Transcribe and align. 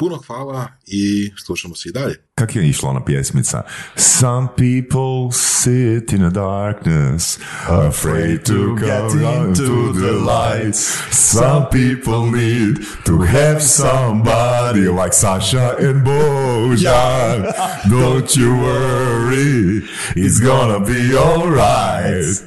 Puno 0.00 0.16
hvala 0.26 0.68
i 0.86 1.32
slušamo 1.44 1.74
se 1.74 1.88
i 1.88 1.92
dalje. 1.92 2.16
Kak 2.34 2.56
je 2.56 2.68
išla 2.68 2.90
ona 2.90 3.04
pjesmica? 3.04 3.62
Some 3.96 4.48
people 4.56 5.32
sit 5.32 6.12
in 6.12 6.18
the 6.18 6.30
darkness, 6.30 7.38
afraid 7.68 8.44
to 8.44 8.76
get 8.76 9.12
into 9.12 9.92
the 9.92 10.12
lights. 10.12 10.98
Some 11.12 11.66
people 11.70 12.40
need 12.40 12.76
to 13.04 13.18
have 13.22 13.60
somebody 13.60 14.88
like 15.02 15.12
Sasha 15.12 15.76
and 15.78 16.06
Bojan. 16.06 17.52
Don't 17.90 18.36
you 18.36 18.56
worry, 18.56 19.82
it's 20.16 20.40
gonna 20.40 20.80
be 20.80 21.18
alright. 21.18 22.42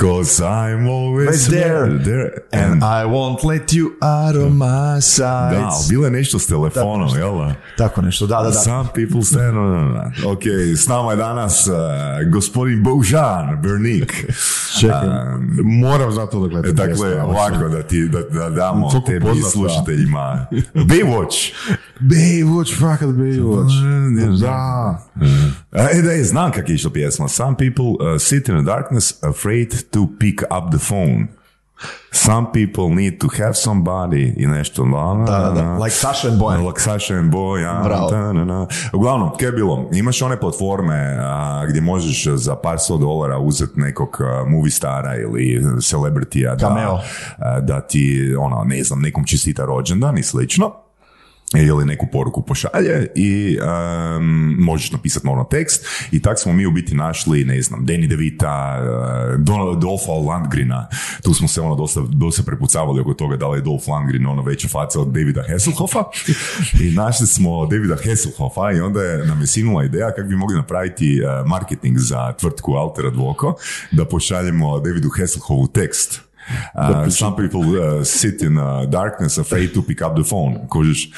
Cause 0.00 0.40
I'm 0.40 0.88
always 0.88 1.48
there. 1.48 1.98
there. 2.04 2.44
And 2.52 2.84
I 2.84 3.04
won't 3.04 3.44
let 3.44 3.72
you 3.72 3.90
out 4.02 4.36
of 4.36 4.52
my 4.52 5.00
sight. 5.00 5.52
Da, 5.52 5.70
bilo 5.88 6.04
je 6.04 6.10
nešto 6.10 6.38
s 6.38 6.46
telefonom, 6.46 7.16
jel 7.16 7.38
da? 7.38 7.54
Tako 7.78 8.02
nešto, 8.02 8.26
da, 8.26 8.36
da, 8.36 8.42
da. 8.42 8.52
Some 8.52 8.88
people 8.94 9.22
stand 9.22 9.58
on... 9.58 9.96
Ok, 10.26 10.42
s 10.76 10.86
nama 10.88 11.10
je 11.10 11.16
danas 11.16 11.66
uh, 11.66 11.74
gospodin 12.32 12.82
Božan 12.82 13.62
Bernik. 13.62 14.24
Čekaj, 14.80 15.08
moram 15.64 16.12
znati 16.12 16.36
odakle 16.36 16.62
ti 16.62 16.72
Dakle, 16.72 16.94
pjesma, 16.94 17.24
ovako 17.24 17.68
da 17.68 17.82
ti 17.82 18.08
da, 18.08 18.20
da 18.20 18.50
damo 18.50 18.88
Koliko 18.88 19.06
tebi 19.06 19.26
poznata. 19.26 19.50
slušateljima. 19.50 20.46
Baywatch. 20.74 21.52
Baywatch, 22.00 22.78
fakat 22.80 23.08
Baywatch. 23.08 24.40
Da. 24.40 24.98
E, 25.72 26.02
da 26.02 26.10
je, 26.10 26.24
znam 26.24 26.52
kak 26.52 26.68
je 26.68 26.74
išla 26.74 26.90
pjesma. 26.90 27.28
Some 27.28 27.56
people 27.56 27.84
uh, 28.14 28.20
sit 28.20 28.48
in 28.48 28.54
the 28.54 28.64
darkness 28.64 29.22
afraid 29.22 29.87
to 29.90 30.08
pick 30.18 30.42
up 30.42 30.70
the 30.70 30.78
phone. 30.78 31.28
Some 32.12 32.46
people 32.52 32.94
need 32.94 33.20
to 33.20 33.28
have 33.28 33.54
somebody 33.54 34.34
i 34.36 34.46
nešto. 34.46 34.84
Da, 35.26 35.38
da, 35.38 35.50
da. 35.50 35.78
Like 35.78 35.90
Sasha 35.90 36.28
and 36.28 36.40
Bojan. 36.40 36.66
Like 36.66 36.80
Sasha 36.80 37.14
and 37.14 37.32
Bojan. 37.32 37.84
Bravo. 37.84 38.10
Da, 38.10 38.32
da, 38.32 38.44
da. 38.44 38.66
Uglavnom, 38.92 39.30
kaj 39.38 39.48
je 39.48 39.52
bilo? 39.52 39.88
Imaš 39.92 40.22
one 40.22 40.40
platforme 40.40 41.18
a, 41.20 41.66
gdje 41.68 41.80
možeš 41.80 42.26
za 42.34 42.56
par 42.56 42.78
sto 42.78 42.96
dolara 42.96 43.38
uzeti 43.38 43.80
nekog 43.80 44.18
movie 44.46 44.70
stara 44.70 45.16
ili 45.16 45.62
celebritija 45.82 46.54
da, 46.54 47.00
a, 47.38 47.60
da 47.60 47.80
ti, 47.80 48.34
ono, 48.38 48.64
ne 48.64 48.84
znam, 48.84 49.00
nekom 49.00 49.24
čestita 49.24 49.64
rođendan 49.64 50.18
i 50.18 50.22
slično 50.22 50.87
ili 51.56 51.84
neku 51.84 52.06
poruku 52.12 52.42
pošalje 52.42 53.06
i 53.14 53.58
um, 53.58 54.56
možeš 54.58 54.92
napisati 54.92 55.26
naravno 55.26 55.44
tekst 55.44 55.86
i 56.12 56.22
tak 56.22 56.38
smo 56.38 56.52
mi 56.52 56.66
u 56.66 56.70
biti 56.70 56.94
našli, 56.94 57.44
ne 57.44 57.62
znam, 57.62 57.86
Danny 57.86 58.06
DeVita, 58.06 58.82
uh, 59.72 59.78
Dolpha 59.78 60.12
Landgrina, 60.12 60.88
tu 61.22 61.34
smo 61.34 61.48
se 61.48 61.60
ono 61.60 61.74
dosta, 61.74 62.00
dosta 62.08 62.42
prepucavali 62.42 63.00
oko 63.00 63.14
toga 63.14 63.36
da 63.36 63.48
li 63.48 63.58
je 63.58 63.62
Dolph 63.62 63.88
Landgren 63.88 64.26
ono 64.26 64.42
veća 64.42 64.68
faca 64.68 65.00
od 65.00 65.08
Davida 65.08 65.44
Hasselhoffa. 65.48 66.04
I 66.80 66.90
našli 66.90 67.26
smo 67.26 67.66
Davida 67.66 67.96
Hasselhoffa 67.96 68.72
i 68.72 68.80
onda 68.80 69.02
je 69.02 69.26
nam 69.26 69.40
je 69.40 69.46
sinula 69.46 69.84
ideja 69.84 70.10
kako 70.16 70.28
bi 70.28 70.36
mogli 70.36 70.56
napraviti 70.56 71.20
uh, 71.22 71.48
marketing 71.48 71.98
za 71.98 72.32
tvrtku 72.32 72.72
Alter 72.72 73.06
Advoco, 73.06 73.54
da 73.92 74.04
pošaljemo 74.04 74.80
Davidu 74.80 75.08
Hasselhoffu 75.16 75.72
tekst 75.72 76.27
Uh, 76.74 77.10
some 77.10 77.36
people 77.36 77.60
uh, 77.60 78.04
sit 78.04 78.42
in 78.42 78.58
uh, 78.58 78.84
darkness 78.90 79.38
afraid 79.38 79.74
to 79.74 79.82
pick 79.82 80.00
up 80.02 80.14
the 80.14 80.24
phone, 80.28 80.68
kužiš, 80.68 81.10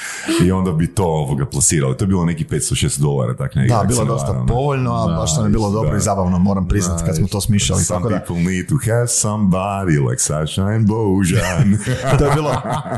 i 0.44 0.52
onda 0.52 0.72
bi 0.72 0.94
to 0.94 1.04
ovoga 1.04 1.46
plasirali. 1.46 1.96
To 1.96 2.04
je 2.04 2.08
bilo 2.08 2.24
neki 2.24 2.44
500-600 2.44 3.00
dolara, 3.00 3.36
tak 3.36 3.54
negdje. 3.54 3.76
Da, 3.76 3.84
bilo 3.84 4.04
dosta 4.04 4.26
varam, 4.26 4.46
ne. 4.46 4.52
povoljno, 4.52 4.94
a 4.94 5.16
baš 5.16 5.36
nam 5.36 5.46
je 5.46 5.50
bilo 5.50 5.70
dobro 5.70 5.96
i 5.96 6.00
zabavno, 6.00 6.38
moram 6.38 6.68
priznati, 6.68 7.04
kad 7.06 7.16
smo 7.16 7.28
to 7.28 7.40
smišljali. 7.40 7.84
Some 7.84 7.98
Tako 7.98 8.08
da, 8.08 8.18
people 8.18 8.52
need 8.52 8.68
to 8.68 8.74
have 8.86 9.08
somebody 9.08 10.10
like 10.10 10.20
Sasha 10.22 10.62
and 10.62 10.88
Bojan. 10.88 11.78
to 12.18 12.24
je 12.24 12.34
bilo, 12.34 12.56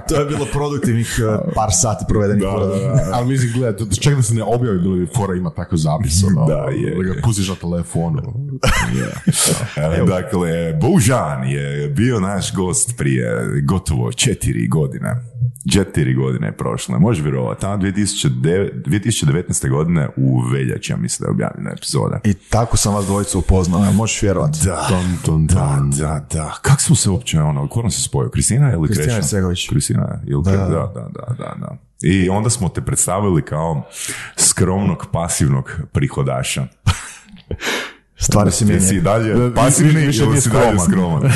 to 0.09 0.21
je 0.21 0.27
bilo 0.27 0.47
produktivnih 0.53 1.21
eh, 1.21 1.53
par 1.55 1.69
sati 1.73 2.05
provedenih 2.09 2.43
Da, 2.43 2.51
da, 2.51 2.67
da. 2.67 3.11
Ali 3.13 3.27
mislim, 3.27 3.53
gledaj, 3.53 3.87
čak 4.01 4.15
da 4.15 4.23
se 4.23 4.35
ne 4.35 4.43
objavi, 4.43 4.79
bilo 4.79 4.97
bi 4.97 5.07
fora 5.17 5.35
ima 5.35 5.51
takav 5.51 5.79
zapis, 5.79 6.23
ono, 6.29 6.47
Da, 6.47 6.55
je, 6.55 6.95
da 6.97 7.15
ga 7.15 7.21
pustiš 7.23 7.49
na 7.49 7.55
telefonu. 7.55 8.23
E, 9.77 10.05
Dakle, 10.07 10.73
Bojan 10.81 11.45
je 11.45 11.89
bio 11.89 12.21
naš 12.23 12.55
gost 12.55 12.97
prije 12.97 13.61
gotovo 13.65 14.13
četiri 14.13 14.69
godine. 14.69 15.17
Četiri 15.73 16.15
godine 16.15 16.47
je 16.47 16.57
prošle, 16.57 16.99
može 16.99 17.23
vjerovati. 17.23 17.61
Tamo 17.61 17.77
2009, 17.77 18.83
2019. 18.87 19.71
godine 19.71 20.09
u 20.17 20.41
veljači, 20.41 20.93
ja 20.93 20.97
mislim 20.97 21.25
da 21.25 21.29
je 21.29 21.35
objavljena 21.35 21.71
epizoda. 21.71 22.21
I 22.25 22.35
tako 22.35 22.77
sam 22.77 22.95
vas 22.95 23.07
dvojicu 23.07 23.39
upoznao, 23.39 23.93
možeš 23.93 24.23
vjerovati. 24.23 24.59
Da, 24.65 24.89
da, 25.49 25.81
da, 25.99 26.27
da. 26.33 26.59
Kako 26.63 26.81
smo 26.81 26.97
se 26.97 27.11
uopće, 27.11 27.41
ono, 27.41 27.69
ko 27.69 27.83
nam 27.83 27.91
se 27.91 28.03
spojio? 28.03 28.31
Kristina 28.31 28.73
ili 28.73 28.87
Kristina 28.87 29.07
Krešan? 29.07 29.29
Cegović. 29.29 29.69
Kristina, 29.69 30.21
ili 30.27 30.43
da, 30.45 30.51
da, 30.51 30.57
da, 30.57 31.09
da, 31.15 31.35
da, 31.39 31.55
da. 31.61 31.77
I 32.03 32.29
onda 32.29 32.51
smo 32.51 32.69
te 32.69 32.81
predstavili 32.81 33.43
kao 33.43 33.83
skromnog, 34.37 35.07
pasivnog 35.13 35.81
prihodaša. 35.93 36.67
Stvari 38.23 38.51
Ti 38.51 38.65
mijenjaju. 38.65 38.89
si 38.89 38.97
i 38.97 39.01
dalje 39.01 39.35
Da, 39.35 39.55
pasivni 39.55 40.01
više 40.01 40.23
ili 40.25 40.41
si 40.41 40.51
dalje 40.51 40.79
skroman. 40.81 41.23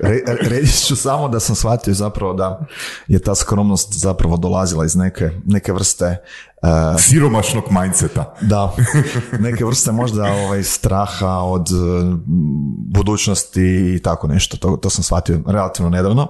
re- 0.00 0.22
reći 0.40 0.78
ću 0.78 0.96
samo 0.96 1.28
da 1.28 1.40
sam 1.40 1.56
shvatio 1.56 1.94
zapravo 1.94 2.32
da 2.32 2.66
je 3.06 3.18
ta 3.18 3.34
skromnost 3.34 3.92
zapravo 3.92 4.36
dolazila 4.36 4.84
iz 4.84 4.96
neke, 4.96 5.30
neke 5.46 5.72
vrste 5.72 6.04
eh, 6.04 6.98
Siromašnog 6.98 7.64
mindseta. 7.70 8.34
da, 8.40 8.74
neke 9.38 9.64
vrste 9.64 9.92
možda 9.92 10.24
ovaj, 10.24 10.62
straha 10.62 11.28
od 11.30 11.66
eh, 11.66 12.16
budućnosti 12.88 13.62
i 13.96 14.00
tako 14.02 14.26
nešto. 14.28 14.56
To, 14.56 14.76
to 14.76 14.90
sam 14.90 15.04
shvatio 15.04 15.40
relativno 15.46 15.90
nedavno 15.90 16.28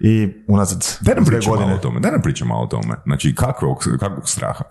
i 0.00 0.28
unazad 0.48 0.86
Daj 1.00 1.14
nam 1.14 1.24
pričamo 1.24 1.56
godine. 1.56 1.74
o 1.74 1.78
tome, 1.78 2.00
daj 2.00 2.12
nam 2.12 2.22
pričamo 2.22 2.54
o 2.54 2.66
tome. 2.66 2.94
Znači, 3.04 3.34
kakvog, 3.34 3.78
kakvog 4.00 4.28
straha? 4.28 4.64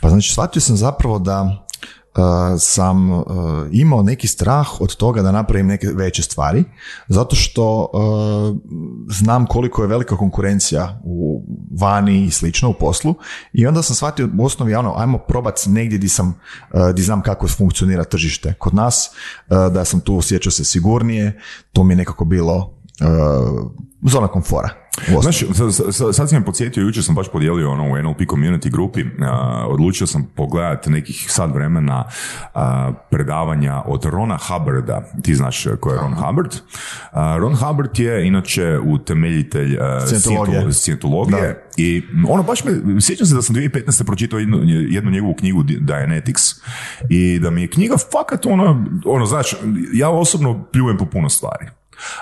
Pa 0.00 0.08
znači, 0.08 0.32
shvatio 0.32 0.62
sam 0.62 0.76
zapravo 0.76 1.18
da 1.18 1.42
uh, 1.42 1.69
sam 2.58 3.10
uh, 3.10 3.24
imao 3.72 4.02
neki 4.02 4.28
strah 4.28 4.80
od 4.80 4.96
toga 4.96 5.22
da 5.22 5.32
napravim 5.32 5.66
neke 5.66 5.88
veće 5.94 6.22
stvari, 6.22 6.64
zato 7.08 7.36
što 7.36 7.90
uh, 7.92 8.56
znam 9.08 9.46
koliko 9.46 9.82
je 9.82 9.88
velika 9.88 10.16
konkurencija 10.16 11.00
u 11.04 11.42
vani 11.80 12.24
i 12.24 12.30
slično 12.30 12.70
u 12.70 12.74
poslu 12.74 13.14
i 13.52 13.66
onda 13.66 13.82
sam 13.82 13.96
shvatio 13.96 14.28
u 14.38 14.44
osnovi 14.44 14.74
ono, 14.74 14.94
ajmo 14.96 15.18
probat 15.18 15.60
negdje 15.66 15.98
di 15.98 16.08
sam, 16.08 16.34
di 16.94 17.02
znam 17.02 17.22
kako 17.22 17.48
funkcionira 17.48 18.04
tržište. 18.04 18.54
Kod 18.58 18.74
nas, 18.74 19.10
da 19.48 19.84
sam 19.84 20.00
tu 20.00 20.16
osjećao 20.16 20.50
se 20.50 20.64
sigurnije, 20.64 21.40
to 21.72 21.84
mi 21.84 21.92
je 21.92 21.96
nekako 21.96 22.24
bilo 22.24 22.79
zona 24.02 24.28
komfora. 24.28 24.68
Znaš, 25.22 25.38
sa- 25.70 25.92
sa- 25.92 26.12
sad 26.12 26.28
si 26.28 26.34
me 26.34 26.44
podsjetio, 26.44 26.82
jučer 26.82 27.04
sam 27.04 27.14
baš 27.14 27.26
podijelio 27.28 27.70
ono 27.70 27.84
u 27.84 27.98
NLP 27.98 28.20
community 28.20 28.70
grupi, 28.70 29.04
a, 29.20 29.64
odlučio 29.68 30.06
sam 30.06 30.26
pogledati 30.26 30.90
nekih 30.90 31.26
sad 31.28 31.54
vremena 31.54 32.04
a, 32.54 32.92
predavanja 33.10 33.82
od 33.82 34.04
Rona 34.04 34.38
Hubbarda, 34.38 35.02
ti 35.22 35.34
znaš 35.34 35.66
ko 35.80 35.90
je 35.90 35.96
Ron 35.96 36.14
Hubbard. 36.14 36.54
A, 37.12 37.36
Ron 37.36 37.56
Hubbard 37.56 37.98
je 37.98 38.26
inače 38.26 38.78
utemeljitelj 38.80 39.78
Scientologije. 40.06 40.60
scientolo- 40.60 40.72
scientologije 40.72 41.64
i 41.76 42.02
ono 42.28 42.42
baš 42.42 42.64
me, 42.64 42.72
sjećam 43.00 43.26
se 43.26 43.34
da 43.34 43.42
sam 43.42 43.54
2015. 43.54 44.04
pročitao 44.04 44.38
jednu, 44.38 44.58
jednu 44.88 45.10
njegovu 45.10 45.34
knjigu 45.34 45.62
Di- 45.62 45.78
Dianetics 45.80 46.42
i 47.08 47.38
da 47.38 47.50
mi 47.50 47.62
je 47.62 47.68
knjiga 47.68 47.94
fakat 48.12 48.46
ono, 48.46 48.84
ono, 49.04 49.26
znaš, 49.26 49.56
ja 49.92 50.08
osobno 50.10 50.64
pljujem 50.64 50.96
po 50.98 51.06
puno 51.06 51.28
stvari 51.28 51.66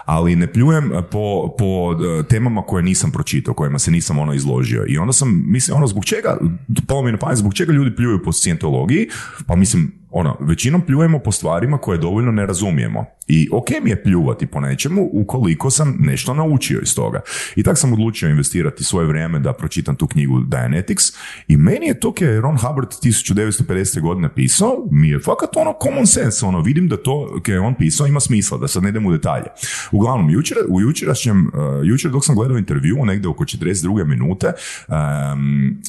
ali 0.04 0.36
ne 0.36 0.52
pljujem 0.52 0.90
po, 1.10 1.54
po 1.58 1.92
eh, 1.92 2.22
temama 2.22 2.62
koje 2.62 2.82
nisam 2.82 3.12
pročitao, 3.12 3.54
kojima 3.54 3.78
se 3.78 3.90
nisam 3.90 4.18
ono 4.18 4.34
izložio. 4.34 4.84
I 4.88 4.98
onda 4.98 5.12
sam, 5.12 5.44
mislim, 5.46 5.76
ono, 5.76 5.86
zbog 5.86 6.04
čega, 6.04 6.38
palo 6.86 7.02
mi 7.02 7.12
na 7.12 7.18
pamet, 7.18 7.38
zbog 7.38 7.54
čega 7.54 7.72
ljudi 7.72 7.96
pljuju 7.96 8.22
po 8.22 8.32
scientologiji, 8.32 9.08
pa 9.46 9.56
mislim, 9.56 9.92
ono, 10.10 10.36
većinom 10.40 10.80
pljujemo 10.80 11.18
po 11.18 11.32
stvarima 11.32 11.78
koje 11.78 11.98
dovoljno 11.98 12.32
ne 12.32 12.46
razumijemo. 12.46 13.04
I 13.26 13.48
ok 13.52 13.68
mi 13.82 13.90
je 13.90 14.02
pljuvati 14.02 14.46
po 14.46 14.60
nečemu 14.60 15.08
ukoliko 15.12 15.70
sam 15.70 15.96
nešto 16.00 16.34
naučio 16.34 16.80
iz 16.82 16.94
toga. 16.94 17.20
I 17.56 17.62
tak 17.62 17.78
sam 17.78 17.92
odlučio 17.92 18.28
investirati 18.28 18.84
svoje 18.84 19.06
vrijeme 19.06 19.38
da 19.38 19.52
pročitam 19.52 19.96
tu 19.96 20.06
knjigu 20.06 20.40
Dianetics 20.40 21.04
i 21.48 21.56
meni 21.56 21.86
je 21.86 22.00
to 22.00 22.14
je 22.20 22.40
Ron 22.40 22.58
Hubbard 22.58 22.88
1950. 22.88 24.00
godine 24.00 24.34
pisao, 24.34 24.88
mi 24.90 25.08
je 25.08 25.20
fakat 25.20 25.56
ono 25.56 25.74
common 25.82 26.06
sense, 26.06 26.46
ono, 26.46 26.60
vidim 26.60 26.88
da 26.88 26.96
to 26.96 27.40
je 27.46 27.60
on 27.60 27.74
pisao 27.74 28.06
ima 28.06 28.20
smisla, 28.20 28.58
da 28.58 28.68
sad 28.68 28.82
ne 28.82 28.88
idem 28.88 29.06
u 29.06 29.12
detalje. 29.12 29.46
Uglavnom, 29.92 30.30
jučer, 30.30 30.56
u 30.68 30.80
jučerašnjem, 30.80 31.46
uh, 31.46 31.52
jučer 31.84 32.10
dok 32.10 32.24
sam 32.24 32.34
gledao 32.34 32.58
intervju, 32.58 33.04
negdje 33.04 33.28
oko 33.28 33.44
42. 33.44 34.04
minute, 34.06 34.52
um, 34.88 35.82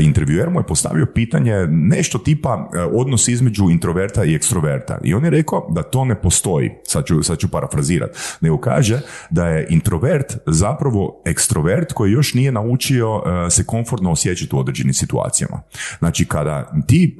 intervjuer 0.00 0.50
mu 0.50 0.60
je 0.60 0.66
postavio 0.66 1.06
pitanje 1.06 1.66
nešto 1.66 2.18
tipa 2.18 2.70
e, 2.74 2.80
odnos 2.80 3.28
između 3.28 3.70
introverta 3.70 4.24
i 4.24 4.34
ekstroverta. 4.34 4.98
I 5.04 5.14
on 5.14 5.24
je 5.24 5.30
rekao 5.30 5.68
da 5.70 5.82
to 5.82 6.04
ne 6.04 6.14
postoji, 6.14 6.70
sad 6.84 7.04
ću, 7.04 7.22
sad 7.22 7.38
ću 7.38 7.48
parafrazirati, 7.48 8.18
nego 8.40 8.58
kaže 8.60 9.00
da 9.30 9.48
je 9.48 9.66
introvert 9.70 10.36
zapravo 10.46 11.22
ekstrovert 11.24 11.92
koji 11.92 12.12
još 12.12 12.34
nije 12.34 12.52
naučio 12.52 13.22
e, 13.46 13.50
se 13.50 13.64
komfortno 13.64 14.12
osjećati 14.12 14.56
u 14.56 14.58
određenim 14.58 14.94
situacijama. 14.94 15.62
Znači 15.98 16.24
kada 16.24 16.72
ti, 16.86 17.16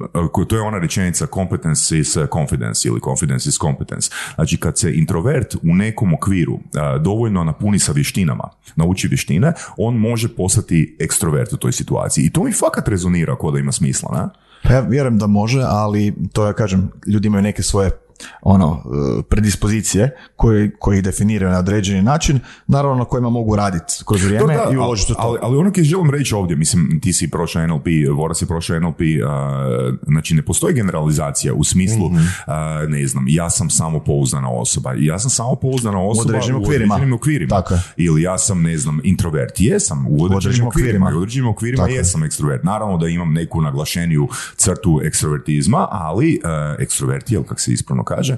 to 0.47 0.55
je 0.55 0.61
ona 0.61 0.79
rečenica 0.79 1.27
competence 1.33 1.97
is 1.97 2.17
confidence 2.33 2.87
ili 2.87 2.99
confidence 3.03 3.49
is 3.49 3.57
competence. 3.59 4.09
Znači 4.35 4.57
kad 4.57 4.77
se 4.77 4.93
introvert 4.93 5.55
u 5.55 5.75
nekom 5.75 6.13
okviru 6.13 6.59
dovoljno 7.01 7.43
napuni 7.43 7.79
sa 7.79 7.91
vještinama, 7.91 8.49
nauči 8.75 9.07
vještine, 9.07 9.53
on 9.77 9.95
može 9.95 10.35
postati 10.35 10.97
ekstrovert 10.99 11.53
u 11.53 11.57
toj 11.57 11.71
situaciji. 11.71 12.25
I 12.25 12.29
to 12.29 12.43
mi 12.43 12.51
fakat 12.59 12.87
rezonira 12.87 13.33
ako 13.33 13.51
da 13.51 13.59
ima 13.59 13.71
smisla, 13.71 14.09
ne? 14.17 14.29
Pa 14.63 14.73
ja 14.73 14.79
vjerujem 14.79 15.17
da 15.17 15.27
može, 15.27 15.61
ali 15.65 16.15
to 16.33 16.45
ja 16.45 16.53
kažem, 16.53 16.91
ljudi 17.07 17.27
imaju 17.27 17.41
neke 17.43 17.63
svoje 17.63 17.91
ono, 18.41 18.83
e, 19.19 19.23
predispozicije 19.23 20.15
koje, 20.35 20.71
koje 20.79 20.97
ih 20.97 21.03
definiraju 21.03 21.51
na 21.51 21.59
određeni 21.59 22.01
način, 22.01 22.39
naravno 22.67 22.97
na 22.97 23.05
kojima 23.05 23.29
mogu 23.29 23.55
raditi 23.55 23.93
kroz 24.07 24.23
vrijeme 24.23 24.55
da, 24.55 24.69
i 24.73 24.77
uložiti 24.77 25.11
u 25.11 25.15
to. 25.15 25.21
Ali, 25.21 25.39
ali 25.41 25.57
ono 25.57 25.71
što 25.71 25.83
želim 25.83 26.09
reći 26.09 26.35
ovdje, 26.35 26.55
mislim, 26.55 26.99
ti 27.01 27.13
si 27.13 27.31
prošao 27.31 27.67
NLP, 27.67 27.85
Voras 28.15 28.41
je 28.41 28.47
prošao 28.47 28.79
NLP, 28.79 28.99
znači 30.07 30.35
ne 30.35 30.41
postoji 30.41 30.73
generalizacija 30.73 31.53
u 31.53 31.63
smislu, 31.63 32.09
mhm. 32.09 32.23
ne 32.87 33.07
znam, 33.07 33.25
ja 33.27 33.49
sam 33.49 33.69
samo 33.69 33.99
pouzdana 33.99 34.49
osoba. 34.49 34.93
Ja 34.97 35.19
sam 35.19 35.29
samo 35.29 35.55
pouzdana 35.55 35.99
osoba 36.01 36.33
u 36.33 36.35
određenim 36.35 36.61
okvirima. 36.61 36.99
okvirima. 37.13 37.63
Ili 37.97 38.21
ja 38.21 38.37
sam, 38.37 38.61
ne 38.61 38.77
znam, 38.77 38.99
introvert. 39.03 39.59
Jesam 39.59 40.05
u 40.09 40.23
određenim, 40.23 40.67
okvirima. 40.67 41.11
U 41.15 41.17
određenim 41.17 41.49
okvirima 41.49 41.87
jesam 41.87 42.23
ekstrovert. 42.23 42.63
Naravno 42.63 42.97
da 42.97 43.07
imam 43.07 43.33
neku 43.33 43.61
naglašeniju 43.61 44.27
crtu 44.55 45.01
ekstrovertizma, 45.03 45.87
ali 45.91 46.39
uh, 46.43 46.49
ekstrovert 46.79 47.31
je, 47.31 47.43
kako 47.43 47.61
se 47.61 47.73
ispravno 47.73 48.03
kaže, 48.07 48.37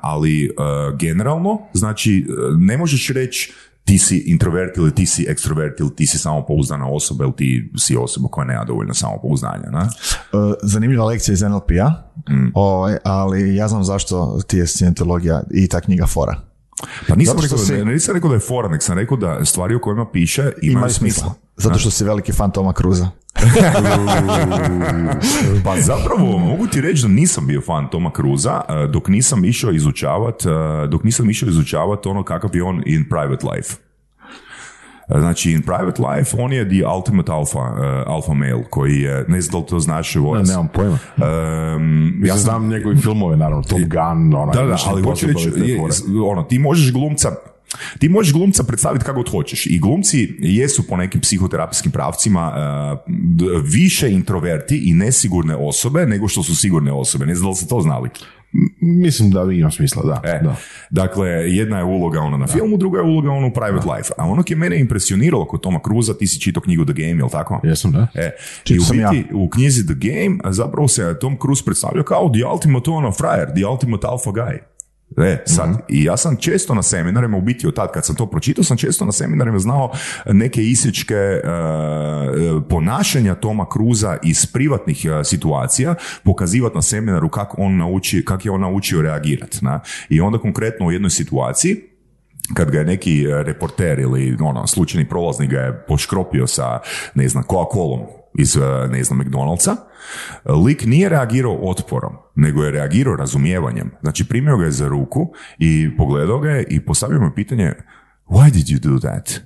ali 0.00 0.50
generalno, 0.98 1.58
znači 1.72 2.26
ne 2.58 2.76
možeš 2.76 3.08
reći 3.08 3.52
ti 3.84 3.98
si 3.98 4.18
introvert 4.26 4.76
ili 4.76 4.94
ti 4.94 5.06
si 5.06 5.26
ekstrovert 5.28 5.80
ili 5.80 5.96
ti 5.96 6.06
si 6.06 6.18
samopouzdana 6.18 6.86
osoba 6.86 7.24
ili 7.24 7.36
ti 7.36 7.72
si 7.78 7.96
osoba 7.96 8.28
koja 8.28 8.44
nema 8.44 8.64
dovoljno 8.64 8.94
samopouzdanja. 8.94 9.70
Ne? 9.70 9.88
Zanimljiva 10.62 11.04
lekcija 11.04 11.32
iz 11.32 11.42
NLP-a, 11.42 11.88
mm. 12.30 12.50
ovaj, 12.54 12.96
ali 13.04 13.56
ja 13.56 13.68
znam 13.68 13.84
zašto 13.84 14.40
ti 14.46 14.58
je 14.58 14.66
scientologija 14.66 15.42
i 15.50 15.68
ta 15.68 15.80
knjiga 15.80 16.06
fora. 16.06 16.40
Pa 17.08 17.14
nisam 17.14 17.36
rekao, 17.42 17.58
si... 17.58 17.84
nisam 17.84 18.14
rekao 18.14 18.28
da 18.28 18.36
je 18.36 18.40
fora, 18.40 18.68
nek 18.68 18.82
sam 18.82 18.98
rekao 18.98 19.16
da 19.16 19.44
stvari 19.44 19.74
o 19.74 19.80
kojima 19.80 20.10
piše 20.12 20.42
imaju, 20.42 20.56
imaju 20.62 20.92
smisla. 20.92 21.34
Zato 21.56 21.78
što 21.78 21.90
si 21.90 22.04
veliki 22.04 22.32
fan 22.32 22.50
Toma 22.50 22.72
Cruza. 22.72 23.08
Pa 25.64 25.80
zapravo 25.80 26.38
mogu 26.38 26.66
ti 26.66 26.80
reći 26.80 27.02
da 27.02 27.08
nisam 27.08 27.46
bio 27.46 27.60
fan 27.60 27.90
Toma 27.90 28.10
Cruza 28.16 28.60
dok 28.92 29.08
nisam 29.08 29.44
išao 29.44 29.72
izučavat 29.72 30.42
dok 30.88 31.04
nisam 31.04 31.30
išao 31.30 31.48
izučavat 31.48 32.06
ono 32.06 32.22
kakav 32.24 32.50
je 32.54 32.62
on 32.62 32.82
in 32.86 33.08
private 33.08 33.46
life. 33.46 33.74
Znači, 35.08 35.52
in 35.52 35.62
private 35.62 36.02
life, 36.02 36.36
on 36.38 36.52
je 36.52 36.68
the 36.68 36.86
ultimate 36.96 37.32
alpha, 37.32 37.58
uh, 37.58 37.66
alpha 38.06 38.32
male, 38.34 38.64
koji 38.70 39.00
je, 39.00 39.24
ne 39.28 39.40
znam 39.40 39.52
da 39.52 39.58
li 39.58 39.66
to 39.66 39.80
znaš, 39.80 40.14
Ne, 40.14 40.42
nemam 40.42 40.68
pojma. 40.68 40.98
Um, 41.76 42.20
ja 42.24 42.36
znam 42.36 42.68
njegove 42.68 42.96
filmove, 42.96 43.36
naravno, 43.36 43.62
Top 43.62 43.78
Gun, 43.78 44.34
ono, 44.34 44.52
da, 44.52 44.64
da, 44.64 44.76
ali 44.86 45.02
hoću 45.02 45.26
reći, 45.26 45.50
ono, 46.30 46.42
ti 46.42 46.58
možeš 46.58 46.92
glumca, 46.92 47.30
ti 47.98 48.08
možeš 48.08 48.32
glumca 48.32 48.62
predstaviti 48.64 49.04
kako 49.04 49.22
god 49.22 49.30
hoćeš 49.30 49.66
i 49.66 49.78
glumci 49.78 50.36
jesu 50.38 50.86
po 50.86 50.96
nekim 50.96 51.20
psihoterapijskim 51.20 51.92
pravcima 51.92 52.52
uh, 52.52 53.12
više 53.64 54.10
introverti 54.10 54.82
i 54.84 54.94
nesigurne 54.94 55.56
osobe 55.56 56.06
nego 56.06 56.28
što 56.28 56.42
su 56.42 56.56
sigurne 56.56 56.92
osobe. 56.92 57.26
Ne 57.26 57.34
znam 57.34 57.44
da 57.44 57.48
li 57.48 57.56
ste 57.56 57.66
to 57.66 57.80
znali? 57.80 58.10
Mislim 58.80 59.30
da 59.30 59.42
ima 59.52 59.70
smisla, 59.70 60.02
da. 60.02 60.30
E, 60.30 60.40
da. 60.44 60.56
Dakle, 60.90 61.28
jedna 61.28 61.78
je 61.78 61.84
uloga 61.84 62.20
ona 62.20 62.36
na 62.36 62.46
filmu, 62.46 62.76
druga 62.76 62.98
je 62.98 63.04
uloga 63.04 63.30
ona 63.30 63.46
u 63.46 63.52
private 63.52 63.88
life. 63.96 64.12
A 64.18 64.24
ono 64.26 64.42
je 64.48 64.56
mene 64.56 64.80
impresioniralo 64.80 65.44
kod 65.44 65.60
Toma 65.60 65.80
Cruza, 65.86 66.14
ti 66.14 66.26
si 66.26 66.40
čitao 66.40 66.62
knjigu 66.62 66.84
The 66.84 66.92
Game, 66.92 67.16
jel 67.16 67.28
tako? 67.28 67.60
Jesam, 67.64 67.92
da. 67.92 68.06
E, 68.14 68.30
I 68.68 68.78
u 68.78 68.82
biti, 68.90 69.34
u 69.34 69.48
knjizi 69.50 69.86
The 69.86 69.94
Game 69.94 70.52
zapravo 70.52 70.88
se 70.88 71.18
Tom 71.20 71.36
Cruise 71.42 71.64
predstavlja 71.64 72.02
kao 72.02 72.30
the 72.34 72.46
ultimate 72.52 72.90
ono 72.90 73.12
frajer, 73.12 73.48
the 73.54 73.66
ultimate 73.66 74.06
alpha 74.06 74.30
guy. 74.30 74.58
E, 75.16 75.42
sad, 75.46 75.70
mhm. 75.70 75.78
i 75.88 76.04
ja 76.04 76.16
sam 76.16 76.36
često 76.36 76.74
na 76.74 76.82
seminarima, 76.82 77.36
u 77.36 77.40
biti 77.40 77.66
od 77.66 77.74
tad 77.74 77.92
kad 77.92 78.06
sam 78.06 78.16
to 78.16 78.26
pročitao, 78.26 78.64
sam 78.64 78.76
često 78.76 79.04
na 79.04 79.12
seminarima 79.12 79.58
znao 79.58 79.92
neke 80.26 80.62
isječke 80.62 81.40
uh, 81.44 82.62
ponašanja 82.68 83.34
Toma 83.34 83.68
Kruza 83.68 84.16
iz 84.22 84.46
privatnih 84.46 85.06
uh, 85.06 85.26
situacija 85.26 85.94
pokazivati 86.24 86.74
na 86.74 86.82
seminaru 86.82 87.28
kako 87.28 87.62
on 87.62 87.76
nauči, 87.76 88.24
kako 88.24 88.48
je 88.48 88.52
on 88.52 88.60
naučio 88.60 89.02
reagirati. 89.02 89.58
I 90.08 90.20
onda 90.20 90.38
konkretno 90.38 90.86
u 90.86 90.92
jednoj 90.92 91.10
situaciji, 91.10 91.76
kad 92.54 92.70
ga 92.70 92.78
je 92.78 92.84
neki 92.84 93.26
reporter 93.44 93.98
ili 93.98 94.36
ono, 94.40 94.66
slučajni 94.66 95.08
prolaznik 95.08 95.50
ga 95.50 95.58
je 95.58 95.84
poškropio 95.88 96.46
sa, 96.46 96.80
ne 97.14 97.28
znam, 97.28 97.44
Coca-Colom 97.44 98.00
iz, 98.38 98.58
ne 98.90 99.04
znam, 99.04 99.20
McDonald'sa, 99.20 99.76
lik 100.66 100.84
nije 100.84 101.08
reagirao 101.08 101.58
otporom, 101.62 102.12
nego 102.34 102.64
je 102.64 102.70
reagirao 102.70 103.16
razumijevanjem. 103.16 103.90
Znači, 104.00 104.28
primio 104.28 104.56
ga 104.56 104.64
je 104.64 104.70
za 104.70 104.88
ruku 104.88 105.32
i 105.58 105.96
pogledao 105.96 106.38
ga 106.38 106.50
je 106.50 106.64
i 106.64 106.80
postavio 106.84 107.20
mu 107.20 107.30
pitanje 107.34 107.72
Why 108.28 108.50
did 108.50 108.66
you 108.66 108.78
do 108.78 108.98
that? 108.98 109.40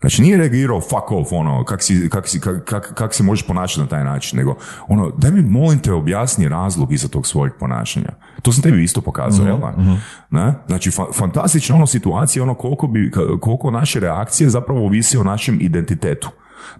Znači, 0.00 0.22
nije 0.22 0.36
reagirao 0.36 0.80
fuck 0.80 1.10
off, 1.10 1.32
ono, 1.32 1.64
kak, 1.64 1.82
si, 1.82 2.08
kak, 2.08 2.28
si, 2.28 2.40
kak, 2.40 2.64
kak, 2.64 2.94
kak 2.94 3.14
se 3.14 3.22
možeš 3.22 3.46
ponašati 3.46 3.80
na 3.80 3.86
taj 3.86 4.04
način, 4.04 4.36
nego, 4.36 4.56
ono, 4.88 5.10
daj 5.10 5.30
mi, 5.30 5.42
molim 5.42 5.78
te, 5.78 5.92
objasni 5.92 6.48
razlog 6.48 6.92
iza 6.92 7.08
tog 7.08 7.26
svojeg 7.26 7.52
ponašanja. 7.60 8.08
To 8.42 8.52
sam 8.52 8.62
tebi 8.62 8.82
isto 8.82 9.00
pokazao, 9.00 9.46
uh-huh, 9.46 9.78
jel 9.78 9.92
uh 9.92 9.98
Ne? 10.30 10.54
Znači, 10.66 10.90
fa- 10.90 11.12
fantastična 11.12 11.76
ono 11.76 11.86
situacija, 11.86 12.42
ono, 12.42 12.54
koliko, 12.54 12.86
bi, 12.86 13.10
koliko 13.40 13.70
naše 13.70 14.00
reakcije 14.00 14.50
zapravo 14.50 14.86
ovisi 14.86 15.16
o 15.16 15.24
našem 15.24 15.58
identitetu. 15.60 16.28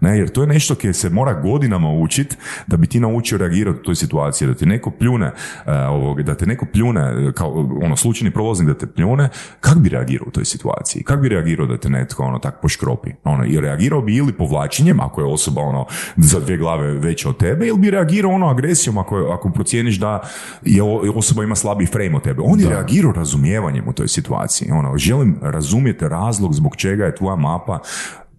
Ne, 0.01 0.17
jer 0.17 0.29
to 0.29 0.41
je 0.41 0.47
nešto 0.47 0.75
koje 0.75 0.93
se 0.93 1.09
mora 1.09 1.33
godinama 1.33 1.89
učiti 1.89 2.35
da 2.67 2.77
bi 2.77 2.87
ti 2.87 2.99
naučio 2.99 3.37
reagirati 3.37 3.79
u 3.79 3.83
toj 3.83 3.95
situaciji, 3.95 4.47
da 4.47 4.53
ti 4.53 4.65
neko 4.65 4.91
pljune, 4.91 5.27
uh, 5.27 5.73
ovog, 5.89 6.23
da 6.23 6.35
te 6.35 6.45
neko 6.45 6.65
pljune, 6.73 7.31
kao 7.33 7.67
ono 7.83 7.95
slučajni 7.95 8.31
prolaznik 8.31 8.67
da 8.67 8.77
te 8.77 8.87
pljune, 8.87 9.29
kako 9.59 9.79
bi 9.79 9.89
reagirao 9.89 10.27
u 10.27 10.31
toj 10.31 10.45
situaciji? 10.45 11.03
Kako 11.03 11.21
bi 11.21 11.29
reagirao 11.29 11.67
da 11.67 11.77
te 11.77 11.89
netko 11.89 12.23
ono 12.23 12.39
tak 12.39 12.61
poškropi? 12.61 13.09
Ono, 13.23 13.45
i 13.45 13.59
reagirao 13.59 14.01
bi 14.01 14.15
ili 14.15 14.33
povlačenjem, 14.33 14.99
ako 14.99 15.21
je 15.21 15.27
osoba 15.27 15.61
ono 15.61 15.85
za 16.17 16.39
dvije 16.39 16.57
glave 16.57 16.93
veća 16.93 17.29
od 17.29 17.37
tebe, 17.37 17.67
ili 17.67 17.79
bi 17.79 17.91
reagirao 17.91 18.31
ono 18.31 18.47
agresijom 18.47 18.97
ako, 18.97 19.17
ako 19.17 19.49
procijeniš 19.49 19.99
da 19.99 20.21
je 20.65 20.83
osoba 21.15 21.43
ima 21.43 21.55
slabiji 21.55 21.87
frame 21.87 22.15
od 22.15 22.23
tebe. 22.23 22.41
On 22.45 22.59
je 22.59 22.69
reagirao 22.69 23.11
razumijevanjem 23.11 23.87
u 23.87 23.93
toj 23.93 24.07
situaciji. 24.07 24.71
Ono, 24.71 24.97
želim 24.97 25.37
razumjeti 25.41 26.07
razlog 26.07 26.53
zbog 26.53 26.75
čega 26.75 27.05
je 27.05 27.15
tvoja 27.15 27.35
mapa 27.35 27.79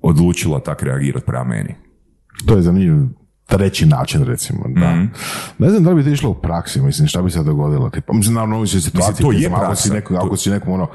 odlučila 0.08 0.60
tak 0.60 0.82
reagirati 0.82 1.26
prema 1.26 1.44
meni. 1.44 1.75
To 2.46 2.56
je 2.56 2.62
zanimljiv 2.62 2.94
treći 3.46 3.86
način, 3.86 4.25
recimo. 4.25 4.60
Da. 4.68 4.94
mm 4.94 5.10
Ne 5.58 5.70
znam 5.70 5.84
da 5.84 5.90
li 5.90 5.96
bi 5.96 6.04
to 6.04 6.10
išlo 6.10 6.30
u 6.30 6.34
praksi, 6.34 6.80
mislim, 6.80 7.08
šta 7.08 7.22
bi 7.22 7.30
se 7.30 7.42
dogodilo. 7.42 7.90
Tipa, 7.90 8.12
mislim, 8.12 8.34
naravno, 8.34 8.60
u 8.60 8.66
situacije. 8.66 9.22
to 9.22 9.32
je 9.32 9.50
Ako 9.54 9.75
si, 9.75 9.90
neko, 9.90 10.14
ako 10.14 10.36
si 10.36 10.50
nekom 10.50 10.72
ono, 10.72 10.88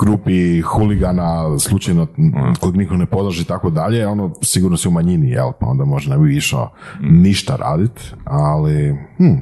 grupi 0.00 0.60
huligana, 0.60 1.58
slučajno, 1.58 2.04
mm 2.04 2.54
kojeg 2.60 2.76
niko 2.76 2.94
ne 2.94 3.06
podrži 3.06 3.42
i 3.42 3.44
tako 3.44 3.70
dalje, 3.70 4.06
ono, 4.06 4.34
sigurno 4.42 4.76
si 4.76 4.88
u 4.88 4.90
manjini, 4.90 5.30
jel? 5.30 5.52
Pa 5.60 5.66
onda 5.66 5.84
možda 5.84 6.16
ne 6.16 6.22
bi 6.22 6.36
išao 6.36 6.74
mm. 7.00 7.22
ništa 7.22 7.56
raditi, 7.56 8.02
ali, 8.24 8.96
hm, 9.16 9.34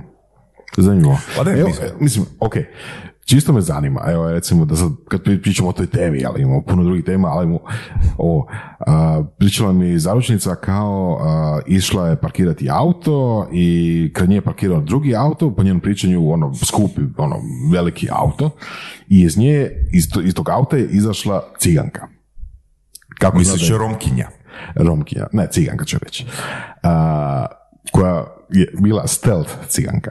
zanimljivo. 0.76 1.18
Pa 1.36 1.50
Evo, 1.50 1.70
mislim, 2.00 2.26
ok, 2.40 2.54
čisto 3.24 3.52
me 3.52 3.60
zanima, 3.60 4.00
evo 4.06 4.30
recimo 4.30 4.64
da 4.64 4.76
sad 4.76 4.88
kad 5.08 5.22
pričamo 5.42 5.68
o 5.68 5.72
toj 5.72 5.86
temi, 5.86 6.24
ali 6.24 6.42
imamo 6.42 6.62
puno 6.62 6.84
drugih 6.84 7.04
tema, 7.04 7.28
ali 7.28 7.44
imamo 7.44 7.60
o, 8.18 8.46
pričala 9.38 9.72
mi 9.72 9.98
zaručnica 9.98 10.54
kao 10.54 11.20
išla 11.66 12.08
je 12.08 12.20
parkirati 12.20 12.70
auto 12.70 13.48
i 13.52 14.10
kad 14.14 14.28
nije 14.28 14.40
parkirao 14.40 14.80
drugi 14.80 15.16
auto, 15.16 15.54
po 15.54 15.62
njenom 15.62 15.80
pričanju 15.80 16.32
ono 16.32 16.54
skupi, 16.54 17.00
ono 17.16 17.36
veliki 17.72 18.08
auto 18.10 18.50
i 19.08 19.20
iz 19.20 19.38
nje, 19.38 19.70
iz, 19.92 20.08
iz 20.24 20.34
tog 20.34 20.48
auta 20.48 20.76
je 20.76 20.88
izašla 20.90 21.42
ciganka. 21.58 22.08
Kako 23.18 23.38
Misliš 23.38 23.70
Romkinja? 23.70 24.28
Romkinja, 24.74 25.26
ne, 25.32 25.48
ciganka 25.50 25.84
ću 25.84 25.98
reći. 26.02 26.26
Koja 27.90 28.24
je 28.50 28.66
bila 28.80 29.06
stealth 29.06 29.52
ciganka. 29.68 30.10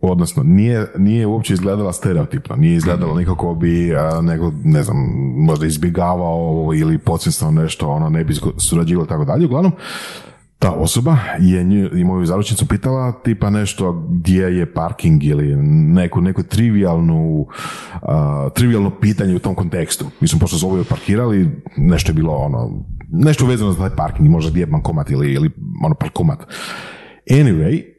Odnosno, 0.00 0.42
nije, 0.42 0.86
nije 0.98 1.26
uopće 1.26 1.54
izgledala 1.54 1.92
stereotipno, 1.92 2.56
nije 2.56 2.76
izgledala 2.76 3.18
nikako 3.18 3.54
bi 3.54 3.92
nego, 4.22 4.52
ne 4.64 4.82
znam, 4.82 4.96
možda 5.36 5.66
izbjegavao 5.66 6.70
ili 6.74 6.98
podsvjesno 6.98 7.50
nešto, 7.50 7.88
ono, 7.88 8.08
ne 8.08 8.24
bi 8.24 8.34
surađivalo 8.58 9.06
tako 9.06 9.24
dalje. 9.24 9.46
Uglavnom, 9.46 9.72
ta 10.58 10.70
osoba 10.70 11.16
je 11.38 11.64
nju, 11.64 11.98
i 11.98 12.04
moju 12.04 12.26
zaručnicu 12.26 12.66
pitala 12.68 13.12
tipa 13.12 13.50
nešto 13.50 13.92
gdje 13.92 14.42
je 14.42 14.74
parking 14.74 15.24
ili 15.24 15.56
neku, 15.92 16.20
neku 16.20 16.42
trivialnu 16.42 17.46
uh, 18.02 18.08
trivialno 18.54 18.90
pitanje 19.00 19.36
u 19.36 19.38
tom 19.38 19.54
kontekstu. 19.54 20.04
Mislim, 20.20 20.40
pošto 20.40 20.58
su 20.58 20.66
ovo 20.66 20.84
parkirali, 20.88 21.50
nešto 21.76 22.10
je 22.10 22.14
bilo 22.14 22.34
ono, 22.34 22.84
nešto 23.12 23.46
vezano 23.46 23.72
za 23.72 23.88
taj 23.88 23.96
parking, 23.96 24.28
možda 24.28 24.50
gdje 24.50 24.60
je 24.60 24.66
bankomat 24.66 25.10
ili, 25.10 25.32
ili 25.32 25.50
ono, 25.84 25.94
par 25.94 26.10
komad. 26.10 26.38
Anyway, 27.28 27.91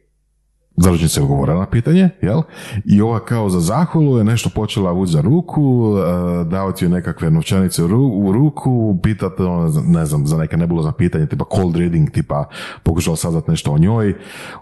Zaručnica 0.76 1.20
je 1.20 1.22
odgovorila 1.22 1.60
na 1.60 1.66
pitanje, 1.66 2.10
jel? 2.22 2.42
I 2.84 3.00
ova 3.00 3.20
kao 3.20 3.48
za 3.50 3.60
zahvalu 3.60 4.18
je 4.18 4.24
nešto 4.24 4.50
počela 4.54 4.92
vući 4.92 5.12
za 5.12 5.20
ruku, 5.20 5.62
uh, 5.62 6.46
dao 6.46 6.72
ti 6.72 6.84
je 6.84 6.88
nekakve 6.88 7.30
novčanice 7.30 7.84
u, 7.84 7.88
ru- 7.88 8.12
u 8.14 8.32
ruku, 8.32 8.98
pitati, 9.02 9.42
ono, 9.42 9.82
ne 9.86 10.06
znam, 10.06 10.26
za 10.26 10.36
neka 10.36 10.56
nebulozna 10.56 10.92
pitanja, 10.92 11.26
tipa 11.26 11.44
cold 11.56 11.76
reading, 11.76 12.10
tipa 12.10 12.44
pokušala 12.82 13.16
saznat 13.16 13.48
nešto 13.48 13.72
o 13.72 13.78
njoj, 13.78 14.14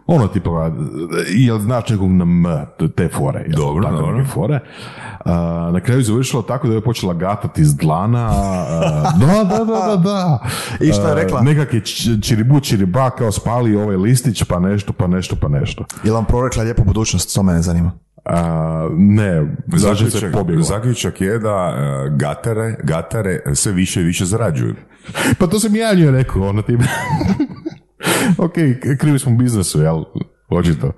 ono 0.06 0.28
tipa, 0.28 0.70
jel 1.34 1.58
znaš 1.58 1.88
nekog 1.88 2.10
na 2.10 2.22
M, 2.22 2.44
te 2.96 3.08
fore, 3.08 3.40
jel? 3.48 3.56
Dobro, 3.56 3.84
Tako 3.84 3.96
dobro. 3.96 4.24
fore. 4.24 4.60
Uh, 5.24 5.30
na 5.72 5.80
kraju 5.80 6.00
je 6.00 6.04
završilo 6.04 6.42
tako 6.42 6.68
da 6.68 6.74
je 6.74 6.80
počela 6.80 7.14
gatati 7.14 7.60
iz 7.60 7.76
dlana, 7.76 8.30
uh, 8.30 9.20
da, 9.20 9.44
da, 9.44 9.64
da, 9.64 9.86
da, 9.86 9.96
da. 9.96 10.38
I 10.80 10.92
šta 10.92 11.08
je 11.08 11.14
rekla? 11.14 11.40
nekak 11.40 11.74
je 11.74 11.80
čiribu 12.22 12.60
čiriba 12.60 13.10
kao 13.10 13.32
spali 13.32 13.76
ovaj 13.76 13.96
listić, 13.96 14.42
pa 14.42 14.58
nešto, 14.58 14.92
pa 14.92 15.06
nešto, 15.06 15.36
pa 15.36 15.48
nešto. 15.48 15.84
Je 16.04 16.10
li 16.10 16.14
vam 16.14 16.24
prorekla 16.24 16.62
lijepu 16.62 16.84
budućnost? 16.84 17.34
To 17.34 17.42
mene 17.42 17.62
zanima. 17.62 17.92
A, 18.24 18.88
ne, 18.96 19.56
Zaključak, 19.76 20.34
zaključak 20.60 21.20
je 21.20 21.38
da 21.38 21.74
e, 21.76 22.10
gatare, 22.16 22.76
gatare 22.82 23.42
sve 23.54 23.72
više 23.72 24.00
i 24.00 24.04
više 24.04 24.24
zarađuju. 24.24 24.74
Pa 25.38 25.46
to 25.46 25.60
sam 25.60 25.76
ja 25.76 25.94
njoj 25.94 26.10
rekao, 26.10 26.42
ono 26.42 26.62
ti... 26.62 26.78
ok, 28.38 28.54
krivi 28.98 29.18
smo 29.18 29.32
u 29.32 29.36
biznesu, 29.36 29.80
jel? 29.82 30.04
Očito. 30.52 30.92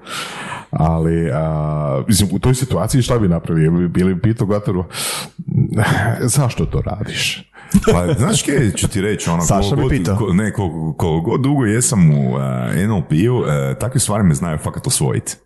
Ali, 0.70 1.30
a, 1.30 2.02
mislim, 2.08 2.28
u 2.32 2.38
toj 2.38 2.54
situaciji 2.54 3.02
šta 3.02 3.18
bi 3.18 3.28
napravio? 3.28 3.70
Bi- 3.70 3.88
Bili 3.88 4.14
bi 4.14 4.20
pitao 4.22 4.46
Gataru, 4.46 4.84
zašto 6.36 6.64
to 6.66 6.80
radiš? 6.80 7.50
Pa, 7.92 8.14
znaš 8.14 8.42
kaj 8.42 8.70
ću 8.70 8.88
ti 8.88 9.00
reći, 9.00 9.30
ono, 9.30 9.42
koliko 9.70 9.82
god- 9.82 9.88
ko- 10.18 10.32
ne, 10.32 10.52
koliko, 10.52 10.94
koliko 10.94 11.20
god 11.22 11.40
dugo 11.40 11.64
jesam 11.64 12.10
u 12.10 12.30
uh, 12.30 12.40
NLP-u, 12.78 13.36
uh, 13.36 13.46
takve 13.80 14.00
stvari 14.00 14.24
me 14.24 14.34
znaju 14.34 14.58
fakat 14.58 14.86
osvojiti. 14.86 15.36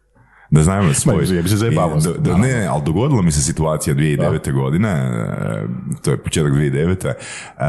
Da 0.50 0.62
znaju 0.62 0.90
osvojiti. 0.90 1.34
ja 1.34 1.42
bi 1.42 1.48
se 1.48 1.56
zajebavao, 1.56 1.98
naravno. 2.18 2.36
ne, 2.38 2.66
ali 2.66 2.82
dogodila 2.84 3.22
mi 3.22 3.32
se 3.32 3.42
situacija 3.42 3.94
2009. 3.94 4.52
godine, 4.52 4.88
e, 4.88 5.66
to 6.02 6.10
je 6.10 6.16
početak 6.18 6.52
2009. 6.52 7.06
e, 7.06 7.14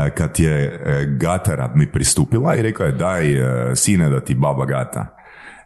kad 0.09 0.39
je 0.39 0.53
e, 0.85 1.05
Gatara 1.11 1.71
mi 1.75 1.87
pristupila 1.87 2.55
i 2.55 2.61
rekla 2.61 2.85
je 2.85 2.91
daj 2.91 3.25
sine 3.75 4.09
da 4.09 4.19
ti 4.19 4.35
baba 4.35 4.65
gata. 4.65 5.15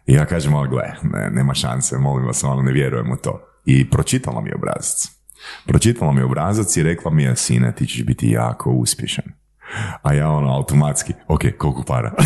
I 0.06 0.14
ja 0.14 0.24
kažem, 0.24 0.54
ali 0.54 0.68
gle, 0.68 0.92
ne, 1.02 1.30
nema 1.30 1.54
šanse, 1.54 1.98
molim 1.98 2.26
vas, 2.26 2.44
ono, 2.44 2.62
ne 2.62 2.72
vjerujem 2.72 3.12
u 3.12 3.16
to. 3.16 3.40
I 3.64 3.90
pročitala 3.90 4.40
mi 4.40 4.48
je 4.48 4.54
obrazac. 4.54 5.08
Pročitala 5.66 6.12
mi 6.12 6.20
je 6.20 6.24
obrazac 6.24 6.76
i 6.76 6.82
rekla 6.82 7.10
mi 7.10 7.22
je, 7.22 7.36
sine, 7.36 7.74
ti 7.74 7.86
ćeš 7.86 8.04
biti 8.04 8.30
jako 8.30 8.70
uspješan. 8.70 9.24
A 10.02 10.14
ja 10.14 10.30
ono 10.30 10.54
automatski, 10.54 11.12
ok, 11.28 11.40
koliko 11.58 11.82
para? 11.82 12.12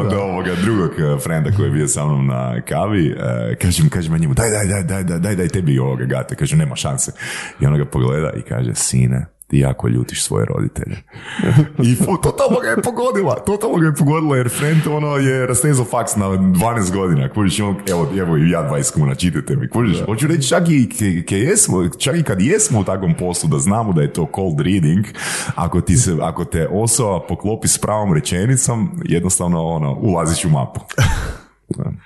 Onda 0.00 0.22
ovoga 0.22 0.54
drugog 0.64 0.90
eh, 0.90 1.18
frenda 1.20 1.50
koji 1.56 1.66
je 1.66 1.70
bio 1.70 1.88
sa 1.88 2.04
mnom 2.04 2.26
na 2.26 2.60
kavi, 2.68 3.06
eh, 3.06 3.54
kažem, 3.62 3.88
kažem 3.88 4.18
njemu, 4.18 4.34
daj, 4.34 4.50
daj, 4.50 4.66
daj, 4.66 4.82
daj, 4.82 5.04
daj, 5.04 5.18
daj, 5.18 5.36
daj 5.36 5.48
tebi 5.48 5.78
ovoga 5.78 6.04
gate. 6.04 6.34
Kaže, 6.34 6.56
nema 6.56 6.76
šanse. 6.76 7.12
I 7.60 7.66
ona 7.66 7.78
ga 7.78 7.84
pogleda 7.84 8.30
i 8.36 8.42
kaže, 8.42 8.74
sine, 8.74 9.26
ti 9.46 9.58
jako 9.58 9.88
ljutiš 9.88 10.24
svoje 10.24 10.46
roditelje. 10.46 10.96
I 11.90 11.94
fu, 11.94 12.16
totalno 12.22 12.60
ga 12.60 12.68
je 12.68 12.82
pogodila, 12.82 13.34
totalno 13.34 13.76
ga 13.76 13.86
je 13.86 13.94
pogodila 13.94 14.36
jer 14.36 14.48
friend 14.48 14.86
ono 14.86 15.16
je 15.16 15.46
rastezao 15.46 15.84
faks 15.84 16.16
na 16.16 16.26
12 16.26 16.92
godina, 16.92 17.28
kužiš, 17.28 17.60
on, 17.60 17.76
evo, 17.90 18.08
evo 18.18 18.36
i 18.36 18.50
ja 18.50 18.68
20 18.70 18.92
kuna, 18.92 19.14
čitajte 19.14 19.56
mi, 19.56 19.68
kužiš, 19.68 20.04
hoću 20.06 20.26
reći 20.26 20.48
čak 20.48 20.68
i, 20.68 20.88
ke, 20.88 21.24
ke 21.26 21.38
jesmo, 21.38 21.88
čak 21.88 22.16
i 22.16 22.22
kad 22.22 22.40
jesmo 22.40 22.80
u 22.80 22.84
takvom 22.84 23.14
poslu 23.14 23.48
da 23.48 23.58
znamo 23.58 23.92
da 23.92 24.02
je 24.02 24.12
to 24.12 24.28
cold 24.34 24.60
reading, 24.60 25.06
ako, 25.54 25.80
ti 25.80 25.96
se, 25.96 26.16
ako 26.20 26.44
te 26.44 26.68
osoba 26.68 27.20
poklopi 27.28 27.68
s 27.68 27.78
pravom 27.78 28.14
rečenicom, 28.14 29.00
jednostavno 29.04 29.62
ono, 29.62 29.94
ulaziš 29.94 30.44
u 30.44 30.48
mapu. 30.48 30.80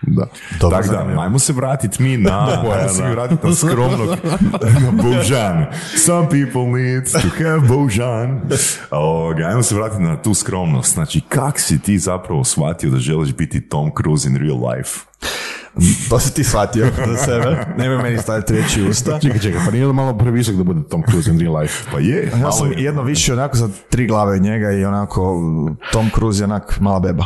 Da. 0.03 0.27
Dobro, 0.61 0.79
Tako 0.79 0.88
da, 0.88 1.21
ajmo 1.21 1.38
se 1.38 1.53
vratiti 1.53 2.03
mi 2.03 2.17
na, 2.17 2.49
ajmo 2.77 2.88
se 2.88 3.03
vratiti 3.03 3.47
na 3.47 3.55
skromnog 3.55 4.09
na 4.85 5.03
Božan. 5.03 5.67
Some 5.97 6.29
people 6.29 6.83
need 6.83 7.05
to 7.12 7.19
have 7.38 7.69
Božan. 7.69 8.41
Ovoga, 8.91 9.45
ajmo 9.45 9.62
se 9.62 9.75
vratiti 9.75 10.03
na 10.03 10.23
tu 10.23 10.35
skromnost. 10.35 10.95
Znači, 10.95 11.21
kak 11.21 11.61
si 11.61 11.79
ti 11.79 11.99
zapravo 11.99 12.45
shvatio 12.45 12.91
da 12.91 12.99
želiš 12.99 13.35
biti 13.35 13.61
Tom 13.61 13.91
Cruise 14.03 14.29
in 14.29 14.37
real 14.37 14.71
life? 14.71 15.00
To 16.11 16.19
si 16.19 16.35
ti 16.35 16.45
shvatio 16.45 16.87
za 17.07 17.17
sebe. 17.17 17.67
Nemoj 17.79 18.03
meni 18.03 18.19
staviti 18.19 18.55
u 18.87 18.91
usta. 18.91 19.19
Čekaj, 19.21 19.38
čekaj, 19.41 19.61
pa 19.67 19.71
nije 19.71 19.87
li 19.87 19.93
malo 19.93 20.19
previsok 20.19 20.55
da 20.55 20.65
bude 20.65 20.88
Tom 20.88 21.03
Cruise 21.09 21.31
in 21.31 21.41
real 21.41 21.57
life? 21.57 21.85
Pa 21.93 21.99
je, 21.99 22.29
Ja 22.33 22.37
malo 22.38 22.53
sam 22.53 22.73
je. 22.73 22.83
jedno 22.83 23.03
više 23.03 23.33
onako 23.33 23.57
za 23.57 23.69
tri 23.91 24.07
glave 24.07 24.37
od 24.37 24.43
njega 24.43 24.73
i 24.73 24.85
onako 24.85 25.35
Tom 25.93 26.11
Cruise 26.15 26.41
je 26.41 26.45
onak 26.45 26.81
mala 26.81 27.00
beba. 27.00 27.25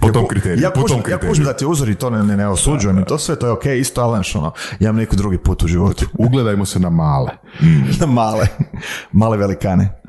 Po 0.00 0.12
tom 0.12 0.28
kriteriju. 0.28 0.62
Ja 0.62 0.70
po 0.70 0.82
kužim, 0.82 1.02
tom 1.02 1.10
ja 1.10 1.18
kužim 1.18 1.44
da 1.44 1.52
ti 1.52 1.66
uzori 1.66 1.94
to 1.94 2.10
ne, 2.10 2.22
ne, 2.22 2.36
ne 2.36 2.48
osuđujem 2.48 2.98
i 2.98 3.04
to 3.04 3.18
sve, 3.18 3.38
to 3.38 3.46
je 3.46 3.52
okej, 3.52 3.80
isto, 3.80 4.02
ali 4.02 4.10
znaš, 4.10 4.36
ono, 4.36 4.52
ja 4.80 4.84
imam 4.84 4.96
neki 4.96 5.16
drugi 5.16 5.38
put 5.38 5.62
u 5.62 5.66
životu. 5.66 6.06
Ugledajmo 6.26 6.64
se 6.66 6.78
na 6.80 6.90
male. 6.90 7.30
male, 8.06 8.46
male 9.12 9.36
velikane. 9.36 10.02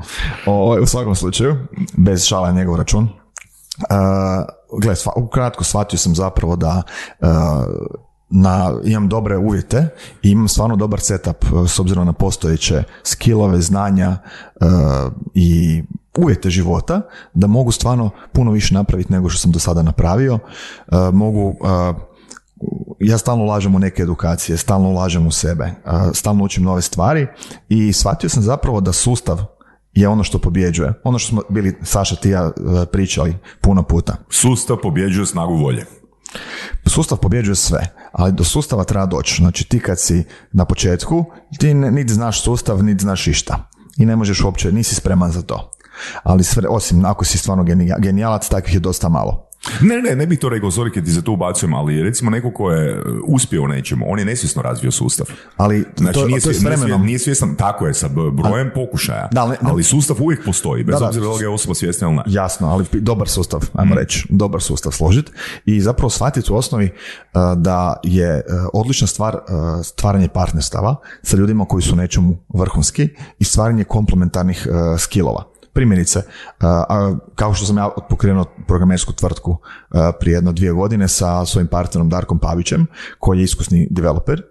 O, 0.45 0.77
u 0.81 0.85
svakom 0.85 1.15
slučaju, 1.15 1.57
bez 1.97 2.25
šala 2.25 2.47
na 2.47 2.53
njegov 2.59 2.75
račun. 2.75 3.03
Uh, 3.03 4.79
gle, 4.81 4.95
sva, 4.95 5.11
ukratko 5.15 5.63
shvatio 5.63 5.99
sam 5.99 6.15
zapravo 6.15 6.55
da 6.55 6.81
uh, 7.19 7.27
na, 8.29 8.73
imam 8.83 9.09
dobre 9.09 9.37
uvjete 9.37 9.89
i 10.23 10.29
imam 10.29 10.47
stvarno 10.47 10.75
dobar 10.75 10.99
setup 10.99 11.45
uh, 11.51 11.69
s 11.69 11.79
obzirom 11.79 12.05
na 12.05 12.13
postojeće 12.13 12.83
skillove, 13.03 13.61
znanja 13.61 14.17
uh, 14.61 15.13
i 15.33 15.83
uvjete 16.17 16.49
života, 16.49 17.01
da 17.33 17.47
mogu 17.47 17.71
stvarno 17.71 18.09
puno 18.31 18.51
više 18.51 18.73
napraviti 18.73 19.13
nego 19.13 19.29
što 19.29 19.39
sam 19.39 19.51
do 19.51 19.59
sada 19.59 19.83
napravio. 19.83 20.33
Uh, 20.33 21.13
mogu 21.13 21.47
uh, 21.49 21.95
ja 22.99 23.17
stalno 23.17 23.43
ulažem 23.43 23.75
u 23.75 23.79
neke 23.79 24.03
edukacije, 24.03 24.57
stalno 24.57 24.89
ulažem 24.89 25.27
u 25.27 25.31
sebe, 25.31 25.71
a, 25.85 26.13
stalno 26.13 26.43
učim 26.43 26.63
nove 26.63 26.81
stvari 26.81 27.27
i 27.69 27.93
shvatio 27.93 28.29
sam 28.29 28.43
zapravo 28.43 28.81
da 28.81 28.93
sustav 28.93 29.37
je 29.93 30.07
ono 30.07 30.23
što 30.23 30.39
pobjeđuje. 30.39 30.93
Ono 31.03 31.19
što 31.19 31.29
smo 31.29 31.41
bili, 31.49 31.77
Saša 31.83 32.15
ti 32.15 32.29
ja, 32.29 32.51
e, 32.81 32.85
pričali 32.91 33.37
puno 33.61 33.83
puta. 33.83 34.15
Sustav 34.29 34.77
pobjeđuje 34.83 35.25
snagu 35.25 35.55
volje. 35.55 35.85
Sustav 36.85 37.17
pobjeđuje 37.17 37.55
sve, 37.55 37.93
ali 38.11 38.31
do 38.31 38.43
sustava 38.43 38.83
treba 38.83 39.05
doći. 39.05 39.35
Znači 39.35 39.69
ti 39.69 39.79
kad 39.79 39.99
si 39.99 40.23
na 40.51 40.65
početku, 40.65 41.25
ti 41.59 41.73
niti 41.73 42.13
znaš 42.13 42.43
sustav, 42.43 42.83
niti 42.83 43.01
znaš 43.01 43.27
išta. 43.27 43.69
I 43.97 44.05
ne 44.05 44.15
možeš 44.15 44.43
uopće, 44.43 44.71
nisi 44.71 44.95
spreman 44.95 45.31
za 45.31 45.41
to. 45.41 45.71
Ali 46.23 46.43
sve, 46.43 46.63
osim 46.69 47.05
ako 47.05 47.25
si 47.25 47.37
stvarno 47.37 47.63
genija- 47.65 47.99
genijalac, 47.99 48.47
takvih 48.47 48.73
je 48.73 48.79
dosta 48.79 49.09
malo. 49.09 49.43
Ne, 49.81 49.97
ne, 49.99 50.15
ne 50.15 50.25
bih 50.25 50.39
to 50.39 50.49
rekao, 50.49 50.71
sorry 50.71 50.93
kad 50.93 51.05
ti 51.05 51.11
se 51.11 51.21
to 51.21 51.31
ubacujem, 51.31 51.73
ali 51.73 52.03
recimo 52.03 52.31
neko 52.31 52.51
ko 52.51 52.71
je 52.71 52.91
e, 52.91 52.95
uspio 53.25 53.63
u 53.63 53.67
nečemu, 53.67 54.05
on 54.07 54.19
je 54.19 54.25
nesvjesno 54.25 54.61
razvio 54.61 54.91
sustav. 54.91 55.25
Ali 55.57 55.85
Znači, 55.97 56.13
to, 56.13 56.27
nije, 56.27 56.41
to 56.41 56.49
je 56.49 56.53
s 56.53 56.63
vremenom. 56.63 57.05
nije 57.05 57.19
svjestan, 57.19 57.55
tako 57.55 57.87
je, 57.87 57.93
sa 57.93 58.07
brojem 58.33 58.71
pokušaja, 58.75 59.27
Da, 59.31 59.41
ali 59.41 59.51
ne- 59.51 59.57
ali 59.63 59.83
sustav 59.83 60.17
uvijek 60.19 60.45
postoji, 60.45 60.83
bez 60.83 60.99
Da, 60.99 61.05
obzira 61.07 61.25
da 61.25 61.31
li 61.31 61.41
je 61.41 61.49
osoba 61.49 61.75
svjesna 61.75 62.07
ili 62.07 62.15
ne. 62.15 62.23
Jasno, 62.27 62.67
ali 62.67 62.85
dobar 62.93 63.27
sustav, 63.29 63.61
ajmo 63.73 63.95
Mm. 63.95 63.97
reći, 63.97 64.27
dobar 64.29 64.61
sustav 64.61 64.91
složiti 64.91 65.31
i 65.65 65.81
zapravo 65.81 66.09
shvatiti 66.09 66.51
u 66.51 66.55
osnovi 66.55 66.85
uh, 66.85 67.31
da 67.57 67.99
je 68.03 68.35
uh, 68.37 68.41
odlična 68.73 69.07
stvar 69.07 69.37
stvaranje 69.83 70.27
partnerstava 70.27 70.95
sa 71.23 71.37
ljudima 71.37 71.65
koji 71.65 71.81
su 71.81 71.95
nečemu 71.95 72.37
vrhunski 72.49 73.09
i 73.39 73.43
stvaranje 73.43 73.83
komplementarnih 73.83 74.67
skillova. 74.97 75.43
Primjerice, 75.77 76.21
kao 77.35 77.53
što 77.53 77.65
sam 77.65 77.77
ja 77.77 77.89
pokrenuo 78.09 78.45
programersku 78.67 79.13
tvrtku 79.13 79.57
prije 80.19 80.35
jedno 80.35 80.51
dvije 80.51 80.71
godine 80.71 81.07
sa 81.07 81.45
svojim 81.45 81.67
partnerom 81.67 82.09
Darkom 82.09 82.39
Pavićem, 82.39 82.87
koji 83.19 83.39
je 83.39 83.43
iskusni 83.43 83.87
developer. 83.91 84.41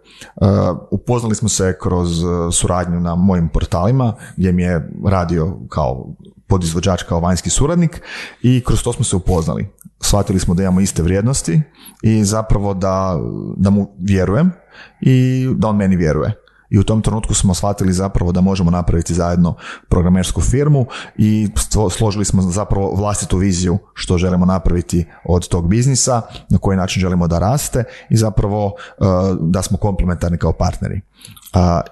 Upoznali 0.91 1.35
smo 1.35 1.49
se 1.49 1.79
kroz 1.83 2.09
suradnju 2.53 3.01
na 3.01 3.15
mojim 3.15 3.49
portalima, 3.49 4.15
gdje 4.37 4.53
mi 4.53 4.63
je 4.63 4.91
radio 5.07 5.57
kao 5.69 6.07
podizvođač 6.47 7.03
kao 7.03 7.21
vanjski 7.21 7.51
suradnik 7.51 8.03
i 8.43 8.63
kroz 8.67 8.83
to 8.83 8.93
smo 8.93 9.05
se 9.05 9.17
upoznali. 9.17 9.69
Shvatili 10.01 10.39
smo 10.39 10.55
da 10.55 10.63
imamo 10.63 10.81
iste 10.81 11.03
vrijednosti 11.03 11.63
i 12.03 12.25
zapravo 12.25 12.75
da, 12.75 13.19
da 13.57 13.71
mu 13.71 13.95
vjerujem 13.99 14.53
i 15.01 15.49
da 15.57 15.69
on 15.69 15.77
meni 15.77 15.97
vjeruje. 15.97 16.35
I 16.71 16.79
u 16.79 16.83
tom 16.83 17.03
trenutku 17.03 17.35
smo 17.35 17.55
shvatili 17.55 17.93
zapravo 17.93 18.33
da 18.33 18.41
možemo 18.41 18.71
napraviti 18.71 19.15
zajedno 19.15 19.55
programersku 19.89 20.41
firmu 20.41 20.87
i 21.17 21.49
složili 21.91 22.25
smo 22.25 22.43
zapravo 22.43 22.95
vlastitu 22.95 23.37
viziju 23.37 23.79
što 23.95 24.19
želimo 24.19 24.47
napraviti 24.47 25.07
od 25.25 25.49
tog 25.49 25.69
biznisa, 25.69 26.23
na 26.49 26.59
koji 26.59 26.77
način 26.77 27.01
želimo 27.01 27.29
da 27.29 27.39
raste 27.39 27.85
i 28.11 28.17
zapravo 28.17 28.67
uh, 28.67 29.07
da 29.41 29.63
smo 29.63 29.79
komplementarni 29.79 30.39
kao 30.39 30.53
partneri. 30.53 31.01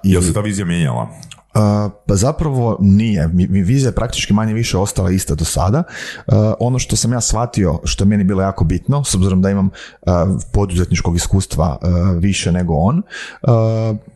I- 0.03 0.11
Jel 0.11 0.21
se 0.21 0.33
ta 0.33 0.41
vizija 0.41 0.65
mijenjala? 0.65 1.07
Uh, 1.55 1.91
pa 2.07 2.15
zapravo 2.15 2.77
nije. 2.79 3.29
Vizija 3.49 3.89
je 3.89 3.95
praktički 3.95 4.33
manje 4.33 4.53
više 4.53 4.77
ostala 4.77 5.11
ista 5.11 5.35
do 5.35 5.45
sada. 5.45 5.83
Uh, 6.27 6.33
ono 6.59 6.79
što 6.79 6.95
sam 6.95 7.13
ja 7.13 7.21
shvatio, 7.21 7.79
što 7.83 8.03
je 8.03 8.07
meni 8.07 8.23
bilo 8.23 8.41
jako 8.41 8.63
bitno, 8.63 9.03
s 9.03 9.15
obzirom 9.15 9.41
da 9.41 9.49
imam 9.49 9.69
poduzetničkog 10.53 11.15
iskustva 11.15 11.77
više 12.19 12.51
nego 12.51 12.73
on, 12.73 13.01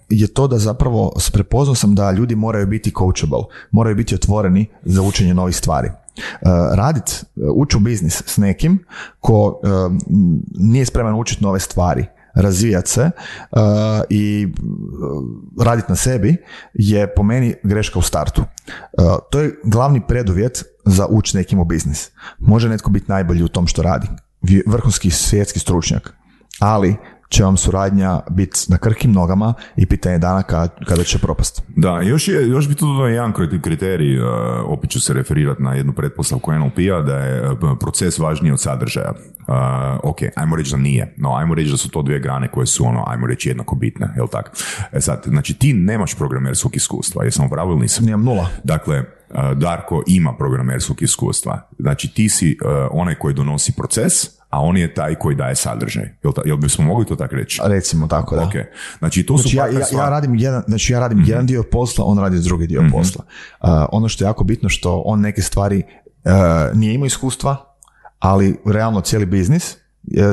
je 0.10 0.28
to 0.28 0.48
da 0.48 0.58
zapravo 0.58 1.14
prepoznao 1.34 1.76
sam 1.76 1.96
da 1.96 2.12
ljudi 2.12 2.36
moraju 2.36 2.68
biti 2.68 2.94
coachable, 2.98 3.44
moraju 3.72 3.96
biti 3.96 4.16
otvoreni 4.16 4.68
za 4.84 5.02
učenje 5.02 5.34
novih 5.34 5.56
stvari. 5.56 5.90
Uh, 5.90 6.50
radit, 6.74 7.26
ući 7.54 7.78
u 7.78 7.80
biznis 7.80 8.24
s 8.26 8.38
nekim 8.38 8.86
ko 9.20 9.60
uh, 9.64 9.94
nije 10.60 10.86
spreman 10.86 11.16
učiti 11.16 11.44
nove 11.44 11.60
stvari, 11.60 12.06
razvijati 12.34 12.90
se 12.90 13.12
i 14.10 14.48
raditi 15.62 15.92
na 15.92 15.96
sebi 15.96 16.38
je 16.74 17.14
po 17.14 17.24
meni 17.24 17.56
greška 17.64 18.00
u 18.00 18.02
startu. 18.02 18.44
To 19.32 19.40
je 19.40 19.56
glavni 19.64 20.02
preduvjet 20.08 20.64
za 20.86 21.08
ući 21.10 21.38
nekim 21.38 21.60
u 21.60 21.66
biznis. 21.66 22.12
Može 22.40 22.70
netko 22.70 22.90
biti 22.90 23.06
najbolji 23.12 23.44
u 23.44 23.48
tom 23.48 23.68
što 23.68 23.82
radi, 23.82 24.08
vrhunski 24.68 25.12
svjetski 25.12 25.60
stručnjak, 25.60 26.14
ali 26.60 26.96
će 27.30 27.44
vam 27.44 27.58
suradnja 27.58 28.20
biti 28.30 28.60
na 28.68 28.78
krkim 28.78 29.12
nogama 29.12 29.54
i 29.76 29.86
pitanje 29.86 30.18
dana 30.18 30.44
kada, 30.44 30.68
kada 30.88 31.04
će 31.04 31.18
propast. 31.18 31.64
Da, 31.68 32.02
još, 32.02 32.28
je, 32.28 32.50
još 32.50 32.68
bi 32.68 32.76
tu 32.76 32.86
dodao 32.86 33.08
jedan 33.08 33.34
kri- 33.34 33.62
kriterij, 33.62 34.20
uh, 34.20 34.28
opet 34.66 34.90
ću 34.90 35.02
se 35.02 35.14
referirati 35.14 35.64
na 35.64 35.74
jednu 35.74 35.94
pretpostavku 35.94 36.54
NLP-a, 36.54 37.02
da 37.02 37.18
je 37.18 37.52
uh, 37.52 37.58
proces 37.80 38.20
važniji 38.20 38.52
od 38.52 38.62
sadržaja. 38.62 39.14
Uh, 39.14 39.56
ok, 40.04 40.18
ajmo 40.36 40.56
reći 40.56 40.72
da 40.72 40.78
nije, 40.78 41.14
no 41.18 41.36
ajmo 41.36 41.56
reći 41.56 41.72
da 41.72 41.78
su 41.78 41.90
to 41.90 42.02
dvije 42.02 42.20
grane 42.20 42.48
koje 42.48 42.66
su 42.66 42.86
ono, 42.86 43.04
ajmo 43.08 43.28
reći 43.28 43.50
jednako 43.50 43.76
bitne, 43.76 44.14
jel 44.16 44.28
tako? 44.28 44.52
E 44.92 45.02
sad, 45.02 45.24
znači 45.26 45.54
ti 45.54 45.74
nemaš 45.74 46.16
programerskog 46.16 46.76
iskustva, 46.76 47.24
jesam 47.24 47.46
u 47.46 47.50
pravu 47.50 47.72
ili 47.72 47.80
nisam? 47.80 48.06
Nijem 48.06 48.24
nula. 48.24 48.48
Dakle, 48.64 49.04
Darko 49.56 50.04
ima 50.08 50.34
programerskog 50.38 51.02
iskustva. 51.02 51.70
Znači 51.80 52.14
ti 52.14 52.30
si 52.30 52.58
onaj 52.92 53.16
koji 53.16 53.34
donosi 53.34 53.74
proces, 53.78 54.39
a 54.50 54.62
on 54.62 54.78
je 54.78 54.94
taj 54.94 55.16
koji 55.16 55.36
daje 55.36 55.56
sadržaj. 55.56 56.04
Jel, 56.24 56.34
ta, 56.34 56.42
jel 56.46 56.58
bismo 56.58 56.86
mogli 56.86 57.06
to 57.06 57.16
tako 57.16 57.36
reći? 57.36 57.62
Recimo 57.66 58.08
tako, 58.08 58.36
da. 58.36 58.44
Ok. 58.44 58.54
Znači 59.00 59.24
to 59.24 59.38
su 59.38 59.42
Znači 59.42 59.58
ja, 59.58 59.64
fakat 59.64 59.80
ja, 59.80 59.86
stvari- 59.86 59.98
ja 59.98 60.10
radim 60.10 60.36
jedan, 60.36 60.64
znači 60.68 60.94
ja 60.94 61.00
radim 61.00 61.24
jedan 61.28 61.46
dio 61.46 61.64
posla, 61.64 62.06
on 62.06 62.20
radi 62.20 62.40
drugi 62.40 62.68
dio 62.68 62.84
posla. 62.92 63.24
Uh, 63.62 63.70
ono 63.92 64.10
što 64.10 64.24
je 64.24 64.28
jako 64.28 64.44
bitno 64.44 64.70
što 64.70 65.02
on 65.06 65.20
neke 65.22 65.42
stvari 65.42 65.84
uh, 66.26 66.32
nije 66.74 66.94
imao 66.94 67.06
iskustva, 67.06 67.56
ali 68.20 68.60
realno 68.66 69.02
cijeli 69.02 69.26
biznis 69.26 69.74
uh, 69.74 69.78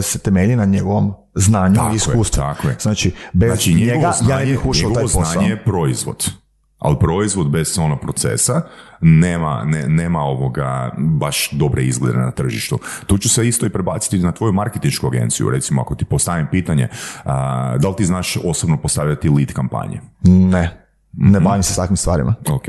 se 0.05 0.19
temelji 0.19 0.57
na 0.57 0.65
njegovom 0.65 1.15
znanju 1.35 1.75
Tako 1.75 1.89
i 1.89 1.93
je, 1.93 1.97
iskustvu. 1.97 2.43
tako 2.43 2.69
je. 2.69 2.77
Znači, 2.81 3.13
bez 3.33 3.49
Znači, 3.49 3.75
njega 3.75 4.13
ja 4.29 4.39
ne 4.39 4.47
bih 4.47 4.67
ušao 4.67 4.91
taj 4.91 5.03
posao. 5.03 5.25
znanje 5.25 5.49
je 5.49 5.65
proizvod. 5.65 6.31
Ali 6.79 6.97
proizvod 7.01 7.51
bez 7.51 7.79
ono 7.79 7.97
procesa 7.97 8.63
nema, 9.01 9.65
ne, 9.65 9.89
nema 9.89 10.21
ovoga 10.21 10.93
baš 10.99 11.51
dobre 11.53 11.85
izglede 11.85 12.19
na 12.19 12.31
tržištu. 12.31 12.79
Tu 13.07 13.19
ću 13.19 13.29
se 13.29 13.49
isto 13.49 13.67
i 13.67 13.71
prebaciti 13.71 14.19
na 14.19 14.33
tvoju 14.33 14.53
marketinšku 14.53 15.07
agenciju. 15.07 15.51
Recimo, 15.51 15.83
ako 15.83 15.95
ti 15.95 16.05
postavim 16.05 16.47
pitanje, 16.51 16.89
a, 17.25 17.77
da 17.79 17.89
li 17.89 17.97
ti 17.97 18.05
znaš 18.05 18.37
osobno 18.45 18.77
postavljati 18.77 19.29
lead 19.29 19.53
kampanje? 19.53 20.01
Ne, 20.23 20.87
ne 21.13 21.41
bavim 21.41 21.63
se 21.63 21.73
s 21.73 21.77
takvim 21.77 21.97
stvarima. 21.97 22.35
Ok. 22.49 22.67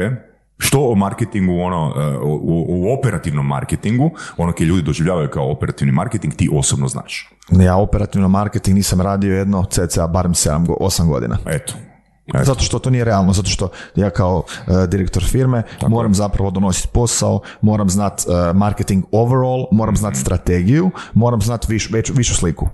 Što 0.58 0.80
o 0.80 0.96
marketingu, 0.96 1.60
ono, 1.60 1.94
e, 1.98 2.18
u, 2.18 2.66
u 2.68 2.94
operativnom 3.00 3.48
marketingu, 3.48 4.12
ono 4.38 4.52
koje 4.52 4.66
ljudi 4.66 4.82
doživljavaju 4.82 5.30
kao 5.30 5.52
operativni 5.52 5.92
marketing, 5.92 6.34
ti 6.34 6.50
osobno 6.54 6.88
znaš. 6.88 7.30
Ja 7.52 7.76
operativno 7.76 8.28
marketing 8.28 8.76
nisam 8.76 9.02
radio 9.02 9.38
jedno 9.38 9.66
cca 9.66 10.08
barem 10.08 10.34
7, 10.34 10.66
8 10.80 11.08
godina. 11.08 11.38
Eto. 11.46 11.74
Zato 12.44 12.64
što 12.64 12.80
to 12.80 12.90
nije 12.90 13.04
realno, 13.04 13.34
zato 13.34 13.50
što 13.50 13.70
ja 13.96 14.10
kao 14.10 14.44
e, 14.68 14.88
direktor 14.88 15.24
firme 15.24 15.64
moram 15.88 16.14
zapravo 16.14 16.52
donositi 16.52 16.88
posao, 16.94 17.42
moram 17.62 17.90
znat 17.90 18.22
e, 18.22 18.54
marketing 18.54 19.06
overall, 19.12 19.66
moram 19.72 19.96
znat 19.96 20.16
strategiju, 20.16 20.92
moram 21.14 21.42
znat 21.42 21.70
viš, 21.70 21.90
već, 21.92 22.12
višu 22.16 22.36
sliku. 22.36 22.70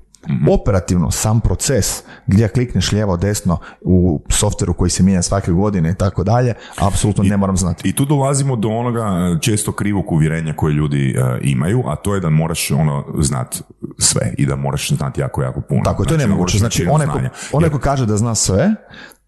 Operativno, 0.52 1.12
sam 1.12 1.42
proces 1.42 2.04
gdje 2.28 2.48
klikneš 2.48 2.92
lijevo, 2.92 3.18
desno 3.18 3.58
u 3.82 4.22
softveru 4.30 4.74
koji 4.74 4.90
se 4.90 5.04
mijenja 5.04 5.22
svake 5.22 5.52
godine 5.52 5.92
i 5.92 5.96
tako 5.96 6.24
dalje, 6.24 6.54
apsolutno 6.80 7.24
ne 7.24 7.38
moram 7.38 7.58
znati. 7.58 7.90
I 7.90 7.96
tu 7.96 8.06
dolazimo 8.06 8.56
do 8.56 8.70
onoga 8.70 9.00
e, 9.00 9.42
često 9.42 9.72
krivog 9.72 10.12
uvjerenja 10.12 10.54
koje 10.54 10.74
ljudi 10.74 11.16
e, 11.18 11.40
imaju, 11.42 11.84
a 11.88 11.96
to 11.96 12.16
je 12.16 12.22
da 12.22 12.30
moraš 12.30 12.72
ono 12.72 13.06
znat 13.20 13.62
sve 14.00 14.34
i 14.38 14.46
da 14.46 14.56
moraš 14.56 14.92
znati 14.92 15.22
jako, 15.22 15.44
jako 15.44 15.62
puno. 15.62 15.82
Tako 15.84 16.04
je, 16.04 16.08
to 16.08 16.14
je 16.14 16.18
Znači, 16.18 16.30
nemoguće. 16.30 16.58
Znači, 16.58 16.88
onaj 16.92 17.08
ko, 17.08 17.20
onaj 17.52 17.70
ko 17.70 17.80
kaže 17.80 18.06
da 18.06 18.18
zna 18.18 18.36
sve, 18.36 18.76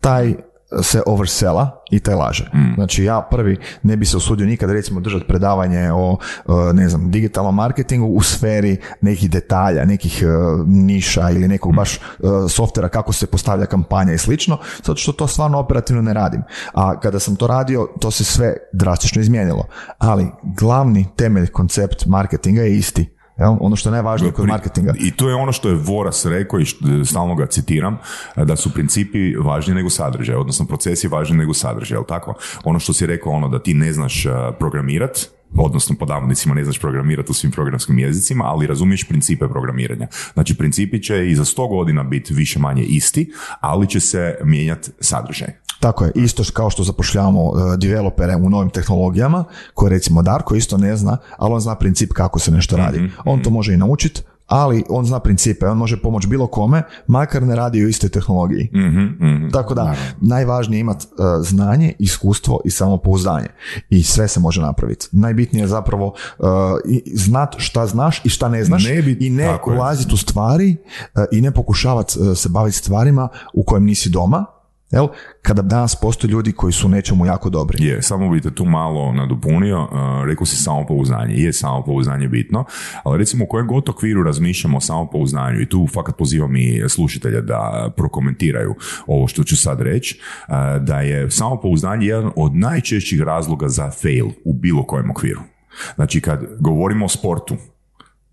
taj 0.05 0.35
se 0.81 1.01
oversela 1.05 1.83
i 1.91 1.99
taj 1.99 2.15
laže. 2.15 2.49
Mm. 2.53 2.73
Znači 2.75 3.03
ja 3.03 3.27
prvi 3.31 3.57
ne 3.83 3.97
bi 3.97 4.05
se 4.05 4.17
usudio 4.17 4.45
nikad 4.45 4.71
recimo 4.71 4.99
držati 4.99 5.25
predavanje 5.27 5.91
o 5.93 6.17
e, 6.47 6.51
ne 6.73 6.89
znam 6.89 7.11
digitalnom 7.11 7.55
marketingu 7.55 8.07
u 8.07 8.21
sferi 8.21 8.77
nekih 9.01 9.29
detalja, 9.29 9.85
nekih 9.85 10.23
e, 10.23 10.25
niša 10.65 11.29
ili 11.29 11.47
nekog 11.47 11.71
Mm. 11.71 11.75
baš 11.75 11.95
e, 11.95 11.99
softvera 12.49 12.89
kako 12.89 13.13
se 13.13 13.27
postavlja 13.27 13.65
kampanja 13.65 14.13
i 14.13 14.17
slično, 14.17 14.57
zato 14.83 14.95
što 14.95 15.11
to 15.11 15.27
stvarno 15.27 15.59
operativno 15.59 16.01
ne 16.01 16.13
radim. 16.13 16.43
A 16.73 16.99
kada 16.99 17.19
sam 17.19 17.35
to 17.35 17.47
radio, 17.47 17.87
to 18.01 18.11
se 18.11 18.23
sve 18.23 18.53
drastično 18.73 19.21
izmijenilo. 19.21 19.67
Ali 19.97 20.27
glavni 20.43 21.07
temelj 21.15 21.47
koncept 21.47 22.05
marketinga 22.05 22.61
je 22.61 22.77
isti. 22.77 23.14
Jel? 23.39 23.55
Ono 23.59 23.75
što 23.75 23.89
je 23.89 23.91
najvažnije 23.91 24.31
kod 24.33 24.47
marketinga. 24.47 24.93
I 24.99 25.11
to 25.11 25.29
je 25.29 25.35
ono 25.35 25.51
što 25.51 25.69
je 25.69 25.75
Voras 25.75 26.25
rekao 26.25 26.59
i 26.59 26.65
što- 26.65 27.05
stalno 27.05 27.35
ga 27.35 27.45
citiram, 27.45 27.97
da 28.35 28.55
su 28.55 28.73
principi 28.73 29.35
važniji 29.35 29.75
nego 29.75 29.89
sadržaj, 29.89 30.35
odnosno 30.35 30.65
procesi 30.65 31.07
važniji 31.07 31.37
nego 31.37 31.53
sadržaj, 31.53 31.95
jel 31.95 32.03
tako? 32.07 32.33
Ono 32.63 32.79
što 32.79 32.93
si 32.93 33.05
rekao, 33.05 33.31
ono 33.31 33.49
da 33.49 33.63
ti 33.63 33.73
ne 33.73 33.93
znaš 33.93 34.25
programirat, 34.59 35.19
odnosno 35.57 35.95
po 35.99 36.05
navodnicima 36.05 36.55
ne 36.55 36.63
znaš 36.63 36.79
programirati 36.79 37.31
u 37.31 37.33
svim 37.33 37.51
programskim 37.51 37.99
jezicima, 37.99 38.43
ali 38.45 38.67
razumiješ 38.67 39.03
principe 39.07 39.47
programiranja. 39.47 40.07
Znači, 40.33 40.57
principi 40.57 41.03
će 41.03 41.29
i 41.29 41.35
za 41.35 41.45
100 41.45 41.67
godina 41.69 42.03
biti 42.03 42.33
više 42.33 42.59
manje 42.59 42.83
isti, 42.83 43.31
ali 43.59 43.87
će 43.87 43.99
se 43.99 44.37
mijenjati 44.43 44.91
sadržaj. 44.99 45.47
Tako 45.85 46.05
je, 46.05 46.11
isto 46.15 46.43
kao 46.53 46.69
što 46.69 46.83
zapošljavamo 46.83 47.43
uh, 47.43 47.51
developere 47.77 48.35
u 48.35 48.49
novim 48.49 48.69
tehnologijama, 48.69 49.43
koje 49.73 49.89
recimo 49.89 50.21
Darko 50.21 50.55
isto 50.55 50.77
ne 50.77 50.95
zna, 50.95 51.17
ali 51.37 51.53
on 51.53 51.59
zna 51.59 51.75
princip 51.75 52.13
kako 52.13 52.39
se 52.39 52.51
nešto 52.51 52.77
radi. 52.77 52.97
On 53.25 53.43
to 53.43 53.49
može 53.49 53.73
i 53.73 53.77
naučiti, 53.77 54.21
ali 54.47 54.83
on 54.89 55.05
zna 55.05 55.19
principe, 55.19 55.65
on 55.67 55.77
može 55.77 56.01
pomoći 56.01 56.27
bilo 56.27 56.47
kome, 56.47 56.83
makar 57.07 57.43
ne 57.43 57.55
radi 57.55 57.85
u 57.85 57.89
istoj 57.89 58.09
tehnologiji. 58.09 58.69
Tako 59.51 59.73
da, 59.73 59.83
najvažnije 60.21 60.77
je 60.77 60.81
imati 60.81 61.05
uh, 61.11 61.25
znanje, 61.45 61.93
iskustvo 61.99 62.59
i 62.65 62.69
samopouzdanje. 62.71 63.47
I 63.89 64.03
sve 64.03 64.27
se 64.27 64.39
može 64.39 64.61
napraviti. 64.61 65.07
Najbitnije 65.11 65.63
je 65.63 65.67
zapravo 65.67 66.05
uh, 66.39 66.45
i- 66.85 67.17
znat 67.17 67.55
šta 67.57 67.87
znaš 67.87 68.21
i 68.25 68.29
šta 68.29 68.49
ne 68.49 68.63
znaš 68.63 68.83
Ne 68.95 69.01
bi- 69.01 69.17
i 69.19 69.29
ne 69.29 69.45
ulaziti 69.67 70.13
u 70.13 70.17
stvari 70.17 70.77
uh, 71.15 71.23
i 71.31 71.41
ne 71.41 71.51
pokušavati 71.51 72.19
uh, 72.19 72.37
se 72.37 72.49
baviti 72.49 72.77
stvarima 72.77 73.27
u 73.53 73.63
kojem 73.63 73.83
nisi 73.85 74.09
doma, 74.09 74.45
Jel? 74.91 75.07
Kada 75.41 75.61
danas 75.61 75.95
postoje 75.95 76.31
ljudi 76.31 76.51
koji 76.51 76.73
su 76.73 76.89
nečemu 76.89 77.25
jako 77.25 77.49
dobri. 77.49 77.85
Je, 77.85 78.01
samo 78.01 78.29
bi 78.29 78.41
te 78.41 78.55
tu 78.55 78.65
malo 78.65 79.13
nadopunio, 79.13 79.81
uh, 79.81 79.89
rekao 80.25 80.45
si 80.45 80.55
samopouzdanje, 80.55 81.35
je 81.35 81.53
samopouzdanje 81.53 82.27
bitno, 82.27 82.65
ali 83.03 83.17
recimo 83.17 83.45
u 83.45 83.47
kojem 83.47 83.67
god 83.67 83.89
okviru 83.89 84.23
razmišljamo 84.23 84.77
o 84.77 84.81
samopouzdanju 84.81 85.61
i 85.61 85.69
tu 85.69 85.87
fakat 85.93 86.17
pozivam 86.17 86.55
i 86.55 86.83
slušatelje 86.87 87.41
da 87.41 87.89
prokomentiraju 87.97 88.75
ovo 89.07 89.27
što 89.27 89.43
ću 89.43 89.57
sad 89.57 89.81
reći, 89.81 90.19
uh, 90.47 90.55
da 90.83 90.99
je 90.99 91.31
samopouzdanje 91.31 92.05
jedan 92.05 92.31
od 92.35 92.55
najčešćih 92.55 93.21
razloga 93.21 93.67
za 93.67 93.91
fail 93.91 94.27
u 94.45 94.53
bilo 94.53 94.83
kojem 94.83 95.11
okviru. 95.11 95.41
Znači 95.95 96.21
kad 96.21 96.45
govorimo 96.59 97.05
o 97.05 97.09
sportu, 97.09 97.57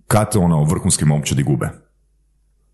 kad 0.07 0.29
ono 0.37 0.65
vrhunski 0.65 1.05
momčadi 1.05 1.43
gube? 1.43 1.69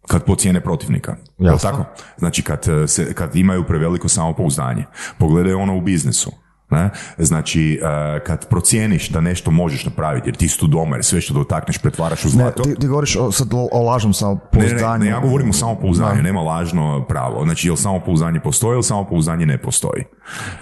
Kad 0.09 0.25
pocijene 0.25 0.61
protivnika. 0.61 1.16
Jasno. 1.38 1.71
tako? 1.71 1.85
Znači 2.18 2.42
kad, 2.42 2.68
e, 2.68 2.88
se, 2.88 3.14
kad 3.14 3.37
imaju 3.37 3.64
preveliko 3.66 4.09
samopouzdanje. 4.09 4.85
Pogledaj 5.18 5.53
ono 5.53 5.77
u 5.77 5.81
biznisu. 5.81 6.33
Ne? 6.71 6.91
Znači, 7.19 7.81
e, 7.83 8.21
kad 8.21 8.49
procijeniš 8.49 9.09
da 9.09 9.21
nešto 9.21 9.51
možeš 9.51 9.85
napraviti, 9.85 10.29
jer 10.29 10.37
ti 10.37 10.49
si 10.49 10.59
tu 10.59 10.67
doma, 10.67 10.97
jer 10.97 11.05
sve 11.05 11.21
što 11.21 11.35
dotakneš 11.35 11.79
pretvaraš 11.79 12.25
u 12.25 12.29
Ne, 12.29 12.31
zlato. 12.33 12.63
ti, 12.63 12.75
ti 12.75 12.87
govoriš 12.87 13.17
o, 13.17 13.33
sad 13.33 13.55
o, 13.55 13.69
o 13.73 13.83
lažnom 13.83 14.11
Ne, 14.11 14.15
samopouzdanju. 14.15 14.99
ne, 14.99 15.05
ne, 15.05 15.11
ja 15.11 15.21
govorim 15.21 15.51
o 15.51 15.53
samopouzdanju, 15.53 16.23
nema 16.23 16.41
lažno 16.41 17.05
pravo. 17.09 17.45
Znači, 17.45 17.69
jel 17.69 17.77
samopouzdanje 17.77 18.41
postoji 18.41 18.75
ili 18.75 18.83
samopouzdanje 18.83 19.47
ne 19.47 19.59
postoji? 19.59 20.05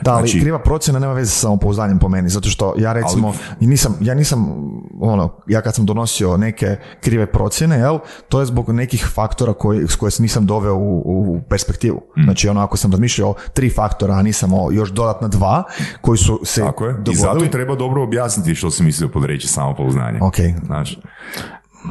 Da, 0.02 0.12
ali 0.12 0.28
Znači- 0.28 0.40
kriva 0.40 0.58
procjena 0.58 0.98
nema 0.98 1.12
veze 1.12 1.30
sa 1.30 1.40
samopouzdanjem 1.40 1.98
po 1.98 2.08
meni, 2.08 2.28
zato 2.28 2.48
što 2.48 2.74
ja 2.78 2.92
recimo, 2.92 3.32
i 3.60 3.66
nisam, 3.66 3.96
ja 4.00 4.14
nisam, 4.14 4.46
ono, 5.00 5.34
ja 5.46 5.60
kad 5.60 5.74
sam 5.74 5.86
donosio 5.86 6.36
neke 6.36 6.66
krive 7.00 7.26
procjene, 7.26 7.76
jel, 7.76 7.98
to 8.28 8.40
je 8.40 8.46
zbog 8.46 8.70
nekih 8.70 9.06
faktora 9.06 9.52
koji, 9.52 9.88
s 9.88 9.96
koje 9.96 10.10
nisam 10.18 10.46
doveo 10.46 10.74
u, 10.74 11.02
u 11.04 11.40
perspektivu. 11.48 12.02
Mm. 12.18 12.22
Znači, 12.24 12.48
ono, 12.48 12.60
ako 12.60 12.76
sam 12.76 12.90
razmišljao 12.90 13.30
o 13.30 13.34
tri 13.54 13.70
faktora, 13.70 14.14
a 14.14 14.22
nisam 14.22 14.52
o 14.52 14.70
još 14.72 14.90
dodatna 14.90 15.28
dva, 15.28 15.62
koji 16.00 16.18
su 16.18 16.40
se 16.44 16.60
Tako 16.60 16.84
je. 16.86 16.90
I 16.90 16.94
dogodili. 16.94 17.16
zato 17.16 17.46
treba 17.46 17.74
dobro 17.74 18.02
objasniti 18.02 18.54
što 18.54 18.70
si 18.70 18.82
mislio 18.82 19.08
pod 19.08 19.24
reći 19.24 19.48
samopouzdanje. 19.48 20.18
Ok. 20.22 20.36
Znaš, 20.66 20.98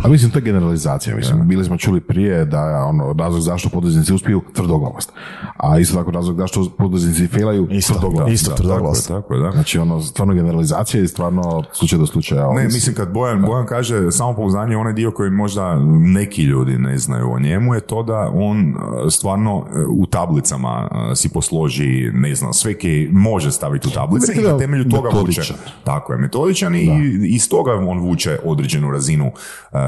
A 0.04 0.08
mislim, 0.08 0.32
to 0.32 0.38
je 0.38 0.44
generalizacija. 0.44 1.16
Mislim, 1.16 1.48
bili 1.48 1.66
smo 1.66 1.78
čuli 1.78 2.02
prije 2.02 2.46
da 2.46 2.62
je 2.62 2.84
ono, 2.84 3.16
razlog 3.20 3.42
zašto 3.42 3.70
poduzetnici 3.70 4.14
uspiju, 4.14 4.42
tvrdoglavost. 4.54 5.12
A 5.58 5.80
isto 5.80 5.98
tako 5.98 6.12
razlog 6.12 6.38
zašto 6.38 6.70
poduzetnici 6.78 7.28
failaju, 7.28 7.68
Isto, 7.72 7.94
tvrdoglavost. 7.94 8.34
isto 8.34 8.50
Da, 8.50 8.56
tvrdoglavost. 8.56 9.08
Tako 9.08 9.34
je, 9.34 9.42
da. 9.42 9.52
Znači, 9.52 9.80
ono, 9.80 10.02
stvarno 10.02 10.34
generalizacija 10.34 11.04
i 11.04 11.08
stvarno 11.08 11.64
slučaj 11.74 12.00
do 12.00 12.06
slučaja. 12.06 12.54
Ne, 12.54 12.64
mislim 12.64 12.96
kad 12.96 13.14
Bojan, 13.14 13.42
Bojan 13.42 13.66
kaže 13.66 14.12
samopouzdanje 14.12 14.74
je 14.74 14.78
onaj 14.78 14.94
dio 14.94 15.12
koji 15.12 15.32
možda 15.32 15.80
neki 15.90 16.44
ljudi 16.44 16.78
ne 16.78 16.98
znaju 16.98 17.32
o 17.32 17.40
njemu 17.40 17.74
je 17.74 17.82
to 17.82 18.04
da 18.04 18.32
on 18.34 18.60
e, 18.60 19.10
stvarno 19.10 19.66
e, 19.76 19.80
u 19.90 20.06
tablicama 20.06 20.90
e, 21.12 21.16
si 21.16 21.30
posloži, 21.30 22.12
ne 22.14 22.36
znam, 22.36 22.54
sve 22.54 22.74
kaj 22.74 23.08
može 23.12 23.52
staviti 23.52 23.88
u 23.88 23.92
tablice 23.92 24.34
i 24.36 24.44
na 24.44 24.58
temelju 24.58 24.90
toga 24.90 25.10
vuče. 25.10 25.18
Metodičan. 25.18 25.58
Tako 25.84 26.14
je, 26.14 26.20
metodičan 26.20 26.76
i 26.76 26.90
iz 27.24 27.50
toga 27.50 27.72
on 27.72 28.00
vuče 28.00 28.40
određenu 28.44 28.92
razinu 28.92 29.32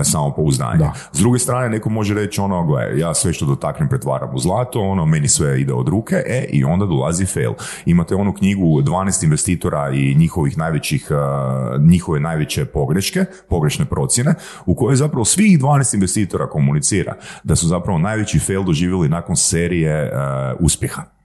samopouzdanja. 0.04 0.78
Da. 0.78 0.94
S 1.14 1.20
druge 1.20 1.40
strane, 1.40 1.70
neko 1.70 1.90
može 1.90 2.14
reći 2.14 2.42
ono, 2.42 2.66
gle, 2.66 3.00
ja 3.00 3.14
sve 3.14 3.34
što 3.34 3.46
dotaknem 3.46 3.90
pretvaram 3.90 4.36
u 4.36 4.40
zlato, 4.40 4.82
ono, 4.82 5.06
meni 5.06 5.28
sve 5.28 5.62
ide 5.62 5.74
od 5.74 5.88
ruke, 5.88 6.16
e, 6.28 6.46
i 6.50 6.64
onda 6.64 6.86
dolazi 6.86 7.26
fail. 7.26 7.54
Imate 7.86 8.16
onu 8.16 8.34
knjigu 8.34 8.82
12 8.82 9.24
investitora 9.24 9.90
i 9.90 10.16
njihovih 10.16 10.58
najvećih, 10.58 11.12
uh, 11.12 11.82
njihove 11.82 12.20
najveće 12.20 12.66
pogreške, 12.66 13.26
pogrešne 13.50 13.86
procjene, 13.86 14.34
u 14.66 14.76
kojoj 14.76 14.96
zapravo 14.96 15.26
svih 15.26 15.60
12 15.60 15.94
investitora 15.94 16.50
komunicira 16.50 17.14
da 17.44 17.56
su 17.56 17.68
zapravo 17.68 18.00
najveći 18.00 18.40
fail 18.40 18.64
doživjeli 18.64 19.10
nakon 19.10 19.36
serije 19.36 20.04
uh, 20.04 20.20
uspjeha. 20.60 21.17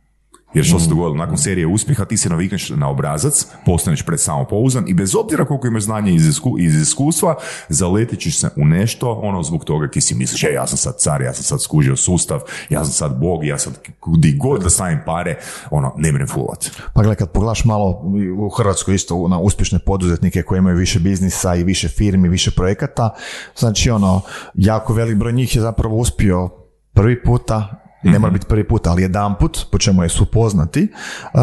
Jer 0.55 0.65
što 0.65 0.81
se 0.81 0.89
dogodilo, 0.89 1.15
nakon 1.15 1.39
serije 1.39 1.67
uspjeha 1.67 2.05
ti 2.05 2.17
se 2.17 2.29
navikneš 2.29 2.71
na 2.71 2.89
obrazac, 2.89 3.47
postaneš 3.67 4.03
pred 4.03 4.21
samopouzdan 4.21 4.85
i 4.89 4.95
bez 4.95 5.15
obzira 5.15 5.45
koliko 5.45 5.67
imaš 5.67 5.83
znanja 5.83 6.13
iz, 6.13 6.29
isku, 6.29 6.57
iz 6.59 6.77
iskustva, 6.77 7.37
zaletit 7.69 8.21
ćeš 8.21 8.41
se 8.41 8.51
u 8.57 8.65
nešto, 8.65 9.21
ono 9.23 9.43
zbog 9.43 9.65
toga 9.65 9.89
ki 9.89 10.01
si 10.01 10.15
misliš, 10.15 10.45
e, 10.45 10.53
ja 10.55 10.67
sam 10.67 10.79
sad 10.79 10.99
car, 10.99 11.23
ja 11.23 11.33
sam 11.33 11.45
sad 11.45 11.63
skužio 11.63 11.97
sustav, 11.97 12.41
ja 12.69 12.85
sam 12.85 12.93
sad 12.93 13.21
bog, 13.21 13.45
ja 13.45 13.59
sad 13.59 13.79
di 14.19 14.37
god 14.37 14.63
da 14.63 14.71
stavim 14.71 15.01
pare, 15.07 15.39
ono, 15.71 15.95
ne 15.97 16.13
mrem 16.13 16.29
fulat. 16.29 16.71
Pa 16.95 17.03
gledaj, 17.03 17.17
kad 17.17 17.31
pogledaš 17.31 17.65
malo 17.65 18.03
u 18.39 18.49
Hrvatskoj 18.49 18.95
isto 18.95 19.29
na 19.29 19.39
uspješne 19.39 19.79
poduzetnike 19.79 20.43
koji 20.43 20.59
imaju 20.59 20.77
više 20.77 20.99
biznisa 20.99 21.55
i 21.55 21.65
više 21.65 21.89
firmi, 21.89 22.29
više 22.29 22.51
projekata, 22.51 23.11
znači 23.57 23.91
ono, 23.91 24.21
jako 24.55 24.93
velik 24.95 25.17
broj 25.17 25.33
njih 25.33 25.57
je 25.57 25.63
zapravo 25.63 25.97
uspio 25.97 26.49
prvi 26.93 27.23
puta, 27.23 27.83
ne 28.03 28.19
mora 28.19 28.33
biti 28.33 28.47
prvi 28.47 28.69
put, 28.69 28.87
ali 28.87 29.03
jedan 29.03 29.35
put, 29.39 29.67
po 29.73 29.79
čemu 29.79 30.03
je 30.03 30.09
su 30.09 30.27
poznati, 30.27 30.89
uh, 31.35 31.41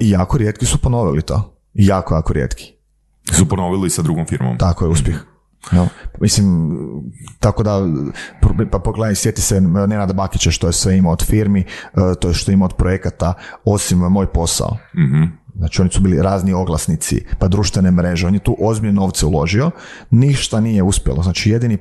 i 0.00 0.10
jako 0.10 0.38
rijetki 0.38 0.66
su 0.66 0.78
ponovili 0.78 1.22
to. 1.22 1.56
Jako, 1.74 2.14
jako 2.14 2.32
rijetki. 2.32 2.72
Su 3.32 3.48
ponovili 3.48 3.90
sa 3.90 4.02
drugom 4.02 4.26
firmom. 4.26 4.58
Tako 4.58 4.84
je 4.84 4.88
uspjeh. 4.88 5.16
Jel? 5.72 5.86
Mislim, 6.20 6.76
tako 7.40 7.62
da, 7.62 7.80
pa 8.70 8.78
pogledaj, 8.78 9.14
sjeti 9.14 9.42
se 9.42 9.60
Nenada 9.60 10.12
Bakića 10.12 10.50
što 10.50 10.66
je 10.66 10.72
sve 10.72 10.96
imao 10.96 11.12
od 11.12 11.26
firmi, 11.26 11.60
e, 11.60 11.66
to 12.20 12.28
je 12.28 12.34
što 12.34 12.50
je 12.50 12.54
imao 12.54 12.66
od 12.66 12.74
projekata, 12.76 13.34
osim 13.64 13.98
moj 13.98 14.26
posao. 14.26 14.76
Znači 15.54 15.80
oni 15.80 15.90
su 15.90 16.00
bili 16.00 16.22
razni 16.22 16.52
oglasnici, 16.52 17.24
pa 17.38 17.48
društvene 17.48 17.90
mreže, 17.90 18.26
on 18.26 18.34
je 18.34 18.40
tu 18.40 18.56
ozbiljne 18.60 18.92
novce 18.92 19.26
uložio, 19.26 19.70
ništa 20.10 20.60
nije 20.60 20.82
uspjelo. 20.82 21.22
Znači 21.22 21.50
jedini 21.50 21.74
e, 21.74 21.78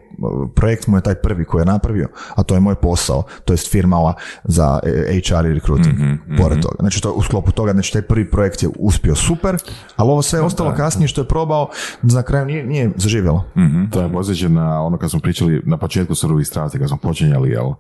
projekt 0.56 0.88
mu 0.88 0.98
je 0.98 1.02
taj 1.02 1.16
prvi 1.16 1.46
koji 1.46 1.62
je 1.62 1.66
napravio, 1.66 2.08
a 2.36 2.44
to 2.44 2.56
je 2.56 2.60
moj 2.60 2.76
posao, 2.76 3.24
to 3.46 3.54
jest 3.54 3.72
firma 3.72 3.98
ova 3.98 4.14
za 4.44 4.80
e, 4.84 5.22
HR 5.22 5.46
i 5.46 5.54
recruiting, 5.54 5.98
pored 6.38 6.62
toga. 6.62 6.76
Znači 6.80 7.02
to 7.02 7.14
u 7.14 7.22
sklopu 7.22 7.52
toga, 7.52 7.72
znači 7.72 7.94
taj 7.94 8.02
prvi 8.02 8.30
projekt 8.30 8.64
je 8.64 8.70
uspio 8.80 9.16
super, 9.16 9.58
ali 9.96 10.12
ovo 10.12 10.22
sve 10.22 10.42
ostalo 10.42 10.74
kasnije 10.76 11.08
što 11.08 11.22
je 11.22 11.28
probao, 11.28 11.70
na 12.02 12.24
kraju 12.24 12.46
nije, 12.46 12.64
nije 12.64 12.92
zaživjelo. 12.96 13.46
To 13.92 14.02
je 14.02 14.12
podsjeća 14.12 14.50
na 14.50 14.82
ono 14.82 14.98
kad 14.98 15.12
smo 15.12 15.20
pričali 15.20 15.62
na 15.66 15.78
početku 15.78 16.16
surovih 16.16 16.48
strasti, 16.48 16.80
kad 16.80 16.88
smo 16.88 16.98
počinjali, 16.98 17.50
jel? 17.50 17.72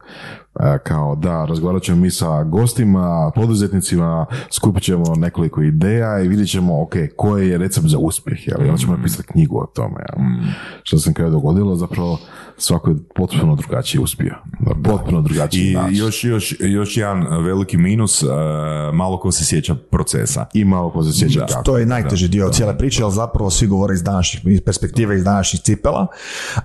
E, 0.59 0.77
Kao 0.83 1.15
da, 1.15 1.45
razgovarat 1.45 1.83
ćemo 1.83 2.01
mi 2.01 2.11
sa 2.11 2.43
gostima, 2.43 3.31
poduzetnicima, 3.35 4.25
skupit 4.49 4.83
ćemo 4.83 5.03
nekoliko 5.15 5.61
ideja 5.61 6.19
i 6.19 6.27
vidjet 6.27 6.49
ćemo, 6.49 6.81
ok, 6.81 6.93
koji 7.15 7.49
je 7.49 7.57
recept 7.57 7.87
za 7.87 7.97
uspjeh, 7.97 8.47
jel? 8.47 8.61
I 8.61 8.69
onda 8.69 8.77
ćemo 8.77 8.97
napisati 8.97 9.27
knjigu 9.27 9.57
o 9.57 9.65
tome, 9.65 9.95
jel? 9.99 10.25
Što 10.83 10.97
se 10.97 11.09
na 11.09 11.13
kraju 11.13 11.31
dogodilo, 11.31 11.75
zapravo 11.75 12.19
svako 12.57 12.89
je 12.89 12.95
potpuno 13.15 13.55
drugačije 13.55 14.01
uspio. 14.01 14.35
Na 14.59 14.71
potpuno 14.83 15.21
drugačiji 15.21 15.71
I 15.71 15.73
način. 15.73 15.97
još, 15.97 16.23
još, 16.23 16.55
još 16.59 16.97
jedan 16.97 17.43
veliki 17.43 17.77
minus, 17.77 18.23
e, 18.23 18.27
malo 18.93 19.19
ko 19.19 19.31
se 19.31 19.45
sjeća 19.45 19.75
procesa. 19.75 20.45
I 20.53 20.65
malo 20.65 20.91
ko 20.91 21.03
se 21.03 21.19
sjeća 21.19 21.45
kako. 21.45 21.63
To 21.63 21.77
je 21.77 21.85
najteži 21.85 22.27
dio 22.27 22.49
cijele 22.49 22.77
priče, 22.77 23.03
ali 23.03 23.13
zapravo 23.13 23.49
svi 23.49 23.67
govore 23.67 23.93
iz 23.93 24.03
današnjih 24.03 24.53
iz 24.53 24.61
perspektive, 24.61 25.15
iz 25.15 25.23
današnjih 25.23 25.61
cipela, 25.61 26.07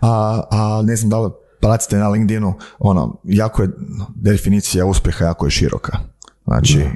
a, 0.00 0.42
a 0.50 0.82
ne 0.84 0.96
znam 0.96 1.10
da 1.10 1.20
li 1.20 1.30
pratite 1.60 1.96
na 1.96 2.08
LinkedInu, 2.08 2.54
ono, 2.78 3.20
jako 3.24 3.62
je, 3.62 3.68
definicija 4.14 4.86
uspjeha 4.86 5.24
jako 5.24 5.46
je 5.46 5.50
široka. 5.50 5.98
Znači, 6.44 6.80
e, 6.80 6.90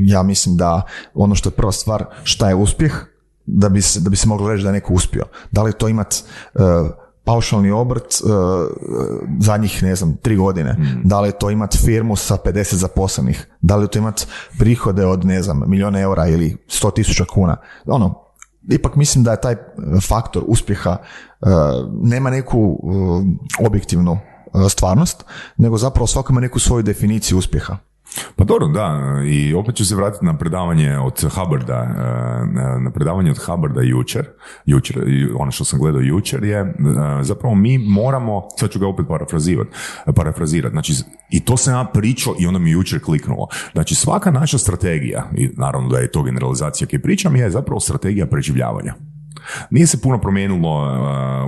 ja 0.00 0.22
mislim 0.22 0.56
da 0.56 0.82
ono 1.14 1.34
što 1.34 1.48
je 1.48 1.52
prva 1.52 1.72
stvar, 1.72 2.04
šta 2.22 2.48
je 2.48 2.54
uspjeh, 2.54 2.92
da 3.46 3.68
bi 3.68 3.82
se, 3.82 4.00
da 4.00 4.10
bi 4.10 4.16
se 4.16 4.28
moglo 4.28 4.48
reći 4.48 4.62
da 4.62 4.68
je 4.68 4.72
neko 4.72 4.94
uspio. 4.94 5.24
Da 5.50 5.62
li 5.62 5.72
to 5.72 5.88
imat 5.88 6.14
e, 6.14 6.58
paušalni 7.24 7.70
obrt 7.70 8.04
e, 8.04 8.26
zadnjih, 9.40 9.82
ne 9.82 9.94
znam, 9.94 10.16
tri 10.16 10.36
godine, 10.36 10.76
da 11.04 11.20
li 11.20 11.28
je 11.28 11.38
to 11.38 11.50
imat 11.50 11.76
firmu 11.76 12.16
sa 12.16 12.36
50 12.44 12.74
zaposlenih, 12.74 13.46
da 13.60 13.76
li 13.76 13.84
je 13.84 13.88
to 13.88 13.98
imat 13.98 14.26
prihode 14.58 15.06
od, 15.06 15.24
ne 15.24 15.42
znam, 15.42 15.62
milijuna 15.66 16.00
eura 16.00 16.26
ili 16.26 16.56
100 16.68 16.94
tisuća 16.94 17.24
kuna. 17.24 17.56
Ono, 17.86 18.23
ipak 18.70 18.96
mislim 18.96 19.24
da 19.24 19.30
je 19.30 19.40
taj 19.40 19.56
faktor 20.08 20.44
uspjeha 20.46 20.90
e, 20.96 21.46
nema 22.02 22.30
neku 22.30 22.58
e, 22.60 23.66
objektivnu 23.66 24.12
e, 24.12 24.68
stvarnost, 24.68 25.24
nego 25.56 25.78
zapravo 25.78 26.06
svako 26.06 26.32
ima 26.32 26.40
neku 26.40 26.58
svoju 26.58 26.82
definiciju 26.82 27.38
uspjeha. 27.38 27.76
Pa 28.36 28.44
dobro, 28.44 28.68
da, 28.68 29.00
i 29.26 29.54
opet 29.54 29.74
ću 29.74 29.84
se 29.84 29.96
vratiti 29.96 30.24
na 30.24 30.38
predavanje 30.38 30.98
od 30.98 31.24
Hubbarda, 31.34 31.74
e, 31.74 32.80
na 32.80 32.90
predavanje 32.90 33.30
od 33.30 33.38
Hubbarda 33.38 33.82
jučer, 33.82 34.26
jučer, 34.66 35.04
ono 35.38 35.50
što 35.50 35.64
sam 35.64 35.78
gledao 35.78 36.00
jučer 36.00 36.44
je, 36.44 36.58
e, 36.58 36.74
zapravo 37.22 37.54
mi 37.54 37.78
moramo, 37.78 38.42
sad 38.58 38.70
ću 38.70 38.78
ga 38.78 38.86
opet 38.86 39.06
parafrazirati, 39.08 39.70
parafrazirati, 40.14 40.72
znači, 40.72 40.94
i 41.30 41.44
to 41.44 41.56
sam 41.56 41.74
ja 41.74 41.84
pričao 41.84 42.34
i 42.38 42.46
onda 42.46 42.58
mi 42.58 42.70
jučer 42.70 43.00
kliknulo. 43.00 43.46
Znači, 43.72 43.94
svaka 43.94 44.30
naša 44.30 44.58
strategija, 44.58 45.30
i 45.36 45.50
naravno 45.56 45.88
da 45.88 45.98
je 45.98 46.10
to 46.10 46.22
generalizacija 46.22 46.88
koju 46.88 47.02
pričam, 47.02 47.36
je 47.36 47.50
zapravo 47.50 47.80
strategija 47.80 48.26
preživljavanja. 48.26 48.94
Nije 49.70 49.86
se 49.86 50.00
puno 50.00 50.20
promijenilo 50.20 50.82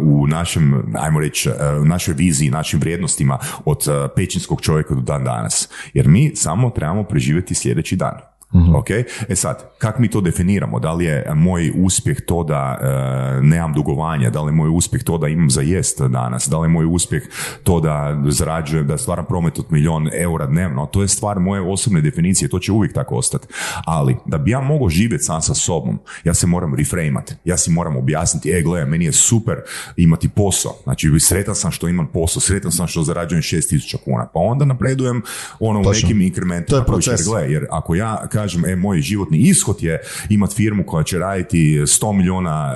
u 0.03 0.27
našem, 0.27 0.93
ajmo 0.99 1.21
reći, 1.21 1.49
uh, 1.49 1.55
u 1.83 1.85
našoj 1.85 2.15
viziji, 2.15 2.51
našim 2.51 2.81
vrijednostima 2.81 3.39
od 3.65 3.89
uh, 3.89 4.11
pećinskog 4.17 4.61
čovjeka 4.61 4.95
do 4.95 5.01
dan 5.01 5.25
danas. 5.25 5.69
Jer 5.95 6.09
mi 6.09 6.37
samo 6.37 6.71
trebamo 6.71 7.05
preživjeti 7.05 7.55
sljedeći 7.55 7.97
dan. 7.97 8.36
Ok? 8.53 8.91
E 9.29 9.35
sad, 9.35 9.65
kako 9.79 10.03
mi 10.03 10.09
to 10.09 10.21
definiramo? 10.21 10.81
Da 10.81 10.93
li 10.93 11.05
je 11.05 11.35
moj 11.35 11.73
uspjeh 11.77 12.21
to 12.27 12.45
da 12.45 12.79
e, 12.81 13.43
nemam 13.43 13.73
dugovanja? 13.73 14.31
Da 14.31 14.43
li 14.43 14.49
je 14.49 14.57
moj 14.57 14.71
uspjeh 14.73 15.05
to 15.05 15.19
da 15.19 15.29
imam 15.29 15.51
za 15.51 15.61
jest 15.61 16.01
danas? 16.01 16.49
Da 16.49 16.59
li 16.59 16.65
je 16.65 16.69
moj 16.69 16.87
uspjeh 16.91 17.23
to 17.63 17.81
da 17.81 18.23
zarađujem, 18.29 18.87
da 18.87 18.99
stvaram 18.99 19.25
promet 19.25 19.59
od 19.59 19.67
milion 19.71 20.09
eura 20.13 20.47
dnevno? 20.47 20.87
To 20.87 21.03
je 21.03 21.09
stvar 21.09 21.39
moje 21.41 21.61
osobne 21.61 22.01
definicije, 22.01 22.49
to 22.49 22.59
će 22.59 22.73
uvijek 22.73 22.95
tako 22.95 23.17
ostati. 23.17 23.47
Ali, 23.85 24.17
da 24.27 24.39
bi 24.39 24.51
ja 24.51 24.61
mogao 24.61 24.89
živjeti 24.89 25.25
sam 25.25 25.43
sa 25.43 25.55
sobom, 25.55 25.99
ja 26.25 26.35
se 26.35 26.47
moram 26.47 26.75
reframat. 26.75 27.33
Ja 27.45 27.57
si 27.57 27.71
moram 27.71 27.97
objasniti, 27.97 28.51
e, 28.51 28.63
gle, 28.63 28.85
meni 28.85 29.05
je 29.05 29.13
super 29.13 29.57
imati 29.97 30.29
posao. 30.29 30.73
Znači, 30.85 31.11
sretan 31.21 31.55
sam 31.55 31.71
što 31.71 31.89
imam 31.89 32.07
posao, 32.07 32.41
sretan 32.41 32.73
sam 32.73 32.87
što 32.87 33.03
zarađujem 33.03 33.43
6000 33.43 33.97
kuna. 34.05 34.27
Pa 34.35 34.41
onda 34.41 34.65
napredujem 34.65 35.23
ono 35.61 35.81
u 35.81 35.93
nekim 35.93 36.21
inkrementima. 36.21 36.77
To 36.77 36.77
je 36.77 36.85
proces. 36.85 37.27
gle, 37.29 37.53
jer 37.53 37.67
ako 37.71 37.95
ja 37.95 38.27
kažem, 38.37 38.46
e, 38.67 38.77
moj 38.77 39.01
životni 39.01 39.39
ishod 39.39 39.77
je 39.81 40.01
imat 40.29 40.53
firmu 40.55 40.85
koja 40.87 41.05
će 41.05 41.19
raditi 41.19 41.79
100 41.81 42.13
milijuna 42.13 42.75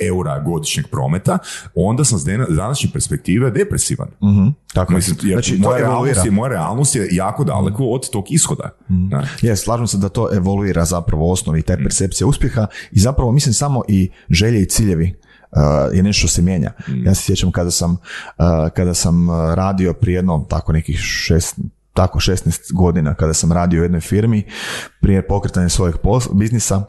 e, 0.00 0.06
eura 0.06 0.38
godišnjeg 0.40 0.86
prometa, 0.86 1.38
onda 1.74 2.04
sam 2.04 2.18
s 2.18 2.24
dana- 2.24 2.56
današnje 2.56 2.90
perspektive 2.92 3.50
depresivan. 3.50 4.08
Tako 4.74 4.92
je. 4.92 4.96
Mislim, 4.96 5.16
jer 5.22 5.32
Znači, 5.34 5.62
to 5.62 5.68
moja, 5.68 5.78
realnost 5.78 6.24
je, 6.24 6.30
moja 6.30 6.48
realnost 6.48 6.96
je 6.96 7.08
jako 7.10 7.44
daleko 7.44 7.84
od 7.84 8.10
tog 8.10 8.24
ishoda. 8.30 8.70
Da. 8.88 9.26
Je, 9.42 9.56
slažem 9.56 9.86
se 9.86 9.98
da 9.98 10.08
to 10.08 10.28
evoluira 10.36 10.84
zapravo 10.84 11.32
osnovi 11.32 11.60
i 11.60 11.62
taj 11.62 11.76
percepcija 11.76 12.26
uspjeha 12.26 12.66
i 12.92 13.00
zapravo 13.00 13.32
mislim 13.32 13.54
samo 13.54 13.82
i 13.88 14.10
želje 14.30 14.62
i 14.62 14.66
ciljevi 14.66 15.14
uh, 15.52 15.96
je 15.96 16.02
nešto 16.02 16.18
što 16.18 16.28
se 16.28 16.42
mijenja. 16.42 16.72
Ja 17.04 17.14
se 17.14 17.22
sjećam 17.22 17.52
kada 17.52 17.70
sam, 17.70 17.92
uh, 17.92 17.98
kada 18.74 18.94
sam 18.94 19.28
uh, 19.28 19.54
radio 19.54 19.92
prije 19.92 20.16
jedno 20.16 20.46
tako 20.50 20.72
nekih 20.72 20.98
šest, 20.98 21.58
tako 21.94 22.18
16 22.20 22.72
godina 22.74 23.14
kada 23.14 23.34
sam 23.34 23.52
radio 23.52 23.80
u 23.80 23.82
jednoj 23.82 24.00
firmi 24.00 24.44
prije 25.00 25.26
pokretanja 25.26 25.68
svojeg 25.68 25.94
pos- 26.02 26.28
biznisa, 26.32 26.76
uh, 26.78 26.84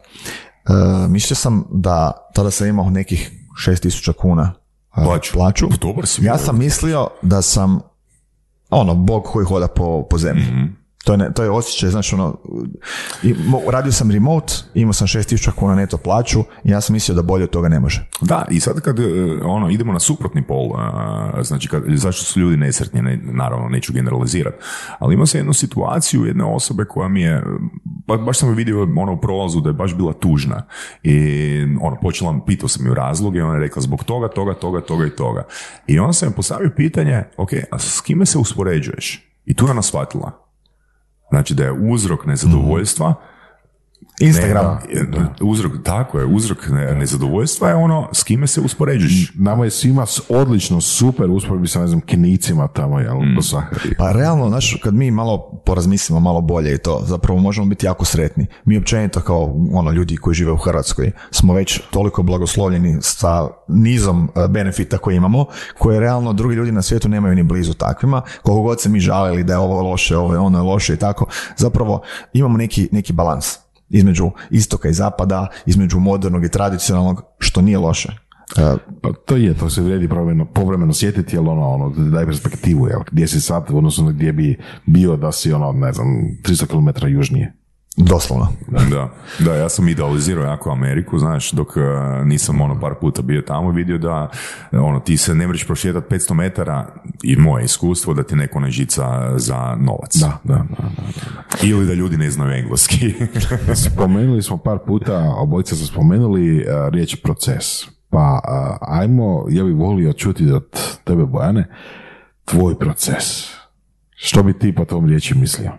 mislio 1.10 1.36
sam 1.36 1.64
da 1.72 2.12
tada 2.34 2.52
sam 2.52 2.68
imao 2.68 2.90
nekih 2.90 3.32
6000 3.68 4.14
kuna 4.14 4.54
uh, 4.98 5.04
Plaću. 5.04 5.34
plaću. 5.34 5.70
Pa 5.70 5.76
dobar 5.82 6.08
si 6.08 6.26
Ja 6.26 6.38
sam 6.38 6.60
mislio 6.60 7.08
da 7.22 7.42
sam 7.42 7.80
ono, 8.70 8.96
bog 8.96 9.24
koji 9.24 9.46
hoda 9.46 9.68
po, 9.68 10.08
po 10.10 10.18
zemlji. 10.18 10.46
To 11.04 11.14
je, 11.14 11.34
to 11.34 11.44
je 11.44 11.50
osjećaj, 11.50 11.90
znači 11.90 12.16
ono, 12.16 12.38
radio 13.72 13.92
sam 13.92 14.12
remote, 14.12 14.54
imao 14.74 14.94
sam 14.94 15.08
6000 15.08 15.52
kuna 15.52 15.76
neto 15.76 15.98
plaću 15.98 16.40
i 16.64 16.72
ja 16.72 16.82
sam 16.82 16.94
mislio 16.94 17.16
da 17.16 17.22
bolje 17.22 17.44
od 17.44 17.50
toga 17.50 17.70
ne 17.70 17.80
može. 17.80 18.08
Da, 18.22 18.46
i 18.52 18.60
sad 18.60 18.82
kad 18.82 19.00
e, 19.00 19.04
ono, 19.46 19.70
idemo 19.70 19.94
na 19.94 20.00
suprotni 20.00 20.44
pol, 20.48 20.70
znači 21.42 21.68
kad, 21.68 21.84
zašto 21.88 22.26
su 22.26 22.40
ljudi 22.40 22.58
nesretni, 22.58 23.02
ne, 23.02 23.20
naravno 23.24 23.70
neću 23.70 23.94
generalizirati, 23.94 24.58
ali 25.00 25.14
imao 25.14 25.26
sam 25.26 25.40
jednu 25.40 25.54
situaciju 25.54 26.26
jedne 26.26 26.44
osobe 26.44 26.86
koja 26.86 27.08
mi 27.08 27.22
je, 27.22 27.44
ba, 28.08 28.18
baš 28.18 28.38
sam 28.38 28.54
vidio 28.54 28.88
ono 28.98 29.14
u 29.14 29.22
prolazu 29.22 29.62
da 29.62 29.70
je 29.70 29.74
baš 29.74 29.96
bila 29.96 30.14
tužna 30.14 30.64
i 31.04 31.18
ono, 31.82 31.98
počela, 32.02 32.40
pitao 32.48 32.70
sam 32.70 32.88
ju 32.88 32.94
razloge 32.94 33.40
i 33.40 33.42
ona 33.42 33.54
je 33.54 33.60
rekla 33.60 33.82
zbog 33.82 34.04
toga, 34.04 34.28
toga, 34.28 34.54
toga, 34.54 34.82
toga 34.82 35.06
i 35.06 35.10
toga. 35.10 35.44
I 35.88 36.00
onda 36.00 36.14
sam 36.14 36.28
joj 36.28 36.36
postavio 36.36 36.72
pitanje, 36.76 37.24
ok, 37.38 37.50
a 37.72 37.80
s 37.80 38.02
kime 38.02 38.26
se 38.26 38.38
uspoređuješ? 38.38 39.30
I 39.46 39.54
tu 39.54 39.66
je 39.66 39.72
ona 39.72 39.82
shvatila. 39.82 40.43
Znači 41.34 41.54
da 41.54 41.64
je 41.64 41.72
uzrok 41.72 42.26
nezadovoljstva 42.26 43.14
Instagram. 44.20 44.78
ne, 44.94 45.28
uzrok, 45.42 45.72
tako 45.84 46.20
je, 46.20 46.26
uzrok 46.26 46.68
ne- 46.70 46.96
nezadovoljstva 46.96 47.70
je 47.70 47.76
ono 47.76 48.10
s 48.14 48.24
kime 48.24 48.48
se 48.48 48.62
uspoređuješ. 48.62 49.32
Nama 49.36 49.64
je 49.64 49.72
svima 49.72 50.06
odlično, 50.30 50.82
super 50.82 51.30
usporedbi 51.30 51.68
sa, 51.68 51.82
ne 51.82 51.88
znam, 51.88 52.02
kinicima 52.02 52.68
tamo, 52.68 53.00
jel, 53.00 53.18
Sahari. 53.42 53.96
Pa 53.98 54.12
realno, 54.12 54.50
znaš, 54.50 54.78
kad 54.84 54.94
mi 54.94 55.12
malo 55.12 55.62
porazmislimo 55.66 56.20
malo 56.20 56.42
bolje 56.42 56.74
i 56.76 56.78
to, 56.78 57.02
zapravo 57.06 57.40
možemo 57.40 57.68
biti 57.68 57.86
jako 57.86 58.06
sretni. 58.06 58.46
Mi 58.66 58.78
općenito 58.78 59.22
kao 59.22 59.56
ono 59.74 59.92
ljudi 59.92 60.18
koji 60.18 60.34
žive 60.34 60.52
u 60.52 60.58
Hrvatskoj 60.58 61.12
smo 61.32 61.54
već 61.54 61.82
toliko 61.92 62.24
blagoslovljeni 62.24 62.98
sa 63.02 63.48
nizom 63.68 64.30
e, 64.36 64.48
benefita 64.48 64.98
koje 64.98 65.16
imamo, 65.16 65.46
koje 65.78 66.00
realno 66.00 66.34
drugi 66.34 66.56
ljudi 66.56 66.72
na 66.72 66.82
svijetu 66.82 67.10
nemaju 67.10 67.36
ni 67.36 67.44
blizu 67.44 67.74
takvima. 67.74 68.22
Koliko 68.44 68.62
god 68.62 68.82
se 68.82 68.90
mi 68.90 69.00
žalili 69.00 69.44
da 69.44 69.54
je 69.54 69.60
ovo 69.60 69.82
loše, 69.82 70.18
ovo 70.18 70.34
je 70.34 70.40
ono 70.40 70.58
je 70.58 70.64
loše 70.64 70.94
i 70.94 70.98
tako, 70.98 71.26
zapravo 71.58 72.02
imamo 72.34 72.58
neki, 72.58 72.90
neki 72.92 73.14
balans 73.14 73.63
između 73.94 74.32
istoka 74.50 74.90
i 74.90 74.94
zapada, 74.94 75.48
između 75.66 76.00
modernog 76.00 76.46
i 76.46 76.50
tradicionalnog, 76.50 77.22
što 77.40 77.62
nije 77.62 77.78
loše. 77.78 78.10
Pa 79.02 79.14
to 79.26 79.36
je, 79.36 79.54
to 79.54 79.70
se 79.70 79.82
vredi 79.82 80.08
povremeno, 80.08 80.46
povremeno 80.46 80.94
sjetiti, 80.94 81.36
jer 81.36 81.40
ono, 81.40 81.70
ono, 81.70 81.90
da 81.90 82.10
daje 82.10 82.26
perspektivu, 82.26 82.88
jel, 82.88 83.00
gdje 83.12 83.28
si 83.28 83.42
sad, 83.42 83.66
odnosno 83.70 84.10
gdje 84.10 84.34
bi 84.34 84.60
bio 84.86 85.16
da 85.18 85.32
si, 85.32 85.54
ono, 85.54 85.72
ne 85.72 85.94
znam, 85.94 86.08
300 86.44 86.68
km 86.68 87.08
južnije. 87.08 87.54
Doslovno. 87.98 88.48
Da, 88.68 89.10
da, 89.40 89.56
ja 89.56 89.70
sam 89.70 89.90
idealizirao 89.90 90.46
jako 90.46 90.72
Ameriku, 90.72 91.20
znaš, 91.20 91.52
dok 91.52 91.78
e, 91.78 91.80
nisam 92.26 92.62
ono 92.62 92.80
par 92.80 92.94
puta 93.02 93.22
bio 93.22 93.42
tamo 93.42 93.72
vidio 93.72 93.98
da 93.98 94.30
ono, 94.72 95.00
ti 95.00 95.18
se 95.18 95.36
ne 95.36 95.48
mreš 95.48 95.66
prošetati 95.66 96.16
500 96.16 96.34
metara 96.34 96.88
i 97.24 97.36
moje 97.36 97.66
iskustvo 97.66 98.14
da 98.14 98.24
ti 98.24 98.36
neko 98.36 98.60
ne 98.60 98.72
žica 98.72 99.34
za 99.36 99.76
novac. 99.80 100.16
Da, 100.16 100.40
da, 100.44 100.54
da. 100.54 100.64
da. 100.80 101.68
Ili 101.68 101.86
da 101.86 101.94
ljudi 101.94 102.18
ne 102.18 102.32
znaju 102.32 102.52
engleski. 102.52 103.14
Spomenuli 103.92 104.42
smo 104.42 104.58
par 104.58 104.78
puta, 104.86 105.34
obojica 105.38 105.76
smo 105.76 105.86
spomenuli 105.86 106.58
uh, 106.58 106.64
riječ 106.90 107.16
proces. 107.16 107.66
Pa 108.10 108.42
uh, 108.44 108.78
ajmo, 108.82 109.46
ja 109.50 109.64
bih 109.64 109.76
volio 109.76 110.14
čuti 110.14 110.52
od 110.52 110.66
tebe, 111.04 111.26
Bojane, 111.26 111.70
tvoj 112.46 112.80
proces. 112.80 113.26
Što 114.16 114.44
bi 114.44 114.60
ti 114.60 114.76
po 114.76 114.86
tom 114.86 115.06
riječi 115.06 115.36
mislio? 115.38 115.72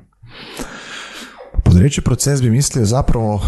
Pod 1.63 1.77
riječi 1.77 2.01
proces 2.01 2.43
bi 2.43 2.51
mislio 2.51 2.85
zapravo 2.85 3.35
e, 3.35 3.41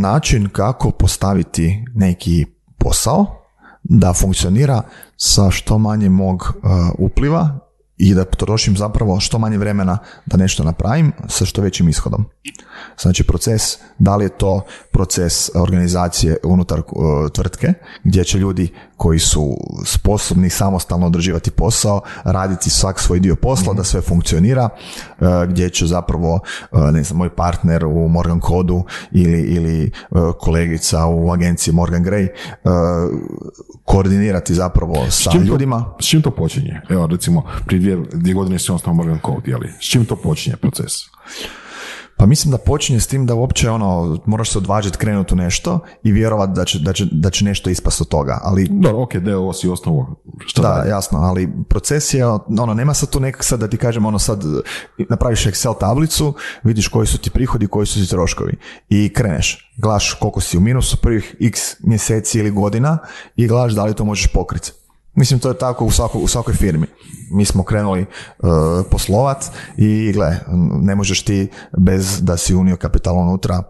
način 0.00 0.48
kako 0.48 0.90
postaviti 0.90 1.84
neki 1.94 2.46
posao 2.78 3.26
da 3.82 4.12
funkcionira 4.12 4.82
sa 5.16 5.50
što 5.50 5.78
manje 5.78 6.08
mog 6.08 6.42
e, 6.42 6.68
upliva 6.98 7.58
i 7.96 8.14
da 8.14 8.24
potrošim 8.24 8.76
zapravo 8.76 9.20
što 9.20 9.38
manje 9.38 9.58
vremena 9.58 9.98
da 10.26 10.36
nešto 10.36 10.64
napravim 10.64 11.12
sa 11.28 11.44
što 11.44 11.62
većim 11.62 11.88
ishodom. 11.88 12.24
Znači 13.00 13.24
proces, 13.24 13.62
da 13.98 14.16
li 14.16 14.24
je 14.24 14.28
to 14.28 14.64
proces 14.92 15.50
organizacije 15.54 16.36
unutar 16.44 16.78
e, 16.78 16.82
tvrtke 17.32 17.72
gdje 18.04 18.24
će 18.24 18.38
ljudi 18.38 18.72
koji 19.00 19.18
su 19.18 19.56
sposobni 19.84 20.50
samostalno 20.50 21.06
odrađivati 21.06 21.50
posao, 21.50 22.00
raditi 22.24 22.70
svak 22.70 23.00
svoj 23.00 23.20
dio 23.20 23.36
posla 23.36 23.74
da 23.74 23.84
sve 23.84 24.00
funkcionira, 24.00 24.68
e, 24.68 25.24
gdje 25.48 25.70
će 25.70 25.86
zapravo 25.86 26.40
e, 26.72 26.92
ne 26.92 27.02
znam, 27.02 27.18
moj 27.18 27.34
partner 27.34 27.84
u 27.84 28.08
Morgan 28.08 28.40
Kodu 28.40 28.84
ili, 29.12 29.40
ili 29.40 29.84
e, 29.84 29.90
kolegica 30.40 31.06
u 31.06 31.32
agenciji 31.32 31.74
Morgan 31.74 32.04
Gray 32.04 32.28
koordinirati 33.84 34.54
zapravo 34.54 35.06
sa 35.10 35.30
čim 35.30 35.40
to- 35.40 35.46
ljudima. 35.46 35.94
S 36.00 36.06
čim 36.06 36.22
to 36.22 36.30
počinje? 36.30 36.80
Evo, 36.88 37.06
recimo, 37.06 37.42
prije 37.66 37.80
dvije, 37.80 37.96
dvije 38.12 38.34
godine 38.34 38.58
si 38.58 38.72
osnovao 38.72 38.94
Morgan 38.96 39.20
Code, 39.26 39.50
jeli? 39.50 39.68
S 39.80 39.90
čim 39.90 40.04
to 40.04 40.16
počinje 40.16 40.56
proces? 40.56 40.92
Pa 42.20 42.26
mislim 42.26 42.52
da 42.52 42.58
počinje 42.58 43.00
s 43.00 43.06
tim 43.06 43.26
da 43.26 43.34
uopće 43.34 43.70
ono, 43.70 44.18
moraš 44.26 44.50
se 44.50 44.58
odvažiti 44.58 44.98
krenuti 44.98 45.34
u 45.34 45.36
nešto 45.36 45.80
i 46.02 46.12
vjerovati 46.12 46.52
da 46.52 46.64
će, 46.64 46.78
da 46.78 46.92
će, 46.92 47.06
da 47.12 47.30
će 47.30 47.44
nešto 47.44 47.70
ispast 47.70 48.00
od 48.00 48.08
toga, 48.08 48.40
ali 48.42 48.68
Dobro, 48.70 49.02
ok, 49.02 49.14
da 49.16 49.38
ovo 49.38 49.52
si 49.52 49.68
osnovo. 49.68 50.22
Šta 50.46 50.62
da, 50.62 50.68
dalje? 50.68 50.90
jasno, 50.90 51.18
ali 51.18 51.48
proces 51.68 52.14
je, 52.14 52.26
ono, 52.26 52.74
nema 52.74 52.94
sad 52.94 53.10
tu 53.10 53.20
nekak 53.20 53.44
sad 53.44 53.60
da 53.60 53.68
ti 53.68 53.76
kažem, 53.76 54.06
ono 54.06 54.18
sad 54.18 54.44
napraviš 55.08 55.46
Excel 55.46 55.78
tablicu, 55.78 56.34
vidiš 56.62 56.88
koji 56.88 57.06
su 57.06 57.18
ti 57.18 57.30
prihodi, 57.30 57.66
koji 57.66 57.86
su 57.86 58.00
ti 58.00 58.10
troškovi 58.10 58.56
i 58.88 59.12
kreneš. 59.14 59.72
Gledaš 59.76 60.14
koliko 60.14 60.40
si 60.40 60.58
u 60.58 60.60
minusu 60.60 60.96
prvih 60.96 61.36
x 61.40 61.60
mjeseci 61.80 62.38
ili 62.38 62.50
godina 62.50 62.98
i 63.36 63.46
gledaš 63.46 63.72
da 63.72 63.84
li 63.84 63.94
to 63.94 64.04
možeš 64.04 64.32
pokriti. 64.32 64.72
Mislim, 65.20 65.40
to 65.40 65.48
je 65.48 65.58
tako 65.58 65.84
u, 65.84 65.90
svako, 65.90 66.18
u 66.18 66.28
svakoj 66.28 66.54
firmi. 66.54 66.86
Mi 67.30 67.44
smo 67.44 67.62
krenuli 67.62 68.00
uh, 68.02 68.48
poslovat 68.90 69.44
i 69.76 70.12
gle, 70.12 70.38
ne 70.82 70.94
možeš 70.94 71.24
ti 71.24 71.48
bez 71.78 72.22
da 72.22 72.36
si 72.36 72.54
unio 72.54 72.76
kapital 72.76 73.18
unutra 73.18 73.62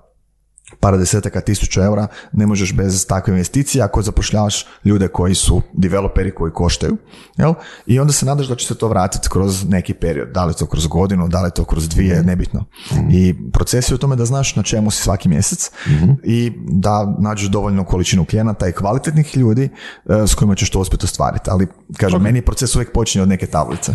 par 0.80 0.98
desetaka 0.98 1.40
tisuća 1.40 1.84
eura, 1.84 2.06
ne 2.32 2.46
možeš 2.46 2.74
bez 2.74 3.06
takve 3.06 3.32
investicije 3.32 3.84
ako 3.84 4.02
zapošljavaš 4.02 4.66
ljude 4.84 5.08
koji 5.08 5.34
su 5.34 5.62
developeri 5.72 6.34
koji 6.34 6.52
koštaju, 6.52 6.96
jel? 7.36 7.54
I 7.86 8.00
onda 8.00 8.12
se 8.12 8.26
nadaš 8.26 8.46
da 8.46 8.54
će 8.54 8.66
se 8.66 8.74
to 8.74 8.88
vratiti 8.88 9.28
kroz 9.30 9.68
neki 9.68 9.94
period, 9.94 10.28
da 10.28 10.44
li 10.44 10.54
to 10.54 10.66
kroz 10.66 10.86
godinu, 10.86 11.28
da 11.28 11.42
li 11.42 11.50
to 11.50 11.64
kroz 11.64 11.88
dvije, 11.88 12.22
nebitno. 12.22 12.64
I 13.12 13.34
proces 13.52 13.90
je 13.90 13.94
u 13.94 13.98
tome 13.98 14.16
da 14.16 14.24
znaš 14.24 14.56
na 14.56 14.62
čemu 14.62 14.90
si 14.90 15.02
svaki 15.02 15.28
mjesec 15.28 15.70
i 16.24 16.52
da 16.68 17.16
nađeš 17.18 17.48
dovoljnu 17.48 17.84
količinu 17.84 18.24
klijenata 18.24 18.68
i 18.68 18.72
kvalitetnih 18.72 19.36
ljudi 19.36 19.64
e, 19.64 19.68
s 20.26 20.34
kojima 20.34 20.54
ćeš 20.54 20.70
to 20.70 20.80
uspjeti 20.80 21.04
ostvariti. 21.04 21.50
Ali, 21.50 21.66
kažem, 21.96 22.22
meni 22.22 22.42
proces 22.42 22.76
uvijek 22.76 22.92
počinje 22.92 23.22
od 23.22 23.28
neke 23.28 23.46
tablice. 23.46 23.94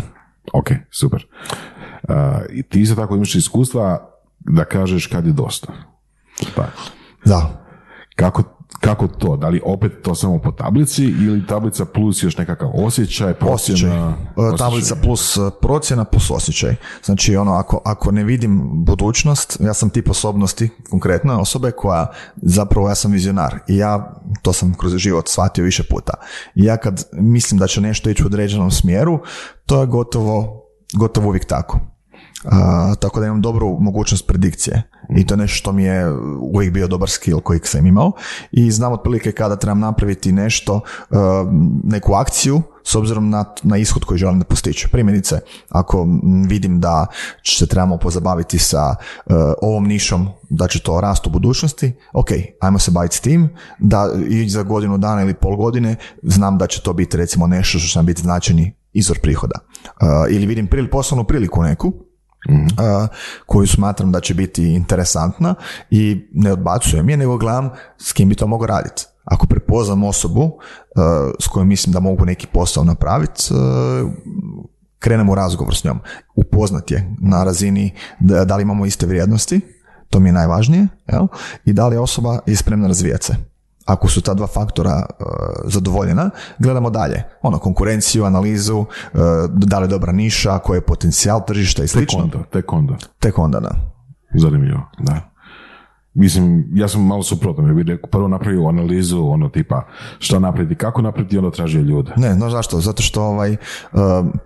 Ok, 0.52 0.70
super. 0.90 1.26
Uh, 2.08 2.14
I 2.50 2.62
ti 2.62 2.80
isto 2.80 2.94
tako 2.94 3.14
imaš 3.16 3.34
iskustva 3.34 4.10
da 4.38 4.64
kažeš 4.64 5.06
kad 5.06 5.26
je 5.26 5.32
dosta. 5.32 5.72
Tako. 6.54 6.82
Da, 7.24 7.66
Kako, 8.16 8.42
kako 8.80 9.08
to? 9.08 9.36
Da 9.36 9.48
li 9.48 9.60
opet 9.64 9.92
to 10.02 10.14
samo 10.14 10.38
po 10.38 10.52
tablici 10.52 11.04
ili 11.04 11.46
tablica 11.46 11.84
plus 11.84 12.22
još 12.22 12.36
nekakav 12.36 12.70
osjećaj, 12.74 13.34
osjećaj. 13.40 13.90
procjena? 13.90 14.16
E, 14.54 14.56
Tablica 14.58 14.96
plus 15.02 15.36
e, 15.36 15.40
procjena 15.62 16.04
plus 16.04 16.30
osjećaj. 16.30 16.74
Znači 17.04 17.36
ono, 17.36 17.52
ako, 17.52 17.80
ako 17.84 18.10
ne 18.10 18.24
vidim 18.24 18.84
budućnost, 18.84 19.56
ja 19.60 19.74
sam 19.74 19.90
tip 19.90 20.10
osobnosti, 20.10 20.70
konkretno 20.90 21.40
osobe 21.40 21.70
koja, 21.70 22.12
zapravo 22.36 22.88
ja 22.88 22.94
sam 22.94 23.12
vizionar 23.12 23.58
i 23.68 23.76
ja, 23.76 24.20
to 24.42 24.52
sam 24.52 24.74
kroz 24.74 24.96
život 24.96 25.28
shvatio 25.28 25.64
više 25.64 25.82
puta. 25.90 26.14
I 26.54 26.64
ja 26.64 26.76
kad 26.76 27.04
mislim 27.12 27.58
da 27.58 27.66
će 27.66 27.80
nešto 27.80 28.10
ići 28.10 28.22
u 28.22 28.26
određenom 28.26 28.70
smjeru, 28.70 29.20
to 29.66 29.80
je 29.80 29.86
gotovo, 29.86 30.62
gotovo 30.94 31.28
uvijek 31.28 31.44
tako. 31.44 31.95
A, 32.44 32.94
tako 33.00 33.20
da 33.20 33.26
imam 33.26 33.42
dobru 33.42 33.76
mogućnost 33.80 34.26
predikcije 34.26 34.82
i 35.16 35.26
to 35.26 35.34
je 35.34 35.38
nešto 35.38 35.56
što 35.56 35.72
mi 35.72 35.84
je 35.84 36.12
uvijek 36.40 36.72
bio 36.72 36.88
dobar 36.88 37.08
skill 37.08 37.40
koji 37.40 37.60
sam 37.62 37.86
imao 37.86 38.12
i 38.52 38.70
znam 38.70 38.92
otprilike 38.92 39.32
kada 39.32 39.56
trebam 39.56 39.80
napraviti 39.80 40.32
nešto, 40.32 40.80
e, 41.10 41.14
neku 41.84 42.14
akciju 42.14 42.62
s 42.84 42.94
obzirom 42.94 43.30
na, 43.30 43.44
na 43.62 43.76
ishod 43.76 44.04
koji 44.04 44.18
želim 44.18 44.38
da 44.38 44.44
postići. 44.44 44.88
Primjerice, 44.92 45.40
ako 45.68 46.06
vidim 46.48 46.80
da 46.80 47.06
se 47.44 47.66
trebamo 47.66 47.96
pozabaviti 47.96 48.58
sa 48.58 48.94
e, 48.94 49.32
ovom 49.62 49.84
nišom, 49.86 50.28
da 50.50 50.68
će 50.68 50.82
to 50.82 51.00
rast 51.00 51.26
u 51.26 51.30
budućnosti, 51.30 51.92
ok, 52.12 52.28
ajmo 52.60 52.78
se 52.78 52.90
baviti 52.90 53.16
s 53.16 53.20
tim, 53.20 53.48
da 53.78 54.08
i 54.28 54.48
za 54.48 54.62
godinu 54.62 54.98
dana 54.98 55.22
ili 55.22 55.34
pol 55.34 55.56
godine 55.56 55.96
znam 56.22 56.58
da 56.58 56.66
će 56.66 56.82
to 56.82 56.92
biti 56.92 57.16
recimo 57.16 57.46
nešto 57.46 57.78
što 57.78 57.88
će 57.88 57.98
nam 57.98 58.06
biti 58.06 58.22
značajni 58.22 58.76
izvor 58.92 59.18
prihoda. 59.20 59.60
E, 59.84 60.04
ili 60.30 60.46
vidim 60.46 60.66
pril, 60.66 60.88
poslovnu 60.90 61.24
priliku 61.24 61.62
neku, 61.62 61.92
a, 62.78 63.06
koju 63.46 63.66
smatram 63.66 64.12
da 64.12 64.20
će 64.20 64.34
biti 64.34 64.74
interesantna 64.74 65.54
i 65.90 66.28
ne 66.32 66.52
odbacujem 66.52 67.08
je, 67.08 67.16
nego 67.16 67.36
gledam 67.38 67.70
s 67.98 68.12
kim 68.12 68.28
bi 68.28 68.34
to 68.34 68.46
mogao 68.46 68.66
raditi. 68.66 69.04
Ako 69.24 69.46
prepoznam 69.46 70.04
osobu 70.04 70.58
a, 70.96 71.30
s 71.40 71.48
kojom 71.48 71.68
mislim 71.68 71.92
da 71.92 72.00
mogu 72.00 72.24
neki 72.24 72.46
posao 72.46 72.84
napraviti, 72.84 73.42
a, 73.54 74.10
krenem 74.98 75.28
u 75.28 75.34
razgovor 75.34 75.76
s 75.76 75.84
njom. 75.84 76.00
Upoznat 76.34 76.90
je 76.90 77.14
na 77.20 77.44
razini 77.44 77.94
da, 78.20 78.44
da 78.44 78.56
li 78.56 78.62
imamo 78.62 78.86
iste 78.86 79.06
vrijednosti, 79.06 79.60
to 80.10 80.20
mi 80.20 80.28
je 80.28 80.32
najvažnije, 80.32 80.88
jel? 81.06 81.26
i 81.64 81.72
da 81.72 81.88
li 81.88 81.96
je 81.96 82.00
osoba 82.00 82.38
je 82.46 82.56
spremna 82.56 82.88
razvijati 82.88 83.24
se. 83.24 83.55
Ako 83.86 84.08
su 84.08 84.20
ta 84.20 84.34
dva 84.34 84.46
faktora 84.46 85.06
e, 85.08 85.24
zadovoljena, 85.64 86.30
gledamo 86.58 86.90
dalje. 86.90 87.22
Ono, 87.42 87.58
konkurenciju, 87.58 88.24
analizu, 88.24 88.84
e, 89.14 89.18
da 89.52 89.78
li 89.78 89.84
je 89.84 89.88
dobra 89.88 90.12
niša, 90.12 90.58
koji 90.58 90.76
je 90.76 90.80
potencijal 90.86 91.44
tržišta 91.46 91.82
i 91.82 91.86
Tek 91.86 91.90
slično. 91.90 92.22
onda, 92.22 92.42
tek 92.52 92.72
onda. 92.72 92.96
Tek 93.18 93.38
onda, 93.38 93.60
da. 93.60 93.70
Zanimljivo, 94.34 94.80
da. 94.98 95.35
Mislim, 96.18 96.68
ja 96.74 96.88
sam 96.88 97.06
malo 97.06 97.22
suprotno, 97.22 97.68
ja 97.68 97.74
bih 97.74 97.84
rekao, 97.86 98.10
prvo 98.10 98.28
napravio 98.28 98.68
analizu, 98.68 99.28
ono 99.28 99.48
tipa, 99.48 99.82
što 100.18 100.38
napraviti, 100.38 100.74
kako 100.74 101.02
napraviti, 101.02 101.38
onda 101.38 101.50
tražio 101.50 101.80
ljude. 101.80 102.12
Ne, 102.16 102.36
no 102.36 102.50
zašto? 102.50 102.80
Zato 102.80 103.02
što 103.02 103.22
ovaj, 103.22 103.52
uh, 103.52 104.00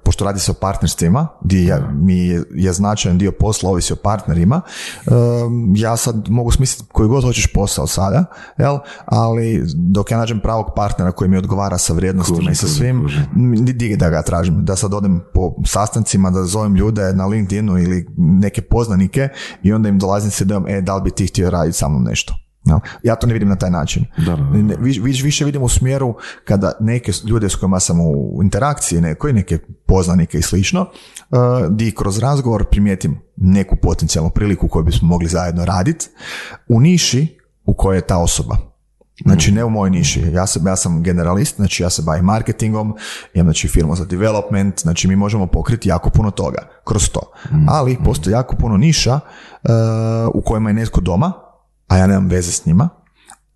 pošto 0.05 0.25
radi 0.25 0.41
se 0.41 0.51
o 0.51 0.55
partnerstvima, 0.55 1.29
gdje 1.45 1.65
ja, 1.65 1.91
mi 1.93 2.19
je, 2.19 2.43
je 2.55 2.73
značajan 2.73 3.19
dio 3.19 3.33
posla 3.33 3.71
ovisi 3.71 3.93
o 3.93 3.97
partnerima, 3.97 4.61
um, 5.07 5.73
ja 5.77 5.97
sad 5.97 6.29
mogu 6.29 6.51
smisliti 6.51 6.91
koji 6.93 7.09
god 7.09 7.25
hoćeš 7.25 7.47
posao 7.47 7.87
sada, 7.87 8.25
jel? 8.59 8.79
ali 9.07 9.63
dok 9.75 10.11
ja 10.11 10.19
nađem 10.19 10.41
pravog 10.41 10.67
partnera 10.77 11.13
koji 11.13 11.31
mi 11.31 11.37
odgovara 11.37 11.79
sa 11.79 11.93
vrijednostima 11.93 12.39
Kužim, 12.39 12.53
i 12.53 12.55
sa 12.55 12.67
svim, 12.67 13.09
di 13.61 13.97
da 13.97 14.11
ga 14.11 14.23
tražim, 14.23 14.65
da 14.65 14.77
sad 14.77 14.95
odem 14.95 15.21
po 15.35 15.55
sastancima, 15.67 16.31
da 16.31 16.45
zovem 16.45 16.75
ljude 16.75 17.13
na 17.13 17.27
LinkedInu 17.27 17.79
ili 17.79 18.07
neke 18.17 18.63
poznanike 18.63 19.29
i 19.63 19.73
onda 19.73 19.89
im 19.89 19.99
dolazim 19.99 20.31
s 20.31 20.41
idejom, 20.41 20.67
e, 20.69 20.81
da 20.81 20.97
li 20.97 21.03
bi 21.03 21.11
ti 21.11 21.27
htio 21.27 21.51
raditi 21.51 21.60
sa 21.73 21.89
mnom 21.89 22.05
nešto. 22.05 22.35
Ja 23.03 23.15
to 23.17 23.27
ne 23.27 23.33
vidim 23.33 23.49
na 23.49 23.57
taj 23.57 23.71
način. 23.71 24.05
Da, 24.17 24.37
da, 24.37 24.37
da. 24.37 24.75
Vi- 24.81 25.01
vi- 25.01 25.23
više 25.23 25.45
vidim 25.45 25.63
u 25.63 25.69
smjeru 25.69 26.15
kada 26.45 26.73
neke 26.81 27.13
ljude 27.25 27.49
s 27.49 27.55
kojima 27.55 27.81
sam 27.81 28.01
u 28.01 28.41
interakciji 28.43 29.01
nekoj, 29.01 29.33
neke 29.33 29.59
poznanike 29.87 30.39
i 30.39 30.43
slično, 30.43 30.81
uh, 30.81 31.39
di 31.71 31.95
kroz 31.95 32.19
razgovor 32.19 32.65
primijetim 32.65 33.21
neku 33.37 33.77
potencijalnu 33.83 34.31
priliku 34.31 34.69
koju 34.69 34.85
bismo 34.85 35.09
mogli 35.09 35.29
zajedno 35.29 35.65
raditi 35.65 36.09
u 36.69 36.81
niši 36.81 37.39
u 37.65 37.75
kojoj 37.75 37.97
je 37.99 38.07
ta 38.07 38.19
osoba. 38.19 38.57
Znači 39.25 39.53
ne 39.53 39.65
u 39.65 39.71
mojoj 39.71 39.91
niši. 39.91 40.21
Ja, 40.33 40.47
se, 40.47 40.61
ja 40.67 40.77
sam 40.77 41.03
generalist, 41.03 41.57
znači 41.57 41.83
ja 41.83 41.91
se 41.91 42.03
bavim 42.03 42.25
marketingom, 42.25 42.95
imam 43.35 43.47
znači 43.47 43.69
firmu 43.69 43.97
za 43.97 44.05
development, 44.05 44.81
znači 44.81 45.09
mi 45.09 45.17
možemo 45.17 45.47
pokriti 45.47 45.89
jako 45.89 46.11
puno 46.11 46.31
toga 46.31 46.69
kroz 46.85 47.09
to. 47.11 47.21
Ali 47.69 47.99
postoji 48.05 48.33
jako 48.33 48.57
puno 48.57 48.77
niša 48.77 49.15
uh, 49.15 49.21
u 50.35 50.41
kojima 50.43 50.71
je 50.71 50.75
netko 50.75 51.01
doma, 51.01 51.33
a 51.91 51.97
ja 51.97 52.07
nemam 52.07 52.29
veze 52.29 52.53
s 52.53 52.67
njima, 52.67 52.89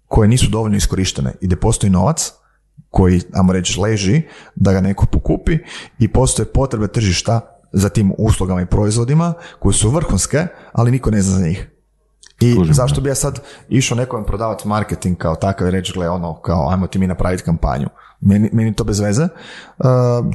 koje 0.07 0.29
nisu 0.29 0.51
dovoljno 0.51 0.77
iskorištene 0.77 1.33
i 1.41 1.47
gdje 1.47 1.61
postoji 1.61 1.91
novac 1.91 2.33
koji, 2.91 3.21
ajmo 3.33 3.53
reći, 3.53 3.81
leži 3.81 4.23
da 4.55 4.73
ga 4.73 4.81
neko 4.81 5.07
pokupi 5.07 5.59
i 5.99 6.09
postoje 6.09 6.47
potrebe 6.47 6.89
tržišta 6.89 7.41
za 7.73 7.89
tim 7.89 8.13
uslugama 8.19 8.63
i 8.63 8.67
proizvodima 8.67 9.35
koje 9.59 9.73
su 9.73 9.91
vrhunske, 9.91 10.47
ali 10.73 10.91
niko 10.91 11.11
ne 11.11 11.23
zna 11.23 11.39
za 11.39 11.47
njih. 11.47 11.71
I 12.41 12.57
Kužim, 12.57 12.75
zašto 12.75 13.01
bi 13.01 13.09
ja 13.09 13.15
sad 13.15 13.41
išao 13.69 13.97
nekome 13.97 14.27
prodavati 14.27 14.69
marketing 14.69 15.17
kao 15.17 15.35
takav 15.35 15.69
i 15.69 15.71
reći, 15.71 15.93
gle, 15.93 16.09
ono, 16.09 16.41
kao, 16.41 16.71
ajmo 16.71 16.87
ti 16.87 16.99
mi 16.99 17.07
napraviti 17.07 17.43
kampanju. 17.43 17.89
Meni, 18.21 18.51
meni 18.53 18.75
to 18.75 18.85
bez 18.85 19.01
veze. 19.01 19.23
Uh, 19.23 19.87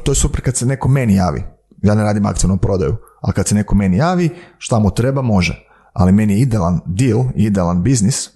to 0.04 0.12
je 0.12 0.16
super 0.16 0.40
kad 0.40 0.56
se 0.56 0.66
neko 0.66 0.88
meni 0.88 1.14
javi. 1.14 1.42
Ja 1.82 1.94
ne 1.94 2.02
radim 2.02 2.26
aktivnu 2.26 2.56
prodaju, 2.56 2.96
ali 3.20 3.32
kad 3.32 3.48
se 3.48 3.54
neko 3.54 3.74
meni 3.74 3.96
javi, 3.96 4.30
šta 4.58 4.78
mu 4.78 4.90
treba, 4.90 5.22
može. 5.22 5.69
Ali 6.00 6.12
meni 6.12 6.32
je 6.32 6.40
idealan 6.40 6.80
deal, 6.86 7.24
idealan 7.34 7.82
biznis 7.82 8.28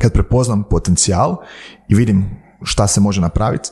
kad 0.00 0.12
prepoznam 0.12 0.64
potencijal 0.70 1.36
i 1.88 1.94
vidim 1.94 2.30
šta 2.62 2.86
se 2.86 3.00
može 3.00 3.20
napraviti, 3.20 3.70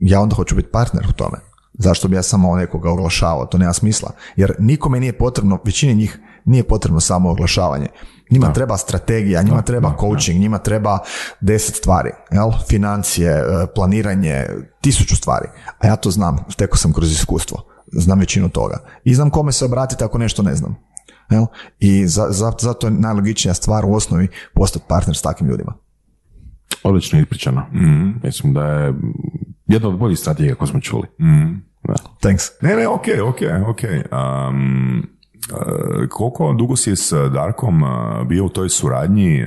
ja 0.00 0.20
onda 0.20 0.34
hoću 0.34 0.54
biti 0.54 0.68
partner 0.72 1.06
u 1.08 1.12
tome. 1.12 1.38
Zašto 1.74 2.08
bi 2.08 2.16
ja 2.16 2.22
samo 2.22 2.56
nekoga 2.56 2.90
oglašavao? 2.90 3.46
To 3.46 3.58
nema 3.58 3.72
smisla. 3.72 4.10
Jer 4.36 4.54
nikome 4.58 5.00
nije 5.00 5.18
potrebno, 5.18 5.58
većini 5.64 5.94
njih 5.94 6.20
nije 6.44 6.64
potrebno 6.64 7.00
samo 7.00 7.30
oglašavanje. 7.30 7.86
Njima 8.30 8.52
treba 8.52 8.76
strategija, 8.76 9.42
njima 9.42 9.62
treba 9.62 9.96
coaching, 10.00 10.40
njima 10.40 10.58
treba 10.58 10.98
deset 11.40 11.76
stvari. 11.76 12.10
Jel? 12.30 12.50
Financije, 12.68 13.30
e, 13.30 13.66
planiranje, 13.74 14.46
tisuću 14.80 15.16
stvari. 15.16 15.48
A 15.78 15.86
ja 15.86 15.96
to 15.96 16.10
znam, 16.10 16.38
stekao 16.48 16.76
sam 16.76 16.92
kroz 16.92 17.12
iskustvo. 17.12 17.64
Znam 17.92 18.18
većinu 18.18 18.48
toga. 18.48 18.78
I 19.04 19.14
znam 19.14 19.30
kome 19.30 19.52
se 19.52 19.64
obratiti 19.64 20.04
ako 20.04 20.18
nešto 20.18 20.42
ne 20.42 20.54
znam. 20.54 20.87
Jel? 21.30 21.46
I 21.78 22.06
za, 22.06 22.26
za, 22.30 22.52
zato 22.60 22.86
je 22.86 22.90
najlogičnija 22.90 23.54
stvar 23.54 23.84
u 23.84 23.94
osnovi 23.94 24.28
postati 24.54 24.84
partner 24.88 25.16
s 25.16 25.22
takvim 25.22 25.50
ljudima. 25.50 25.74
Odlično 26.82 27.20
ispričano. 27.20 27.66
Mislim 28.22 28.54
da 28.54 28.64
je 28.64 28.94
jedna 29.66 29.88
od 29.88 29.98
boljih 29.98 30.18
strategija 30.18 30.54
koje 30.54 30.68
smo 30.68 30.80
čuli. 30.80 31.06
Da. 31.84 31.94
Thanks. 32.20 32.44
Ne, 32.62 32.76
ne, 32.76 32.88
ok, 32.88 33.04
ok, 33.28 33.40
ok. 33.68 33.80
Um, 34.12 35.17
koliko 36.10 36.52
dugo 36.52 36.76
si 36.76 36.96
s 36.96 37.12
Darkom 37.32 37.82
uh, 37.82 37.88
bio 38.26 38.44
u 38.44 38.48
toj 38.48 38.68
suradnji 38.68 39.46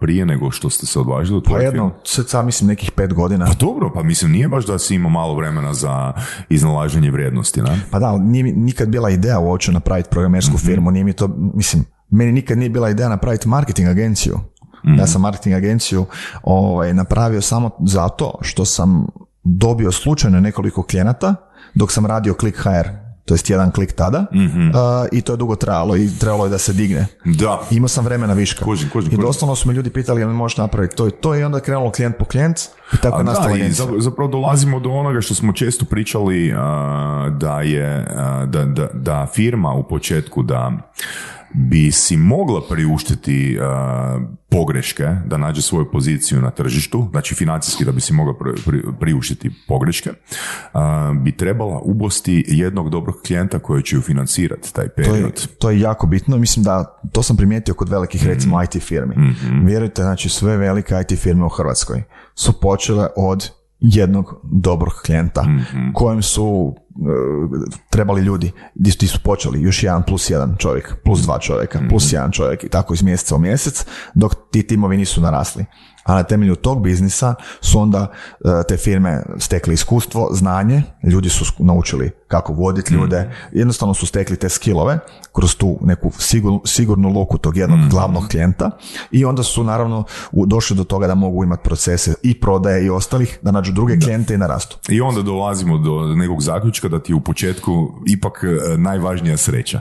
prije 0.00 0.26
nego 0.26 0.50
što 0.50 0.70
ste 0.70 0.86
se 0.86 1.00
odvažili 1.00 1.38
u 1.38 1.42
Pa 1.42 1.50
tvoj 1.50 1.64
jedno, 1.64 1.90
sad 2.04 2.28
sam 2.28 2.46
mislim 2.46 2.68
nekih 2.68 2.90
pet 2.90 3.14
godina. 3.14 3.46
Pa 3.46 3.54
dobro, 3.54 3.90
pa 3.94 4.02
mislim 4.02 4.32
nije 4.32 4.48
baš 4.48 4.66
da 4.66 4.78
si 4.78 4.94
imao 4.94 5.10
malo 5.10 5.34
vremena 5.34 5.74
za 5.74 6.12
iznalaženje 6.48 7.10
vrijednosti, 7.10 7.62
ne? 7.62 7.80
Pa 7.90 7.98
da, 7.98 8.18
nije 8.18 8.44
mi 8.44 8.52
nikad 8.52 8.88
bila 8.88 9.10
ideja 9.10 9.38
uopće 9.38 9.72
napraviti 9.72 10.08
programersku 10.10 10.58
firmu, 10.58 10.90
nije 10.90 11.04
mi 11.04 11.12
to, 11.12 11.28
mislim, 11.54 11.84
meni 12.10 12.32
nikad 12.32 12.58
nije 12.58 12.70
bila 12.70 12.90
ideja 12.90 13.08
napraviti 13.08 13.48
marketing 13.48 13.88
agenciju. 13.88 14.38
Ja 14.98 15.06
sam 15.06 15.22
marketing 15.22 15.54
agenciju 15.54 16.06
ovaj, 16.42 16.94
napravio 16.94 17.40
samo 17.40 17.70
zato 17.86 18.38
što 18.40 18.64
sam 18.64 19.06
dobio 19.44 19.92
slučajno 19.92 20.40
nekoliko 20.40 20.82
klijenata 20.82 21.34
dok 21.74 21.92
sam 21.92 22.06
radio 22.06 22.34
Click 22.40 22.58
HR, 22.58 23.09
to 23.30 23.34
jest 23.34 23.50
jedan 23.50 23.70
klik 23.70 23.92
tada, 23.92 24.26
a, 24.74 25.06
i 25.12 25.22
to 25.22 25.32
je 25.32 25.36
dugo 25.36 25.56
trajalo 25.56 25.96
i 25.96 26.10
trebalo 26.18 26.44
je 26.44 26.50
da 26.50 26.58
se 26.58 26.72
digne. 26.72 27.06
Da. 27.24 27.60
Imao 27.70 27.88
sam 27.88 28.04
vremena 28.04 28.34
viška. 28.34 28.64
Kužim, 28.64 28.90
kužim, 28.90 29.12
I 29.12 29.16
kužim. 29.16 29.26
doslovno 29.26 29.56
su 29.56 29.68
me 29.68 29.74
ljudi 29.74 29.90
pitali 29.90 30.20
jel 30.20 30.28
mi 30.28 30.34
možeš 30.34 30.56
napraviti 30.56 30.96
to 30.96 31.08
i 31.08 31.10
to 31.10 31.34
i 31.34 31.42
onda 31.42 31.58
je 31.58 31.62
krenulo 31.62 31.90
klijent 31.90 32.16
po 32.18 32.24
klijent 32.24 32.60
i 32.94 32.96
tako 32.96 33.16
A 33.16 33.22
da, 33.22 33.32
i 33.56 33.70
zapravo 33.98 34.30
dolazimo 34.30 34.80
do 34.80 34.90
onoga 34.90 35.20
što 35.20 35.34
smo 35.34 35.52
često 35.52 35.84
pričali 35.84 36.52
da 37.30 37.60
je 37.62 38.06
da, 38.46 38.64
da, 38.64 38.88
da 38.94 39.26
firma 39.34 39.72
u 39.72 39.82
početku 39.82 40.42
da 40.42 40.72
bi 41.54 41.92
si 41.92 42.16
mogla 42.16 42.60
priuštiti 42.68 43.58
pogreške, 44.48 45.04
da 45.26 45.36
nađe 45.36 45.62
svoju 45.62 45.90
poziciju 45.92 46.40
na 46.40 46.50
tržištu, 46.50 47.08
znači 47.10 47.34
financijski 47.34 47.84
da 47.84 47.92
bi 47.92 48.00
si 48.00 48.12
mogla 48.12 48.34
pri- 48.34 48.64
pri- 48.66 48.92
priuštiti 49.00 49.50
pogreške, 49.68 50.10
bi 51.22 51.32
trebala 51.32 51.80
ubosti 51.84 52.44
jednog 52.48 52.90
dobrog 52.90 53.14
klijenta 53.26 53.58
koji 53.58 53.82
će 53.82 53.96
ju 53.96 54.02
financirati 54.02 54.74
taj 54.74 54.88
To 54.88 55.00
je, 55.00 55.04
period. 55.06 55.48
to 55.58 55.70
je 55.70 55.80
jako 55.80 56.06
bitno, 56.06 56.38
mislim 56.38 56.64
da 56.64 56.98
to 57.12 57.22
sam 57.22 57.36
primijetio 57.36 57.74
kod 57.74 57.88
velikih 57.88 58.26
recimo 58.26 58.62
IT 58.62 58.82
firmi. 58.82 59.14
Vjerujte, 59.64 60.02
znači 60.02 60.28
sve 60.28 60.56
velike 60.56 60.94
IT 61.02 61.18
firme 61.18 61.44
u 61.44 61.48
Hrvatskoj 61.48 62.02
su 62.40 62.52
počele 62.60 63.08
od 63.16 63.50
jednog 63.80 64.40
dobrog 64.44 64.92
klijenta 65.06 65.44
kojem 65.94 66.22
su 66.22 66.74
trebali 67.90 68.22
ljudi, 68.22 68.52
di, 68.74 68.90
su 68.90 69.18
počeli 69.24 69.62
još 69.62 69.82
jedan 69.82 70.02
plus 70.02 70.30
jedan 70.30 70.56
čovjek, 70.58 70.94
plus 71.04 71.20
dva 71.20 71.38
čovjeka, 71.38 71.80
plus 71.88 72.12
jedan 72.12 72.30
čovjek 72.32 72.64
i 72.64 72.68
tako 72.68 72.94
iz 72.94 73.02
mjeseca 73.02 73.36
u 73.36 73.38
mjesec, 73.38 73.86
dok 74.14 74.34
ti 74.50 74.66
timovi 74.66 74.96
nisu 74.96 75.20
narasli. 75.20 75.64
A 76.04 76.14
na 76.14 76.22
temelju 76.22 76.56
tog 76.56 76.82
biznisa 76.82 77.34
su 77.60 77.80
onda 77.80 78.06
e, 78.44 78.48
te 78.68 78.76
firme 78.76 79.22
stekli 79.38 79.74
iskustvo, 79.74 80.28
znanje, 80.32 80.82
ljudi 81.02 81.28
su 81.28 81.44
naučili 81.58 82.10
kako 82.28 82.52
voditi 82.52 82.94
ljude, 82.94 83.30
jednostavno 83.52 83.94
su 83.94 84.06
stekli 84.06 84.36
te 84.36 84.48
skillove 84.48 84.98
kroz 85.32 85.56
tu 85.56 85.78
neku 85.80 86.10
sigur, 86.18 86.60
sigurnu 86.64 87.08
luku 87.08 87.38
tog 87.38 87.56
jednog 87.56 87.78
glavnog 87.90 88.24
klijenta 88.30 88.70
i 89.10 89.24
onda 89.24 89.42
su 89.42 89.64
naravno 89.64 90.04
došli 90.32 90.76
do 90.76 90.84
toga 90.84 91.06
da 91.06 91.14
mogu 91.14 91.44
imati 91.44 91.62
procese 91.64 92.14
i 92.22 92.40
prodaje 92.40 92.86
i 92.86 92.90
ostalih, 92.90 93.38
da 93.42 93.50
nađu 93.50 93.72
druge 93.72 94.00
klijente 94.00 94.34
i 94.34 94.38
narastu. 94.38 94.78
I 94.88 95.00
onda 95.00 95.22
dolazimo 95.22 95.78
do 95.78 96.14
nekog 96.14 96.42
zaključka 96.42 96.88
da 96.90 97.02
ti 97.02 97.12
je 97.12 97.16
u 97.16 97.20
početku 97.20 97.72
ipak 98.06 98.44
e, 98.44 98.78
najvažnija 98.78 99.36
sreća. 99.36 99.80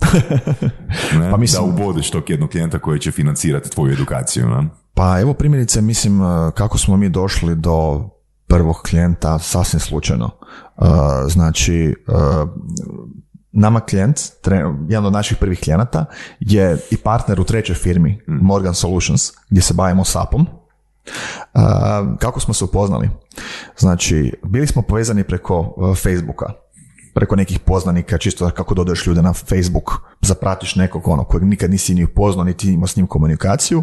ne? 1.20 1.30
Pa 1.30 1.36
mislim- 1.36 1.62
Da 1.66 1.72
ubodeš 1.74 2.10
tog 2.10 2.30
jednog 2.30 2.50
klijenta 2.50 2.78
koji 2.78 3.00
će 3.00 3.10
financirati 3.10 3.70
tvoju 3.70 3.92
edukaciju. 3.92 4.48
Ne? 4.48 4.68
Pa 4.94 5.20
evo 5.20 5.34
primjerice, 5.34 5.80
mislim, 5.82 6.20
uh, 6.20 6.26
kako 6.54 6.78
smo 6.78 6.96
mi 6.96 7.08
došli 7.08 7.54
do 7.54 8.08
prvog 8.46 8.76
klijenta 8.76 9.38
sasvim 9.38 9.80
slučajno. 9.80 10.30
Uh, 10.76 10.86
Znači, 11.28 11.94
nama 13.52 13.80
klijent, 13.80 14.20
jedan 14.88 15.06
od 15.06 15.12
naših 15.12 15.36
prvih 15.38 15.60
klijenata 15.60 16.04
je 16.40 16.78
i 16.90 16.96
partner 16.96 17.40
u 17.40 17.44
trećoj 17.44 17.74
firmi, 17.76 18.20
Morgan 18.26 18.74
Solutions, 18.74 19.32
gdje 19.50 19.62
se 19.62 19.74
bavimo 19.74 20.04
SAP-om. 20.04 20.46
Kako 22.18 22.40
smo 22.40 22.54
se 22.54 22.64
upoznali? 22.64 23.10
Znači, 23.78 24.32
bili 24.42 24.66
smo 24.66 24.82
povezani 24.82 25.24
preko 25.24 25.74
uh, 25.76 25.96
Facebooka, 25.96 26.52
preko 27.14 27.36
nekih 27.36 27.58
poznanika, 27.58 28.18
čisto 28.18 28.50
kako 28.50 28.74
dodaješ 28.74 29.06
ljude 29.06 29.22
na 29.22 29.32
Facebook, 29.32 29.92
zapratiš 30.20 30.76
nekog 30.76 31.08
ono 31.08 31.24
kojeg 31.24 31.44
nikad 31.44 31.70
nisi 31.70 31.94
ni 31.94 32.04
upoznao, 32.04 32.44
niti 32.44 32.72
imao 32.72 32.86
s 32.86 32.96
njim 32.96 33.06
komunikaciju. 33.06 33.82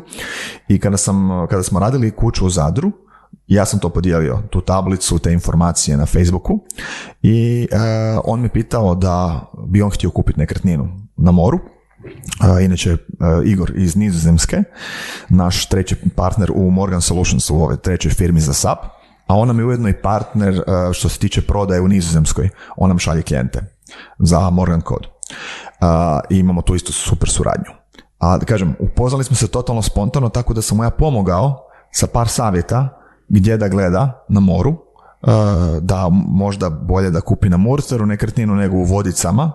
I 0.68 0.80
kada, 0.80 0.98
sam, 0.98 1.48
kada 1.50 1.64
smo 1.64 1.80
radili 1.80 2.12
kuću 2.12 2.46
u 2.46 2.50
Zadru, 2.50 2.92
ja 3.48 3.66
sam 3.66 3.80
to 3.80 3.90
podijelio, 3.90 4.42
tu 4.50 4.62
tablicu, 4.62 5.20
te 5.20 5.34
informacije 5.34 5.98
na 5.98 6.06
Facebooku 6.06 6.60
i 7.22 7.68
e, 7.72 7.78
on 8.24 8.42
me 8.42 8.50
pitao 8.50 8.96
da 8.96 9.46
bi 9.68 9.82
on 9.82 9.90
htio 9.90 10.10
kupiti 10.10 10.40
nekretninu 10.40 10.88
na 11.18 11.32
moru 11.32 11.60
a, 12.40 12.60
inače 12.60 12.98
a, 13.20 13.42
Igor 13.46 13.72
iz 13.76 13.96
Nizozemske, 13.96 14.64
naš 15.30 15.70
treći 15.70 15.96
partner 16.16 16.52
u 16.56 16.72
Morgan 16.72 17.02
Solutions, 17.02 17.50
u 17.50 17.56
ove 17.56 17.78
trećoj 17.78 18.12
firmi 18.12 18.42
za 18.42 18.54
SAP, 18.54 18.80
a 19.28 19.36
on 19.36 19.48
nam 19.48 19.60
je 19.60 19.66
ujedno 19.66 19.90
i 19.90 20.02
partner 20.02 20.64
a, 20.68 20.90
što 20.94 21.10
se 21.10 21.20
tiče 21.20 21.42
prodaje 21.42 21.82
u 21.82 21.88
Nizozemskoj. 21.88 22.50
On 22.78 22.90
nam 22.90 23.00
šalje 23.00 23.22
klijente 23.22 23.62
za 24.20 24.50
Morgan 24.50 24.82
Code. 24.82 25.08
A, 25.82 26.20
I 26.30 26.38
imamo 26.38 26.62
tu 26.62 26.76
isto 26.76 26.92
super 26.92 27.30
suradnju. 27.30 27.72
A 28.20 28.38
da 28.38 28.46
kažem, 28.46 28.76
upoznali 28.80 29.24
smo 29.24 29.36
se 29.36 29.48
totalno 29.48 29.82
spontano, 29.82 30.30
tako 30.30 30.54
da 30.54 30.62
sam 30.62 30.78
mu 30.78 30.84
ja 30.84 30.90
pomogao 30.90 31.68
sa 31.92 32.08
par 32.08 32.28
savjeta 32.28 33.02
gdje 33.30 33.58
da 33.58 33.68
gleda 33.68 34.26
na 34.30 34.40
moru, 34.40 34.72
e, 34.72 34.78
da 35.82 36.10
možda 36.28 36.70
bolje 36.70 37.12
da 37.12 37.22
kupi 37.22 37.50
na 37.50 37.58
Mursteru 37.58 38.06
nekretninu 38.06 38.56
nego 38.56 38.78
u 38.78 38.84
Vodicama, 38.84 39.52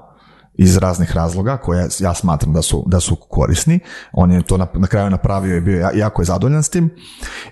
iz 0.62 0.76
raznih 0.76 1.16
razloga 1.16 1.56
koje 1.56 1.88
ja 1.98 2.14
smatram 2.14 2.52
da 2.52 2.62
su, 2.62 2.84
da 2.86 3.00
su 3.00 3.16
korisni. 3.16 3.80
On 4.12 4.30
je 4.30 4.42
to 4.42 4.56
na, 4.56 4.66
na 4.74 4.86
kraju 4.86 5.10
napravio 5.10 5.56
i 5.56 5.60
bio 5.60 5.80
ja- 5.80 5.90
jako 5.94 6.22
je 6.22 6.26
zadovoljan 6.26 6.62
s 6.62 6.68
tim. 6.68 6.90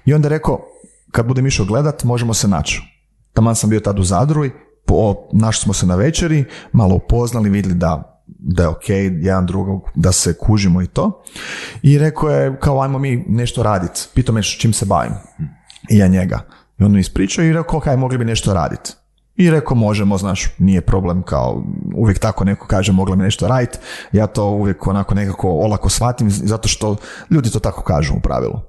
I 0.04 0.14
onda 0.14 0.28
rekao, 0.28 0.60
kad 1.10 1.26
budem 1.26 1.46
išao 1.46 1.66
gledat, 1.66 2.04
možemo 2.04 2.34
se 2.34 2.48
naći. 2.48 2.82
Taman 3.32 3.56
sam 3.56 3.70
bio 3.70 3.80
tad 3.80 3.98
u 3.98 4.02
Zadru 4.02 4.44
i 4.44 4.50
našli 5.32 5.62
smo 5.62 5.72
se 5.72 5.86
na 5.86 5.96
večeri, 5.96 6.44
malo 6.72 6.94
upoznali, 6.94 7.50
vidjeli 7.50 7.74
da 7.74 8.14
da 8.38 8.62
je 8.62 8.68
ok, 8.68 8.88
jedan 9.22 9.46
drugog, 9.46 9.90
da 9.94 10.12
se 10.12 10.34
kužimo 10.38 10.82
i 10.82 10.86
to. 10.86 11.22
I 11.82 11.98
rekao 11.98 12.30
je, 12.30 12.56
kao 12.60 12.80
ajmo 12.82 12.98
mi 12.98 13.24
nešto 13.28 13.62
raditi. 13.62 14.00
Pitao 14.14 14.34
me 14.34 14.42
čim 14.42 14.72
se 14.72 14.86
bavim. 14.86 15.12
I 15.90 15.98
ja 15.98 16.06
njega. 16.08 16.40
I 16.78 16.84
on 16.84 16.92
mi 16.92 17.00
ispričao 17.00 17.44
i 17.44 17.52
rekao, 17.52 17.80
kaj, 17.80 17.96
mogli 17.96 18.18
bi 18.18 18.24
nešto 18.24 18.54
raditi. 18.54 18.92
I 19.38 19.50
rekao, 19.50 19.76
možemo, 19.76 20.18
znaš, 20.18 20.46
nije 20.58 20.80
problem, 20.80 21.22
kao 21.22 21.64
uvijek 21.94 22.18
tako 22.18 22.44
neko 22.44 22.66
kaže, 22.66 22.92
mogli 22.92 23.16
bi 23.16 23.22
nešto 23.22 23.48
raditi. 23.48 23.78
Ja 24.12 24.26
to 24.26 24.44
uvijek 24.44 24.86
onako 24.86 25.14
nekako 25.14 25.48
olako 25.48 25.88
shvatim, 25.88 26.30
zato 26.30 26.68
što 26.68 26.96
ljudi 27.30 27.50
to 27.50 27.58
tako 27.58 27.82
kažu 27.82 28.14
u 28.14 28.20
pravilu. 28.20 28.60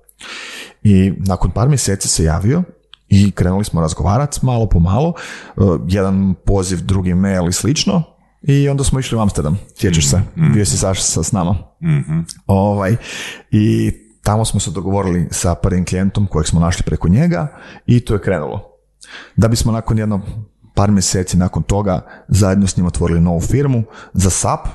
I 0.83 1.13
nakon 1.17 1.51
par 1.51 1.69
mjeseci 1.69 2.07
se 2.07 2.23
javio 2.23 2.63
i 3.07 3.31
krenuli 3.31 3.65
smo 3.65 3.81
razgovarati 3.81 4.39
malo 4.41 4.69
po 4.69 4.79
malo, 4.79 5.13
e, 5.57 5.61
jedan 5.87 6.35
poziv, 6.45 6.81
drugi 6.81 7.13
mail 7.13 7.47
i 7.49 7.53
slično. 7.53 8.03
I 8.41 8.69
onda 8.69 8.83
smo 8.83 8.99
išli 8.99 9.17
u 9.17 9.21
Amsterdam, 9.21 9.59
sjećaš 9.75 10.09
se, 10.09 10.21
bio 10.53 10.65
si 10.65 10.77
Saša 10.77 11.01
sa 11.01 11.23
s 11.23 11.31
nama. 11.31 11.55
Ovaj, 12.47 12.95
I 13.51 13.91
tamo 14.23 14.45
smo 14.45 14.59
se 14.59 14.71
dogovorili 14.71 15.27
sa 15.31 15.55
prvim 15.55 15.85
klijentom 15.85 16.27
kojeg 16.27 16.47
smo 16.47 16.59
našli 16.59 16.83
preko 16.83 17.09
njega 17.09 17.47
i 17.85 17.99
to 17.99 18.13
je 18.13 18.21
krenulo. 18.21 18.69
Da 19.35 19.47
bismo 19.47 19.71
nakon 19.71 19.97
jedno 19.97 20.21
par 20.79 20.91
mjeseci 20.91 21.37
nakon 21.37 21.63
toga 21.63 22.01
zajedno 22.27 22.67
s 22.67 22.77
njim 22.77 22.85
otvorili 22.85 23.21
novu 23.21 23.41
firmu 23.41 23.83
za 24.13 24.29
SAP, 24.29 24.67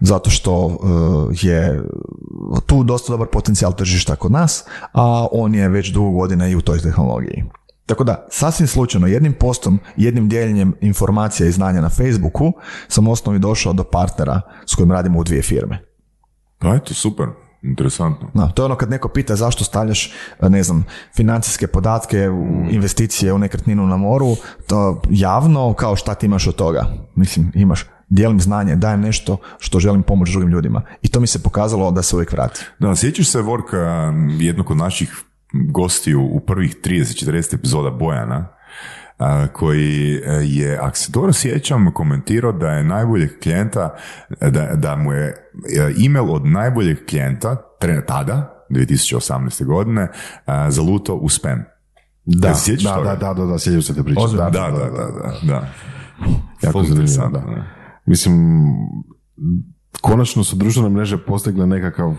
zato 0.00 0.30
što 0.30 0.66
uh, 0.66 0.78
je 1.42 1.82
tu 2.66 2.82
dosta 2.82 3.12
dobar 3.12 3.28
potencijal 3.32 3.74
tržišta 3.74 4.16
kod 4.16 4.32
nas, 4.32 4.64
a 4.92 5.26
on 5.32 5.54
je 5.54 5.68
već 5.68 5.92
dugo 5.92 6.10
godina 6.10 6.48
i 6.48 6.56
u 6.56 6.60
toj 6.60 6.78
tehnologiji. 6.78 7.44
Tako 7.86 8.04
da, 8.04 8.26
sasvim 8.30 8.68
slučajno, 8.68 9.06
jednim 9.06 9.32
postom, 9.32 9.78
jednim 9.96 10.28
dijeljenjem 10.28 10.74
informacija 10.80 11.48
i 11.48 11.52
znanja 11.52 11.80
na 11.80 11.88
Facebooku 11.88 12.52
sam 12.88 13.08
osnovi 13.08 13.38
došao 13.38 13.72
do 13.72 13.84
partnera 13.84 14.40
s 14.66 14.74
kojim 14.74 14.92
radimo 14.92 15.18
u 15.18 15.24
dvije 15.24 15.42
firme. 15.42 15.84
Pa 16.58 16.78
super, 16.84 17.26
interesantno. 17.62 18.30
No, 18.34 18.50
to 18.54 18.62
je 18.62 18.66
ono 18.66 18.76
kad 18.76 18.90
neko 18.90 19.08
pita 19.08 19.36
zašto 19.36 19.64
stavljaš, 19.64 20.12
ne 20.42 20.62
znam, 20.62 20.84
financijske 21.16 21.66
podatke, 21.66 22.30
u 22.30 22.46
investicije 22.70 23.32
u 23.32 23.38
nekretninu 23.38 23.86
na 23.86 23.96
moru, 23.96 24.36
to 24.66 25.02
javno, 25.10 25.74
kao 25.74 25.96
šta 25.96 26.14
ti 26.14 26.26
imaš 26.26 26.46
od 26.46 26.54
toga? 26.54 26.86
Mislim, 27.14 27.52
imaš, 27.54 27.86
dijelim 28.08 28.40
znanje, 28.40 28.76
dajem 28.76 29.00
nešto 29.00 29.36
što 29.58 29.80
želim 29.80 30.02
pomoći 30.02 30.32
drugim 30.32 30.50
ljudima. 30.50 30.82
I 31.02 31.08
to 31.08 31.20
mi 31.20 31.26
se 31.26 31.42
pokazalo 31.42 31.90
da 31.90 32.02
se 32.02 32.16
uvijek 32.16 32.32
vrati. 32.32 32.60
Da, 32.78 32.96
sjećaš 32.96 33.28
se 33.28 33.40
Vorka, 33.40 34.12
jednog 34.38 34.70
od 34.70 34.76
naših 34.76 35.24
gostiju 35.52 36.28
u 36.32 36.40
prvih 36.40 36.76
30-40 36.84 37.54
epizoda 37.54 37.90
Bojana, 37.90 38.57
koji 39.52 40.14
e, 40.14 40.20
je, 40.44 40.78
ako 40.78 40.96
se 40.96 41.12
dobro 41.12 41.32
sjećam, 41.32 41.94
komentirao 41.94 42.52
da 42.52 42.70
je 42.70 42.84
najboljeg 42.84 43.30
klijenta, 43.42 43.94
da, 44.40 44.70
da 44.74 44.96
mu 44.96 45.12
je 45.12 45.26
e, 45.26 45.34
email 46.06 46.32
od 46.32 46.46
najboljeg 46.46 46.98
klijenta, 47.08 47.56
tada, 48.06 48.66
2018. 48.70 49.64
godine, 49.64 50.08
zalutao 50.68 51.16
u 51.16 51.28
spam. 51.28 51.64
Da, 52.24 52.54
da, 52.84 52.94
toga? 52.94 53.14
da, 53.14 53.16
da, 53.16 53.34
da, 53.34 53.46
da, 53.46 53.58
sjećam 53.58 53.82
se 53.82 53.94
te 53.94 54.02
priče. 54.02 54.20
Da, 54.36 54.50
Da, 54.50 54.50
da, 54.50 54.70
da, 54.70 54.88
da, 54.88 55.34
da. 55.42 55.68
Jako 56.62 56.82
zanimljivo, 56.82 57.28
da. 57.28 57.38
da. 57.38 57.64
Mislim, 58.06 58.32
konačno 60.00 60.44
su 60.44 60.56
društvene 60.56 60.88
mreže 60.88 61.18
postigle 61.18 61.66
nekakav 61.66 62.14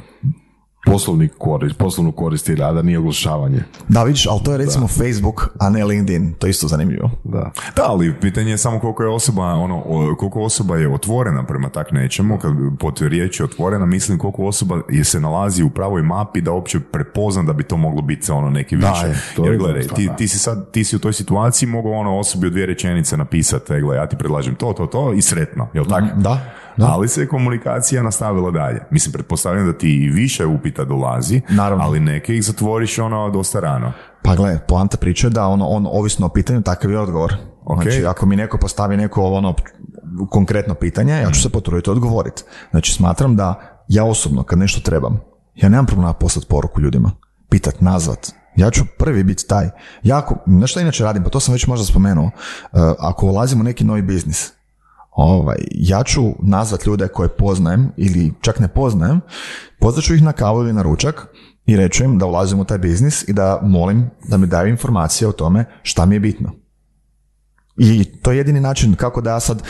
poslovni 0.86 1.28
korist, 1.28 1.78
poslovnu 1.78 2.12
korist 2.12 2.50
ili, 2.50 2.64
a 2.64 2.72
da 2.72 2.82
nije 2.82 3.00
oglašavanje. 3.00 3.64
Da, 3.88 4.04
vidiš, 4.04 4.28
ali 4.28 4.40
to 4.44 4.52
je 4.52 4.58
recimo 4.58 4.88
Facebook, 4.88 5.50
a 5.60 5.70
ne 5.70 5.86
LinkedIn. 5.86 6.34
To 6.34 6.48
je 6.48 6.52
isto 6.52 6.68
zanimljivo. 6.68 7.12
Da. 7.24 7.52
Da, 7.76 7.84
ali 7.88 8.16
pitanje 8.22 8.52
je 8.52 8.58
samo 8.58 8.80
koliko 8.80 9.04
je 9.04 9.10
osoba, 9.10 9.44
ono, 9.44 9.84
koliko 10.20 10.42
osoba 10.42 10.78
je 10.78 10.94
otvorena 10.94 11.44
prema 11.44 11.70
tak 11.70 11.92
nečemu, 11.92 12.38
kad 12.38 12.52
pod 12.80 13.02
riječi 13.02 13.44
otvorena, 13.44 13.86
mislim 13.86 14.18
koliko 14.18 14.46
osoba 14.46 14.82
je 14.90 15.04
se 15.04 15.20
nalazi 15.20 15.64
u 15.64 15.70
pravoj 15.70 16.02
mapi 16.02 16.42
da 16.42 16.52
uopće 16.52 16.80
prepozna 16.80 17.44
da 17.44 17.54
bi 17.54 17.64
to 17.64 17.78
moglo 17.78 18.02
biti 18.02 18.32
ono 18.32 18.50
neki 18.50 18.78
Da, 18.78 18.90
više. 18.90 19.08
je, 19.08 19.16
to 19.36 19.44
Jer 19.44 19.54
je 19.54 19.58
gledaj, 19.58 19.82
ti, 19.88 20.08
da. 20.08 20.16
ti 20.16 20.28
si 20.28 20.40
sad, 20.40 20.72
ti 20.72 20.84
si 20.84 20.96
u 20.96 21.00
toj 21.00 21.14
situaciji 21.14 21.70
mogao 21.70 21.92
ono 21.92 22.18
osobi 22.18 22.48
u 22.48 22.50
dvije 22.50 22.66
rečenice 22.66 23.18
napisati, 23.18 23.74
e, 23.74 23.82
gle, 23.82 23.96
ja 23.96 24.08
ti 24.08 24.16
predlažem 24.18 24.56
to, 24.56 24.74
to, 24.74 24.86
to 24.86 25.14
i 25.14 25.22
sretno, 25.22 25.68
jel 25.74 25.86
tako? 25.86 26.08
Da, 26.16 26.42
da. 26.80 26.88
Ali 26.92 27.08
se 27.08 27.28
komunikacija 27.28 28.04
nastavila 28.04 28.52
dalje. 28.52 28.80
Mislim, 28.92 29.12
pretpostavljam 29.12 29.66
da 29.66 29.78
ti 29.78 29.90
i 29.90 30.10
više 30.10 30.46
upita 30.46 30.86
dolazi, 30.86 31.42
Naravno. 31.50 31.84
ali 31.84 32.00
neke 32.00 32.36
ih 32.36 32.44
zatvoriš 32.44 33.00
ono 33.00 33.30
dosta 33.30 33.60
rano. 33.60 33.92
Pa 34.24 34.36
gle, 34.36 34.60
poanta 34.68 34.98
priče 34.98 35.28
je 35.28 35.32
da 35.32 35.48
ono, 35.48 35.66
on, 35.68 35.88
ovisno 35.92 36.26
o 36.26 36.30
pitanju, 36.30 36.62
takav 36.62 36.92
je 36.92 37.00
odgovor. 37.00 37.34
Ok. 37.66 37.84
Znači, 37.84 38.06
ako 38.06 38.26
mi 38.26 38.36
neko 38.36 38.58
postavi 38.58 38.98
neko 38.98 39.24
ono 39.24 39.56
konkretno 40.30 40.74
pitanje, 40.74 41.14
ja 41.14 41.32
ću 41.32 41.42
se 41.42 41.50
potruditi 41.50 41.90
odgovoriti. 41.90 42.44
Znači, 42.72 42.94
smatram 42.94 43.36
da 43.36 43.62
ja 43.88 44.04
osobno, 44.06 44.44
kad 44.44 44.60
nešto 44.60 44.82
trebam, 44.82 45.20
ja 45.56 45.70
nemam 45.70 45.86
problema 45.86 46.14
poslati 46.14 46.48
poruku 46.48 46.82
ljudima, 46.82 47.12
pitat, 47.50 47.82
nazvat. 47.82 48.28
Ja 48.56 48.72
ću 48.72 48.84
prvi 48.98 49.24
biti 49.24 49.48
taj. 49.48 49.70
Ja 50.04 50.18
ako, 50.18 50.36
znaš 50.48 50.72
šta 50.72 50.82
inače 50.82 51.04
radim, 51.04 51.24
pa 51.24 51.30
to 51.30 51.40
sam 51.40 51.54
već 51.54 51.68
možda 51.68 51.86
spomenuo, 51.86 52.26
Uh, 52.72 52.80
ako 53.00 53.26
ulazim 53.26 53.60
u 53.62 53.64
neki 53.64 53.84
novi 53.84 54.02
biznis, 54.02 54.52
ovaj, 55.20 55.58
ja 55.72 56.04
ću 56.04 56.22
nazvat 56.44 56.86
ljude 56.86 57.08
koje 57.08 57.30
poznajem 57.30 57.92
ili 57.98 58.34
čak 58.42 58.60
ne 58.60 58.68
poznajem, 58.68 59.22
pozvat 59.80 60.06
ću 60.06 60.16
ih 60.16 60.24
na 60.24 60.32
kavu 60.32 60.62
ili 60.62 60.74
na 60.74 60.82
ručak 60.82 61.28
i 61.66 61.78
reću 61.78 62.04
im 62.04 62.18
da 62.18 62.26
ulazim 62.26 62.60
u 62.60 62.66
taj 62.66 62.78
biznis 62.78 63.28
i 63.28 63.34
da 63.34 63.60
molim 63.64 64.10
da 64.28 64.38
mi 64.38 64.48
daju 64.48 64.70
informacije 64.70 65.28
o 65.28 65.32
tome 65.32 65.66
šta 65.84 66.06
mi 66.06 66.16
je 66.16 66.20
bitno. 66.20 66.52
I 67.78 68.04
to 68.04 68.32
je 68.32 68.38
jedini 68.38 68.60
način 68.60 68.96
kako 68.96 69.22
da 69.22 69.30
ja 69.30 69.40
sad, 69.40 69.64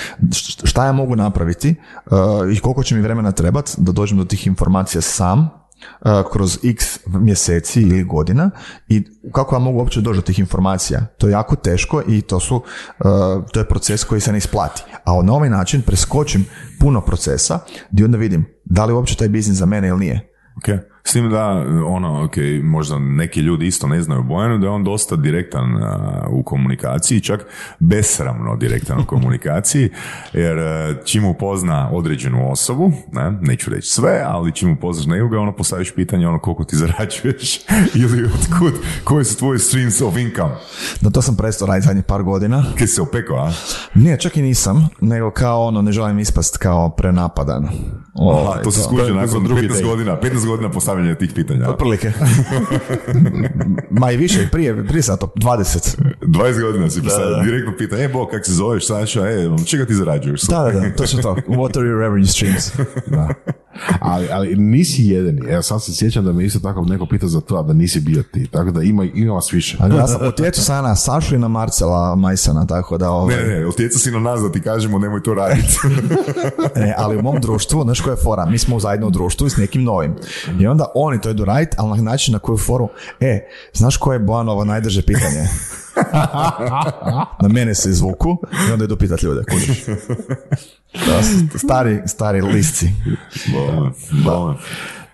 šta 0.64 0.86
ja 0.86 0.92
mogu 0.92 1.16
napraviti 1.16 1.76
uh, 2.06 2.14
i 2.56 2.60
koliko 2.60 2.84
će 2.84 2.96
mi 2.96 3.02
vremena 3.02 3.32
trebati 3.32 3.72
da 3.78 3.92
dođem 3.92 4.18
do 4.18 4.26
tih 4.26 4.48
informacija 4.48 5.02
sam 5.02 5.59
kroz 6.32 6.60
x 6.64 7.00
mjeseci 7.08 7.82
ili 7.82 8.04
godina 8.04 8.52
i 8.88 9.04
kako 9.34 9.56
ja 9.56 9.60
mogu 9.60 9.78
uopće 9.78 10.02
doći 10.02 10.18
do 10.18 10.22
tih 10.22 10.40
informacija. 10.40 11.06
To 11.18 11.28
je 11.28 11.32
jako 11.32 11.56
teško 11.56 12.04
i 12.08 12.22
to 12.22 12.40
su, 12.40 12.64
to 13.52 13.60
je 13.60 13.68
proces 13.68 14.04
koji 14.04 14.22
se 14.22 14.32
ne 14.32 14.38
isplati. 14.38 14.84
A 15.06 15.22
na 15.24 15.34
ovaj 15.34 15.50
način 15.50 15.82
preskočim 15.82 16.46
puno 16.80 17.02
procesa 17.02 17.60
gdje 17.92 18.06
onda 18.06 18.18
vidim 18.18 18.46
da 18.66 18.86
li 18.86 18.94
uopće 18.94 19.16
taj 19.16 19.30
biznis 19.30 19.58
za 19.58 19.66
mene 19.66 19.88
ili 19.88 20.00
nije. 20.00 20.30
Ok. 20.58 20.80
S 21.10 21.14
tim 21.14 21.30
da, 21.30 21.66
ono, 21.86 22.24
ok, 22.24 22.36
možda 22.64 23.00
neki 23.00 23.40
ljudi 23.40 23.68
isto 23.68 23.88
ne 23.88 24.02
znaju 24.02 24.24
Bojanu, 24.24 24.58
da 24.58 24.66
je 24.66 24.72
on 24.72 24.84
dosta 24.84 25.16
direktan 25.16 25.84
a, 25.84 26.26
u 26.30 26.44
komunikaciji, 26.44 27.22
čak 27.22 27.46
besramno 27.80 28.56
direktan 28.56 29.00
u 29.00 29.06
komunikaciji, 29.14 29.90
jer 30.34 30.60
a, 30.60 30.96
čim 31.06 31.26
upozna 31.26 31.90
određenu 31.92 32.52
osobu, 32.52 32.92
ne, 33.12 33.32
neću 33.42 33.70
reći 33.70 33.88
sve, 33.88 34.24
ali 34.26 34.52
čim 34.52 34.72
upoznaš 34.72 35.06
nekoga, 35.06 35.40
ono 35.40 35.56
postaviš 35.56 35.96
pitanje 35.96 36.28
ono 36.28 36.40
koliko 36.40 36.64
ti 36.64 36.76
zarađuješ 36.84 37.60
ili 37.96 38.24
otkud, 38.26 38.74
koji 39.04 39.26
su 39.26 39.38
tvoji 39.38 39.60
streams 39.60 40.02
of 40.02 40.18
income. 40.18 40.56
Da 41.02 41.10
to 41.10 41.22
sam 41.22 41.36
prestao 41.36 41.68
raditi 41.68 41.88
zadnjih 41.88 42.06
par 42.06 42.24
godina. 42.24 42.64
Kaj 42.78 42.88
se 42.88 43.02
opekao, 43.02 43.38
a? 43.38 43.52
Nije, 43.94 44.20
čak 44.20 44.38
i 44.38 44.42
nisam, 44.42 44.90
nego 45.02 45.32
kao 45.32 45.66
ono, 45.66 45.82
ne 45.82 45.92
želim 45.92 46.20
ispast 46.20 46.58
kao 46.58 46.90
prenapadan. 46.90 47.66
Aha, 47.66 47.74
Ovaj, 48.14 48.64
to 48.64 48.72
se 48.72 48.90
to 48.90 49.06
je 49.06 49.14
nakon 49.14 49.44
drugi 49.44 49.62
15 49.62 49.70
take. 49.70 49.84
godina, 49.84 50.18
15 50.22 50.48
godina 50.48 50.70
postavljanja 51.00 51.16
tih 51.16 51.32
pitanja. 51.36 51.70
Otprilike. 51.70 52.12
Ma 54.00 54.12
i 54.12 54.18
više, 54.18 54.48
prije, 54.52 54.88
prije 54.88 55.04
sam 55.04 55.18
to, 55.18 55.34
20. 55.36 55.98
20 56.22 56.62
godina 56.62 56.90
si 56.90 57.02
postavio 57.02 57.44
direktno 57.44 57.74
pitanje, 57.78 58.04
e, 58.04 58.08
bo, 58.08 58.28
kak 58.28 58.46
se 58.46 58.54
zoveš, 58.54 58.88
Saša, 58.88 59.30
e, 59.30 59.50
čega 59.66 59.86
ti 59.86 59.96
zarađuješ? 59.96 60.42
Da, 60.42 60.64
da, 60.64 60.80
da, 60.80 60.96
točno 60.96 61.22
to. 61.22 61.36
What 61.48 61.80
are 61.80 61.88
your 61.88 62.00
revenue 62.00 62.28
streams? 62.28 62.72
Da. 63.08 63.30
Ali, 64.00 64.28
ali 64.32 64.56
nisi 64.56 65.04
jedini. 65.04 65.42
Evo 65.50 65.62
sad 65.62 65.84
se 65.84 65.96
sjećam 65.96 66.26
da 66.26 66.32
me 66.32 66.46
isto 66.46 66.60
tako 66.60 66.86
neko 66.86 67.06
pita 67.06 67.28
za 67.28 67.42
to, 67.42 67.56
a 67.56 67.64
da 67.64 67.74
nisi 67.74 68.00
bio 68.00 68.24
ti. 68.24 68.48
Tako 68.52 68.72
da 68.72 68.82
ima, 68.82 69.04
ima 69.04 69.34
vas 69.34 69.54
više. 69.54 69.78
Ali 69.80 69.96
ja 69.96 70.08
sam 70.08 70.28
utjecao 70.30 70.64
sam 70.64 70.84
na 70.84 70.96
Sašu 70.96 71.36
i 71.36 71.38
na 71.38 71.48
Marcela 71.48 72.16
Majsana, 72.16 72.68
tako 72.68 72.98
da... 72.98 73.10
Ovaj, 73.10 73.36
Ne, 73.36 73.44
ne, 73.44 73.60
ne, 73.60 73.68
utjeca 73.68 74.00
si 74.00 74.12
na 74.12 74.20
nas 74.20 74.42
da 74.42 74.52
ti 74.52 74.62
kažemo 74.62 75.00
nemoj 75.00 75.24
to 75.24 75.34
raditi. 75.34 75.78
Ne, 76.76 76.94
ali 77.02 77.18
u 77.18 77.22
mom 77.22 77.42
društvu, 77.42 77.84
znaš 77.84 78.02
koja 78.02 78.12
je 78.12 78.24
fora, 78.24 78.46
mi 78.46 78.58
smo 78.58 78.80
zajedno 78.80 79.08
u 79.08 79.12
društvu 79.12 79.48
i 79.48 79.50
s 79.50 79.58
nekim 79.58 79.84
novim. 79.84 80.16
I 80.60 80.68
onda 80.68 80.79
oni 80.96 81.22
to 81.22 81.30
idu 81.30 81.46
raditi, 81.46 81.76
ali 81.80 81.98
na 81.98 82.04
način 82.04 82.34
na 82.34 82.40
koju 82.40 82.58
foru, 82.58 82.90
e, 83.20 83.50
znaš 83.74 83.98
koje 83.98 84.16
je 84.16 84.20
Bojanovo 84.20 84.66
najdrže 84.66 85.02
pitanje? 85.02 85.48
na 87.42 87.48
mene 87.48 87.76
se 87.76 87.90
izvuku 87.90 88.38
i 88.70 88.72
onda 88.72 88.86
idu 88.86 88.98
pitat 88.98 89.22
ljude, 89.22 89.44
kužiš. 89.52 89.86
Da, 91.08 91.22
stari, 91.58 92.02
stari 92.06 92.42
lisci. 92.42 92.90
Bolno, 93.54 93.92
bolno. 94.24 94.58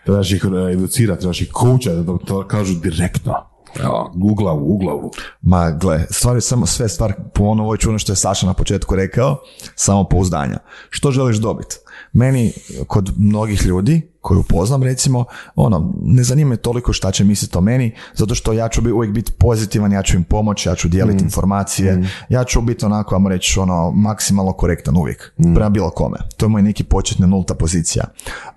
Trebaš 0.05 0.32
ih 0.32 0.45
e, 0.68 0.72
educirati, 0.72 1.20
trebaš 1.20 1.41
ih 1.41 1.51
kuća 1.53 1.93
da 1.93 2.18
to 2.26 2.47
kažu 2.47 2.74
direktno. 2.74 3.34
Evo, 3.80 4.11
u 4.24 4.36
glavu, 4.36 4.74
u 4.74 4.78
glavu. 4.78 5.11
Ma 5.41 5.72
gle, 5.72 6.05
stvari 6.09 6.41
samo 6.41 6.66
sve 6.66 6.89
stvar 6.89 7.13
po 7.34 7.43
ono 7.43 7.63
ovoj 7.63 7.78
čuno 7.78 7.99
što 7.99 8.11
je 8.11 8.16
Saša 8.16 8.45
na 8.45 8.53
početku 8.53 8.95
rekao, 8.95 9.38
samo 9.76 10.03
pouzdanja. 10.03 10.57
Što 10.89 11.11
želiš 11.11 11.38
dobiti? 11.38 11.76
Meni, 12.16 12.51
kod 12.88 13.13
mnogih 13.18 13.66
ljudi 13.66 14.01
koju 14.22 14.43
poznam 14.43 14.84
recimo, 14.84 15.26
ono, 15.55 15.93
ne 16.01 16.24
zanima 16.24 16.49
me 16.49 16.57
toliko 16.57 16.93
šta 16.93 17.11
će 17.11 17.24
misliti 17.24 17.57
o 17.57 17.61
meni, 17.61 17.95
zato 18.13 18.36
što 18.36 18.53
ja 18.53 18.70
ću 18.70 18.82
bi, 18.82 18.91
uvijek 18.91 19.13
biti 19.13 19.32
pozitivan, 19.32 19.91
ja 19.91 20.03
ću 20.03 20.18
im 20.18 20.24
pomoći, 20.24 20.70
ja 20.70 20.76
ću 20.76 20.88
dijeliti 20.88 21.24
informacije, 21.24 22.03
ja 22.30 22.43
ću 22.43 22.61
biti 22.61 22.86
onako, 22.86 23.16
ajmo 23.16 23.30
reći, 23.30 23.59
ono, 23.59 23.91
maksimalno 23.91 24.53
korektan 24.53 24.97
uvijek, 24.97 25.34
prema 25.55 25.70
bilo 25.70 25.89
kome. 25.89 26.18
To 26.38 26.45
je 26.45 26.49
moj 26.49 26.61
neki 26.61 26.84
početna 26.84 27.28
nulta 27.28 27.55
pozicija. 27.55 28.03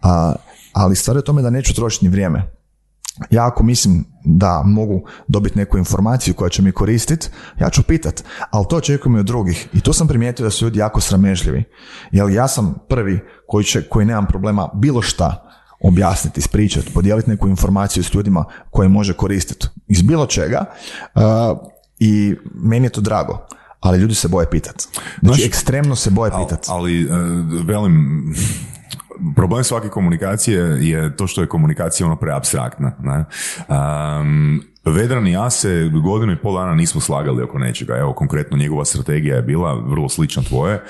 A, 0.03 0.33
ali 0.73 0.97
stvar 0.97 1.17
je 1.17 1.19
u 1.19 1.23
tome 1.23 1.43
da 1.43 1.51
neću 1.51 1.75
trošiti 1.75 2.05
ni 2.05 2.11
vrijeme 2.11 2.58
ja 3.31 3.47
ako 3.47 3.63
mislim 3.63 4.05
da 4.25 4.63
mogu 4.65 5.03
dobiti 5.29 5.59
neku 5.59 5.79
informaciju 5.79 6.35
koja 6.35 6.49
će 6.49 6.63
mi 6.63 6.73
koristiti, 6.73 7.29
ja 7.61 7.71
ću 7.71 7.83
pitat, 7.83 8.25
ali 8.51 8.67
to 8.71 8.77
očekujem 8.77 9.17
i 9.17 9.21
od 9.21 9.27
drugih. 9.27 9.69
I 9.73 9.81
tu 9.81 9.93
sam 9.93 10.09
primijetio 10.09 10.45
da 10.45 10.51
su 10.51 10.65
ljudi 10.65 10.79
jako 10.79 11.01
sramežljivi. 11.01 11.65
Jer 12.13 12.31
ja 12.31 12.49
sam 12.49 12.75
prvi 12.89 13.21
koji, 13.47 13.65
će, 13.65 13.83
koji 13.89 14.07
nemam 14.07 14.27
problema 14.27 14.69
bilo 14.75 15.03
šta 15.03 15.45
objasniti, 15.81 16.41
ispričati, 16.41 16.93
podijeliti 16.95 17.31
neku 17.31 17.49
informaciju 17.49 18.05
s 18.05 18.15
ljudima 18.15 18.45
koje 18.71 18.89
može 18.89 19.13
koristiti 19.13 19.67
iz 19.89 20.03
bilo 20.03 20.27
čega 20.27 20.65
uh, 21.15 21.23
i 21.99 22.37
meni 22.55 22.87
je 22.87 22.91
to 22.91 23.01
drago. 23.01 23.47
Ali 23.81 23.99
ljudi 23.99 24.15
se 24.15 24.29
boje 24.29 24.51
pitati. 24.51 24.87
Znači, 25.23 25.41
Znaš- 25.41 25.47
ekstremno 25.47 25.97
se 25.97 26.11
boje 26.11 26.31
pitati. 26.43 26.69
ali, 26.71 27.03
e, 27.03 27.07
velim, 27.65 28.35
problem 29.37 29.65
svake 29.65 29.89
komunikacije 29.89 30.89
je 30.89 31.17
to 31.17 31.27
što 31.27 31.41
je 31.41 31.47
komunikacija 31.47 32.07
ono 32.07 32.17
preabstraktna. 32.17 32.93
Ne? 33.03 33.25
Um, 33.69 34.63
Vedran 34.85 35.27
i 35.27 35.33
ja 35.33 35.51
se 35.51 35.91
godinu 36.05 36.33
i 36.33 36.37
pol 36.37 36.55
dana 36.55 36.75
nismo 36.75 37.01
slagali 37.01 37.43
oko 37.43 37.59
nečega. 37.59 37.97
Evo, 37.97 38.13
konkretno 38.13 38.57
njegova 38.57 38.85
strategija 38.85 39.37
je 39.37 39.43
bila 39.43 39.75
vrlo 39.75 40.09
slična 40.09 40.43
tvoje. 40.43 40.83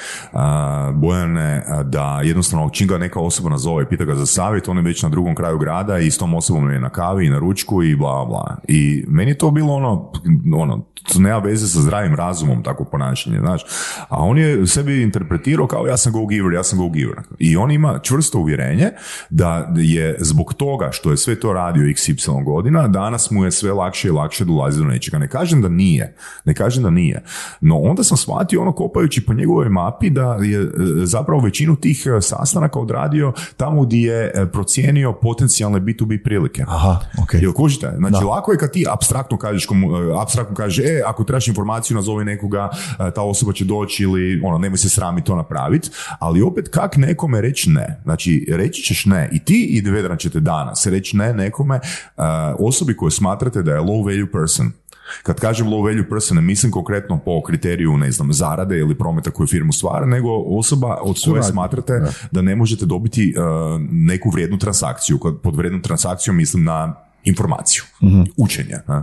Bojane, 0.95 1.65
da 1.85 2.21
jednostavno 2.25 2.71
čim 2.71 2.89
ga 2.89 2.99
neka 2.99 3.21
osoba 3.21 3.51
nazove 3.51 3.83
i 3.83 3.87
pita 3.87 4.05
ga 4.05 4.15
za 4.15 4.27
savjet, 4.27 4.69
on 4.69 4.77
je 4.77 4.83
već 4.83 5.03
na 5.03 5.09
drugom 5.09 5.35
kraju 5.35 5.59
grada 5.59 5.99
i 5.99 6.11
s 6.11 6.19
tom 6.19 6.35
osobom 6.35 6.71
je 6.71 6.81
na 6.81 6.89
kavi 6.89 7.27
i 7.27 7.31
na 7.31 7.39
ručku 7.39 7.83
i 7.83 7.97
bla, 7.97 8.25
bla. 8.25 8.57
I 8.69 9.05
meni 9.09 9.31
je 9.31 9.39
to 9.39 9.51
bilo 9.51 9.75
ono, 9.75 10.13
ono, 10.57 10.85
to 11.13 11.19
nema 11.19 11.39
veze 11.39 11.69
sa 11.69 11.81
zdravim 11.81 12.15
razumom 12.15 12.63
takvo 12.63 12.85
ponašanje, 12.85 13.39
znaš. 13.39 13.63
A 14.09 14.17
on 14.17 14.39
je 14.39 14.67
sebi 14.67 15.03
interpretirao 15.03 15.67
kao 15.67 15.87
ja 15.87 15.97
sam 15.97 16.13
go 16.13 16.27
giver, 16.27 16.53
ja 16.53 16.65
sam 16.65 16.79
go 16.79 16.89
giver. 16.89 17.17
I 17.39 17.57
on 17.57 17.71
ima 17.71 17.99
čvrsto 18.03 18.39
uvjerenje 18.39 18.91
da 19.31 19.73
je 19.77 20.17
zbog 20.21 20.55
toga 20.55 20.89
što 20.93 21.11
je 21.11 21.17
sve 21.17 21.41
to 21.41 21.53
radio 21.53 21.83
XY 21.83 22.45
godina, 22.45 22.89
danas 22.89 23.31
mu 23.31 23.45
je 23.45 23.51
sve 23.51 23.73
lakše 23.73 24.09
i 24.09 24.11
lakše 24.11 24.45
dolaziti 24.45 24.85
do 24.85 24.89
nečega. 24.91 25.19
Ne 25.19 25.29
kažem 25.29 25.63
da 25.63 25.69
nije, 25.69 26.17
ne 26.45 26.55
kažem 26.55 26.83
da 26.83 26.91
nije. 26.91 27.23
No 27.61 27.79
onda 27.79 28.05
sam 28.05 28.17
shvatio 28.17 28.63
ono 28.63 28.73
kopajući 28.73 29.27
po 29.27 29.35
njegovoj 29.35 29.69
mapi 29.69 30.11
da 30.11 30.39
je 30.43 30.61
e, 30.61 30.69
zapravo 31.05 31.41
većinu 31.41 31.77
tih 31.77 32.07
e, 32.07 32.21
sastanaka 32.21 32.79
odradio 32.79 33.33
tamo 33.57 33.83
gdje 33.83 33.99
je 34.13 34.33
e, 34.35 34.47
procijenio 34.47 35.13
potencijalne 35.13 35.81
B2B 35.81 36.23
prilike. 36.25 36.65
Aha, 36.69 37.01
ok. 37.23 37.35
Jel 37.35 37.53
kužite? 37.53 37.93
Znači, 37.97 38.13
Da. 38.21 38.27
lako 38.27 38.53
je 38.53 38.59
kad 38.59 38.73
ti 38.73 38.87
abstraktno 38.91 39.39
kažeš, 39.39 39.67
komu, 39.67 39.89
abstraktno 40.21 40.57
kažeš, 40.57 40.85
e, 40.89 41.03
ako 41.07 41.25
trebaš 41.25 41.49
informaciju, 41.49 41.95
nazovi 41.95 42.25
nekoga, 42.25 42.71
e, 42.99 43.11
ta 43.15 43.23
osoba 43.23 43.53
će 43.53 43.65
doći 43.65 44.03
ili, 44.03 44.41
ono, 44.45 44.59
nemoj 44.59 44.79
se 44.79 44.89
srami 44.89 45.25
to 45.25 45.37
napraviti, 45.37 45.91
ali 46.19 46.43
opet 46.43 46.69
kak 46.69 46.97
nekome 46.97 47.41
reći 47.41 47.71
ne? 47.71 48.01
Znači, 48.03 48.47
reći 48.51 48.83
ćeš 48.83 49.07
ne 49.07 49.29
i 49.33 49.45
ti 49.45 49.69
i 49.71 49.91
Vedran 49.91 50.19
ćete 50.19 50.41
danas 50.41 50.87
reći 50.87 51.17
ne 51.17 51.33
nekome, 51.33 51.77
e, 51.77 51.81
osobi 52.59 52.97
koju 52.97 53.11
smatrate 53.11 53.63
da 53.63 53.73
je 53.73 53.81
low 53.81 54.05
value 54.05 54.33
person. 54.33 54.73
Kad 55.23 55.41
kažem 55.41 55.67
low 55.67 55.85
value 55.85 56.09
person, 56.09 56.37
ne 56.37 56.43
mislim 56.43 56.73
konkretno 56.73 57.19
po 57.25 57.43
kriteriju, 57.43 57.97
ne 57.97 58.13
znam, 58.13 58.33
zarade 58.33 58.79
ili 58.79 58.99
prometa 58.99 59.31
koju 59.31 59.47
firmu 59.47 59.73
stvara, 59.73 60.07
nego 60.07 60.29
osoba 60.37 60.99
od 61.03 61.17
koje 61.25 61.43
smatrate 61.43 62.03
da 62.31 62.43
ne 62.43 62.57
možete 62.57 62.87
dobiti 62.87 63.31
e, 63.31 63.41
neku 63.91 64.31
vrijednu 64.31 64.59
transakciju. 64.59 65.19
Kad 65.19 65.41
pod 65.41 65.57
vrijednom 65.57 65.83
transakcijom 65.83 66.37
mislim 66.37 66.65
na 66.65 67.08
informaciju, 67.25 67.83
učenje. 68.37 68.79
a? 68.87 69.03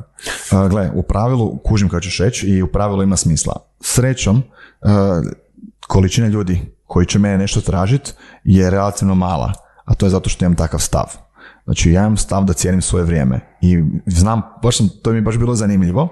Uh, 0.51 0.69
gle, 0.69 0.91
u 0.93 1.03
pravilu, 1.03 1.57
kužim 1.57 1.89
kao 1.89 1.99
ćeš 1.99 2.19
reći 2.19 2.47
i 2.47 2.61
u 2.61 2.67
pravilu 2.67 3.03
ima 3.03 3.17
smisla. 3.17 3.53
Srećom, 3.81 4.37
uh, 4.37 4.91
količina 5.87 6.27
ljudi 6.27 6.61
koji 6.87 7.05
će 7.05 7.19
mene 7.19 7.37
nešto 7.37 7.61
tražiti 7.61 8.11
je 8.43 8.69
relativno 8.69 9.15
mala, 9.15 9.53
a 9.85 9.93
to 9.93 10.05
je 10.05 10.09
zato 10.09 10.29
što 10.29 10.45
imam 10.45 10.55
takav 10.55 10.79
stav. 10.79 11.05
Znači, 11.65 11.91
ja 11.91 12.01
imam 12.01 12.17
stav 12.17 12.43
da 12.43 12.53
cijenim 12.53 12.81
svoje 12.81 13.05
vrijeme 13.05 13.39
i 13.61 13.83
znam, 14.05 14.41
baš 14.63 14.77
sam, 14.77 14.89
to 15.03 15.11
mi 15.11 15.17
je 15.17 15.21
baš 15.21 15.37
bilo 15.37 15.55
zanimljivo, 15.55 16.03
uh, 16.03 16.09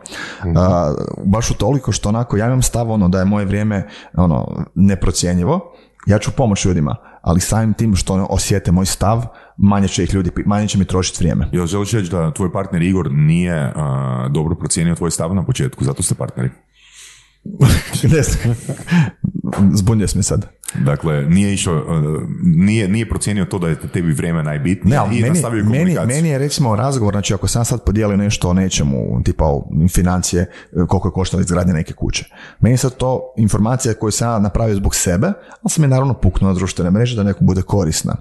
baš 1.26 1.52
u 1.52 1.54
toliko 1.54 1.92
što 1.92 2.10
onako, 2.10 2.38
ja 2.38 2.46
imam 2.46 2.62
stav 2.62 2.92
ono 2.92 3.10
da 3.10 3.20
je 3.20 3.26
moje 3.26 3.46
vrijeme 3.46 3.88
ono, 4.14 4.66
neprocjenjivo, 4.76 5.74
ja 6.06 6.20
ću 6.20 6.32
pomoći 6.32 6.68
ljudima, 6.68 6.96
ali 7.22 7.42
samim 7.42 7.74
tim 7.74 7.96
što 7.96 8.28
osjete 8.30 8.72
moj 8.72 8.86
stav, 8.86 9.26
manje 9.58 9.88
će 9.88 10.04
ih 10.04 10.14
ljudi, 10.14 10.32
manje 10.46 10.68
će 10.68 10.78
mi 10.78 10.86
trošiti 10.86 11.18
vrijeme. 11.20 11.50
Jel 11.52 11.66
želiš 11.66 11.92
reći 11.92 12.12
da 12.12 12.34
tvoj 12.34 12.52
partner 12.52 12.82
Igor 12.82 13.12
nije 13.12 13.72
a, 13.76 14.28
dobro 14.32 14.56
procijenio 14.56 14.96
tvoj 14.96 15.12
stav 15.12 15.36
na 15.36 15.46
početku, 15.46 15.84
zato 15.84 16.04
ste 16.04 16.16
partneri? 16.16 16.50
Ne 18.14 18.22
znam. 18.22 18.56
Zbunio 19.74 20.08
si 20.08 20.18
me 20.18 20.24
sad. 20.24 20.46
Dakle, 20.76 21.26
nije 21.26 21.54
išao, 21.54 21.76
a, 21.76 22.20
nije, 22.44 22.88
nije 22.88 23.10
procijenio 23.10 23.46
to 23.46 23.60
da 23.60 23.68
je 23.68 23.76
tebi 23.76 24.12
vrijeme 24.12 24.44
najbitnije 24.44 25.00
Ne, 25.00 25.18
i 25.18 25.22
meni, 25.22 25.30
nastavio 25.30 25.66
meni, 25.66 25.98
meni 26.08 26.30
je 26.30 26.38
recimo 26.38 26.76
razgovor, 26.76 27.14
znači 27.14 27.34
ako 27.34 27.48
sam 27.48 27.66
sad 27.66 27.84
podijelio 27.84 28.18
nešto 28.18 28.50
o 28.50 28.54
nečemu, 28.54 29.22
tipa 29.24 29.46
o 29.46 29.64
financije, 29.90 30.42
e, 30.42 30.48
koliko 30.88 31.08
je 31.08 31.12
koštala 31.12 31.42
izgradnja 31.42 31.74
neke 31.74 31.94
kuće. 31.94 32.26
Meni 32.60 32.74
je 32.74 32.78
sad 32.78 32.96
to 32.96 33.34
informacija 33.38 33.94
koju 33.94 34.12
sam 34.12 34.30
ja 34.30 34.40
napravio 34.40 34.76
zbog 34.76 34.96
sebe, 34.96 35.28
ali 35.62 35.70
sam 35.70 35.84
je 35.84 35.88
naravno 35.88 36.14
puknuo 36.14 36.52
na 36.52 36.56
društvene 36.56 36.92
mreže 36.92 37.16
da 37.16 37.24
nekom 37.24 37.48
bude 37.48 37.62
korisna. 37.62 38.16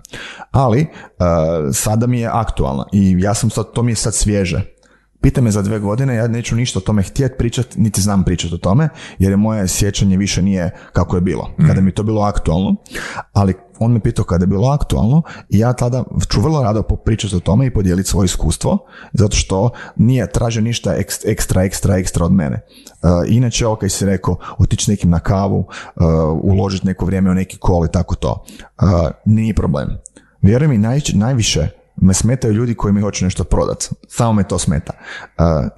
Ali, 0.51 0.81
e, 0.81 0.87
sada 1.73 2.07
mi 2.07 2.21
je 2.21 2.31
aktualna 2.33 2.85
i 2.93 3.17
ja 3.19 3.35
sam 3.35 3.51
sad, 3.51 3.73
to 3.73 3.83
mi 3.83 3.93
je 3.93 3.97
sad 3.97 4.15
svježe. 4.15 4.73
Pita 5.23 5.41
me 5.41 5.51
za 5.51 5.63
dve 5.63 5.79
godine, 5.79 6.15
ja 6.15 6.29
neću 6.29 6.57
ništa 6.57 6.79
o 6.79 6.83
tome 6.83 7.03
htjeti 7.03 7.35
pričati, 7.39 7.81
niti 7.81 8.01
znam 8.01 8.25
pričati 8.25 8.55
o 8.55 8.59
tome, 8.59 8.89
jer 9.19 9.31
je 9.31 9.37
moje 9.37 9.69
sjećanje 9.69 10.17
više 10.17 10.43
nije 10.43 10.71
kako 10.93 11.17
je 11.17 11.21
bilo. 11.21 11.51
Kada 11.67 11.81
mi 11.81 11.91
je 11.91 11.95
to 11.95 12.03
bilo 12.03 12.23
aktualno, 12.23 12.77
ali 13.33 13.55
on 13.79 13.93
me 13.93 14.01
pitao 14.01 14.25
kada 14.25 14.43
je 14.43 14.47
bilo 14.47 14.69
aktualno 14.69 15.23
i 15.49 15.59
ja 15.59 15.73
tada 15.73 16.05
ću 16.31 16.41
vrlo 16.41 16.63
rado 16.63 16.83
pričati 16.83 17.37
o 17.37 17.41
tome 17.41 17.67
i 17.67 17.71
podijeliti 17.71 18.09
svoje 18.09 18.25
iskustvo, 18.25 18.79
zato 19.13 19.37
što 19.37 19.71
nije 19.97 20.33
traže 20.33 20.61
ništa 20.61 20.91
ekst- 20.91 21.31
ekstra, 21.31 21.63
ekstra, 21.63 21.97
ekstra 21.97 22.25
od 22.25 22.33
mene. 22.33 22.61
Uh, 23.03 23.11
inače, 23.27 23.67
ok, 23.67 23.81
si 23.89 24.07
rekao, 24.07 24.37
otići 24.59 24.91
nekim 24.91 25.11
na 25.11 25.19
kavu, 25.19 25.59
uh, 25.59 26.05
uložiti 26.43 26.87
neko 26.87 27.05
vrijeme 27.05 27.31
u 27.31 27.35
neki 27.35 27.59
kol 27.59 27.85
i 27.85 27.93
tako 27.93 28.15
to. 28.15 28.45
Uh, 28.83 29.11
nije 29.25 29.55
problem. 29.55 29.89
Vjeruj 30.43 30.69
mi, 30.69 30.79
naj, 30.79 31.01
najviše 31.15 31.82
me 31.97 32.15
smetaju 32.15 32.55
ljudi 32.55 32.75
koji 32.75 32.93
mi 32.93 33.01
hoće 33.01 33.25
nešto 33.25 33.45
prodat. 33.45 33.93
Samo 34.09 34.33
me 34.33 34.49
to 34.49 34.59
smeta. 34.59 34.93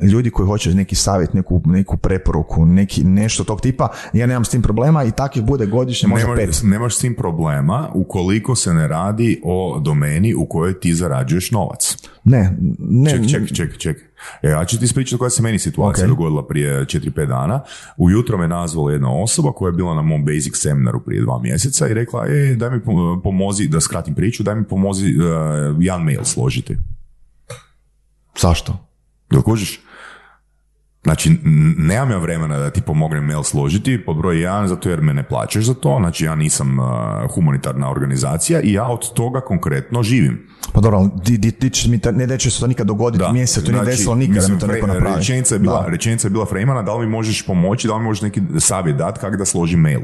Ljudi 0.00 0.30
koji 0.30 0.46
hoće 0.46 0.74
neki 0.74 0.94
savjet, 0.94 1.34
neku, 1.34 1.62
neku 1.64 1.96
preporuku, 1.96 2.66
neki, 2.66 3.04
nešto 3.04 3.44
tog 3.44 3.60
tipa, 3.60 3.88
ja 4.12 4.26
nemam 4.26 4.44
s 4.44 4.48
tim 4.48 4.62
problema 4.62 5.04
i 5.04 5.10
takvih 5.10 5.44
bude 5.44 5.66
godišnje 5.66 6.08
možda 6.08 6.26
Nemaš, 6.26 6.46
pet. 6.46 6.60
nemaš 6.64 6.96
s 6.96 6.98
tim 6.98 7.14
problema 7.14 7.90
ukoliko 7.94 8.56
se 8.56 8.74
ne 8.74 8.88
radi 8.88 9.40
o 9.44 9.80
domeni 9.80 10.34
u 10.34 10.46
kojoj 10.46 10.80
ti 10.80 10.94
zarađuješ 10.94 11.50
novac. 11.50 11.96
Ne, 12.24 12.56
ne, 12.78 13.10
Ček, 13.10 13.30
ček, 13.30 13.52
ček, 13.52 13.78
ček. 13.78 13.96
E, 14.42 14.48
ja 14.48 14.64
ću 14.64 14.78
ti 14.78 14.84
ispričati 14.84 15.18
koja 15.18 15.30
se 15.30 15.42
meni 15.42 15.58
situacija 15.58 16.04
Ok. 16.04 16.08
dogodila 16.08 16.46
prije 16.46 16.84
4-5 16.84 17.26
dana. 17.26 17.60
Ujutro 17.96 18.38
me 18.38 18.48
nazvala 18.48 18.92
jedna 18.92 19.22
osoba 19.22 19.52
koja 19.52 19.68
je 19.68 19.72
bila 19.72 19.94
na 19.94 20.02
mom 20.02 20.24
basic 20.24 20.56
seminaru 20.56 21.00
prije 21.00 21.22
dva 21.22 21.38
mjeseca 21.38 21.88
i 21.88 21.94
rekla, 21.94 22.26
e, 22.26 22.54
daj 22.54 22.70
mi 22.70 22.80
pom- 22.80 23.22
pomozi, 23.22 23.68
da 23.68 23.80
skratim 23.80 24.14
priču, 24.14 24.42
daj 24.42 24.54
mi 24.54 24.64
pomozi 24.64 25.14
uh, 25.16 25.24
jedan 25.78 26.02
mail 26.02 26.24
složiti. 26.24 26.76
Zašto? 28.40 28.86
Jel 29.30 29.42
kužiš? 29.42 29.80
Znači, 31.04 31.36
nemam 31.78 32.10
ja 32.10 32.18
vremena 32.18 32.58
da 32.58 32.70
ti 32.70 32.80
pomognem 32.80 33.24
mail 33.24 33.42
složiti, 33.42 34.04
pod 34.04 34.16
broj 34.16 34.40
jedan, 34.40 34.68
zato 34.68 34.90
jer 34.90 35.00
me 35.00 35.14
ne 35.14 35.22
plaćaš 35.22 35.64
za 35.64 35.74
to, 35.74 35.96
znači 36.00 36.24
ja 36.24 36.34
nisam 36.34 36.78
uh, 36.78 36.84
humanitarna 37.34 37.90
organizacija 37.90 38.60
i 38.60 38.72
ja 38.72 38.86
od 38.86 39.12
toga 39.14 39.40
konkretno 39.40 40.02
živim. 40.02 40.46
Pa 40.72 40.80
dobro, 40.80 41.10
di, 41.24 41.38
di, 41.38 41.50
di 41.60 41.70
mi 41.88 41.98
ta- 41.98 42.12
ne 42.12 42.26
da 42.26 42.36
će 42.36 42.50
se 42.50 42.60
to 42.60 42.66
nikad 42.66 42.86
dogoditi, 42.86 43.24
mjesec, 43.32 43.64
to 43.64 43.72
nije 43.72 43.84
desilo 43.84 44.14
nikad 44.14 44.34
da 44.34 44.40
mislim, 44.40 44.54
mi 44.54 44.60
to 44.60 44.66
neko. 44.66 45.16
Rečenica 45.16 45.54
je 45.54 45.58
bila, 45.58 45.82
Da, 45.82 45.88
rečenica 45.88 46.26
je 46.26 46.30
bila 46.30 46.46
Freymana, 46.46 46.84
da 46.84 46.94
li 46.94 47.06
mi 47.06 47.12
možeš 47.12 47.46
pomoći, 47.46 47.88
da 47.88 47.94
li 47.94 48.00
mi 48.00 48.04
možeš 48.04 48.22
neki 48.22 48.42
savjet 48.58 48.96
dati 48.96 49.20
kako 49.20 49.36
da 49.36 49.44
složim 49.44 49.80
mail. 49.80 50.00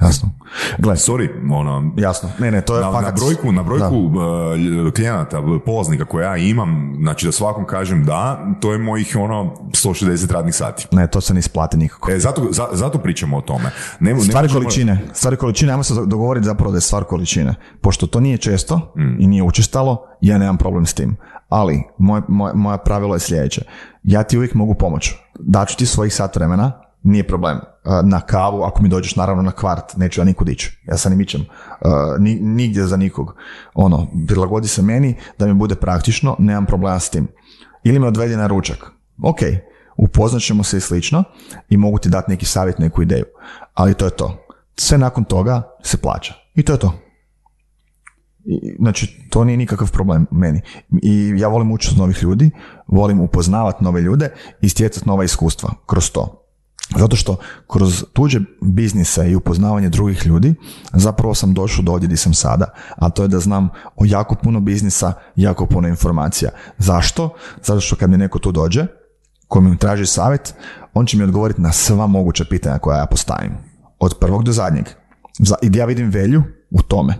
Jasno. 0.00 0.30
Gle, 0.78 0.94
Sorry, 0.94 1.28
ono, 1.52 1.92
jasno. 1.96 2.30
Ne, 2.38 2.50
ne, 2.50 2.60
to 2.60 2.76
je 2.76 2.80
na, 2.82 2.90
na 2.92 3.12
brojku, 3.12 3.52
na 3.52 3.62
brojku 3.62 4.10
Da. 4.10 4.20
lj- 4.52 4.92
klijenata, 4.92 5.42
polaznika 5.58 6.04
koje 6.04 6.24
ja 6.24 6.36
imam, 6.38 6.96
znači 6.98 7.26
da 7.26 7.32
svakom 7.32 7.64
kažem 7.66 8.04
da, 8.04 8.46
to 8.60 8.72
je 8.72 8.78
mojih 8.78 9.16
ono 9.16 9.54
160 9.66 10.32
radnih 10.32 10.54
sati. 10.54 10.86
Ne, 10.92 11.06
to 11.06 11.20
se 11.20 11.34
ne 11.34 11.40
isplati 11.40 11.76
nikako. 11.76 12.10
E, 12.10 12.18
zato, 12.18 12.48
za- 12.50 12.68
zato 12.72 12.98
pričamo 12.98 13.36
o 13.36 13.40
tome. 13.40 13.70
Ne, 14.00 14.14
ne 14.14 14.20
Stvari 14.20 14.44
možemo- 14.44 14.60
količine, 14.60 15.00
stvari 15.12 15.36
količine, 15.36 15.72
ajmo 15.72 15.82
se 15.82 15.94
dogovoriti 15.96 16.46
zapravo 16.46 16.70
da 16.70 16.76
je 16.76 16.80
stvar 16.80 17.04
količine. 17.04 17.54
Pošto 17.80 18.06
to 18.06 18.20
nije 18.20 18.38
često 18.38 18.92
Mm. 18.96 19.20
i 19.20 19.26
nije 19.26 19.42
učestalo, 19.42 20.06
ja 20.20 20.38
nemam 20.38 20.56
problem 20.56 20.86
s 20.86 20.94
tim. 20.94 21.16
Ali, 21.48 21.82
moje, 21.98 22.22
moje, 22.28 22.54
moje 22.54 22.78
pravilo 22.78 23.14
je 23.14 23.20
sljedeće. 23.20 23.62
Ja 24.02 24.22
ti 24.22 24.36
uvijek 24.36 24.54
mogu 24.54 24.74
pomoći. 24.74 25.16
Daću 25.36 25.76
ti 25.76 25.86
svojih 25.86 26.14
sat 26.14 26.36
vremena, 26.36 26.72
nije 27.02 27.26
problem. 27.26 27.60
Na 28.04 28.20
kavu, 28.20 28.62
ako 28.62 28.82
mi 28.82 28.88
dođeš 28.88 29.16
naravno 29.16 29.42
na 29.42 29.52
kvart, 29.52 29.96
neću 29.96 30.20
ja 30.20 30.24
nikud 30.24 30.48
ići. 30.48 30.82
Ja 30.86 30.96
se 30.96 31.10
ne 31.10 31.16
mičem. 31.16 31.46
Ni- 32.18 32.40
nigdje 32.40 32.86
za 32.86 32.96
nikog. 32.96 33.34
Ono, 33.74 34.06
prilagodi 34.28 34.68
se 34.68 34.82
meni 34.82 35.16
da 35.38 35.46
mi 35.46 35.54
bude 35.54 35.74
praktično, 35.74 36.36
nemam 36.38 36.66
problema 36.66 36.98
s 36.98 37.10
tim. 37.10 37.28
Ili 37.84 37.98
me 37.98 38.06
odvedi 38.06 38.36
na 38.36 38.46
ručak. 38.46 38.90
Ok, 39.22 39.38
upoznat 39.96 40.42
ćemo 40.42 40.62
se 40.64 40.76
i 40.76 40.80
slično 40.80 41.24
i 41.68 41.76
mogu 41.76 41.98
ti 41.98 42.08
dati 42.08 42.30
neki 42.30 42.46
savjet, 42.46 42.78
neku 42.78 43.02
ideju. 43.02 43.24
Ali 43.74 43.94
to 43.94 44.04
je 44.04 44.10
to. 44.10 44.46
Sve 44.76 44.98
nakon 44.98 45.24
toga 45.24 45.62
se 45.82 45.96
plaća. 45.96 46.34
I 46.54 46.62
to 46.62 46.72
je 46.72 46.78
to. 46.78 46.92
I, 48.44 48.76
znači, 48.78 49.26
to 49.30 49.44
nije 49.44 49.56
nikakav 49.56 49.90
problem 49.90 50.26
meni. 50.30 50.60
I 51.02 51.32
ja 51.36 51.48
volim 51.48 51.72
učiti 51.72 51.94
od 51.94 51.98
novih 51.98 52.22
ljudi, 52.22 52.50
volim 52.86 53.20
upoznavati 53.20 53.84
nove 53.84 54.00
ljude 54.00 54.32
i 54.60 54.68
stjecati 54.68 55.08
nova 55.08 55.24
iskustva 55.24 55.70
kroz 55.86 56.10
to. 56.10 56.43
Zato 56.98 57.16
što 57.16 57.36
kroz 57.70 58.04
tuđe 58.12 58.40
biznise 58.62 59.30
i 59.30 59.34
upoznavanje 59.36 59.88
drugih 59.88 60.26
ljudi 60.26 60.54
zapravo 60.92 61.34
sam 61.34 61.54
došao 61.54 61.82
do 61.84 61.92
ovdje 61.92 62.06
gdje 62.06 62.16
sam 62.16 62.34
sada, 62.34 62.66
a 62.96 63.10
to 63.10 63.22
je 63.22 63.28
da 63.28 63.40
znam 63.40 63.68
o 63.96 64.04
jako 64.04 64.34
puno 64.34 64.60
biznisa, 64.60 65.12
jako 65.36 65.66
puno 65.66 65.88
informacija. 65.88 66.50
Zašto? 66.78 67.34
Zato 67.62 67.80
što 67.80 67.96
kad 67.96 68.10
mi 68.10 68.16
neko 68.16 68.38
tu 68.38 68.52
dođe, 68.52 68.86
ko 69.48 69.60
mi 69.60 69.78
traži 69.78 70.06
savjet, 70.06 70.54
on 70.94 71.06
će 71.06 71.16
mi 71.16 71.24
odgovoriti 71.24 71.60
na 71.60 71.72
sva 71.72 72.06
moguća 72.06 72.44
pitanja 72.50 72.78
koja 72.78 72.98
ja 72.98 73.06
postavim. 73.06 73.52
Od 73.98 74.14
prvog 74.20 74.44
do 74.44 74.52
zadnjeg. 74.52 74.84
Za- 75.38 75.56
I 75.62 75.70
ja 75.74 75.84
vidim 75.84 76.10
velju 76.10 76.42
u 76.70 76.82
tome. 76.82 77.14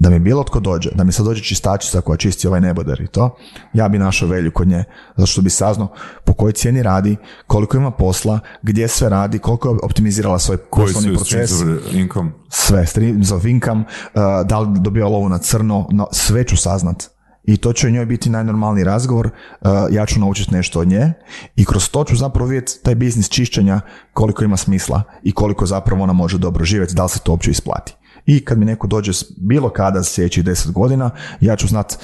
Da 0.00 0.10
mi 0.10 0.18
bilo 0.18 0.44
tko 0.44 0.60
dođe, 0.60 0.90
da 0.94 1.04
mi 1.04 1.12
sad 1.12 1.26
dođe 1.26 1.42
čistačica 1.42 2.00
koja 2.00 2.16
čisti 2.16 2.46
ovaj 2.48 2.60
neboder 2.60 3.00
i 3.00 3.06
to, 3.06 3.36
ja 3.72 3.88
bi 3.88 3.98
našao 3.98 4.28
velju 4.28 4.50
kod 4.50 4.68
nje, 4.68 4.84
zato 5.16 5.26
što 5.26 5.42
bi 5.42 5.50
saznao 5.50 5.92
po 6.24 6.32
kojoj 6.32 6.52
cijeni 6.52 6.82
radi, 6.82 7.16
koliko 7.46 7.76
ima 7.76 7.90
posla, 7.90 8.40
gdje 8.62 8.88
sve 8.88 9.08
radi, 9.08 9.38
koliko 9.38 9.68
je 9.68 9.76
optimizirala 9.82 10.38
svoj 10.38 10.56
Koji 10.56 10.86
poslovni 10.86 11.16
proces, 11.16 11.50
income? 11.92 12.30
sve, 12.48 12.86
streams 12.86 13.30
of 13.30 13.44
income, 13.44 13.80
uh, 13.80 14.20
da 14.46 14.58
li 14.58 14.80
dobija 14.80 15.06
lovu 15.06 15.28
na 15.28 15.38
crno, 15.38 15.88
no, 15.92 16.06
sve 16.12 16.44
ću 16.44 16.56
saznat. 16.56 17.04
I 17.44 17.56
to 17.56 17.72
će 17.72 17.86
u 17.86 17.90
njoj 17.90 18.06
biti 18.06 18.30
najnormalniji 18.30 18.84
razgovor, 18.84 19.26
uh, 19.26 19.70
ja 19.90 20.06
ću 20.06 20.20
naučiti 20.20 20.54
nešto 20.54 20.80
od 20.80 20.88
nje 20.88 21.12
i 21.56 21.64
kroz 21.64 21.90
to 21.90 22.04
ću 22.04 22.16
zapravo 22.16 22.48
vidjeti 22.48 22.72
taj 22.82 22.94
biznis 22.94 23.28
čišćenja 23.28 23.80
koliko 24.12 24.44
ima 24.44 24.56
smisla 24.56 25.02
i 25.22 25.32
koliko 25.32 25.66
zapravo 25.66 26.02
ona 26.02 26.12
može 26.12 26.38
dobro 26.38 26.64
živjeti, 26.64 26.94
da 26.94 27.02
li 27.02 27.08
se 27.08 27.18
to 27.18 27.32
uopće 27.32 27.50
isplati. 27.50 27.97
I 28.28 28.44
kad 28.44 28.58
mi 28.58 28.64
neko 28.64 28.86
dođe 28.86 29.12
bilo 29.36 29.70
kada 29.70 30.02
sljedećih 30.02 30.44
deset 30.44 30.72
godina, 30.72 31.10
ja 31.40 31.56
ću 31.56 31.66
znat 31.66 31.98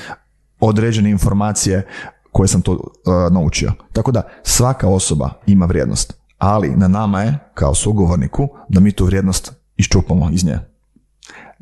određene 0.60 1.10
informacije 1.10 1.86
koje 2.32 2.48
sam 2.48 2.62
to 2.62 2.72
uh, 2.72 3.32
naučio. 3.32 3.72
Tako 3.92 4.12
da 4.12 4.22
svaka 4.42 4.88
osoba 4.88 5.30
ima 5.46 5.66
vrijednost, 5.66 6.12
ali 6.38 6.76
na 6.76 6.88
nama 6.88 7.22
je 7.22 7.38
kao 7.54 7.74
sugovorniku 7.74 8.48
da 8.68 8.80
mi 8.80 8.92
tu 8.92 9.04
vrijednost 9.04 9.52
iščupamo 9.76 10.30
iz 10.32 10.44
nje. 10.44 10.58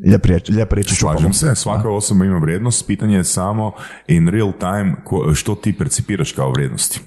Lijep 0.06 0.24
riječ, 0.24 0.48
lijep 0.48 0.72
riječ. 0.72 0.98
Slažem 0.98 1.32
se, 1.32 1.54
svaka 1.54 1.90
osoba 1.90 2.24
ima 2.24 2.38
vrijednost, 2.38 2.86
pitanje 2.86 3.16
je 3.16 3.24
samo 3.24 3.72
in 4.08 4.28
real 4.28 4.52
time 4.58 4.96
ko- 5.04 5.34
što 5.34 5.54
ti 5.54 5.78
percipiraš 5.78 6.32
kao 6.32 6.52
vrijednosti. 6.52 7.00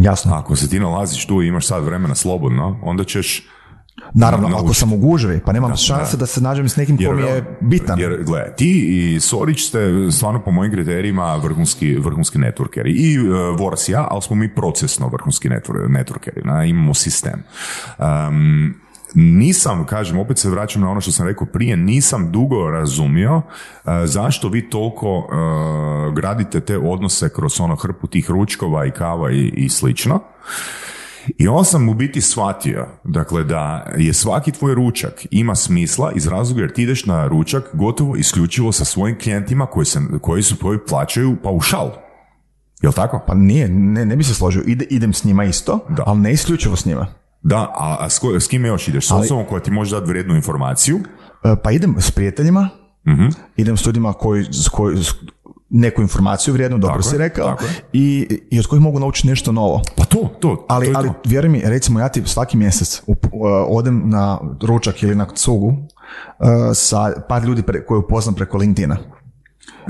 Jasno. 0.00 0.34
Ako 0.34 0.56
se 0.56 0.68
ti 0.68 0.80
nalaziš 0.80 1.26
tu 1.26 1.42
i 1.42 1.46
imaš 1.46 1.66
sad 1.66 1.84
vremena 1.84 2.14
slobodno, 2.14 2.80
onda 2.82 3.04
ćeš 3.04 3.48
Naravno, 4.14 4.48
naučiti. 4.48 4.66
ako 4.66 4.74
sam 4.74 4.92
u 4.92 4.96
gužvi, 4.96 5.40
pa 5.44 5.52
nemam 5.52 5.76
šanse 5.76 6.16
da. 6.16 6.26
se 6.26 6.40
nađem 6.40 6.68
s 6.68 6.76
nekim 6.76 6.96
ko 6.96 7.12
mi 7.12 7.22
je 7.22 7.58
bitan. 7.60 7.98
Jer, 7.98 8.24
gle, 8.24 8.52
ti 8.56 8.86
i 8.88 9.20
Sorić 9.20 9.68
ste 9.68 10.10
stvarno 10.10 10.40
po 10.40 10.50
mojim 10.50 10.72
kriterijima 10.72 11.36
vrhunski, 11.36 11.96
vrhunski 11.96 12.38
networkeri. 12.38 12.92
I 12.96 13.18
uh, 13.18 13.60
Voras 13.60 13.88
i 13.88 13.92
ja, 13.92 14.06
ali 14.10 14.22
smo 14.22 14.36
mi 14.36 14.54
procesno 14.54 15.08
vrhunski 15.08 15.48
networ- 15.48 15.88
networkeri. 15.88 16.44
Na, 16.44 16.64
imamo 16.64 16.94
sistem. 16.94 17.42
Um, 17.98 18.74
nisam, 19.14 19.86
kažem, 19.86 20.18
opet 20.18 20.38
se 20.38 20.50
vraćam 20.50 20.82
na 20.82 20.90
ono 20.90 21.00
što 21.00 21.12
sam 21.12 21.26
rekao 21.26 21.46
prije, 21.46 21.76
nisam 21.76 22.32
dugo 22.32 22.70
razumio 22.70 23.36
uh, 23.36 23.42
zašto 24.04 24.48
vi 24.48 24.70
toliko 24.70 25.16
uh, 25.18 26.14
gradite 26.14 26.60
te 26.60 26.78
odnose 26.78 27.28
kroz 27.28 27.60
ono 27.60 27.76
hrpu 27.76 28.06
tih 28.06 28.30
ručkova 28.30 28.86
i 28.86 28.90
kava 28.90 29.30
i, 29.30 29.52
i 29.56 29.68
slično. 29.68 30.20
I 31.30 31.48
on 31.48 31.64
sam 31.64 31.88
u 31.88 31.94
biti 31.94 32.20
shvatio, 32.20 32.86
dakle, 33.04 33.44
da 33.44 33.86
je 33.96 34.12
svaki 34.12 34.52
tvoj 34.52 34.74
ručak 34.74 35.26
ima 35.30 35.54
smisla 35.54 36.12
iz 36.12 36.26
razloga 36.26 36.60
jer 36.60 36.72
ti 36.72 36.82
ideš 36.82 37.06
na 37.06 37.26
ručak 37.26 37.64
gotovo 37.72 38.16
isključivo 38.16 38.72
sa 38.72 38.84
svojim 38.84 39.18
klijentima 39.18 39.66
koji, 39.66 39.86
se, 39.86 40.00
koji 40.20 40.42
su 40.42 40.56
koji 40.56 40.78
plaćaju 40.80 41.36
paušal. 41.42 41.90
Jel 42.82 42.92
tako? 42.92 43.20
Pa 43.26 43.34
nije, 43.34 43.68
ne, 43.68 44.06
ne 44.06 44.16
bi 44.16 44.24
se 44.24 44.34
složio. 44.34 44.62
Ide, 44.62 44.84
idem 44.84 45.12
s 45.12 45.24
njima 45.24 45.44
isto, 45.44 45.78
Da. 45.88 46.02
ali 46.06 46.20
ne 46.20 46.32
isključivo 46.32 46.76
s 46.76 46.84
njima. 46.84 47.06
Da, 47.42 47.56
a, 47.56 47.96
a 48.00 48.10
s, 48.10 48.18
ko- 48.18 48.34
s 48.34 48.46
kime 48.46 48.68
još 48.68 48.88
ideš? 48.88 49.06
S 49.06 49.10
Ali- 49.10 49.20
osobom 49.20 49.44
koja 49.46 49.60
ti 49.60 49.70
može 49.70 49.96
dati 49.96 50.08
vrijednu 50.08 50.34
informaciju? 50.34 50.98
E, 51.44 51.54
Pa 51.64 51.70
idem 51.70 51.94
s 51.98 52.10
prijateljima, 52.10 52.68
Mhm. 53.08 53.26
idem 53.56 53.76
s 53.76 53.86
ljudima 53.86 54.12
koji, 54.12 54.44
s 54.44 54.68
koji, 54.68 54.96
s- 54.96 55.14
neku 55.70 56.02
informaciju 56.02 56.54
vrijednu, 56.54 56.78
dobro 56.78 56.96
Tako 56.96 57.08
si 57.08 57.18
rekao, 57.18 57.48
tako 57.48 57.64
i, 57.92 58.38
i 58.50 58.58
od 58.58 58.66
kojih 58.66 58.82
mogu 58.82 59.00
naučiti 59.00 59.28
nešto 59.28 59.52
novo. 59.52 59.82
Pa 59.96 60.04
to, 60.04 60.30
to. 60.40 60.66
Ali, 60.68 60.92
to 60.92 60.98
ali 60.98 61.08
to. 61.08 61.14
vjeruj 61.24 61.50
mi, 61.50 61.60
recimo 61.64 62.00
ja 62.00 62.08
ti 62.08 62.22
svaki 62.24 62.56
mjesec 62.56 63.02
up- 63.06 63.26
uh, 63.32 63.40
odem 63.68 64.02
na 64.10 64.40
ručak 64.62 65.02
ili 65.02 65.14
na 65.14 65.26
cugu 65.34 65.66
uh, 65.68 65.76
sa 66.74 67.12
par 67.28 67.44
ljudi 67.44 67.62
pre, 67.62 67.86
koje 67.86 67.98
upoznam 67.98 68.34
preko 68.34 68.58
LinkedIna. 68.58 68.96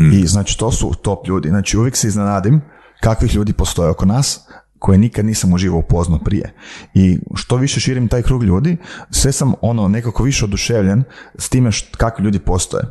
Mm. 0.00 0.12
I 0.12 0.26
znači 0.26 0.58
to 0.58 0.72
su 0.72 0.94
top 1.02 1.28
ljudi. 1.28 1.48
Znači 1.48 1.78
uvijek 1.78 1.96
se 1.96 2.08
iznenadim 2.08 2.60
kakvih 3.00 3.34
ljudi 3.34 3.52
postoje 3.52 3.90
oko 3.90 4.06
nas 4.06 4.48
koje 4.78 4.98
nikad 4.98 5.24
nisam 5.24 5.52
uživo 5.52 5.78
upoznao 5.78 6.18
prije. 6.18 6.54
I 6.94 7.18
što 7.34 7.56
više 7.56 7.80
širim 7.80 8.08
taj 8.08 8.22
krug 8.22 8.44
ljudi, 8.44 8.76
sve 9.10 9.32
sam 9.32 9.52
ono 9.60 9.88
nekako 9.88 10.22
više 10.22 10.44
oduševljen 10.44 11.04
s 11.38 11.48
time 11.48 11.72
št, 11.72 11.96
kakvi 11.96 12.24
ljudi 12.24 12.38
postoje. 12.38 12.84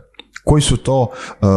Koji 0.48 0.62
su 0.62 0.78
to 0.78 1.02
uh, 1.02 1.48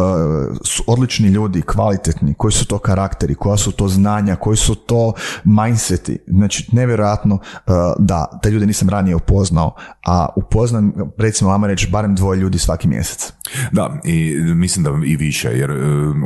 su 0.65 0.83
odlični 0.87 1.27
ljudi, 1.27 1.61
kvalitetni, 1.61 2.33
koji 2.33 2.51
su 2.51 2.65
to 2.65 2.77
karakteri, 2.77 3.35
koja 3.35 3.57
su 3.57 3.71
to 3.71 3.87
znanja, 3.87 4.35
koji 4.35 4.57
su 4.57 4.75
to 4.75 5.13
mindseti. 5.43 6.17
Znači, 6.27 6.69
nevjerojatno 6.71 7.35
uh, 7.35 7.73
da 7.99 8.39
te 8.43 8.49
ljude 8.49 8.65
nisam 8.65 8.89
ranije 8.89 9.15
upoznao, 9.15 9.75
a 10.05 10.27
upoznam, 10.35 10.93
recimo, 11.17 11.51
ajmo 11.51 11.67
reći, 11.67 11.89
barem 11.91 12.15
dvoje 12.15 12.39
ljudi 12.39 12.59
svaki 12.59 12.87
mjesec. 12.87 13.33
Da, 13.71 13.99
i 14.03 14.35
mislim 14.41 14.83
da 14.83 14.91
i 15.05 15.15
više, 15.15 15.49
jer 15.49 15.71
e, 15.71 15.75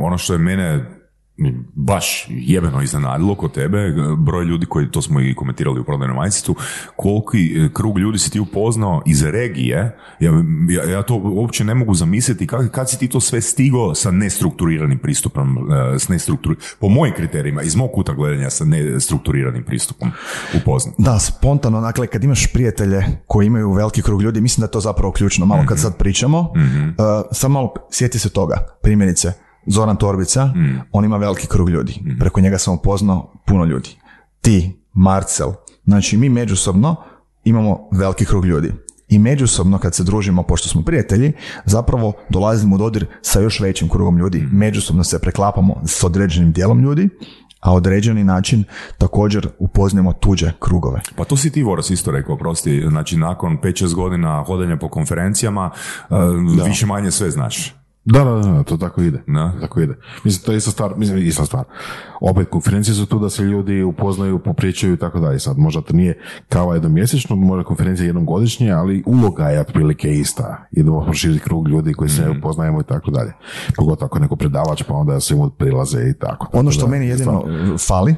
ono 0.02 0.18
što 0.18 0.32
je 0.32 0.38
mene 0.38 0.95
baš 1.74 2.26
jebeno 2.30 2.82
iznenadilo 2.82 3.34
kod 3.34 3.52
tebe, 3.52 3.78
e, 3.78 3.92
broj 4.18 4.44
ljudi 4.44 4.66
koji, 4.66 4.90
to 4.90 5.02
smo 5.02 5.20
i 5.20 5.34
komentirali 5.34 5.80
u 5.80 5.84
prodajnom 5.84 6.16
majncitu, 6.16 6.54
koliki 6.96 7.56
e, 7.58 7.68
krug 7.72 7.98
ljudi 7.98 8.18
si 8.18 8.30
ti 8.30 8.40
upoznao 8.40 9.02
iz 9.06 9.22
regije, 9.22 9.96
ja, 10.20 10.32
ja, 10.70 10.90
ja 10.90 11.02
to 11.02 11.14
uopće 11.16 11.64
ne 11.64 11.74
mogu 11.74 11.94
zamisliti 11.94 12.46
kad, 12.46 12.70
kad 12.70 12.90
si 12.90 12.98
ti 12.98 13.08
to 13.08 13.20
sve 13.20 13.40
stigo 13.40 13.94
sa 13.94 14.10
nestrukturiranim 14.10 14.98
pristupom, 14.98 15.72
e, 15.72 15.98
s 15.98 16.08
nestruktur, 16.08 16.56
po 16.80 16.88
mojim 16.88 17.14
kriterijima, 17.14 17.62
iz 17.62 17.76
mog 17.76 17.90
kuta 17.94 18.12
gledanja 18.12 18.50
sa 18.50 18.64
nestrukturiranim 18.64 19.64
pristupom 19.64 20.10
upoznat. 20.62 20.94
Da, 20.98 21.18
spontano, 21.18 21.80
dakle, 21.80 22.06
kad 22.06 22.24
imaš 22.24 22.52
prijatelje 22.52 23.04
koji 23.26 23.46
imaju 23.46 23.72
veliki 23.72 24.02
krug 24.02 24.22
ljudi, 24.22 24.40
mislim 24.40 24.60
da 24.60 24.66
je 24.66 24.70
to 24.70 24.80
zapravo 24.80 25.12
ključno. 25.12 25.46
Malo 25.46 25.64
kad 25.68 25.80
sad 25.80 25.96
pričamo, 25.98 26.40
uh, 26.40 26.48
samo 27.32 27.52
malo 27.54 27.74
sjeti 27.90 28.18
se 28.18 28.30
toga. 28.30 28.66
Primjerice, 28.82 29.32
Zoran 29.66 29.96
Torbica, 29.96 30.50
on 30.92 31.04
ima 31.04 31.16
veliki 31.16 31.46
krug 31.46 31.70
ljudi. 31.70 32.16
Preko 32.18 32.40
njega 32.40 32.58
sam 32.58 32.74
upoznao 32.74 33.32
puno 33.46 33.64
ljudi. 33.64 33.96
Ti, 34.40 34.76
Marcel, 34.92 35.52
znači 35.84 36.16
mi 36.16 36.28
međusobno 36.28 36.96
imamo 37.44 37.88
veliki 37.92 38.24
krug 38.24 38.44
ljudi. 38.44 38.72
I 39.08 39.18
međusobno 39.18 39.78
kad 39.78 39.94
se 39.94 40.04
družimo, 40.04 40.42
pošto 40.42 40.68
smo 40.68 40.82
prijatelji, 40.82 41.32
zapravo 41.64 42.12
dolazimo 42.28 42.74
u 42.74 42.78
dodir 42.78 43.06
sa 43.22 43.40
još 43.40 43.60
većim 43.60 43.88
krugom 43.88 44.18
ljudi. 44.18 44.48
Međusobno 44.52 45.04
se 45.04 45.18
preklapamo 45.18 45.82
s 45.86 46.04
određenim 46.04 46.52
dijelom 46.52 46.80
ljudi 46.80 47.08
a 47.60 47.72
određeni 47.72 48.24
način 48.24 48.64
također 48.98 49.48
upoznajemo 49.58 50.12
tuđe 50.12 50.52
krugove. 50.58 51.00
Pa 51.16 51.24
to 51.24 51.36
si 51.36 51.52
ti, 51.52 51.62
Voras, 51.62 51.90
isto 51.90 52.10
rekao, 52.10 52.36
prosti. 52.36 52.84
Znači, 52.88 53.16
nakon 53.16 53.58
5-6 53.62 53.94
godina 53.94 54.44
hodanja 54.46 54.76
po 54.76 54.88
konferencijama, 54.88 55.70
uh, 56.10 56.18
više 56.66 56.86
manje 56.86 57.10
sve 57.10 57.30
znaš. 57.30 57.74
Da, 58.08 58.24
da, 58.24 58.32
da, 58.32 58.62
to 58.62 58.76
tako 58.76 59.02
ide. 59.02 59.22
Da. 59.26 59.52
Tako 59.60 59.80
ide. 59.80 59.94
Mislim, 60.24 60.44
to 60.44 60.52
je 60.52 60.58
isto 60.58 60.70
stvar, 60.70 60.92
mislim, 60.96 61.18
ista 61.18 61.44
stvar. 61.46 61.64
Opet, 62.20 62.48
konferencije 62.48 62.94
su 62.94 63.06
tu 63.06 63.18
da 63.18 63.30
se 63.30 63.42
ljudi 63.42 63.82
upoznaju, 63.82 64.38
popričaju 64.38 64.94
i 64.94 64.96
tako 64.96 65.20
dalje. 65.20 65.38
Sad, 65.38 65.58
možda 65.58 65.80
to 65.82 65.92
nije 65.92 66.20
kao 66.48 66.74
jednomjesečno, 66.74 67.36
možda 67.36 67.64
konferencija 67.64 68.06
jednom 68.06 68.26
godišnje, 68.26 68.70
ali 68.70 69.02
uloga 69.06 69.44
je 69.44 69.60
otprilike 69.60 70.12
ista. 70.12 70.66
Idemo 70.72 71.04
proširiti 71.04 71.40
krug 71.40 71.68
ljudi 71.68 71.92
koji 71.94 72.10
se 72.10 72.22
Mhm. 72.22 72.38
upoznajemo 72.38 72.80
i 72.80 72.84
tako 72.84 73.10
dalje. 73.10 73.32
Pogotovo 73.76 74.06
ako 74.06 74.18
neko 74.18 74.36
predavač, 74.36 74.82
pa 74.82 74.94
onda 74.94 75.20
svi 75.20 75.36
mu 75.36 75.50
prilaze 75.50 76.08
i 76.10 76.14
tako. 76.14 76.46
Ono 76.52 76.70
što 76.70 76.84
da, 76.84 76.90
meni 76.90 77.06
jedino 77.08 77.40
stvarno. 77.40 77.74
uh, 77.74 77.80
fali, 77.80 78.14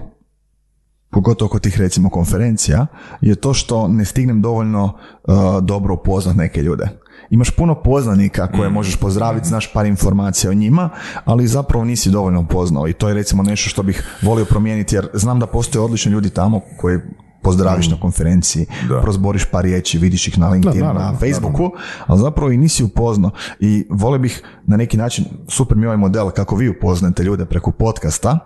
pogotovo 1.11 1.49
kod 1.49 1.62
tih 1.62 1.78
recimo 1.78 2.11
konferencija, 2.11 2.86
je 3.20 3.34
to 3.34 3.55
što 3.55 3.89
ne 3.89 4.05
stignem 4.05 4.43
dovoljno 4.43 4.84
uh, 4.84 5.34
dobro 5.62 5.95
upoznat 5.95 6.36
neke 6.36 6.62
ljude. 6.62 6.89
Imaš 7.31 7.51
puno 7.51 7.74
poznanika 7.74 8.47
koje 8.53 8.68
možeš 8.68 8.97
pozdraviti, 8.97 9.49
znaš 9.49 9.72
par 9.72 9.87
informacija 9.87 10.51
o 10.51 10.55
njima, 10.55 10.91
ali 11.24 11.47
zapravo 11.47 11.85
nisi 11.85 12.11
dovoljno 12.11 12.41
upoznao 12.41 12.89
i 12.89 12.93
to 12.93 13.09
je 13.09 13.14
recimo 13.14 13.43
nešto 13.43 13.70
što 13.70 13.83
bih 13.83 14.18
volio 14.22 14.45
promijeniti 14.45 14.95
jer 14.95 15.09
znam 15.14 15.41
da 15.41 15.47
postoje 15.47 15.83
odlični 15.83 16.12
ljudi 16.12 16.31
tamo 16.31 16.61
koji 16.76 16.99
pozdraviš 17.43 17.89
na 17.89 17.97
konferenciji, 17.97 18.66
Da. 18.89 19.01
prozboriš 19.01 19.45
par 19.45 19.64
riječi, 19.64 19.99
vidiš 19.99 20.28
ih 20.28 20.39
na 20.39 20.49
LinkedIn, 20.49 20.80
Da, 20.80 20.86
naravno, 20.86 21.12
na 21.12 21.18
Facebooku, 21.18 21.70
ali 22.07 22.20
zapravo 22.20 22.51
i 22.51 22.57
nisi 22.57 22.84
upoznao. 22.84 23.30
I 23.61 23.86
volio 23.91 24.18
bih 24.18 24.43
na 24.66 24.76
neki 24.76 24.97
način, 24.97 25.24
super 25.49 25.76
mi 25.76 25.82
je 25.82 25.89
ovaj 25.89 25.97
model 25.97 26.30
kako 26.30 26.57
vi 26.57 26.68
upoznate 26.68 27.22
ljude 27.22 27.45
preko 27.45 27.70
podcasta 27.70 28.39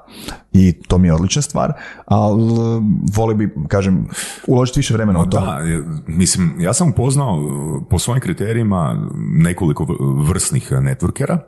i 0.52 0.72
to 0.72 0.98
mi 0.98 1.08
je 1.08 1.14
odlična 1.14 1.42
stvar, 1.42 1.72
ali 2.04 2.42
volio 3.14 3.36
bi, 3.36 3.54
kažem, 3.68 4.06
uložiti 4.46 4.78
više 4.78 4.94
vremena 4.94 5.20
u 5.20 5.26
to. 5.26 5.40
Da, 5.40 5.58
mislim, 6.06 6.54
ja 6.58 6.72
sam 6.72 6.88
upoznao 6.90 7.36
uh, 7.36 7.48
po 7.90 7.98
svojim 7.98 8.20
kriterijima 8.20 9.08
nekoliko 9.16 9.86
vrsnih 10.28 10.72
networkera. 10.72 11.38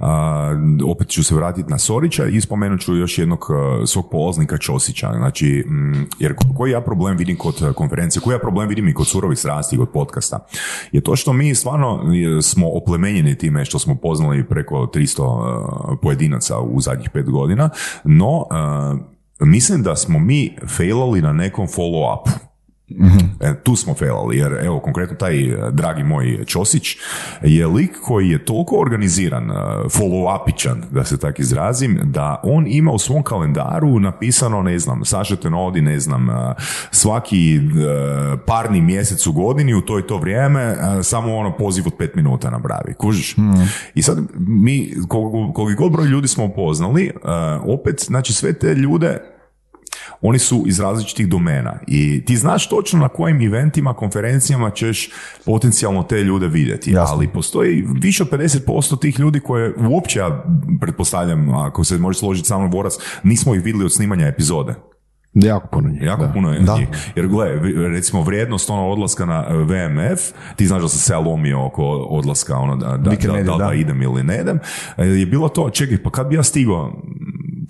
A, 0.00 0.50
opet 0.86 1.08
ću 1.08 1.24
se 1.24 1.34
vratiti 1.34 1.70
na 1.70 1.78
Sorića 1.78 2.26
i 2.26 2.40
spomenut 2.40 2.80
ću 2.80 2.96
još 2.96 3.18
jednog 3.18 3.46
svog 3.86 4.08
polaznika 4.10 4.58
Ćosića. 4.58 5.12
Znači, 5.12 5.64
mm, 5.68 5.92
jer 6.18 6.34
ko- 6.34 6.54
koji 6.56 6.70
ja 6.70 6.80
problem 6.88 7.16
vidim 7.16 7.36
kod 7.36 7.62
uh, 7.62 7.74
konferencije, 7.74 8.22
koji 8.22 8.34
ja 8.34 8.38
problem 8.38 8.68
vidim 8.68 8.88
i 8.88 8.94
kod 8.94 9.06
surovih 9.06 9.38
strasti 9.38 9.76
i 9.76 9.78
kod 9.78 9.90
podcasta, 9.92 10.46
je 10.92 11.00
to 11.00 11.16
što 11.16 11.32
mi 11.32 11.54
stvarno 11.54 12.12
je, 12.12 12.42
smo 12.42 12.68
oplemenjeni 12.68 13.38
time 13.38 13.64
što 13.64 13.78
smo 13.78 13.94
poznali 13.94 14.48
preko 14.48 14.76
300 14.94 15.22
uh, 15.22 15.98
pojedinaca 16.02 16.58
u 16.58 16.80
zadnjih 16.80 17.10
pet 17.10 17.30
godina, 17.30 17.70
no 18.04 18.46
mislim 19.40 19.82
da 19.82 19.96
smo 19.96 20.18
mi 20.18 20.56
failali 20.76 21.22
na 21.22 21.32
nekom 21.32 21.66
follow-upu. 21.66 22.47
E, 23.40 23.54
tu 23.62 23.76
smo 23.76 23.94
failali, 23.94 24.38
jer 24.38 24.52
evo 24.64 24.80
konkretno 24.80 25.16
taj 25.16 25.50
e, 25.50 25.56
dragi 25.72 26.02
moj 26.02 26.44
Ćosić 26.46 26.96
je 27.42 27.66
lik 27.66 27.90
koji 28.02 28.28
je 28.28 28.44
toliko 28.44 28.76
organiziran, 28.76 29.50
e, 29.50 29.54
follow-upičan, 29.88 30.76
da 30.90 31.04
se 31.04 31.18
tak 31.18 31.38
izrazim, 31.38 32.00
da 32.04 32.40
on 32.42 32.66
ima 32.66 32.92
u 32.92 32.98
svom 32.98 33.22
kalendaru 33.22 34.00
napisano, 34.00 34.62
ne 34.62 34.78
znam, 34.78 35.04
sažete 35.04 35.50
nodi, 35.50 35.80
ne 35.80 36.00
znam, 36.00 36.30
e, 36.30 36.54
svaki 36.90 37.60
parni 38.46 38.80
mjesec 38.80 39.26
u 39.26 39.32
godini 39.32 39.74
u 39.74 39.80
to 39.80 39.98
i 39.98 40.06
to 40.06 40.18
vrijeme, 40.18 40.76
samo 41.02 41.36
ono 41.36 41.56
poziv 41.56 41.84
od 41.86 41.92
pet 41.98 42.14
minuta 42.14 42.50
napravi, 42.50 42.94
kužiš? 42.94 43.36
I 43.94 44.02
sad 44.02 44.18
mi, 44.38 44.94
koliko, 45.08 45.52
koliko 45.52 45.82
god 45.82 45.92
broj 45.92 46.06
ljudi 46.06 46.28
smo 46.28 46.44
upoznali, 46.44 47.10
opet, 47.66 48.04
znači 48.06 48.32
sve 48.32 48.52
te 48.52 48.74
ljude 48.74 49.37
oni 50.20 50.38
su 50.38 50.64
iz 50.66 50.80
različitih 50.80 51.28
domena 51.28 51.78
i 51.86 52.24
ti 52.24 52.36
znaš 52.36 52.68
točno 52.68 52.98
na 52.98 53.08
kojim 53.08 53.42
eventima, 53.42 53.94
konferencijama 53.94 54.70
ćeš 54.70 55.10
potencijalno 55.44 56.02
te 56.02 56.24
ljude 56.24 56.46
vidjeti, 56.46 56.92
Jasno. 56.92 57.14
ali 57.16 57.28
postoji 57.28 57.84
više 58.00 58.22
od 58.22 58.30
50% 58.30 59.00
tih 59.00 59.18
ljudi 59.20 59.40
koje 59.40 59.74
uopće, 59.90 60.18
ja 60.18 60.44
pretpostavljam, 60.80 61.54
ako 61.54 61.84
se 61.84 61.98
može 61.98 62.18
složiti 62.18 62.48
sa 62.48 62.58
mnom 62.58 62.70
Vorac, 62.70 62.92
nismo 63.22 63.54
ih 63.54 63.62
vidjeli 63.64 63.84
od 63.84 63.92
snimanja 63.92 64.26
epizode. 64.26 64.74
Jako 65.34 65.68
puno 65.68 65.88
njih. 65.88 66.02
Jako 66.02 66.26
da. 66.26 66.32
puno 66.32 66.52
je 66.52 66.60
Da. 66.60 66.76
njih. 66.78 66.88
Jer 67.16 67.28
gle, 67.28 67.48
recimo 67.88 68.22
vrijednost 68.22 68.70
ono 68.70 68.88
odlaska 68.88 69.26
na 69.26 69.46
VMF, 69.48 70.20
ti 70.56 70.66
znaš 70.66 70.82
da 70.82 70.88
sam 70.88 70.98
se 70.98 71.12
ja 71.12 71.18
lomio 71.18 71.66
oko 71.66 71.84
odlaska, 72.10 72.56
ono, 72.56 72.76
da, 72.76 72.86
da, 72.86 72.96
da, 72.96 73.10
nedjelja, 73.10 73.42
da, 73.42 73.56
da 73.56 73.66
da. 73.66 73.74
idem 73.74 74.02
ili 74.02 74.22
ne 74.22 74.40
idem, 74.40 74.58
je 74.98 75.26
bilo 75.26 75.48
to, 75.48 75.70
čekaj, 75.70 76.02
pa 76.02 76.10
kad 76.10 76.28
bi 76.28 76.34
ja 76.34 76.42
stigao 76.42 77.02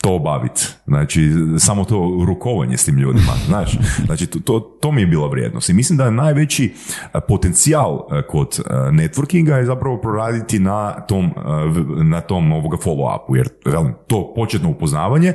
to 0.03 0.15
obaviti. 0.15 0.67
Znači, 0.87 1.31
samo 1.59 1.85
to 1.85 2.25
rukovanje 2.27 2.77
s 2.77 2.85
tim 2.85 2.99
ljudima, 2.99 3.33
znaš. 3.49 3.79
Znači, 4.07 4.27
to, 4.27 4.39
to, 4.39 4.61
to 4.61 4.93
mi 4.93 5.01
je 5.01 5.07
bila 5.07 5.29
vrijednost. 5.29 5.69
I 5.69 5.73
mislim 5.73 5.97
da 5.97 6.05
je 6.05 6.11
najveći 6.11 6.75
eh, 6.75 7.21
potencijal 7.29 8.07
eh, 8.13 8.23
kod 8.29 8.61
eh, 8.61 8.73
networkinga 8.73 9.55
je 9.55 9.67
zapravo 9.67 10.01
proraditi 10.01 10.59
na 10.59 11.01
tom, 11.01 11.31
na 12.05 12.21
tom 12.21 12.53
ovoga 12.53 12.77
follow-upu, 12.77 13.37
jer 13.37 13.49
velim, 13.65 13.95
to 14.07 14.33
početno 14.37 14.71
upoznavanje 14.71 15.35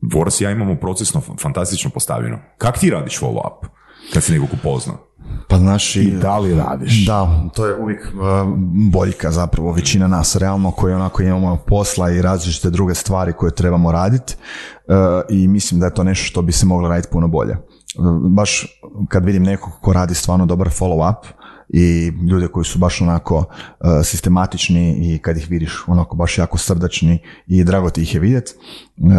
Voras 0.00 0.40
i 0.40 0.44
ja 0.44 0.50
imamo 0.50 0.74
procesno 0.76 1.20
fantastično 1.20 1.90
postavljeno. 1.90 2.38
Kak 2.58 2.78
ti 2.78 2.90
radiš 2.90 3.20
follow-up 3.20 3.66
kad 4.12 4.22
si 4.22 4.32
nekog 4.32 4.48
upoznao? 4.52 5.05
Pa 5.48 5.58
znaš, 5.58 5.96
I 5.96 6.10
da 6.10 6.38
li 6.38 6.54
radiš? 6.54 7.06
Da, 7.06 7.48
to 7.54 7.66
je 7.66 7.76
uvijek 7.76 8.00
uh, 8.14 8.20
boljka 8.92 9.30
zapravo, 9.30 9.72
većina 9.72 10.06
nas 10.06 10.36
realno 10.36 10.70
koji 10.70 10.94
onako 10.94 11.22
imamo 11.22 11.56
posla 11.66 12.10
i 12.10 12.22
različite 12.22 12.70
druge 12.70 12.94
stvari 12.94 13.32
koje 13.32 13.54
trebamo 13.54 13.92
raditi 13.92 14.34
uh, 14.86 14.94
i 15.28 15.48
mislim 15.48 15.80
da 15.80 15.86
je 15.86 15.94
to 15.94 16.04
nešto 16.04 16.24
što 16.24 16.42
bi 16.42 16.52
se 16.52 16.66
moglo 16.66 16.88
raditi 16.88 17.08
puno 17.12 17.28
bolje. 17.28 17.56
Uh, 17.98 18.30
baš 18.30 18.80
kad 19.08 19.24
vidim 19.24 19.42
nekog 19.42 19.72
ko 19.80 19.92
radi 19.92 20.14
stvarno 20.14 20.46
dobar 20.46 20.68
follow-up 20.68 21.16
i 21.68 22.12
ljude 22.30 22.48
koji 22.48 22.64
su 22.64 22.78
baš 22.78 23.00
onako 23.00 23.36
uh, 23.36 23.46
sistematični 24.04 25.14
i 25.14 25.18
kad 25.18 25.36
ih 25.36 25.50
vidiš 25.50 25.84
onako 25.86 26.16
baš 26.16 26.38
jako 26.38 26.58
srdačni 26.58 27.18
i 27.46 27.64
drago 27.64 27.90
ti 27.90 28.02
ih 28.02 28.14
je 28.14 28.20
vidjeti, 28.20 28.52
uh, 28.96 29.10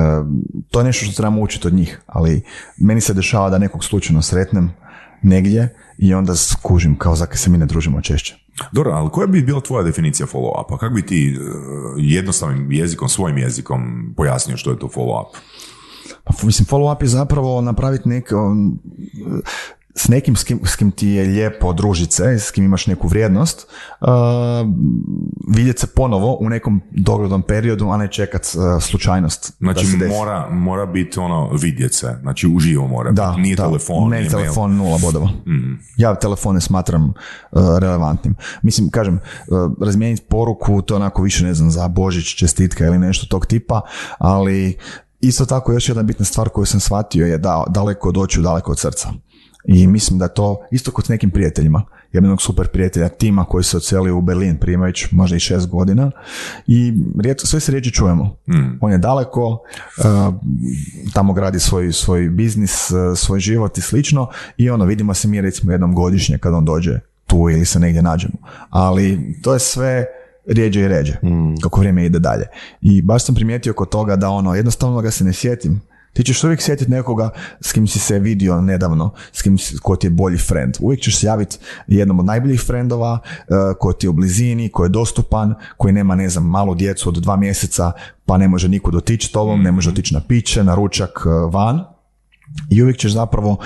to 0.71 0.79
je 0.79 0.85
nešto 0.85 1.05
što 1.05 1.15
trebamo 1.15 1.41
učiti 1.41 1.67
od 1.67 1.73
njih, 1.73 2.01
ali 2.05 2.41
meni 2.77 3.01
se 3.01 3.13
dešava 3.13 3.49
da 3.49 3.57
nekog 3.57 3.83
slučajno 3.83 4.21
sretnem 4.21 4.73
negdje 5.21 5.75
i 5.97 6.13
onda 6.13 6.35
skužim 6.35 6.97
kao 6.97 7.15
zakaj 7.15 7.37
se 7.37 7.49
mi 7.49 7.57
ne 7.57 7.65
družimo 7.65 8.01
češće. 8.01 8.35
Dobro, 8.71 8.91
ali 8.91 9.09
koja 9.09 9.27
bi 9.27 9.41
bila 9.41 9.61
tvoja 9.61 9.83
definicija 9.83 10.27
follow-upa? 10.27 10.77
Kako 10.79 10.93
bi 10.93 11.05
ti 11.05 11.37
uh, 11.37 11.45
jednostavnim 11.97 12.71
jezikom, 12.71 13.09
svojim 13.09 13.37
jezikom 13.37 14.13
pojasnio 14.17 14.57
što 14.57 14.71
je 14.71 14.79
to 14.79 14.87
follow-up? 14.87 15.37
Pa 16.23 16.33
mislim, 16.43 16.65
follow-up 16.65 17.03
je 17.03 17.07
zapravo 17.07 17.61
napraviti 17.61 18.09
nek, 18.09 18.31
um, 18.31 18.79
s 19.97 20.07
nekim 20.07 20.35
s 20.35 20.43
kim, 20.43 20.59
s 20.65 20.75
kim 20.75 20.91
ti 20.91 21.07
je 21.07 21.23
lijepo 21.23 21.73
družit 21.73 22.11
se, 22.11 22.39
s 22.39 22.51
kim 22.51 22.63
imaš 22.63 22.87
neku 22.87 23.07
vrijednost, 23.07 23.67
uh, 24.01 24.07
vidjeti 25.55 25.79
se 25.79 25.87
ponovo 25.87 26.37
u 26.41 26.49
nekom 26.49 26.81
doglednom 26.91 27.41
periodu, 27.41 27.89
a 27.89 27.97
ne 27.97 28.07
čekat 28.07 28.41
uh, 28.55 28.83
slučajnost 28.83 29.53
Znači, 29.59 29.85
da 29.85 29.91
se 29.91 29.97
desi. 29.97 30.17
mora, 30.17 30.49
mora 30.51 30.85
biti 30.85 31.19
ono 31.19 31.49
vidjet 31.61 31.93
se, 31.93 32.15
znači 32.21 32.47
uživo 32.47 32.87
mora 32.87 33.11
Da, 33.11 33.29
biti, 33.29 33.41
nije 33.41 33.55
da, 33.55 33.63
telefon, 33.63 34.09
meni 34.09 34.21
nije 34.21 34.31
mail. 34.31 34.43
telefon 34.43 34.75
nula 34.77 34.97
bodova. 35.01 35.29
Ja 35.97 36.15
telefone 36.15 36.61
smatram 36.61 37.03
uh, 37.03 37.61
relevantnim. 37.79 38.35
Mislim, 38.61 38.89
kažem, 38.89 39.15
uh, 39.15 39.71
razmijeniti 39.81 40.25
poruku, 40.29 40.81
to 40.81 40.95
onako 40.95 41.21
više, 41.21 41.45
ne 41.45 41.53
znam, 41.53 41.71
za 41.71 41.87
Božić, 41.87 42.35
čestitka 42.35 42.85
ili 42.85 42.97
nešto 42.99 43.25
tog 43.27 43.45
tipa, 43.45 43.81
ali 44.17 44.77
isto 45.19 45.45
tako 45.45 45.73
još 45.73 45.89
jedna 45.89 46.03
bitna 46.03 46.25
stvar 46.25 46.49
koju 46.49 46.65
sam 46.65 46.79
shvatio 46.79 47.27
je 47.27 47.37
da 47.37 47.63
daleko 47.69 48.09
od 48.09 48.17
očiju, 48.17 48.43
daleko 48.43 48.71
od 48.71 48.79
srca. 48.79 49.09
I 49.67 49.87
mislim 49.87 50.19
da 50.19 50.27
to 50.27 50.65
isto 50.71 50.91
kod 50.91 51.05
s 51.05 51.09
nekim 51.09 51.31
prijateljima. 51.31 51.79
Ja 52.13 52.17
imam 52.17 52.25
jednog 52.25 52.41
super 52.41 52.67
prijatelja 52.67 53.09
Tima 53.09 53.45
koji 53.45 53.63
se 53.63 53.77
odselio 53.77 54.17
u 54.17 54.21
Berlin 54.21 54.57
prije 54.57 54.77
već 54.77 55.11
možda 55.11 55.35
i 55.35 55.39
šest 55.39 55.67
godina 55.67 56.11
i 56.67 56.93
rijetko, 57.19 57.47
sve 57.47 57.59
se 57.59 57.71
riječi 57.71 57.91
čujemo. 57.91 58.37
On 58.81 58.91
je 58.91 58.97
daleko, 58.97 59.47
uh, 59.49 60.33
tamo 61.13 61.33
gradi 61.33 61.59
svoj, 61.59 61.93
svoj 61.93 62.29
biznis, 62.29 62.91
uh, 62.91 63.17
svoj 63.17 63.39
život 63.39 63.77
i 63.77 63.81
slično 63.81 64.29
i 64.57 64.69
ono, 64.69 64.85
vidimo 64.85 65.13
se 65.13 65.27
mi 65.27 65.41
recimo 65.41 65.71
jednom 65.71 65.95
godišnje 65.95 66.37
kad 66.37 66.53
on 66.53 66.65
dođe 66.65 66.99
tu 67.25 67.37
ili 67.37 67.65
se 67.65 67.79
negdje 67.79 68.01
nađemo. 68.01 68.37
Ali 68.69 69.35
to 69.41 69.53
je 69.53 69.59
sve 69.59 70.05
rijeđe 70.45 70.81
i 70.81 70.87
ređe, 70.87 71.13
kako 71.61 71.79
vrijeme 71.79 72.05
ide 72.05 72.19
dalje. 72.19 72.45
I 72.81 73.01
baš 73.01 73.25
sam 73.25 73.35
primijetio 73.35 73.73
kod 73.73 73.89
toga 73.89 74.15
da 74.15 74.29
ono, 74.29 74.55
jednostavno 74.55 75.01
ga 75.01 75.11
se 75.11 75.23
ne 75.23 75.33
sjetim. 75.33 75.81
Ti 76.17 76.23
ćeš 76.23 76.43
uvijek 76.43 76.61
sjetiti 76.61 76.91
nekoga 76.91 77.29
s 77.61 77.71
kim 77.71 77.87
si 77.87 77.99
se 77.99 78.19
vidio 78.19 78.61
nedavno, 78.61 79.13
s 79.31 79.41
kim 79.41 79.57
si, 79.57 79.77
ko 79.77 79.95
ti 79.95 80.07
je 80.07 80.11
bolji 80.11 80.37
friend. 80.37 80.77
Uvijek 80.79 81.01
ćeš 81.01 81.19
se 81.19 81.27
javiti 81.27 81.57
jednom 81.87 82.19
od 82.19 82.25
najboljih 82.25 82.61
frendova, 82.61 83.13
uh, 83.13 83.57
ko 83.79 83.93
ti 83.93 84.05
je 84.05 84.09
u 84.09 84.13
blizini, 84.13 84.69
ko 84.69 84.83
je 84.83 84.89
dostupan, 84.89 85.53
koji 85.77 85.93
nema, 85.93 86.15
ne 86.15 86.29
znam, 86.29 86.49
malu 86.49 86.75
djecu 86.75 87.09
od 87.09 87.15
dva 87.15 87.35
mjeseca, 87.35 87.91
pa 88.25 88.37
ne 88.37 88.47
može 88.47 88.67
nikud 88.67 88.95
otići 88.95 89.33
tobom, 89.33 89.63
ne 89.63 89.71
može 89.71 89.89
otići 89.89 90.13
na 90.13 90.21
piće, 90.27 90.63
na 90.63 90.75
ručak, 90.75 91.25
uh, 91.25 91.53
van. 91.53 91.96
I 92.69 92.81
uvijek 92.81 92.97
ćeš 92.97 93.13
zapravo 93.13 93.49
uh, 93.49 93.57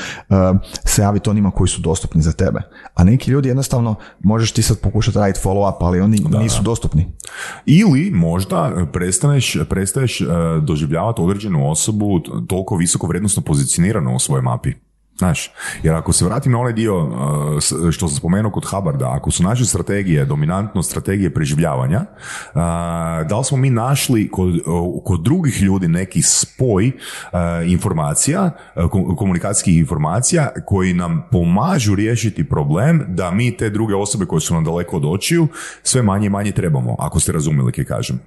se 0.85 1.01
javiti 1.01 1.29
onima 1.29 1.51
koji 1.51 1.67
su 1.67 1.81
dostupni 1.81 2.21
za 2.21 2.31
tebe. 2.31 2.61
A 2.93 3.03
neki 3.03 3.31
ljudi 3.31 3.49
jednostavno, 3.49 3.95
možeš 4.19 4.51
ti 4.51 4.61
sad 4.61 4.79
pokušati 4.79 5.17
raditi 5.17 5.39
follow-up, 5.43 5.77
ali 5.79 6.01
oni 6.01 6.17
nisu 6.29 6.63
dostupni. 6.63 7.07
Ili 7.65 8.11
možda 8.11 8.87
prestaneš, 8.93 9.57
prestaješ 9.69 10.21
e, 10.21 10.25
doživljavati 10.61 11.21
određenu 11.21 11.71
osobu 11.71 12.19
toliko 12.47 12.75
visoko 12.75 13.07
vrednostno 13.07 13.43
pozicioniranu 13.43 14.15
u 14.15 14.19
svojoj 14.19 14.41
mapi. 14.41 14.73
Znaš, 15.21 15.51
jer 15.83 15.95
ako 15.95 16.13
se 16.13 16.25
vratim 16.25 16.51
na 16.51 16.59
onaj 16.59 16.73
dio 16.73 17.05
uh, 17.05 17.11
što 17.91 18.07
sam 18.07 18.17
spomenuo 18.17 18.51
kod 18.51 18.65
Habarda, 18.65 19.11
ako 19.11 19.31
su 19.31 19.43
naše 19.43 19.65
strategije 19.65 20.25
dominantno 20.25 20.83
strategije 20.83 21.33
preživljavanja, 21.33 21.99
uh, 21.99 22.61
da 23.29 23.37
li 23.37 23.43
smo 23.43 23.57
mi 23.57 23.69
našli 23.69 24.29
kod, 24.31 24.49
uh, 24.55 25.03
kod 25.05 25.21
drugih 25.21 25.61
ljudi 25.61 25.87
neki 25.87 26.21
spoj 26.21 26.91
informacija, 27.65 28.51
kom- 28.91 29.15
komunikacijskih 29.15 29.77
informacija 29.77 30.49
koji 30.65 30.93
nam 30.93 31.27
pomažu 31.31 31.95
riješiti 31.95 32.49
problem 32.49 33.05
da 33.07 33.31
mi 33.31 33.57
te 33.57 33.69
druge 33.69 33.95
osobe 33.95 34.25
koje 34.25 34.41
su 34.41 34.53
nam 34.53 34.63
daleko 34.63 34.97
od 34.97 35.05
očiju 35.05 35.47
sve 35.83 36.01
manje 36.01 36.25
i 36.25 36.29
manje 36.29 36.51
trebamo, 36.51 36.95
ako 36.99 37.19
ste 37.19 37.31
razumjeli 37.31 37.71
kaj 37.71 37.85
kažem. 37.85 38.19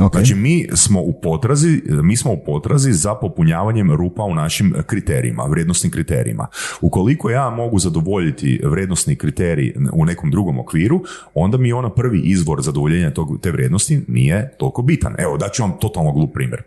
Ok. 0.00 0.12
Znači 0.12 0.34
mi 0.34 0.66
smo 0.74 1.00
u 1.00 1.20
potrazi, 1.22 1.82
mi 2.02 2.16
smo 2.16 2.32
u 2.32 2.44
potrazi 2.46 2.92
za 2.92 3.14
popunjavanjem 3.14 3.92
rupa 3.92 4.22
u 4.22 4.34
našim 4.34 4.74
kriterijima, 4.86 5.42
vrijednosnim 5.42 5.92
kriterijima. 5.92 6.46
Ukoliko 6.80 7.30
ja 7.30 7.50
mogu 7.50 7.78
zadovoljiti 7.78 8.60
vrijednosni 8.64 9.16
kriterij 9.16 9.74
u 9.92 10.04
nekom 10.04 10.30
drugom 10.30 10.58
okviru, 10.58 11.00
onda 11.34 11.58
mi 11.58 11.72
ona 11.72 11.90
prvi 11.90 12.20
izvor 12.20 12.62
zadovoljenja 12.62 13.10
tog, 13.10 13.40
te 13.42 13.50
vrijednosti 13.50 14.04
nije 14.08 14.54
toliko 14.58 14.82
bitan. 14.82 15.14
Evo, 15.18 15.36
daću 15.36 15.62
vam 15.62 15.72
totalno 15.80 16.12
glup 16.12 16.32
primjer. 16.34 16.62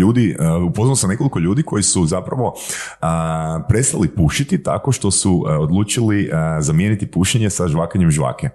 Ljudi, 0.00 0.36
upoznao 0.70 0.96
sam 0.96 1.10
nekoliko 1.10 1.38
ljudi 1.38 1.62
koji 1.62 1.82
su 1.82 2.06
zapravo 2.06 2.54
prestali 3.68 4.08
pušiti 4.08 4.62
tako 4.62 4.92
što 4.92 5.10
su 5.10 5.44
odlučili 5.46 6.30
zamijeniti 6.60 7.06
pušenje 7.06 7.50
sa 7.50 7.68
žvakanjem 7.68 8.10
žvake. 8.10 8.48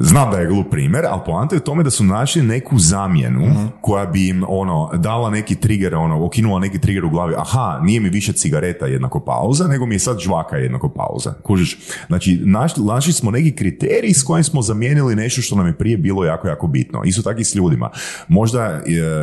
Znam 0.00 0.30
da 0.30 0.38
je 0.38 0.46
glup 0.46 0.70
primjer, 0.70 1.04
ali 1.10 1.20
poanta 1.26 1.54
je 1.54 1.60
u 1.60 1.64
tome 1.64 1.82
da 1.82 1.90
su 1.90 2.04
našli 2.04 2.42
neku 2.42 2.78
zamjenu 2.78 3.70
koja 3.80 4.06
bi 4.06 4.28
im 4.28 4.44
ono 4.48 4.90
dala 4.94 5.30
neki 5.30 5.54
trigger, 5.54 5.94
ono, 5.94 6.24
okinula 6.24 6.60
neki 6.60 6.78
trigger 6.78 7.04
u 7.04 7.10
glavi. 7.10 7.34
Aha, 7.38 7.80
nije 7.82 8.00
mi 8.00 8.08
više 8.08 8.32
cigareta 8.32 8.86
jednako 8.86 9.20
pauza, 9.20 9.66
nego 9.66 9.86
mi 9.86 9.94
je 9.94 9.98
sad 9.98 10.18
žvaka 10.18 10.56
jednako 10.56 10.88
pauza. 10.88 11.34
Kužiš? 11.42 11.78
Znači, 12.06 12.40
našli, 12.44 12.84
našli 12.84 13.12
smo 13.12 13.30
neki 13.30 13.56
kriterij 13.56 14.12
s 14.14 14.22
kojim 14.22 14.44
smo 14.44 14.62
zamijenili 14.62 15.16
nešto 15.16 15.42
što 15.42 15.56
nam 15.56 15.66
je 15.66 15.78
prije 15.78 15.96
bilo 15.96 16.24
jako, 16.24 16.48
jako 16.48 16.66
bitno. 16.66 17.02
Isto 17.04 17.22
tako 17.22 17.40
i 17.40 17.44
s 17.44 17.54
ljudima. 17.54 17.90
Možda 18.28 18.60
e, 18.60 18.82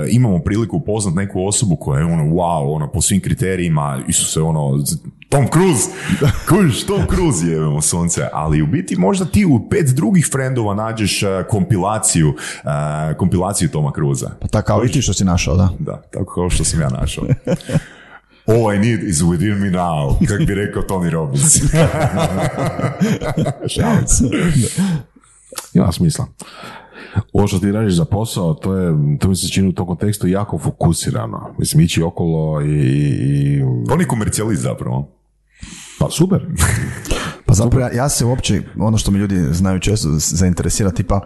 imamo 0.09 0.39
priliku 0.39 0.77
upoznat 0.77 1.15
neku 1.15 1.45
osobu 1.45 1.75
koja 1.75 1.99
je 1.99 2.05
ono, 2.05 2.23
wow, 2.23 2.75
ono, 2.75 2.91
po 2.91 3.01
svim 3.01 3.21
kriterijima, 3.21 3.99
Isuse, 4.07 4.41
ono, 4.41 4.83
Tom 5.35 5.47
Cruise, 5.53 5.89
kužiš, 6.49 6.85
Tom 6.85 7.07
Cruise 7.07 7.47
je 7.47 7.67
ono, 7.67 7.81
sunce, 7.81 8.27
ali 8.33 8.61
u 8.61 8.67
biti 8.67 8.95
možda 8.95 9.25
ti 9.25 9.45
u 9.45 9.69
pet 9.69 9.89
drugih 9.89 10.29
frendova 10.31 10.75
nađeš 10.75 11.23
e, 11.23 11.43
kompilaciju, 11.49 12.33
e, 12.63 13.17
kompilaciju 13.17 13.69
Toma 13.69 13.91
Cruza. 13.95 14.29
Pa 14.41 14.47
tako 14.47 14.67
kao 14.67 14.85
i 14.85 14.87
ti 14.87 15.01
što 15.01 15.13
si 15.13 15.25
našao, 15.25 15.55
da. 15.55 15.69
Da, 15.79 16.01
tako 16.11 16.33
kao 16.33 16.49
što 16.49 16.63
sam 16.63 16.81
ja 16.81 16.89
našao. 16.89 17.25
All 18.47 18.73
I 18.73 18.79
need 18.79 19.03
is 19.03 19.21
within 19.21 19.59
me 19.59 19.71
now, 19.71 20.27
kak 20.27 20.47
bi 20.47 20.55
rekao 20.55 20.81
Tony 20.81 21.09
Robbins. 21.09 21.55
Šalim 23.73 24.07
se. 24.07 24.23
Ima 25.73 25.91
smisla. 25.91 26.25
Ovo 27.33 27.47
što 27.47 27.59
ti 27.59 27.71
radiš 27.71 27.93
za 27.93 28.05
posao, 28.05 28.53
to, 28.53 28.75
je, 28.75 28.93
to 29.19 29.27
mi 29.27 29.35
se 29.35 29.47
čini 29.47 29.69
u 29.69 29.73
tom 29.73 29.87
kontekstu 29.87 30.27
jako 30.27 30.57
fokusirano. 30.57 31.55
Mislim, 31.57 31.81
ići 31.81 32.01
okolo 32.01 32.61
i... 32.61 32.67
i 32.67 33.61
On 33.91 33.99
je 33.99 34.07
komercijalist 34.07 34.61
zapravo. 34.61 35.14
Pa 35.99 36.09
super. 36.09 36.45
Pa 37.45 37.53
zapravo 37.53 37.81
ja, 37.81 37.91
ja 37.93 38.09
se 38.09 38.25
uopće, 38.25 38.61
ono 38.79 38.97
što 38.97 39.11
mi 39.11 39.19
ljudi 39.19 39.39
znaju 39.51 39.79
često 39.79 40.07
zainteresira, 40.11 40.91
tipa 40.91 41.19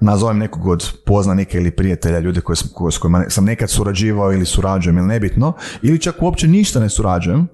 nazovem 0.00 0.38
nekog 0.38 0.66
od 0.66 0.90
poznanika 1.06 1.58
ili 1.58 1.70
prijatelja, 1.70 2.18
ljude 2.18 2.40
koje, 2.40 2.56
sam- 2.56 2.68
koje, 2.74 2.92
s 2.92 2.98
kojima 2.98 3.24
sam 3.28 3.44
nekad 3.44 3.70
surađivao 3.70 4.32
ili 4.32 4.46
surađujem 4.46 4.98
ili 4.98 5.06
nebitno, 5.06 5.52
ili 5.82 5.98
čak 5.98 6.14
uopće 6.20 6.48
ništa 6.48 6.80
ne 6.80 6.88
surađujem 6.88 7.46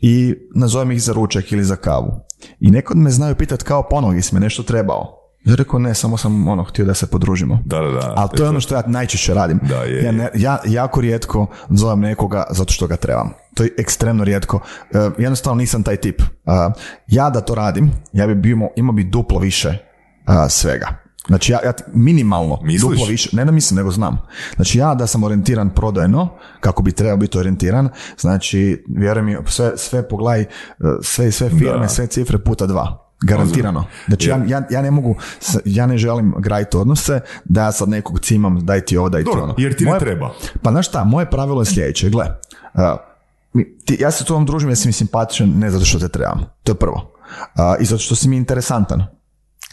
i 0.00 0.34
nazovem 0.54 0.90
ih 0.90 1.02
za 1.02 1.12
ručak 1.12 1.52
ili 1.52 1.64
za 1.64 1.76
kavu. 1.76 2.20
I 2.60 2.70
nekad 2.70 2.96
me 2.96 3.10
znaju 3.10 3.34
pitati 3.34 3.64
kao 3.64 3.82
ponovo, 3.82 4.12
jesi 4.12 4.34
me 4.34 4.40
nešto 4.40 4.62
trebao? 4.62 5.22
Ja 5.44 5.54
rekao 5.54 5.78
ne, 5.78 5.94
samo 5.94 6.16
sam 6.16 6.48
ono 6.48 6.64
htio 6.64 6.84
da 6.84 6.94
se 6.94 7.06
podružimo. 7.06 7.58
Da, 7.64 7.80
da, 7.80 7.90
da. 7.90 8.14
Ali 8.16 8.28
to 8.30 8.42
je 8.42 8.48
ono 8.48 8.60
što 8.60 8.74
ja 8.74 8.82
najčešće 8.86 9.34
radim. 9.34 9.60
Da, 9.62 9.76
je, 9.76 10.04
ja, 10.04 10.12
ne- 10.12 10.30
ja 10.34 10.58
jako 10.66 11.00
rijetko 11.00 11.46
zovem 11.70 12.00
nekoga 12.00 12.44
zato 12.50 12.72
što 12.72 12.86
ga 12.86 12.96
trebam. 12.96 13.32
To 13.56 13.62
je 13.62 13.70
ekstremno 13.78 14.24
rijetko. 14.24 14.60
E, 14.92 14.98
jednostavno 15.18 15.58
nisam 15.58 15.82
taj 15.82 15.96
tip. 15.96 16.20
E, 16.20 16.24
ja 17.06 17.30
da 17.30 17.40
to 17.40 17.54
radim, 17.54 17.90
ja 18.12 18.26
bi 18.26 18.34
bio, 18.34 18.56
imao 18.76 18.92
bi 18.92 19.04
duplo 19.04 19.38
više 19.38 19.68
e, 19.68 19.78
svega. 20.48 20.86
Znači 21.26 21.52
ja, 21.52 21.58
ja 21.64 21.72
minimalno 21.88 22.58
Misliš? 22.62 22.80
duplo 22.90 23.06
više, 23.06 23.30
ne 23.32 23.44
da 23.44 23.50
mislim 23.50 23.76
nego 23.76 23.90
znam. 23.90 24.18
Znači 24.56 24.78
ja 24.78 24.94
da 24.94 25.06
sam 25.06 25.24
orijentiran 25.24 25.70
prodajno, 25.70 26.28
kako 26.60 26.82
bi 26.82 26.92
trebao 26.92 27.16
biti 27.16 27.38
orijentiran, 27.38 27.88
znači 28.18 28.84
vjeruj 28.90 29.22
mi, 29.22 29.36
sve, 29.46 29.72
sve 29.76 30.08
pogledaj, 30.08 30.44
sve, 31.02 31.32
sve 31.32 31.48
firme, 31.50 31.78
Da. 31.78 31.88
sve 31.88 32.06
cifre 32.06 32.38
puta 32.38 32.66
dva. 32.66 33.02
Garantirano. 33.20 33.84
Znači 34.08 34.28
ja, 34.28 34.40
ja, 34.46 34.62
ja 34.70 34.82
ne 34.82 34.90
mogu, 34.90 35.14
ja 35.64 35.86
ne 35.86 35.98
želim 35.98 36.34
graditi 36.38 36.76
odnose 36.76 37.20
da 37.44 37.62
ja 37.62 37.72
sad 37.72 37.88
nekog 37.88 38.20
cimam 38.20 38.58
daj 38.60 38.80
ti 38.80 38.96
ovo, 38.96 39.08
daj 39.08 39.24
ti 39.24 39.30
ono. 39.32 39.54
jer 39.58 39.76
ti 39.76 39.84
ne 39.84 39.90
Moje- 39.90 40.00
treba. 40.00 40.30
Pa 40.62 40.70
znaš 40.70 40.88
šta, 40.88 41.04
moje 41.04 41.30
pravilo 41.30 41.62
je 41.62 41.66
sljedeće, 41.66 42.10
gle, 42.10 42.26
ja 43.98 44.10
se 44.10 44.24
s 44.24 44.26
tobom 44.26 44.46
družim 44.46 44.68
jer 44.68 44.76
si 44.78 44.88
mi 44.88 44.92
simpatičan 44.92 45.52
ne 45.56 45.70
zato 45.70 45.84
što 45.84 45.98
te 45.98 46.08
trebam, 46.08 46.44
to 46.64 46.72
je 46.72 46.76
prvo. 46.76 47.12
I 47.80 47.84
zato 47.84 48.02
što 48.02 48.14
si 48.16 48.28
mi 48.28 48.36
interesantan. 48.36 49.06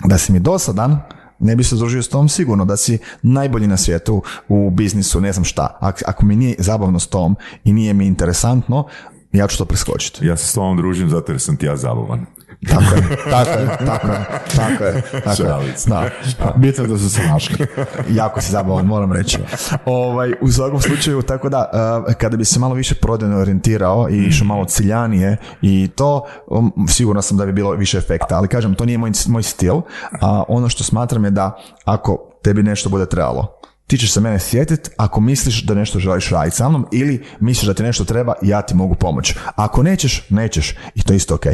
Da 0.06 0.18
si 0.18 0.32
mi 0.32 0.40
dosadan, 0.40 1.00
ne 1.40 1.56
bi 1.56 1.64
se 1.64 1.76
družio 1.76 2.04
s 2.04 2.10
tom 2.10 2.30
sigurno, 2.30 2.66
da 2.66 2.78
si 2.78 2.98
najbolji 3.22 3.68
na 3.68 3.78
svijetu 3.78 4.24
u 4.48 4.70
biznisu, 4.70 5.22
ne 5.22 5.34
znam 5.34 5.44
šta. 5.46 5.78
Ak- 5.82 6.04
ako 6.06 6.26
mi 6.26 6.36
nije 6.36 6.56
zabavno 6.60 7.00
s 7.00 7.08
tom 7.08 7.36
i 7.64 7.74
nije 7.74 7.94
mi 7.94 8.06
interesantno, 8.08 8.88
ja 9.32 9.48
ću 9.48 9.58
to 9.58 9.66
preskočiti. 9.66 10.26
Ja 10.26 10.38
se 10.38 10.48
s 10.48 10.54
tobom 10.54 10.78
družim 10.78 11.10
zato 11.10 11.32
jer 11.32 11.42
sam 11.42 11.58
ti 11.58 11.66
ja 11.66 11.78
zabavan. 11.78 12.26
Tako 12.70 12.96
je, 12.96 13.18
tako 13.30 13.50
je, 13.50 13.78
tako 13.86 14.08
je, 14.08 14.26
tako 14.56 14.84
je. 14.84 15.02
Tako 15.24 15.44
je. 15.44 15.74
Da. 15.88 16.10
Bitno 16.56 16.88
da 16.88 16.98
su 16.98 17.10
se 17.10 17.22
našli. 17.28 17.66
jako 18.10 18.42
si 18.42 18.52
zabavan, 18.52 18.86
moram 18.86 19.14
reći. 19.14 19.38
Ovaj, 19.86 20.34
u 20.42 20.52
svakom 20.52 20.82
slučaju, 20.82 21.22
tako 21.22 21.50
da, 21.50 21.70
uh, 22.08 22.14
kada 22.14 22.38
bi 22.38 22.46
se 22.46 22.60
malo 22.60 22.74
više 22.74 22.96
prodajno 22.96 23.40
orijentirao 23.40 24.10
i 24.10 24.18
išao 24.18 24.48
malo 24.48 24.66
ciljanije 24.66 25.38
i 25.62 25.90
to, 25.96 26.26
um, 26.48 26.74
sigurno 26.90 27.22
sam 27.22 27.38
da 27.38 27.46
bi 27.46 27.54
bilo 27.54 27.72
više 27.72 27.98
efekta, 27.98 28.36
ali 28.38 28.48
kažem, 28.48 28.76
to 28.76 28.86
nije 28.86 28.98
moj, 28.98 29.12
moj 29.28 29.44
stil, 29.44 29.76
a 30.22 30.44
ono 30.48 30.70
što 30.70 30.84
smatram 30.84 31.26
je 31.26 31.32
da 31.32 31.58
ako 31.86 32.30
tebi 32.44 32.64
nešto 32.64 32.90
bude 32.90 33.06
trebalo, 33.06 33.60
ti 33.88 33.98
ćeš 33.98 34.14
se 34.14 34.22
mene 34.22 34.40
sjetiti 34.40 34.90
ako 34.98 35.22
misliš 35.22 35.64
da 35.64 35.74
nešto 35.74 36.00
želiš 36.00 36.30
raditi 36.30 36.56
sa 36.56 36.70
mnom 36.70 36.88
ili 36.92 37.26
misliš 37.40 37.68
da 37.68 37.74
ti 37.74 37.84
nešto 37.84 38.06
treba, 38.06 38.34
ja 38.42 38.62
ti 38.62 38.76
mogu 38.76 38.96
pomoći. 38.96 39.36
Ako 39.56 39.84
nećeš, 39.84 40.30
nećeš 40.30 40.76
i 40.96 41.04
to 41.04 41.14
je 41.14 41.18
isto 41.18 41.36
ok. 41.36 41.46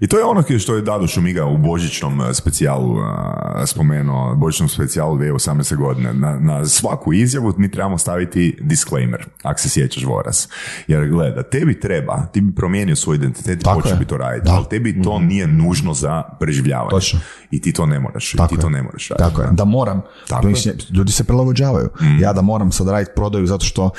I 0.00 0.06
to 0.06 0.18
je 0.18 0.24
ono 0.24 0.58
što 0.58 0.74
je 0.74 0.82
Dado 0.82 1.06
Šumiga 1.06 1.44
u 1.44 1.56
božićnom 1.58 2.20
eh, 2.20 2.34
specijalu 2.34 2.96
spomenuo, 3.66 4.34
božićnom 4.34 4.68
specijalu 4.68 5.16
2018. 5.16 5.76
godine. 5.76 6.14
Na, 6.14 6.38
na 6.38 6.66
svaku 6.66 7.12
izjavu 7.12 7.52
mi 7.56 7.70
trebamo 7.70 7.98
staviti 7.98 8.58
disclaimer, 8.60 9.26
ako 9.42 9.60
se 9.60 9.68
sjećaš 9.68 10.04
Voras. 10.04 10.48
Jer 10.86 11.08
gleda, 11.08 11.42
tebi 11.42 11.80
treba, 11.80 12.26
ti 12.26 12.40
bi 12.40 12.54
promijenio 12.54 12.96
svoj 12.96 13.16
identitet 13.16 13.60
i 13.60 13.64
počeo 13.74 13.96
bi 13.96 14.04
to 14.04 14.16
raditi. 14.16 14.48
Mhm. 14.48 14.56
ali 14.56 14.66
tebi 14.70 15.02
to 15.02 15.18
nije 15.18 15.46
nužno 15.46 15.94
za 15.94 16.22
preživljavanje. 16.40 16.90
Točno. 16.90 17.20
I 17.50 17.60
ti 17.60 17.72
to 17.72 17.86
ne 17.86 18.00
moraš, 18.00 18.34
i 18.34 18.36
Tako 18.36 18.48
ti 18.48 18.54
je. 18.54 18.60
to 18.60 18.68
ne 18.68 18.82
moraš 18.82 19.08
raditi. 19.08 19.30
Tako 19.30 19.42
je, 19.42 19.48
da 19.52 19.64
moram. 19.64 20.02
Tako 20.28 20.46
ljudi, 20.46 20.60
se- 20.60 20.76
ljudi 20.90 21.12
se 21.12 21.24
prilagođavaju. 21.24 21.88
Ja 22.20 22.32
da 22.32 22.42
moram 22.42 22.72
sad 22.72 22.88
raditi 22.88 23.10
prodaju 23.16 23.46
zato 23.46 23.64
što 23.64 23.84
uh, 23.84 23.90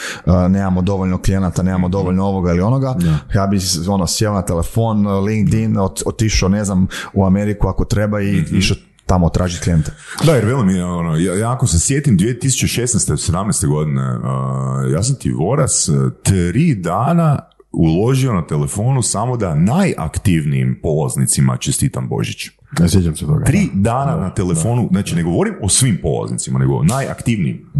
nemamo 0.49 0.81
dovoljno 0.81 1.17
klijenata, 1.17 1.63
nemamo 1.63 1.89
dovoljno 1.89 2.25
ovoga 2.25 2.51
ili 2.51 2.61
onoga. 2.61 2.95
Ja 3.35 3.47
bi 3.47 3.57
ono, 3.89 4.07
sjeo 4.07 4.33
na 4.33 4.41
telefon, 4.41 5.07
LinkedIn, 5.19 5.77
ot, 5.87 6.01
otišao, 6.05 6.49
ne 6.49 6.65
znam, 6.65 6.87
u 7.13 7.25
Ameriku 7.25 7.67
ako 7.67 7.85
treba 7.85 8.21
i 8.21 8.43
išao 8.51 8.77
tamo 9.05 9.29
tražiti 9.29 9.63
klijente. 9.63 9.91
Da, 10.25 10.35
jer 10.35 10.45
velim, 10.45 10.69
je, 10.69 10.85
ono, 10.85 11.15
ja, 11.17 11.35
ja 11.35 11.53
ako 11.53 11.67
se 11.67 11.79
sjetim 11.79 12.17
2016. 12.17 13.31
17. 13.31 13.67
godine, 13.67 14.17
uh, 14.17 14.91
ja 14.93 15.03
sam 15.03 15.15
ti 15.15 15.31
Voras 15.31 15.89
uh, 15.89 16.11
tri 16.23 16.75
dana 16.75 17.39
uložio 17.71 18.33
na 18.33 18.47
telefonu 18.47 19.01
samo 19.01 19.37
da 19.37 19.55
najaktivnijim 19.55 20.79
polaznicima 20.83 21.57
čestitam 21.57 22.07
Božić. 22.07 22.49
Ne 22.79 22.89
sjećam 22.89 23.15
se 23.15 23.25
toga. 23.25 23.45
Tri 23.45 23.69
dana 23.73 24.15
na 24.15 24.33
telefonu, 24.33 24.87
znači 24.91 25.15
ne 25.15 25.23
govorim 25.23 25.53
o 25.61 25.69
svim 25.69 25.99
polaznicima, 26.01 26.59
nego 26.59 26.83
najaktivnijim. 26.83 27.71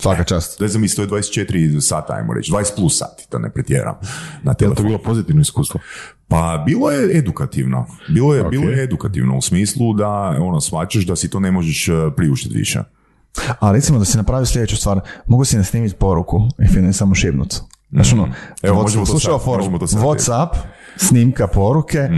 Svaka 0.00 0.24
čast. 0.24 0.60
Ne 0.60 0.68
znam, 0.68 0.84
isto 0.84 1.02
je 1.02 1.08
24 1.08 1.80
sata, 1.80 2.12
ajmo 2.14 2.34
reći, 2.34 2.52
20 2.52 2.76
plus 2.76 2.98
sati, 2.98 3.26
da 3.30 3.38
ne 3.38 3.50
pretjeram, 3.50 3.94
na 4.42 4.50
Je 4.50 4.50
li 4.50 4.54
to 4.54 4.54
telefonu. 4.54 4.88
bilo 4.88 4.98
pozitivno 4.98 5.42
iskustvo? 5.42 5.80
Pa 6.28 6.62
bilo 6.66 6.90
je 6.90 7.18
edukativno. 7.18 7.86
Bilo 8.08 8.34
je, 8.34 8.42
Ok. 8.42 8.50
bilo 8.50 8.70
je 8.70 8.82
edukativno 8.84 9.36
u 9.36 9.42
smislu 9.42 9.92
da 9.92 10.36
ono, 10.40 10.60
shvaćaš 10.60 11.06
da 11.06 11.16
si 11.16 11.30
to 11.30 11.40
ne 11.40 11.50
možeš 11.50 11.88
uh, 11.88 12.12
priuštiti 12.16 12.54
više. 12.58 12.82
A 13.60 13.72
recimo 13.72 13.98
da 13.98 14.04
si 14.04 14.16
napravio 14.16 14.46
sljedeću 14.46 14.76
stvar, 14.76 15.00
mogu 15.26 15.44
si 15.44 15.56
nasnimiti 15.56 15.94
poruku 15.94 16.40
i 16.76 16.80
ne 16.80 16.92
samo 16.92 17.14
šibnut. 17.14 17.54
Znaš 17.90 18.12
ono, 18.12 18.28
Evo, 18.62 18.82
možemo 18.82 19.06
to 19.06 19.18
sad, 19.18 19.40
možemo 19.46 19.78
to 19.78 19.86
sad 19.86 20.02
Whatsapp, 20.02 20.48
snimka 20.96 21.46
poruke, 21.46 22.08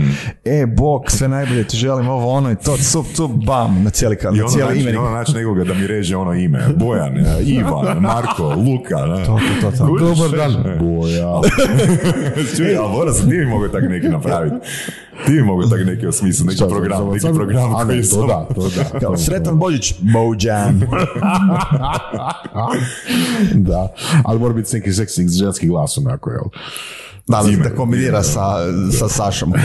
e, 0.45 0.65
bok, 0.67 1.11
sve 1.11 1.27
najbolje, 1.27 1.63
ti 1.63 1.77
želim 1.77 2.07
ovo, 2.07 2.27
ono 2.27 2.51
i 2.51 2.55
to, 2.55 2.77
cup, 2.77 3.05
cup, 3.15 3.31
bam, 3.31 3.83
na 3.83 3.89
cijeli, 3.89 4.15
kan- 4.17 4.35
I 4.35 4.37
na 4.37 4.43
ono 4.43 4.51
cijeli 4.51 4.79
ime. 4.81 4.99
ono 4.99 5.09
naći 5.09 5.33
nekoga 5.33 5.63
da 5.63 5.73
mi 5.73 5.87
reže 5.87 6.17
ono 6.17 6.33
ime. 6.33 6.67
Bojan, 6.77 7.17
e, 7.17 7.23
Ivan, 7.41 7.97
Marko, 7.99 8.43
Luka. 8.47 9.05
Ne? 9.07 9.25
To, 9.25 9.39
to, 9.61 9.71
to, 9.71 9.77
to. 9.77 9.97
Dobar 9.97 10.29
dan. 10.31 10.51
E. 10.67 10.75
Boja. 10.77 11.41
Čuj, 12.57 12.75
ali 12.75 12.89
mora 12.89 13.13
se, 13.13 13.21
ti 13.21 13.35
mi 13.35 13.45
mogu 13.45 13.67
tak 13.67 13.83
neki 13.83 14.07
napraviti. 14.07 14.55
Ti 15.25 15.31
mi 15.31 15.41
mogu 15.41 15.63
tak 15.63 15.79
neki 15.85 16.07
osmisli, 16.07 16.45
neki 16.45 16.55
Šta, 16.55 16.67
program, 16.67 17.07
neki 17.07 17.19
samo- 17.19 17.35
program 17.35 17.75
a 17.75 17.85
koji 17.85 18.01
to 18.01 18.07
sam... 18.07 18.27
da, 18.27 18.47
to 18.55 18.69
da. 18.69 18.99
Kao, 19.01 19.17
sretan 19.17 19.57
Božić, 19.57 19.93
Bojan. 20.03 20.81
da, 23.53 23.87
ali 24.23 24.39
mora 24.39 24.53
biti 24.53 24.75
neki 24.75 24.91
ženski 25.29 25.67
glas 25.67 25.97
onako, 25.97 26.29
jel? 26.31 26.43
Da, 27.27 27.43
da, 27.63 27.75
kombinira 27.75 28.23
sa, 28.23 28.55
sa 28.99 29.09
Sašom. 29.09 29.53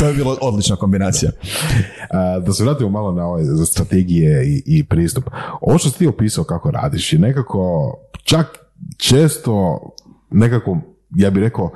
To 0.00 0.06
je 0.08 0.14
bilo 0.14 0.38
odlična 0.40 0.76
kombinacija. 0.76 1.30
Da 2.46 2.52
se 2.52 2.64
vratimo 2.64 2.90
malo 2.90 3.12
na 3.12 3.26
ove 3.26 3.44
za 3.44 3.66
strategije 3.66 4.46
i, 4.46 4.62
i 4.66 4.84
pristup. 4.84 5.24
Ovo 5.60 5.78
što 5.78 5.90
si 5.90 5.98
ti 5.98 6.06
opisao 6.06 6.44
kako 6.44 6.70
radiš 6.70 7.12
je 7.12 7.18
nekako 7.18 7.92
čak 8.24 8.46
često 8.96 9.80
nekako 10.30 10.78
ja 11.10 11.30
bih 11.30 11.42
rekao, 11.42 11.70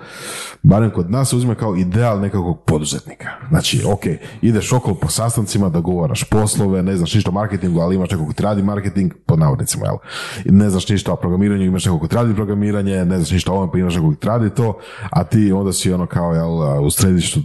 barem 0.62 0.90
kod 0.90 1.10
nas 1.10 1.30
se 1.30 1.36
uzme 1.36 1.54
kao 1.54 1.76
ideal 1.76 2.20
nekakvog 2.20 2.64
poduzetnika. 2.64 3.28
Znači, 3.48 3.82
ok, 3.86 4.00
ideš 4.42 4.72
okolo 4.72 4.94
po 4.94 5.08
sastancima, 5.08 5.68
dogovaraš 5.68 6.24
poslove, 6.24 6.82
ne 6.82 6.96
znaš 6.96 7.14
ništa 7.14 7.30
o 7.30 7.34
marketingu, 7.34 7.80
ali 7.80 7.96
imaš 7.96 8.10
nekog 8.10 8.26
ko 8.26 8.32
ti 8.32 8.42
radi 8.42 8.62
marketing, 8.62 9.12
pod 9.26 9.38
navodnicima, 9.38 9.86
jel? 9.86 9.96
I 10.44 10.52
Ne 10.52 10.70
znaš 10.70 10.88
ništa 10.88 11.12
o 11.12 11.16
programiranju, 11.16 11.64
imaš 11.64 11.84
nekog 11.84 12.00
ko 12.00 12.06
ti 12.06 12.14
radi 12.14 12.34
programiranje, 12.34 13.04
ne 13.04 13.16
znaš 13.16 13.30
ništa 13.30 13.52
o 13.52 13.54
ovome, 13.54 13.72
pa 13.72 13.78
imaš 13.78 13.94
nekog 13.94 14.14
ko 14.14 14.20
ti 14.20 14.26
radi 14.26 14.50
to, 14.50 14.78
a 15.10 15.24
ti 15.24 15.52
onda 15.52 15.72
si 15.72 15.92
ono 15.92 16.06
kao, 16.06 16.34
jel, 16.34 16.84
u 16.86 16.90
središtu 16.90 17.40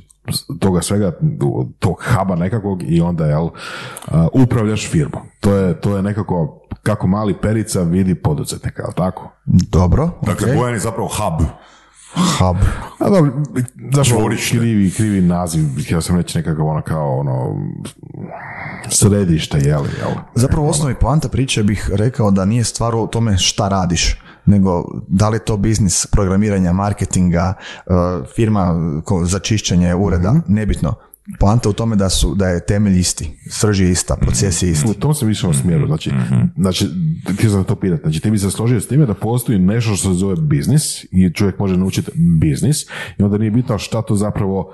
toga 0.59 0.81
svega, 0.81 1.11
tog 1.79 2.03
huba 2.03 2.35
nekakvog 2.35 2.83
i 2.83 3.01
onda, 3.01 3.25
jel, 3.25 3.49
a, 4.07 4.27
upravljaš 4.33 4.89
firmom. 4.89 5.21
To 5.39 5.53
je, 5.53 5.81
to 5.81 5.95
je 5.95 6.03
nekako 6.03 6.61
kako 6.83 7.07
mali 7.07 7.33
perica 7.41 7.81
vidi 7.81 8.15
poduzetnika, 8.15 8.83
jel 8.83 8.93
tako? 8.95 9.31
Dobro, 9.45 10.09
Dakle, 10.21 10.45
okej. 10.45 10.57
Bojan 10.57 10.73
je 10.73 10.79
zapravo 10.79 11.07
hub. 11.07 11.47
Hub. 12.15 12.57
A 12.99 13.09
dobro, 13.09 13.31
Čvorište. 14.03 14.57
krivi, 14.57 14.91
krivi 14.91 15.21
naziv, 15.21 15.63
htio 15.83 16.01
sam 16.01 16.17
reći 16.17 16.37
nekakav 16.37 16.67
ono 16.67 16.81
kao 16.81 17.19
ono 17.19 17.55
središte, 18.89 19.57
jel, 19.57 19.83
jel? 19.99 20.11
Zapravo 20.35 20.67
u 20.67 20.69
osnovi 20.69 20.95
poanta 20.95 21.29
priče 21.29 21.63
bih 21.63 21.89
rekao 21.93 22.31
da 22.31 22.45
nije 22.45 22.63
stvar 22.63 22.95
u 22.95 23.07
tome 23.07 23.37
šta 23.37 23.67
radiš, 23.67 24.21
nego 24.45 24.83
da 25.07 25.29
li 25.29 25.35
je 25.35 25.45
to 25.45 25.57
biznis 25.57 26.05
programiranja, 26.05 26.73
marketinga, 26.73 27.53
eh, 27.53 27.91
firma 28.35 28.75
za 29.23 29.39
čišćenje 29.39 29.95
ureda, 29.95 30.35
nebitno. 30.47 30.93
Poanta 31.39 31.69
u 31.69 31.73
tome 31.73 31.95
da 31.95 32.09
su 32.09 32.35
da 32.35 32.47
je 32.47 32.65
temelj 32.65 32.99
isti, 32.99 33.39
srž 33.49 33.81
je 33.81 33.91
ista, 33.91 34.15
proces 34.15 34.63
je 34.63 34.69
isti. 34.69 34.89
U 34.89 34.93
tom 34.93 35.13
sam 35.13 35.29
išao 35.29 35.49
u 35.49 35.53
smjeru, 35.53 35.87
znači, 35.87 36.11
znači, 36.57 36.87
ti 37.37 37.49
sam 37.49 37.63
to 37.63 37.75
pitati, 37.75 38.01
znači 38.01 38.19
ti 38.19 38.31
bi 38.31 38.37
se 38.37 38.51
složio 38.51 38.81
s 38.81 38.87
time 38.87 39.05
da 39.05 39.13
postoji 39.13 39.59
nešto 39.59 39.95
što 39.95 40.09
se 40.09 40.15
zove 40.15 40.35
biznis 40.35 41.03
i 41.11 41.31
čovjek 41.33 41.59
može 41.59 41.77
naučiti 41.77 42.11
biznis 42.15 42.83
i 43.17 43.23
onda 43.23 43.37
nije 43.37 43.51
bitno 43.51 43.77
šta 43.77 44.01
to 44.01 44.15
zapravo 44.15 44.73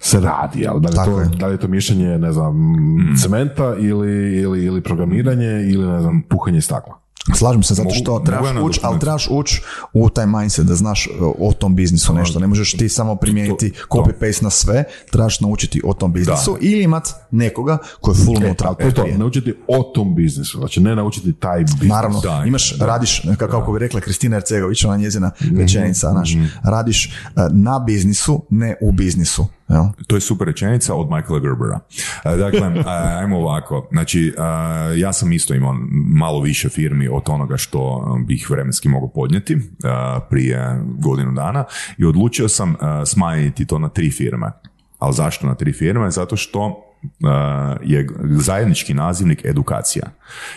se 0.00 0.20
radi, 0.20 0.60
jel? 0.60 0.80
Da 0.80 0.88
li, 0.88 1.10
to, 1.10 1.20
je. 1.20 1.28
da 1.38 1.46
li 1.46 1.54
je 1.54 1.58
to 1.58 1.68
miješanje, 1.68 2.18
ne 2.18 2.32
znam, 2.32 2.54
cementa 3.22 3.76
ili, 3.78 4.40
ili, 4.40 4.64
ili 4.64 4.80
programiranje 4.80 5.66
ili, 5.70 5.86
ne 5.86 6.00
znam, 6.00 6.22
puhanje 6.28 6.60
stakla. 6.60 7.03
Slažem 7.32 7.62
se, 7.62 7.74
zato 7.74 7.90
što 7.92 8.12
mogu 8.12 8.24
trebaš 8.24 8.42
ući, 8.42 8.54
nadopuniti? 8.54 8.80
ali 8.82 9.00
trebaš 9.00 9.28
ući 9.30 9.62
u 9.92 10.08
taj 10.08 10.26
mindset 10.26 10.66
da 10.66 10.74
znaš 10.74 11.08
uh, 11.10 11.34
o 11.38 11.52
tom 11.52 11.74
biznisu 11.74 12.14
nešto. 12.14 12.38
Ne 12.38 12.46
možeš 12.46 12.72
ti 12.72 12.88
samo 12.88 13.16
primijeniti 13.16 13.72
copy-paste 13.88 14.42
na 14.42 14.50
sve, 14.50 14.84
trebaš 15.10 15.40
naučiti 15.40 15.80
o 15.84 15.94
tom 15.94 16.12
biznisu 16.12 16.58
ili 16.60 16.82
imat 16.82 17.08
nekoga 17.30 17.78
ko 18.00 18.10
je 18.10 18.14
full 18.16 18.36
unutra 18.38 18.70
od 18.70 18.76
E 18.80 18.90
to, 18.90 19.06
naučiti 19.08 19.54
o 19.68 19.82
tom 19.84 20.14
biznisu, 20.14 20.58
znači 20.58 20.80
ne 20.80 20.96
naučiti 20.96 21.32
taj 21.32 21.60
biznis. 21.60 21.88
Naravno, 21.88 22.20
Da, 22.20 22.44
imaš, 22.46 22.78
da. 22.78 22.86
radiš, 22.86 23.22
ka- 23.22 23.50
kako 23.50 23.72
bi 23.72 23.78
rekla 23.78 24.00
Kristina 24.00 24.36
Ercegović, 24.36 24.84
ona 24.84 24.96
njezina 24.96 25.30
rečenica, 25.58 26.10
znaš, 26.10 26.32
radiš 26.64 27.12
na 27.50 27.78
biznisu, 27.78 28.44
ne 28.50 28.76
u 28.80 28.92
biznisu. 28.92 29.46
Jel? 29.68 29.84
To 30.06 30.14
je 30.14 30.20
super 30.20 30.46
rečenica 30.46 30.94
od 30.94 31.10
Michaela 31.10 31.40
Gerbera. 31.40 31.80
E, 32.24 32.36
Dakle, 32.36 32.60
e, 32.76 32.82
ajmo 33.18 33.38
ovako. 33.38 33.88
Znači, 33.92 34.34
e, 34.38 34.98
ja 34.98 35.12
sam 35.12 35.32
isto 35.32 35.54
imao 35.54 35.74
malo 36.08 36.40
više 36.40 36.68
firmi 36.68 37.08
od 37.08 37.22
onoga 37.26 37.56
što 37.56 38.04
bih 38.26 38.50
vremenski 38.50 38.88
mogao 38.88 39.08
podnijeti 39.08 39.58
prije 40.30 40.80
godinu 40.98 41.32
dana 41.32 41.64
i 41.98 42.04
odlučio 42.04 42.48
sam 42.48 42.76
smanjiti 43.06 43.66
to 43.66 43.78
na 43.78 43.88
tri 43.88 44.10
firme. 44.10 44.50
Ali 44.98 45.14
zašto 45.14 45.46
na 45.46 45.54
tri 45.54 45.72
firme? 45.72 46.10
Zato 46.10 46.36
što 46.36 46.93
je 47.82 48.08
zajednički 48.22 48.94
nazivnik 48.94 49.44
edukacija. 49.44 50.06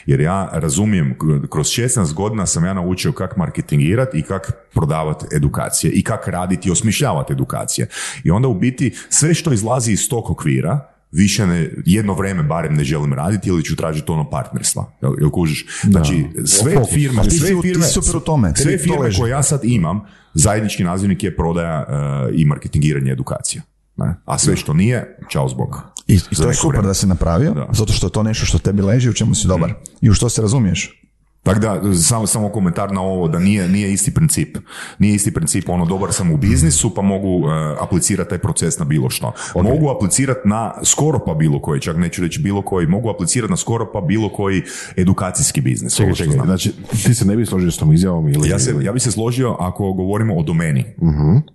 Jer 0.06 0.20
ja 0.20 0.50
razumijem, 0.54 1.16
kroz 1.50 1.68
16 1.68 2.14
godina 2.14 2.46
sam 2.46 2.66
ja 2.66 2.74
naučio 2.74 3.12
kako 3.12 3.40
marketingirati 3.40 4.18
i 4.20 4.22
kako 4.22 4.52
prodavati 4.74 5.26
edukacije 5.36 5.92
i 5.92 6.04
kako 6.04 6.32
raditi 6.32 6.70
i 6.70 6.72
osmišljavati 6.72 7.34
edukacije. 7.34 7.88
I 8.24 8.32
onda 8.32 8.48
u 8.48 8.54
biti 8.54 8.96
sve 9.10 9.34
što 9.34 9.54
izlazi 9.54 9.92
iz 9.92 10.10
tog 10.10 10.30
okvira 10.30 10.98
više 11.12 11.48
ne, 11.48 11.70
jedno 11.86 12.14
vrijeme 12.14 12.44
barem 12.44 12.76
ne 12.76 12.84
želim 12.84 13.14
raditi 13.14 13.50
ili 13.50 13.64
ću 13.64 13.76
tražiti 13.76 14.12
ono 14.12 14.30
partnerstva. 14.30 14.92
Jel, 15.02 15.14
jel 15.20 15.30
kužiš? 15.30 15.66
Znači, 15.84 16.26
sve 16.46 16.74
Fokus. 16.74 16.94
firme, 16.94 17.24
ti 17.24 17.38
sve 17.38 17.48
ti 17.48 17.62
firme, 17.62 17.86
super 17.86 18.16
u 18.16 18.20
tome, 18.20 18.54
sve 18.56 18.78
firme 18.78 19.10
koje 19.18 19.30
ja 19.30 19.44
sad 19.44 19.60
imam, 19.64 20.02
zajednički 20.34 20.84
nazivnik 20.84 21.24
je 21.24 21.36
prodaja 21.36 21.86
e, 21.90 22.32
i 22.34 22.46
marketingiranje 22.46 23.12
edukacija. 23.12 23.62
Ne? 23.98 24.16
A 24.26 24.38
sve 24.38 24.56
što 24.56 24.74
nije, 24.74 25.18
čao 25.30 25.50
zbog. 25.50 25.82
I, 26.08 26.14
i 26.16 26.36
to 26.36 26.48
je 26.48 26.54
super 26.54 26.68
vrijeme. 26.70 26.88
da 26.88 26.94
si 26.94 27.08
napravio, 27.08 27.54
Da. 27.54 27.68
zato 27.74 27.94
što 27.94 28.08
je 28.08 28.12
to 28.12 28.24
nešto 28.24 28.46
što 28.46 28.58
tebi 28.60 28.82
leži, 28.82 29.10
u 29.10 29.14
čemu 29.14 29.36
si 29.36 29.48
dobar 29.48 29.74
i 30.02 30.10
u 30.10 30.14
što 30.14 30.30
se 30.30 30.42
razumiješ. 30.42 31.07
Tako 31.48 31.60
da, 31.60 31.94
samo, 31.94 32.28
samo 32.28 32.50
komentar 32.50 32.92
na 32.92 33.02
ovo, 33.02 33.28
da 33.28 33.40
nije, 33.40 33.68
nije 33.68 33.94
isti 33.94 34.14
princip. 34.14 34.58
Nije 35.00 35.16
isti 35.16 35.34
princip, 35.34 35.70
ono, 35.70 35.86
dobar 35.86 36.14
sam 36.14 36.32
u 36.32 36.38
biznisu, 36.38 36.94
pa 36.96 37.02
mogu 37.02 37.50
e, 37.50 37.76
aplicirati 37.82 38.30
taj 38.30 38.38
proces 38.38 38.80
na 38.80 38.86
bilo 38.86 39.10
što. 39.10 39.32
Mogu 39.56 39.90
aplicirati 39.90 40.48
na 40.48 40.74
skoro 40.84 41.20
pa 41.20 41.34
bilo 41.34 41.62
koji, 41.62 41.82
čak 41.82 41.98
neću 41.98 42.22
reći 42.22 42.42
bilo 42.42 42.62
koji, 42.62 42.88
mogu 42.88 43.10
aplicirati 43.10 43.52
na 43.52 43.58
skoro 43.58 43.92
pa 43.92 44.02
bilo 44.02 44.30
koji 44.30 44.64
edukacijski 44.96 45.62
biznis. 45.62 45.96
Čekaj, 45.96 46.14
čekaj, 46.14 46.34
znam. 46.34 46.46
znači 46.46 46.74
ti 47.04 47.14
se 47.14 47.26
ne 47.26 47.36
bi 47.36 47.46
složio 47.46 47.72
s 47.72 47.78
tom 47.78 47.94
izjavom 47.94 48.30
ili... 48.30 48.50
Ja, 48.50 48.60
se, 48.60 48.76
ja 48.82 48.92
bi 48.92 49.00
se 49.00 49.12
složio 49.12 49.56
ako 49.60 49.94
govorimo 49.94 50.38
o 50.38 50.44
domeni. 50.44 50.86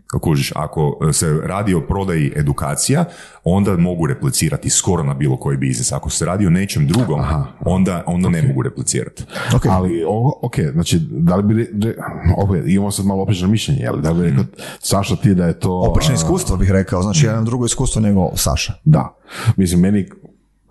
Kako 0.07 0.32
kužiš, 0.32 0.53
ako 0.57 0.99
e, 1.09 1.12
se 1.12 1.40
radi 1.45 1.74
o 1.74 1.80
prodaji 1.80 2.32
edukacija, 2.36 3.05
onda 3.45 3.76
mogu 3.76 4.07
replicirati 4.07 4.70
skoro 4.70 5.03
na 5.03 5.14
bilo 5.14 5.36
koji 5.36 5.57
biznis. 5.57 5.93
Ako 5.93 6.11
se 6.11 6.24
radi 6.24 6.47
o 6.47 6.51
nečem 6.51 6.86
drugom, 6.86 7.20
onda, 7.61 8.03
onda 8.07 8.28
ne 8.28 8.43
mogu 8.43 8.62
replicirati. 8.62 9.24
Ok. 9.55 9.62
Ali, 9.83 10.05
ok, 10.43 10.55
znači, 10.72 10.99
da 11.11 11.37
li 11.37 11.43
bi, 11.43 11.70
re, 11.83 11.95
opet, 12.37 12.64
imamo 12.66 12.91
sad 12.91 13.07
malo 13.07 13.22
oprečeno 13.22 13.49
mišljenje, 13.49 13.80
jel? 13.80 14.01
Da 14.01 14.11
li 14.11 14.22
bi 14.22 14.30
rekao, 14.30 14.45
Saša, 14.80 15.16
ti 15.16 15.35
da 15.35 15.47
je 15.47 15.61
to... 15.61 15.80
Oprečno 15.91 16.14
iskustvo 16.14 16.57
bih 16.57 16.70
rekao, 16.70 17.03
znači 17.03 17.26
imam 17.26 17.45
drugo 17.45 17.66
iskustvo 17.66 18.01
nego 18.01 18.30
Saša. 18.35 18.72
Da. 18.85 19.16
Mislim, 19.57 19.80
meni 19.80 20.09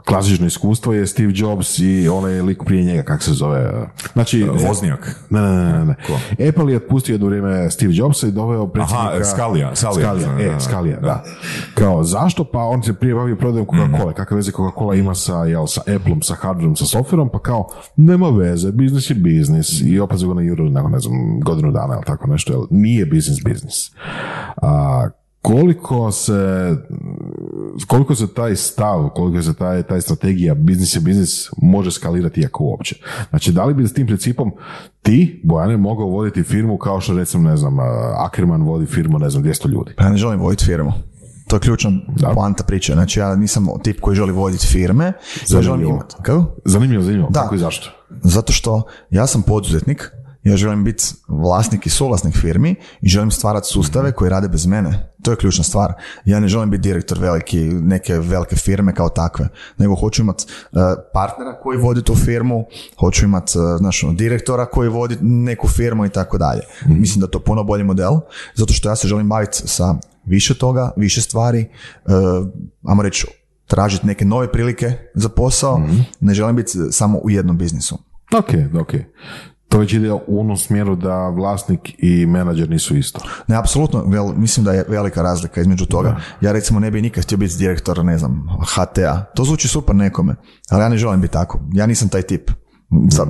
klasično 0.06 0.48
iskustvo 0.48 0.94
je 0.94 1.08
Steve 1.08 1.32
Jobs 1.36 1.80
i 1.80 2.10
onaj 2.10 2.42
lik 2.42 2.64
prije 2.66 2.84
njega, 2.84 3.04
kako 3.04 3.24
se 3.24 3.34
zove. 3.34 3.72
Znači, 4.14 4.44
Voznjak. 4.68 5.16
Ne, 5.30 5.42
ne, 5.42 5.50
ne, 5.50 5.72
ne, 5.72 5.86
ne. 5.86 5.96
Apple 6.50 6.72
je 6.72 6.78
otpustio 6.78 7.14
jedno 7.14 7.28
vrijeme 7.28 7.72
Steve 7.72 7.94
Jobsa 7.96 8.28
i 8.28 8.32
doveo 8.32 8.68
predsjednika... 8.68 9.10
Aha, 9.14 9.24
Scalia, 9.24 9.76
Scalia. 9.76 10.16
Scalia, 10.16 10.56
e, 10.56 10.60
Scalia, 10.60 10.96
da. 10.96 11.02
da. 11.02 11.24
Kao, 11.74 12.04
zašto? 12.04 12.44
Pa 12.44 12.60
on 12.60 12.84
se 12.84 12.94
prije 12.94 13.16
bavio 13.16 13.36
prodajom 13.36 13.66
Coca-Cola. 13.66 14.14
Kakve 14.14 14.36
veze 14.36 14.52
Coca-Cola 14.52 15.00
ima 15.00 15.16
sa, 15.16 15.44
jel, 15.44 15.68
sa 15.68 15.82
Appleom, 15.96 16.22
sa 16.22 16.36
hardwareom, 16.42 16.76
sa 16.76 16.86
softverom? 16.86 17.30
Pa 17.30 17.40
kao, 17.40 17.68
nema 17.96 18.30
veze, 18.30 18.72
biznis 18.72 19.10
je 19.10 19.16
biznis. 19.16 19.82
I 19.82 20.00
opet 20.00 20.20
ga 20.28 20.34
na 20.34 20.42
juru, 20.42 20.70
nakon, 20.70 20.92
ne 20.92 21.00
znam, 21.00 21.40
godinu 21.40 21.72
dana 21.72 21.94
ili 21.94 22.06
tako 22.06 22.28
nešto. 22.28 22.54
Jel, 22.54 22.64
nije 22.70 23.06
biznis 23.06 23.44
biznis. 23.44 23.92
A, 24.62 25.10
koliko 25.42 26.12
se 26.12 26.76
koliko 27.88 28.16
se 28.16 28.34
taj 28.34 28.56
stav, 28.56 29.10
koliko 29.16 29.44
se 29.44 29.54
taj, 29.54 29.84
taj 29.84 30.02
strategija 30.02 30.56
biznis 30.56 30.96
je 30.96 31.02
biznis 31.02 31.50
može 31.58 31.92
skalirati 31.92 32.46
ako 32.46 32.64
uopće. 32.64 32.96
Znači, 33.30 33.52
da 33.52 33.66
li 33.66 33.74
bi 33.74 33.88
s 33.88 33.94
tim 33.94 34.08
principom 34.08 34.52
ti, 35.02 35.42
Bojane, 35.44 35.78
mogao 35.78 36.08
voditi 36.08 36.44
firmu 36.44 36.78
kao 36.78 37.02
što 37.02 37.14
recimo, 37.14 37.50
ne 37.50 37.58
znam, 37.58 37.78
Ackerman 38.26 38.62
vodi 38.62 38.86
firmu, 38.86 39.20
ne 39.20 39.30
znam, 39.30 39.44
200 39.44 39.70
ljudi. 39.70 39.94
Pa 39.98 40.04
ja 40.04 40.10
ne 40.10 40.18
želim 40.18 40.40
voditi 40.40 40.66
firmu. 40.66 40.92
To 41.48 41.56
je 41.56 41.60
ključna 41.60 41.92
poanta 42.36 42.64
priče. 42.64 42.94
Znači 42.94 43.20
ja 43.20 43.36
nisam 43.36 43.68
tip 43.84 44.00
koji 44.00 44.16
želi 44.16 44.32
voditi 44.32 44.68
firme. 44.68 45.06
Ja 45.06 45.14
želim 45.48 45.64
Zanimljivo. 45.64 45.92
imati. 45.92 46.16
Kako? 46.22 46.46
Zanimljivo, 46.66 47.04
zanimljivo. 47.04 47.30
Da. 47.30 47.42
Kako 47.42 47.56
i 47.56 47.58
zašto? 47.58 47.90
Zato 48.24 48.54
što 48.54 48.84
ja 49.10 49.28
sam 49.28 49.42
poduzetnik 49.42 50.12
Ja 50.44 50.58
želim 50.58 50.84
biti 50.84 51.04
vlasnik 51.28 51.86
i 51.86 51.90
suvlasnik 51.90 52.36
firmi 52.38 52.76
i 53.02 53.10
želim 53.10 53.32
stvarati 53.32 53.68
sustave 53.68 54.12
koji 54.12 54.30
rade 54.30 54.48
bez 54.48 54.66
mene. 54.66 55.14
To 55.24 55.32
je 55.32 55.38
ključna 55.38 55.64
stvar. 55.64 55.94
Ja 56.26 56.40
ne 56.40 56.48
želim 56.48 56.70
biti 56.70 56.82
direktor 56.82 57.20
veliki, 57.20 57.60
neke 57.64 58.20
velike 58.20 58.56
firme 58.56 58.94
kao 58.96 59.10
takve, 59.10 59.48
nego 59.78 59.96
hoću 59.96 60.22
imati 60.22 60.46
partnera 61.14 61.60
koji 61.64 61.78
vodi 61.78 62.04
tu 62.04 62.16
firmu, 62.16 62.66
hoću 63.00 63.26
imati 63.26 63.52
znaš, 63.78 64.04
ono, 64.04 64.14
direktora 64.14 64.66
koji 64.66 64.90
vodi 64.90 65.18
neku 65.22 65.68
firmu 65.68 66.06
i 66.06 66.10
tako 66.10 66.38
dalje. 66.38 66.62
Mislim 66.86 67.20
da 67.20 67.26
je 67.26 67.32
to 67.32 67.40
puno 67.40 67.64
bolji 67.64 67.84
model, 67.84 68.14
zato 68.56 68.74
što 68.74 68.90
ja 68.90 68.96
se 68.96 69.08
želim 69.08 69.30
baviti 69.30 69.62
sa 69.66 69.96
više 70.26 70.58
toga, 70.58 70.92
više 70.98 71.22
stvari, 71.22 71.68
uh, 72.06 72.48
ajmo 72.88 73.04
reći, 73.04 73.28
tražiti 73.68 74.08
neke 74.08 74.26
nove 74.26 74.52
prilike 74.52 74.94
za 75.14 75.30
posao, 75.30 75.82
ne 76.20 76.34
želim 76.34 76.56
biti 76.56 76.72
samo 76.92 77.18
u 77.18 77.30
jednom 77.30 77.58
biznisu. 77.58 77.98
Ok, 78.38 78.50
ok. 78.82 78.94
To 79.72 79.80
već 79.80 79.94
ide 79.94 80.12
u 80.12 80.40
onom 80.40 80.58
smjeru 80.58 80.96
da 80.96 81.30
vlasnik 81.30 81.80
i 81.98 82.26
menadžer 82.26 82.70
nisu 82.70 82.98
isto. 82.98 83.20
Ne, 83.48 83.56
apsolutno, 83.56 84.04
vel, 84.08 84.34
mislim 84.36 84.64
da 84.66 84.72
je 84.72 84.86
velika 84.88 85.22
razlika 85.22 85.62
između 85.62 85.86
toga. 85.86 86.16
Ja 86.42 86.52
recimo 86.52 86.80
ne 86.80 86.92
bi 86.92 87.02
nikad 87.02 87.24
htio 87.24 87.38
biti 87.38 87.58
direktor, 87.58 88.06
ne 88.06 88.18
znam, 88.18 88.48
HTA. 88.76 89.26
To 89.36 89.44
zvuči 89.44 89.68
super 89.68 89.96
nekome, 89.96 90.36
ali 90.70 90.82
ja 90.82 90.90
ne 90.90 90.98
želim 90.98 91.22
biti 91.22 91.34
tako. 91.34 91.60
Ja 91.74 91.86
nisam 91.86 92.10
taj 92.10 92.22
tip. 92.22 92.52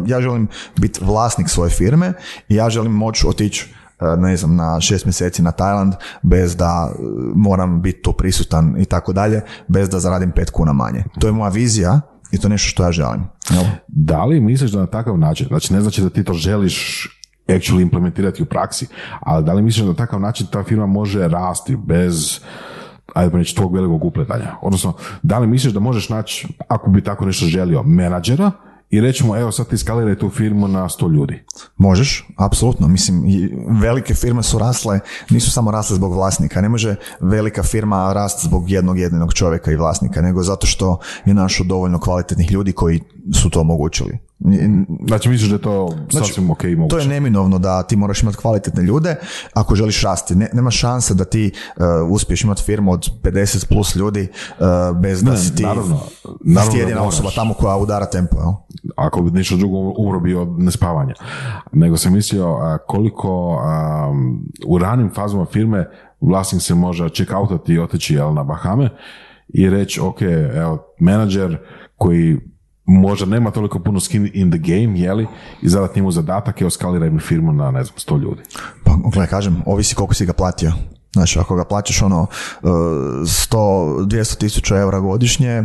Ja 0.06 0.22
želim 0.22 0.48
biti 0.78 1.00
vlasnik 1.04 1.50
svoje 1.50 1.70
firme 1.70 2.14
i 2.50 2.56
ja 2.56 2.70
želim 2.70 2.92
moći 2.92 3.28
otići 3.28 3.74
e, 4.00 4.18
ne 4.18 4.38
znam, 4.38 4.56
na 4.56 4.82
šest 4.82 5.06
mjeseci 5.06 5.42
na 5.42 5.52
Tajland 5.52 5.94
bez 6.22 6.56
da 6.56 6.92
e, 6.92 7.02
moram 7.36 7.82
biti 7.82 8.02
tu 8.02 8.14
prisutan 8.14 8.76
i 8.82 8.86
tako 8.86 9.14
dalje, 9.14 9.42
bez 9.68 9.90
da 9.90 10.00
zaradim 10.00 10.32
pet 10.32 10.50
kuna 10.50 10.74
manje. 10.74 11.04
To 11.20 11.28
je 11.28 11.34
moja 11.34 11.50
vizija 11.50 12.02
i 12.32 12.38
to 12.38 12.50
nešto 12.50 12.70
što 12.70 12.84
ja 12.84 12.92
želim. 12.92 13.24
Jel? 13.50 13.64
Da 13.88 14.26
li 14.26 14.40
misliš 14.40 14.72
da 14.72 14.80
na 14.80 14.88
takav 14.88 15.18
način, 15.18 15.48
znači 15.48 15.74
ne 15.74 15.82
znači 15.82 16.02
da 16.02 16.10
ti 16.10 16.24
to 16.24 16.34
želiš 16.34 17.08
actually 17.48 17.82
implementirati 17.82 18.44
u 18.44 18.46
praksi, 18.46 18.88
ali 19.20 19.46
da 19.46 19.54
li 19.54 19.62
misliš 19.62 19.84
da 19.84 19.92
na 19.92 19.98
takav 19.98 20.20
način 20.20 20.48
ta 20.52 20.64
firma 20.64 20.86
može 20.86 21.28
rasti 21.28 21.76
bez 21.76 22.40
ajde 23.16 23.38
reći 23.38 23.56
tvog 23.56 23.76
velikog 23.76 24.06
upletanja? 24.06 24.56
Odnosno, 24.62 24.94
da 25.24 25.40
li 25.40 25.48
misliš 25.48 25.74
da 25.74 25.80
možeš 25.80 26.10
naći, 26.10 26.48
ako 26.68 26.90
bi 26.90 27.04
tako 27.04 27.26
nešto 27.26 27.46
želio, 27.46 27.84
menadžera 27.84 28.52
i 28.92 29.02
reći 29.02 29.26
mu, 29.26 29.36
evo 29.36 29.52
sad 29.52 29.68
ti 29.68 29.78
skaliraj 29.78 30.18
tu 30.18 30.30
firmu 30.30 30.68
na 30.68 30.90
100 30.90 31.14
ljudi. 31.14 31.44
Možeš, 31.78 32.28
apsolutno. 32.38 32.88
Mislim, 32.88 33.24
velike 33.82 34.14
firme 34.14 34.44
su 34.44 34.60
rasle, 34.60 35.00
nisu 35.30 35.52
samo 35.52 35.72
rasle 35.72 35.96
zbog 35.96 36.14
vlasnika. 36.14 36.62
Ne 36.62 36.70
može 36.70 36.96
velika 37.22 37.64
firma 37.64 38.14
rasti 38.14 38.48
zbog 38.48 38.70
jednog 38.70 39.00
jedinog 39.00 39.34
čovjeka 39.34 39.72
i 39.72 39.76
vlasnika, 39.76 40.22
nego 40.22 40.44
zato 40.44 40.68
što 40.68 41.00
je 41.26 41.34
našo 41.34 41.64
dovoljno 41.64 42.00
kvalitetnih 42.00 42.52
ljudi 42.52 42.72
koji 42.72 43.02
su 43.42 43.50
to 43.50 43.62
omogućili. 43.62 44.31
Znači 45.08 45.30
misliš 45.30 45.50
da 45.50 45.56
je 45.56 45.62
to 45.62 45.96
sasvim 46.10 46.52
ok 46.52 46.64
moguće? 46.64 46.96
To 46.96 47.00
je 47.00 47.08
neminovno 47.08 47.60
da 47.60 47.84
ti 47.84 47.96
moraš 47.96 48.22
imati 48.22 48.38
kvalitetne 48.38 48.84
ljude 48.84 49.16
ako 49.54 49.76
želiš 49.76 50.02
rasti. 50.02 50.36
Ne, 50.36 50.50
nema 50.54 50.72
šanse 50.72 51.14
da 51.14 51.26
ti 51.26 51.52
uh, 51.78 51.84
uspiješ 52.10 52.44
imati 52.44 52.64
firmu 52.64 52.92
od 52.92 53.10
50 53.24 53.68
plus 53.68 53.96
ljudi 53.96 54.28
uh, 54.60 54.98
bez 55.02 55.24
da 55.24 55.32
Ne, 55.32 55.38
si 55.38 55.56
ti, 55.56 55.64
naravno, 55.64 56.00
da 56.24 56.32
naravno 56.44 56.74
da 56.74 56.80
jedina 56.80 57.00
moraš. 57.00 57.14
osoba 57.14 57.30
tamo 57.36 57.54
koja 57.54 57.78
udara 57.78 58.06
tempo. 58.06 58.38
Jel? 58.38 58.52
ako 58.96 59.22
bi 59.22 59.32
ništa 59.32 59.56
drugo 59.56 59.94
umro 59.98 60.20
bi 60.20 60.36
od 60.36 60.60
nespavanja. 60.60 61.14
Nego 61.72 61.98
sam 61.98 62.14
mislio 62.14 62.48
a, 62.48 62.78
koliko 62.88 63.60
a, 63.64 64.12
u 64.68 64.78
ranim 64.78 65.10
fazama 65.16 65.46
firme 65.46 65.90
vlasnik 66.22 66.62
se 66.62 66.76
može 66.76 67.04
check-outati 67.04 67.74
i 67.74 67.80
otići 67.80 68.14
jel, 68.16 68.34
na 68.34 68.44
Bahame 68.44 68.90
i 69.48 69.70
reći, 69.70 70.02
ok, 70.02 70.22
evo, 70.56 70.86
menadžer 71.00 71.58
koji 71.98 72.38
možda 73.00 73.26
nema 73.26 73.52
toliko 73.52 73.80
puno 73.80 74.00
skin 74.00 74.30
in 74.34 74.52
the 74.52 74.60
game, 74.60 75.00
jeli, 75.00 75.28
i 75.62 75.70
zadati 75.70 76.00
njemu 76.00 76.12
zadatak, 76.12 76.62
evo, 76.62 76.70
skaliraj 76.70 77.10
mi 77.10 77.20
firmu 77.20 77.54
na, 77.54 77.72
ne 77.72 77.84
znam, 77.84 77.98
100 77.98 78.22
ljudi. 78.22 78.42
Pa, 78.84 78.92
gledaj, 79.04 79.28
kažem, 79.28 79.62
ovisi 79.66 79.96
koliko 79.96 80.14
si 80.14 80.26
ga 80.26 80.34
platio. 80.34 80.72
Znači, 81.14 81.40
ako 81.40 81.56
ga 81.56 81.66
plaćaš 81.66 82.02
ono 82.02 82.28
e, 82.64 82.68
100, 82.68 84.06
200 84.06 84.38
tisuća 84.38 84.78
eura 84.78 85.00
godišnje 85.00 85.64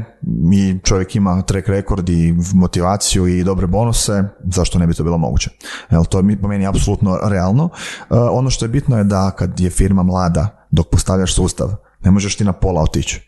i 0.54 0.78
čovjek 0.84 1.16
ima 1.16 1.42
track 1.42 1.68
record 1.68 2.08
i 2.08 2.34
motivaciju 2.54 3.26
i 3.26 3.44
dobre 3.44 3.66
bonuse, 3.66 4.24
zašto 4.44 4.78
ne 4.78 4.86
bi 4.86 4.94
to 4.94 5.04
bilo 5.04 5.18
moguće? 5.18 5.50
Jel, 5.90 6.04
to 6.04 6.18
je 6.18 6.40
po 6.40 6.48
meni 6.48 6.66
apsolutno 6.66 7.18
realno. 7.22 7.68
E, 8.10 8.14
ono 8.14 8.50
što 8.50 8.64
je 8.64 8.68
bitno 8.68 8.98
je 8.98 9.04
da 9.04 9.30
kad 9.30 9.60
je 9.60 9.70
firma 9.70 10.02
mlada, 10.02 10.66
dok 10.70 10.86
postavljaš 10.90 11.34
sustav, 11.34 11.70
ne 12.04 12.10
možeš 12.10 12.36
ti 12.36 12.44
na 12.44 12.52
pola 12.52 12.82
otići. 12.82 13.26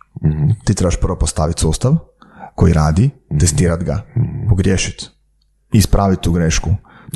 Ti 0.65 0.75
trebaš 0.75 1.01
prvo 1.01 1.17
postaviti 1.17 1.61
sustav 1.61 1.97
koji 2.59 2.73
radi, 2.73 3.11
testirati 3.41 3.85
ga, 3.85 4.03
pogriješiti, 4.49 5.07
ispraviti 5.73 6.23
tu 6.23 6.33
grešku, 6.33 6.71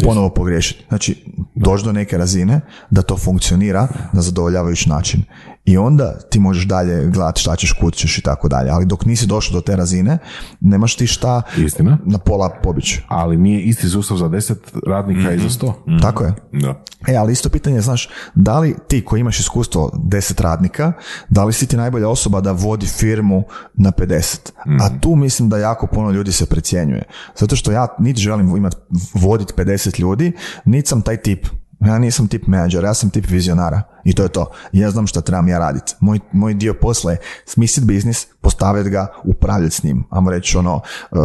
ponovo 0.04 0.30
pogriješiti. 0.34 0.84
Znači, 0.88 1.24
doći 1.54 1.84
do 1.84 1.92
neke 1.92 2.18
razine 2.18 2.60
da 2.90 3.02
to 3.02 3.16
funkcionira 3.16 3.88
na 4.12 4.22
zadovoljavajući 4.22 4.88
način. 4.88 5.22
I 5.64 5.78
onda 5.78 6.18
ti 6.30 6.40
možeš 6.40 6.64
dalje 6.64 7.06
gledati 7.10 7.40
šta 7.40 7.56
ćeš, 7.56 7.72
kud 7.72 7.94
ćeš 7.94 8.18
i 8.18 8.22
tako 8.22 8.48
dalje. 8.48 8.70
Ali 8.70 8.86
dok 8.86 9.04
nisi 9.04 9.26
došao 9.26 9.52
do 9.52 9.60
te 9.60 9.76
razine, 9.76 10.18
nemaš 10.60 10.96
ti 10.96 11.06
šta 11.06 11.42
Istina. 11.56 11.98
na 12.04 12.18
pola 12.18 12.50
pobići. 12.62 13.02
Ali 13.08 13.36
nije 13.36 13.60
isti 13.62 13.88
sustav 13.88 14.16
za 14.16 14.28
10 14.28 14.54
radnika 14.86 15.32
i 15.32 15.38
za 15.38 15.48
100. 15.48 16.00
Tako 16.02 16.24
je. 16.24 16.34
Da. 16.52 16.82
E, 17.08 17.16
ali 17.16 17.32
isto 17.32 17.48
pitanje, 17.48 17.76
je, 17.76 17.82
znaš, 17.82 18.08
da 18.34 18.58
li 18.58 18.76
ti 18.88 19.04
koji 19.04 19.20
imaš 19.20 19.40
iskustvo 19.40 19.90
10 19.94 20.42
radnika, 20.42 20.92
da 21.28 21.44
li 21.44 21.52
si 21.52 21.66
ti 21.66 21.76
najbolja 21.76 22.08
osoba 22.08 22.40
da 22.40 22.52
vodi 22.52 22.86
firmu 22.86 23.44
na 23.74 23.92
50? 23.92 24.50
A 24.80 25.00
tu 25.00 25.16
mislim 25.16 25.48
da 25.48 25.58
jako 25.58 25.86
puno 25.86 26.10
ljudi 26.10 26.32
se 26.32 26.46
precjenjuje. 26.46 27.02
Zato 27.38 27.56
što 27.56 27.72
ja 27.72 27.86
niti 27.98 28.20
želim 28.20 28.56
imati 28.56 28.76
voditi 29.14 29.52
50 29.56 30.00
ljudi, 30.00 30.32
niti 30.64 30.88
sam 30.88 31.02
taj 31.02 31.16
tip. 31.16 31.46
Ja 31.86 31.98
nisam 31.98 32.28
tip 32.28 32.46
menadžera, 32.46 32.88
ja 32.88 32.94
sam 32.94 33.10
tip 33.10 33.30
vizionara. 33.30 33.82
I 34.04 34.14
to 34.14 34.22
je 34.22 34.28
to. 34.28 34.50
Ja 34.72 34.90
znam 34.90 35.06
šta 35.06 35.20
trebam 35.20 35.48
ja 35.48 35.58
raditi. 35.58 35.94
Moj, 36.00 36.18
moj 36.32 36.54
dio 36.54 36.74
posla 36.74 37.12
je 37.12 37.18
smisliti 37.46 37.86
biznis, 37.86 38.26
postaviti 38.40 38.90
ga, 38.90 39.06
upravljati 39.24 39.74
s 39.74 39.82
njim. 39.82 40.04
Ajmo 40.10 40.30
reći 40.30 40.58
ono, 40.58 40.74
uh, 40.76 41.20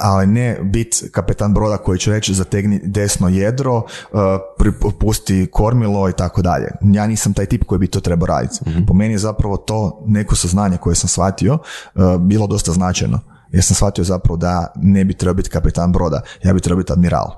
ali 0.00 0.26
ne 0.26 0.58
biti 0.62 1.10
kapetan 1.12 1.54
broda 1.54 1.76
koji 1.76 1.98
će 1.98 2.10
reći 2.10 2.34
zategni 2.34 2.80
desno 2.84 3.28
jedro, 3.28 3.76
uh, 3.76 4.92
pusti 4.98 5.48
kormilo 5.52 6.08
i 6.08 6.12
tako 6.12 6.42
dalje. 6.42 6.68
Ja 6.82 7.06
nisam 7.06 7.34
taj 7.34 7.46
tip 7.46 7.64
koji 7.64 7.78
bi 7.78 7.86
to 7.86 8.00
trebao 8.00 8.26
raditi. 8.26 8.58
Po 8.86 8.94
meni 8.94 9.14
je 9.14 9.18
zapravo 9.18 9.56
to 9.56 10.04
neko 10.06 10.36
saznanje 10.36 10.76
koje 10.76 10.96
sam 10.96 11.08
shvatio 11.08 11.54
uh, 11.54 12.16
bilo 12.20 12.46
dosta 12.46 12.72
značajno. 12.72 13.20
Jer 13.50 13.64
sam 13.64 13.74
shvatio 13.74 14.04
zapravo 14.04 14.36
da 14.36 14.72
ne 14.76 15.04
bi 15.04 15.14
trebao 15.14 15.34
biti 15.34 15.50
kapetan 15.50 15.92
broda, 15.92 16.20
ja 16.44 16.52
bi 16.52 16.60
trebao 16.60 16.78
biti 16.78 16.92
admiral. 16.92 17.30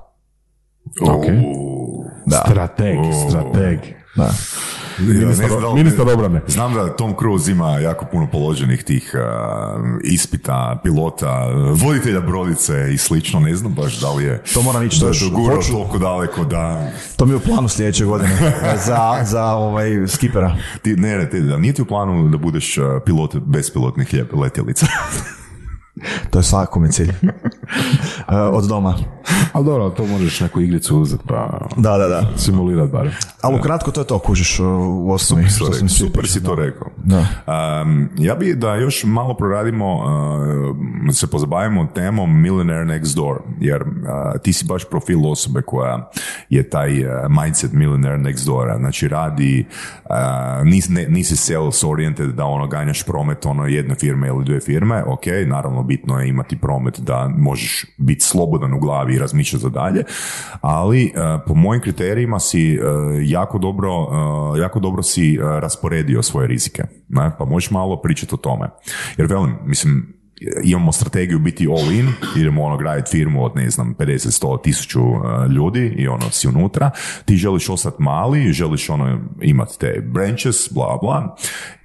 Ok. 1.01 1.25
Da. 2.29 2.43
Strateg, 2.47 2.97
strateg. 3.29 3.79
Da. 4.15 4.29
Ministar, 5.75 6.07
obrane. 6.13 6.41
Znam 6.47 6.73
da 6.73 6.95
Tom 6.95 7.15
Cruise 7.19 7.51
ima 7.51 7.69
jako 7.79 8.05
puno 8.05 8.27
položenih 8.31 8.83
tih 8.83 9.11
uh, 9.13 9.21
ispita, 10.03 10.79
pilota, 10.83 11.47
voditelja 11.73 12.21
brodice 12.21 12.93
i 12.93 12.97
slično, 12.97 13.39
ne 13.39 13.55
znam 13.55 13.73
baš 13.73 13.99
da 13.99 14.11
li 14.11 14.23
je 14.23 14.43
To 14.53 14.61
moram 14.61 14.83
ići, 14.83 14.99
da 14.99 15.07
još 15.07 15.23
hoću. 15.33 15.71
toliko 15.71 15.97
daleko 15.97 16.43
da 16.43 16.91
To 17.15 17.25
mi 17.25 17.31
je 17.31 17.35
u 17.35 17.39
planu 17.39 17.69
sljedeće 17.69 18.05
godine 18.05 18.29
za, 18.87 19.17
za 19.23 19.45
ovaj 19.45 20.07
skipera. 20.07 20.55
ti, 20.81 20.95
ne, 20.95 21.17
ne, 21.17 21.29
ti, 21.29 21.41
da 21.41 21.57
nije 21.57 21.73
ti 21.73 21.81
u 21.81 21.85
planu 21.85 22.29
da 22.29 22.37
budeš 22.37 22.75
pilot 23.05 23.35
bespilotnih 23.35 24.15
letjelica. 24.33 24.85
To 26.29 26.39
je 26.39 26.43
svakome 26.43 26.91
cilj. 26.91 27.13
E, 28.29 28.35
Od 28.35 28.67
doma. 28.67 28.95
Ali 29.53 29.65
dobro, 29.65 29.89
to 29.89 30.05
možeš 30.05 30.39
neku 30.39 30.61
igricu 30.61 30.99
uzeti 30.99 31.23
pa 31.27 31.67
Da, 31.77 31.97
da, 31.97 32.07
da. 32.07 32.37
simulirati 32.37 32.91
barem. 32.91 33.11
Ali 33.41 33.55
ukratko 33.59 33.91
to 33.91 34.01
je 34.01 34.07
to, 34.07 34.19
kužiš 34.19 34.59
u 34.59 35.11
osnovi. 35.11 35.49
što 35.49 35.65
Super, 35.65 35.75
sam 35.77 35.85
mi 35.85 35.89
super 35.89 36.27
si 36.27 36.43
to 36.43 36.55
rekao. 36.55 36.87
Da. 36.97 37.25
Um, 37.81 38.09
ja 38.17 38.35
bi 38.35 38.55
da 38.55 38.75
još 38.75 39.03
malo 39.03 39.33
proradimo, 39.33 39.95
uh, 39.95 41.13
se 41.13 41.27
pozabavimo 41.27 41.87
temom 41.95 42.41
Millionaire 42.41 42.85
Next 42.85 43.15
Door, 43.15 43.41
jer 43.59 43.81
uh, 43.81 44.41
ti 44.43 44.53
si 44.53 44.65
baš 44.65 44.89
profil 44.89 45.27
osobe 45.27 45.61
koja 45.61 46.09
je 46.49 46.69
taj 46.69 47.05
uh, 47.05 47.11
mindset 47.43 47.73
Millionaire 47.73 48.17
Next 48.17 48.45
Door, 48.45 48.67
znači 48.79 49.07
radi, 49.07 49.65
uh, 50.09 50.67
nis, 50.67 50.89
ne, 50.89 51.05
nisi 51.09 51.35
sales 51.35 51.83
oriented 51.83 52.29
da 52.29 52.45
ono 52.45 52.67
ganjaš 52.67 53.03
promet 53.03 53.45
ono 53.45 53.65
jedne 53.65 53.95
firme 53.95 54.27
ili 54.27 54.45
dvije 54.45 54.59
firme, 54.59 55.03
ok, 55.03 55.25
naravno 55.47 55.83
bitno 55.89 56.19
je 56.19 56.29
imati 56.29 56.57
promet 56.57 56.99
da 56.99 57.31
možeš 57.37 57.85
biti 57.97 58.25
slobodan 58.25 58.73
u 58.73 58.79
glavi 58.79 59.13
i 59.15 59.19
razmišljati 59.19 59.63
za 59.63 59.69
dalje, 59.69 60.03
ali 60.61 61.05
uh, 61.05 61.41
po 61.47 61.53
mojim 61.55 61.81
kriterijima 61.81 62.39
si 62.39 62.79
uh, 62.79 62.85
jako 63.21 63.57
dobro, 63.57 63.91
uh, 64.01 64.59
jako 64.59 64.79
dobro 64.79 65.03
si 65.03 65.39
rasporedio 65.41 66.23
svoje 66.23 66.47
rizike, 66.47 66.83
pa 67.37 67.45
možeš 67.45 67.71
malo 67.71 68.01
pričati 68.01 68.35
o 68.35 68.37
tome. 68.37 68.69
Jer 69.17 69.27
velim, 69.27 69.55
mislim, 69.65 70.18
imamo 70.63 70.91
strategiju 70.91 71.39
biti 71.39 71.67
all 71.67 71.91
in, 71.91 72.07
idemo 72.37 72.63
ono 72.63 72.77
graditi 72.77 73.11
firmu 73.11 73.45
od 73.45 73.55
ne 73.55 73.69
znam 73.69 73.95
50, 73.99 74.43
100, 74.43 74.57
1000 74.65 75.45
uh, 75.45 75.51
ljudi 75.51 75.95
i 75.97 76.07
ono 76.07 76.31
si 76.31 76.47
unutra, 76.47 76.91
ti 77.25 77.35
želiš 77.35 77.69
ostati 77.69 78.03
mali, 78.03 78.53
želiš 78.53 78.89
ono 78.89 79.19
imati 79.41 79.79
te 79.79 80.01
branches, 80.13 80.55
bla 80.71 80.97
bla 81.01 81.35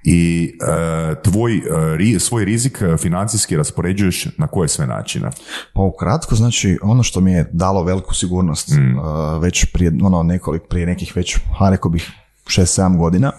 i 0.05 0.53
uh, 0.63 1.23
tvoj, 1.23 1.63
ri- 1.97 2.19
svoj 2.19 2.45
rizik 2.45 2.83
financijski 2.99 3.57
raspoređuješ 3.57 4.27
na 4.39 4.47
koje 4.47 4.69
sve 4.69 4.87
načine? 4.87 5.31
Pa 5.75 5.83
ukratko, 5.83 6.35
znači 6.35 6.79
ono 6.83 7.03
što 7.03 7.21
mi 7.21 7.33
je 7.33 7.51
dalo 7.53 7.83
veliku 7.83 8.15
sigurnost 8.15 8.69
uh, 8.71 9.43
već 9.43 9.65
prije, 9.73 9.93
ono, 10.03 10.23
nekoliko, 10.23 10.67
prije 10.67 10.87
nekih 10.87 11.17
već, 11.17 11.37
ha, 11.59 11.71
rekao 11.71 11.91
bih, 11.91 12.11
6-7 12.47 12.99
godina, 12.99 13.33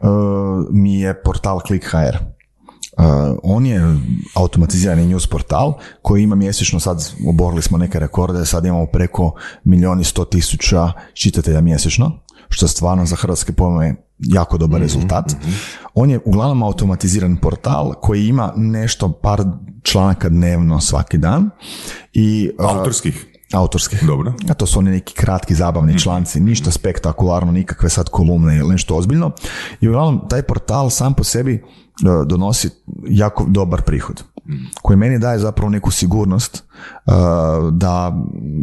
uh, 0.00 0.08
mi 0.70 1.00
je 1.00 1.22
portal 1.22 1.60
ClickHR. 1.66 2.37
Uh, 2.98 3.04
on 3.42 3.66
je 3.66 3.80
automatizirani 4.34 5.06
news 5.06 5.26
portal 5.26 5.74
koji 6.02 6.22
ima 6.22 6.34
mjesečno, 6.34 6.80
sad 6.80 7.12
oborili 7.28 7.62
smo 7.62 7.78
neke 7.78 7.98
rekorde, 7.98 8.46
sad 8.46 8.64
imamo 8.64 8.86
preko 8.86 9.32
milijun 9.64 10.00
i 10.00 10.04
sto 10.04 10.24
tisuća 10.24 10.92
čitatelja 11.12 11.60
mjesečno, 11.60 12.20
što 12.48 12.66
je 12.66 12.70
stvarno 12.70 13.06
za 13.06 13.16
hrvatske 13.16 13.52
pojmove 13.52 13.94
jako 14.18 14.58
dobar 14.58 14.80
rezultat. 14.80 15.36
On 15.94 16.10
je 16.10 16.20
uglavnom 16.24 16.62
automatiziran 16.62 17.36
portal 17.36 17.94
koji 18.00 18.26
ima 18.26 18.52
nešto 18.56 19.12
par 19.12 19.42
članaka 19.82 20.28
dnevno 20.28 20.80
svaki 20.80 21.18
dan 21.18 21.50
i 22.12 22.50
uh, 22.58 22.70
Autorskih? 22.70 23.26
Autorskih. 23.52 24.06
Dobro. 24.06 24.32
A 24.50 24.54
to 24.54 24.66
su 24.66 24.78
oni 24.78 24.90
neki 24.90 25.14
kratki 25.14 25.54
zabavni 25.54 25.98
članci, 25.98 26.40
ništa 26.40 26.70
spektakularno, 26.70 27.52
nikakve 27.52 27.88
sad 27.88 28.08
kolumne 28.08 28.56
ili 28.56 28.68
nešto 28.68 28.96
ozbiljno. 28.96 29.30
I 29.80 29.88
uglavnom 29.88 30.28
taj 30.28 30.42
portal 30.42 30.90
sam 30.90 31.14
po 31.14 31.24
sebi 31.24 31.54
e, 31.54 31.62
donosi 32.26 32.70
jako 33.08 33.44
dobar 33.48 33.82
prihod 33.82 34.22
koji 34.82 34.96
meni 34.96 35.18
daje 35.18 35.38
zapravo 35.38 35.70
neku 35.70 35.90
sigurnost 35.90 36.56
e, 36.56 37.10
da 37.72 38.12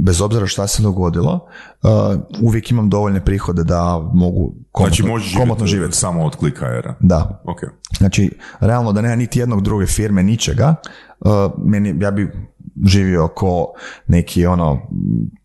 bez 0.04 0.22
obzira 0.22 0.48
šta 0.48 0.68
se 0.68 0.84
dogodilo 0.84 1.48
e, 1.84 1.88
uvijek 2.42 2.72
imam 2.72 2.90
dovoljne 2.90 3.26
prihode 3.26 3.64
da 3.64 4.10
mogu 4.14 4.54
komotno, 4.72 4.96
Znači 4.96 5.04
možeš 5.04 5.36
komotno 5.36 5.66
živjeti 5.66 5.98
samo 5.98 6.26
od 6.26 6.36
klika 6.36 6.66
Da. 7.00 7.44
Ok. 7.46 7.60
Znači, 7.98 8.32
realno 8.60 8.92
da 8.92 9.02
nema 9.02 9.16
niti 9.16 9.40
jednog 9.40 9.62
druge 9.62 9.86
firme, 9.86 10.24
ničega, 10.24 10.76
meni, 11.58 11.96
ja 12.00 12.12
bi 12.12 12.32
živio 12.86 13.28
ko 13.28 13.74
neki 14.08 14.46
ono 14.46 14.82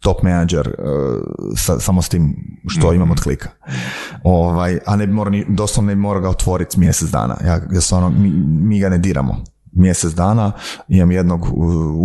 top 0.01 0.23
menadžer 0.23 0.69
uh, 0.69 1.55
sa, 1.57 1.81
samo 1.81 2.03
s 2.03 2.09
tim 2.09 2.35
što 2.69 2.93
imam 2.93 3.11
od 3.11 3.21
klika. 3.21 3.49
Ovaj, 4.23 4.79
a 4.87 4.97
ne 4.97 5.07
bi 5.07 5.13
morao, 5.13 5.41
doslovno 5.49 5.89
ne 5.89 5.95
bi 5.95 6.01
morao 6.01 6.23
ga 6.23 6.29
otvoriti 6.29 6.81
mjesec 6.81 7.11
dana. 7.11 7.37
Ja, 7.45 7.61
ja 7.73 7.81
stvarno, 7.81 8.11
mi, 8.11 8.31
mi 8.45 8.81
ga 8.81 8.89
ne 8.89 8.99
diramo. 8.99 9.45
Mjesec 9.73 10.15
dana 10.15 10.53
imam 10.89 11.11
jednog 11.11 11.43
uh, 11.43 11.51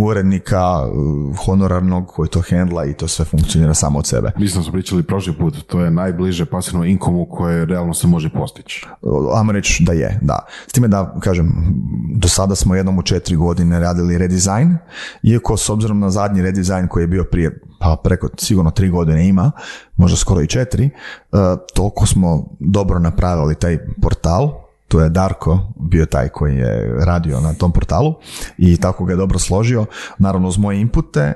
urednika 0.05 0.87
uh, 0.87 1.37
honorarnog 1.45 2.07
koji 2.07 2.29
to 2.29 2.41
hendla 2.41 2.85
i 2.85 2.93
to 2.93 3.07
sve 3.07 3.25
funkcionira 3.25 3.73
samo 3.73 3.99
od 3.99 4.07
sebe. 4.07 4.31
Mislim 4.37 4.63
smo 4.63 4.73
pričali 4.73 5.03
prošli 5.03 5.33
put, 5.37 5.65
to 5.67 5.81
je 5.81 5.91
najbliže 5.91 6.45
pasivnom 6.45 6.87
inkomu 6.87 7.25
koje 7.25 7.65
realno 7.65 7.93
se 7.93 8.07
može 8.07 8.29
postići. 8.29 8.87
Ajmo 9.35 9.51
reći 9.51 9.83
da 9.83 9.93
je, 9.93 10.19
da. 10.21 10.39
S 10.67 10.71
time 10.71 10.87
da, 10.87 11.15
kažem, 11.19 11.53
do 12.15 12.27
sada 12.27 12.55
smo 12.55 12.75
jednom 12.75 12.99
u 12.99 13.01
četiri 13.03 13.35
godine 13.35 13.79
radili 13.79 14.17
redizajn, 14.17 14.77
iako 15.23 15.57
s 15.57 15.69
obzirom 15.69 15.99
na 15.99 16.09
zadnji 16.09 16.41
redizajn 16.41 16.87
koji 16.87 17.03
je 17.03 17.07
bio 17.07 17.23
prije, 17.31 17.61
pa 17.79 17.97
preko 18.03 18.29
sigurno 18.37 18.71
tri 18.71 18.89
godine 18.89 19.27
ima, 19.27 19.51
možda 19.95 20.17
skoro 20.17 20.41
i 20.41 20.47
četiri, 20.47 20.85
uh, 21.31 21.39
toliko 21.73 22.05
smo 22.05 22.45
dobro 22.59 22.99
napravili 22.99 23.55
taj 23.55 23.77
portal, 24.01 24.64
tu 24.87 24.99
je 24.99 25.09
Darko 25.09 25.59
bio 25.79 26.05
taj 26.05 26.29
koji 26.29 26.55
je 26.55 26.95
radio 27.05 27.41
na 27.41 27.53
tom 27.53 27.71
portalu 27.71 28.13
i 28.57 28.77
tako 28.77 29.05
ga 29.05 29.13
je 29.13 29.17
dobro 29.17 29.39
složio, 29.39 29.85
naravno 30.17 30.47
uz 30.47 30.57
moje 30.57 30.81
inpute 30.81 31.19
e, 31.19 31.33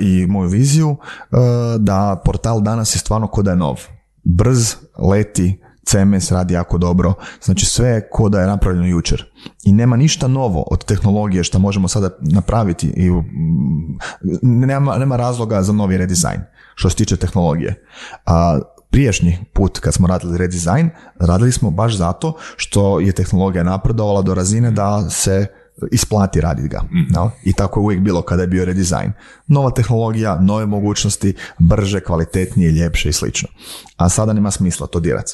i 0.00 0.26
moju 0.26 0.48
viziju, 0.48 0.96
e, 0.96 1.36
da 1.78 2.22
portal 2.24 2.60
danas 2.60 2.94
je 2.94 2.98
stvarno 2.98 3.26
ko 3.26 3.42
da 3.42 3.50
je 3.50 3.56
nov. 3.56 3.80
Brz, 4.24 4.74
leti, 4.98 5.60
CMS 5.84 6.32
radi 6.32 6.54
jako 6.54 6.78
dobro, 6.78 7.14
znači 7.42 7.66
sve 7.66 7.88
je 7.88 8.08
ko 8.10 8.28
da 8.28 8.40
je 8.40 8.46
napravljeno 8.46 8.86
jučer. 8.86 9.24
I 9.64 9.72
nema 9.72 9.96
ništa 9.96 10.28
novo 10.28 10.64
od 10.70 10.84
tehnologije 10.84 11.44
što 11.44 11.58
možemo 11.58 11.88
sada 11.88 12.10
napraviti 12.20 12.92
i 12.96 13.10
mm, 13.10 13.98
nema, 14.42 14.98
nema 14.98 15.16
razloga 15.16 15.62
za 15.62 15.72
novi 15.72 15.96
redizajn 15.96 16.40
što 16.74 16.90
se 16.90 16.96
tiče 16.96 17.16
tehnologije. 17.16 17.84
A 18.26 18.58
prijašnji 18.92 19.38
put 19.52 19.78
kad 19.78 19.94
smo 19.94 20.06
radili 20.06 20.38
redizajn, 20.38 20.90
radili 21.18 21.52
smo 21.52 21.70
baš 21.70 21.96
zato 21.96 22.36
što 22.56 23.00
je 23.00 23.12
tehnologija 23.12 23.64
napredovala 23.64 24.22
do 24.22 24.34
razine 24.34 24.70
da 24.70 25.10
se 25.10 25.46
isplati 25.92 26.40
raditi 26.40 26.68
ga. 26.68 26.80
jel? 27.10 27.28
I 27.44 27.52
tako 27.52 27.80
je 27.80 27.84
uvijek 27.84 28.00
bilo 28.00 28.22
kada 28.22 28.42
je 28.42 28.48
bio 28.48 28.64
redizajn. 28.64 29.12
Nova 29.46 29.70
tehnologija, 29.70 30.40
nove 30.40 30.66
mogućnosti, 30.66 31.34
brže, 31.58 32.00
kvalitetnije, 32.00 32.70
ljepše 32.70 33.08
i 33.08 33.12
slično. 33.12 33.48
A 33.96 34.08
sada 34.08 34.32
nema 34.32 34.50
smisla 34.50 34.86
to 34.86 35.00
dirati. 35.00 35.32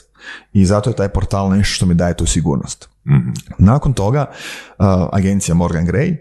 I 0.52 0.66
zato 0.66 0.90
je 0.90 0.96
taj 0.96 1.08
portal 1.08 1.50
nešto 1.50 1.74
što 1.74 1.86
mi 1.86 1.94
daje 1.94 2.16
tu 2.16 2.26
sigurnost. 2.26 2.88
Nakon 3.58 3.92
toga, 3.92 4.26
uh, 4.78 4.86
agencija 5.12 5.54
Morgan 5.54 5.86
Gray, 5.86 6.16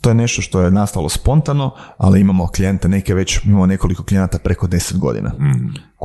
to 0.00 0.10
je 0.10 0.14
nešto 0.14 0.42
što 0.42 0.60
je 0.60 0.70
nastalo 0.70 1.08
spontano, 1.08 1.70
ali 1.96 2.20
imamo 2.20 2.46
klijente, 2.46 2.88
neke 2.88 3.14
već, 3.14 3.44
imamo 3.44 3.66
nekoliko 3.66 4.04
klijenata 4.04 4.38
preko 4.38 4.66
10 4.66 4.98
godina, 4.98 5.32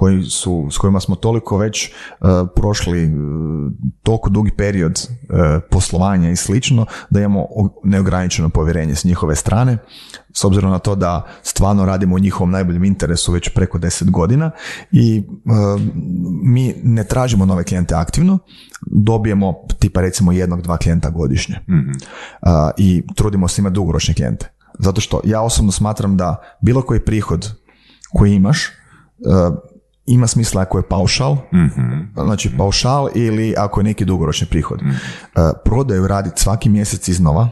koji 0.01 0.23
su, 0.23 0.67
s 0.71 0.77
kojima 0.77 0.99
smo 0.99 1.15
toliko 1.15 1.57
već 1.57 1.89
uh, 1.89 2.27
prošli 2.55 3.05
uh, 3.05 3.11
toliko 4.03 4.29
dugi 4.29 4.51
period 4.51 5.07
uh, 5.07 5.37
poslovanja 5.71 6.29
i 6.29 6.35
slično, 6.35 6.85
da 7.09 7.19
imamo 7.19 7.47
neograničeno 7.83 8.49
povjerenje 8.49 8.95
s 8.95 9.03
njihove 9.03 9.35
strane, 9.35 9.77
s 10.33 10.43
obzirom 10.43 10.71
na 10.71 10.79
to 10.79 10.95
da 10.95 11.27
stvarno 11.43 11.85
radimo 11.85 12.15
u 12.15 12.19
njihovom 12.19 12.51
najboljem 12.51 12.83
interesu 12.83 13.31
već 13.31 13.49
preko 13.49 13.79
10 13.79 14.09
godina 14.09 14.51
i 14.91 15.23
uh, 15.45 15.81
mi 16.43 16.73
ne 16.83 17.03
tražimo 17.03 17.45
nove 17.45 17.63
klijente 17.63 17.95
aktivno, 17.95 18.39
dobijemo 18.81 19.53
tipa 19.79 20.01
recimo 20.01 20.31
jednog, 20.31 20.61
dva 20.61 20.77
klijenta 20.77 21.09
godišnje. 21.09 21.55
A, 22.41 22.71
I 22.77 23.03
trudimo 23.15 23.47
se 23.47 23.61
imati 23.61 23.73
dugoročne 23.73 24.13
klijente. 24.13 24.51
Zato 24.79 25.01
što 25.01 25.21
ja 25.23 25.41
osobno 25.41 25.71
smatram 25.71 26.17
da 26.17 26.41
bilo 26.61 26.81
koji 26.81 26.99
prihod 26.99 27.51
koji 28.13 28.35
imaš 28.35 28.67
ima 30.11 30.27
smisla 30.27 30.61
ako 30.61 30.77
je 30.77 30.87
paušal, 30.89 31.37
znači 32.13 32.51
paušal 32.57 33.09
ili 33.15 33.53
ako 33.57 33.79
je 33.79 33.83
neki 33.83 34.05
dugoročni 34.05 34.47
prihod. 34.47 34.81
Uh, 34.81 35.41
prodaju 35.65 36.07
raditi 36.07 36.41
svaki 36.41 36.69
mjesec 36.69 37.07
iznova, 37.07 37.49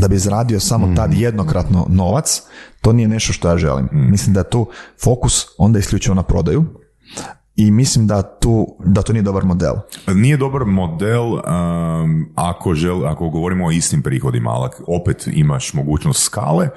da 0.00 0.08
bi 0.08 0.18
zaradio 0.18 0.60
samo 0.60 0.94
tad 0.96 1.14
jednokratno 1.14 1.86
novac, 1.88 2.42
to 2.80 2.92
nije 2.92 3.08
nešto 3.08 3.32
što 3.32 3.48
ja 3.48 3.56
želim. 3.56 3.88
Mislim 3.92 4.34
da 4.34 4.40
je 4.40 4.50
tu 4.50 4.66
fokus 5.04 5.46
onda 5.58 5.78
isključivo 5.78 6.14
na 6.14 6.22
prodaju 6.22 6.64
i 7.56 7.70
mislim 7.70 8.06
da 8.06 8.22
tu 8.22 8.66
da 8.84 9.02
to 9.02 9.12
nije 9.12 9.22
dobar 9.22 9.44
model. 9.44 9.74
Nije 10.14 10.36
dobar 10.36 10.64
model 10.64 11.32
um, 11.32 11.40
ako, 12.34 12.74
žel, 12.74 13.06
ako 13.06 13.28
govorimo 13.28 13.66
o 13.66 13.70
istim 13.70 14.02
prihodima, 14.02 14.50
ali 14.50 14.70
opet 14.86 15.28
imaš 15.32 15.74
mogućnost 15.74 16.22
skale. 16.24 16.68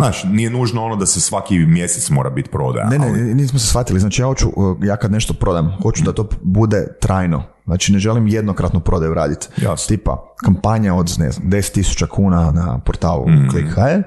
Znaš, 0.00 0.24
nije 0.24 0.50
nužno 0.50 0.84
ono 0.84 0.96
da 0.96 1.06
se 1.06 1.20
svaki 1.20 1.58
mjesec 1.58 2.10
mora 2.10 2.30
biti 2.30 2.50
prodaja. 2.50 2.88
Ne, 2.88 2.98
ali- 2.98 3.20
ne, 3.20 3.34
nismo 3.34 3.58
se 3.58 3.66
shvatili. 3.66 4.00
Znači 4.00 4.22
ja 4.22 4.26
hoću, 4.26 4.48
uh, 4.48 4.76
ja 4.82 4.96
kad 4.96 5.12
nešto 5.12 5.32
prodam, 5.34 5.76
hoću 5.82 6.04
da 6.04 6.12
to 6.12 6.28
bude 6.42 6.86
trajno. 7.00 7.42
Znači 7.64 7.92
ne 7.92 7.98
želim 7.98 8.26
jednokratnu 8.28 8.80
prodaju 8.80 9.14
raditi. 9.14 9.48
Tipa 9.88 10.34
kampanja 10.36 10.94
od 10.94 11.14
ne 11.18 11.30
znam, 11.30 11.48
10.000 11.48 12.06
kuna 12.06 12.50
na 12.50 12.78
portalu 12.78 13.28
Mhm. 13.28 13.48
ClickHR, 13.50 14.02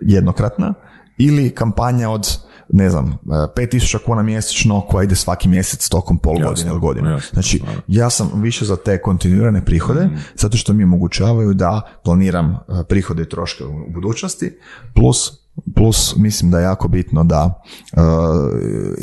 jednokratna, 0.00 0.74
ili 1.18 1.50
kampanja 1.50 2.10
od 2.10 2.38
ne 2.72 2.90
znam, 2.90 3.04
uh, 3.06 3.12
5000 3.56 3.98
kuna 4.06 4.22
mjesečno 4.22 4.80
koja 4.80 5.04
ide 5.04 5.14
svaki 5.14 5.48
mjesec 5.48 5.88
tokom 5.88 6.18
pol 6.18 6.32
godine 6.34 6.50
Jasno, 6.50 6.70
ili 6.70 6.80
godine. 6.80 7.10
jasno, 7.10 7.30
Znači, 7.32 7.62
ja 7.86 8.10
sam 8.10 8.30
više 8.34 8.64
za 8.64 8.76
te 8.76 9.02
kontinuirane 9.02 9.64
prihode, 9.64 10.04
Mhm. 10.06 10.16
zato 10.36 10.56
što 10.56 10.72
mi 10.72 10.84
omogućavaju 10.84 11.54
da 11.54 11.80
planiram 12.04 12.50
uh, 12.50 12.58
prihode 12.88 13.22
i 13.22 13.28
troške 13.28 13.64
u 13.64 13.90
budućnosti, 13.94 14.58
plus 14.94 15.48
plus 15.74 16.16
mislim 16.16 16.50
da 16.50 16.58
je 16.58 16.64
jako 16.64 16.88
bitno 16.88 17.24
da 17.24 17.62
uh, 17.92 18.00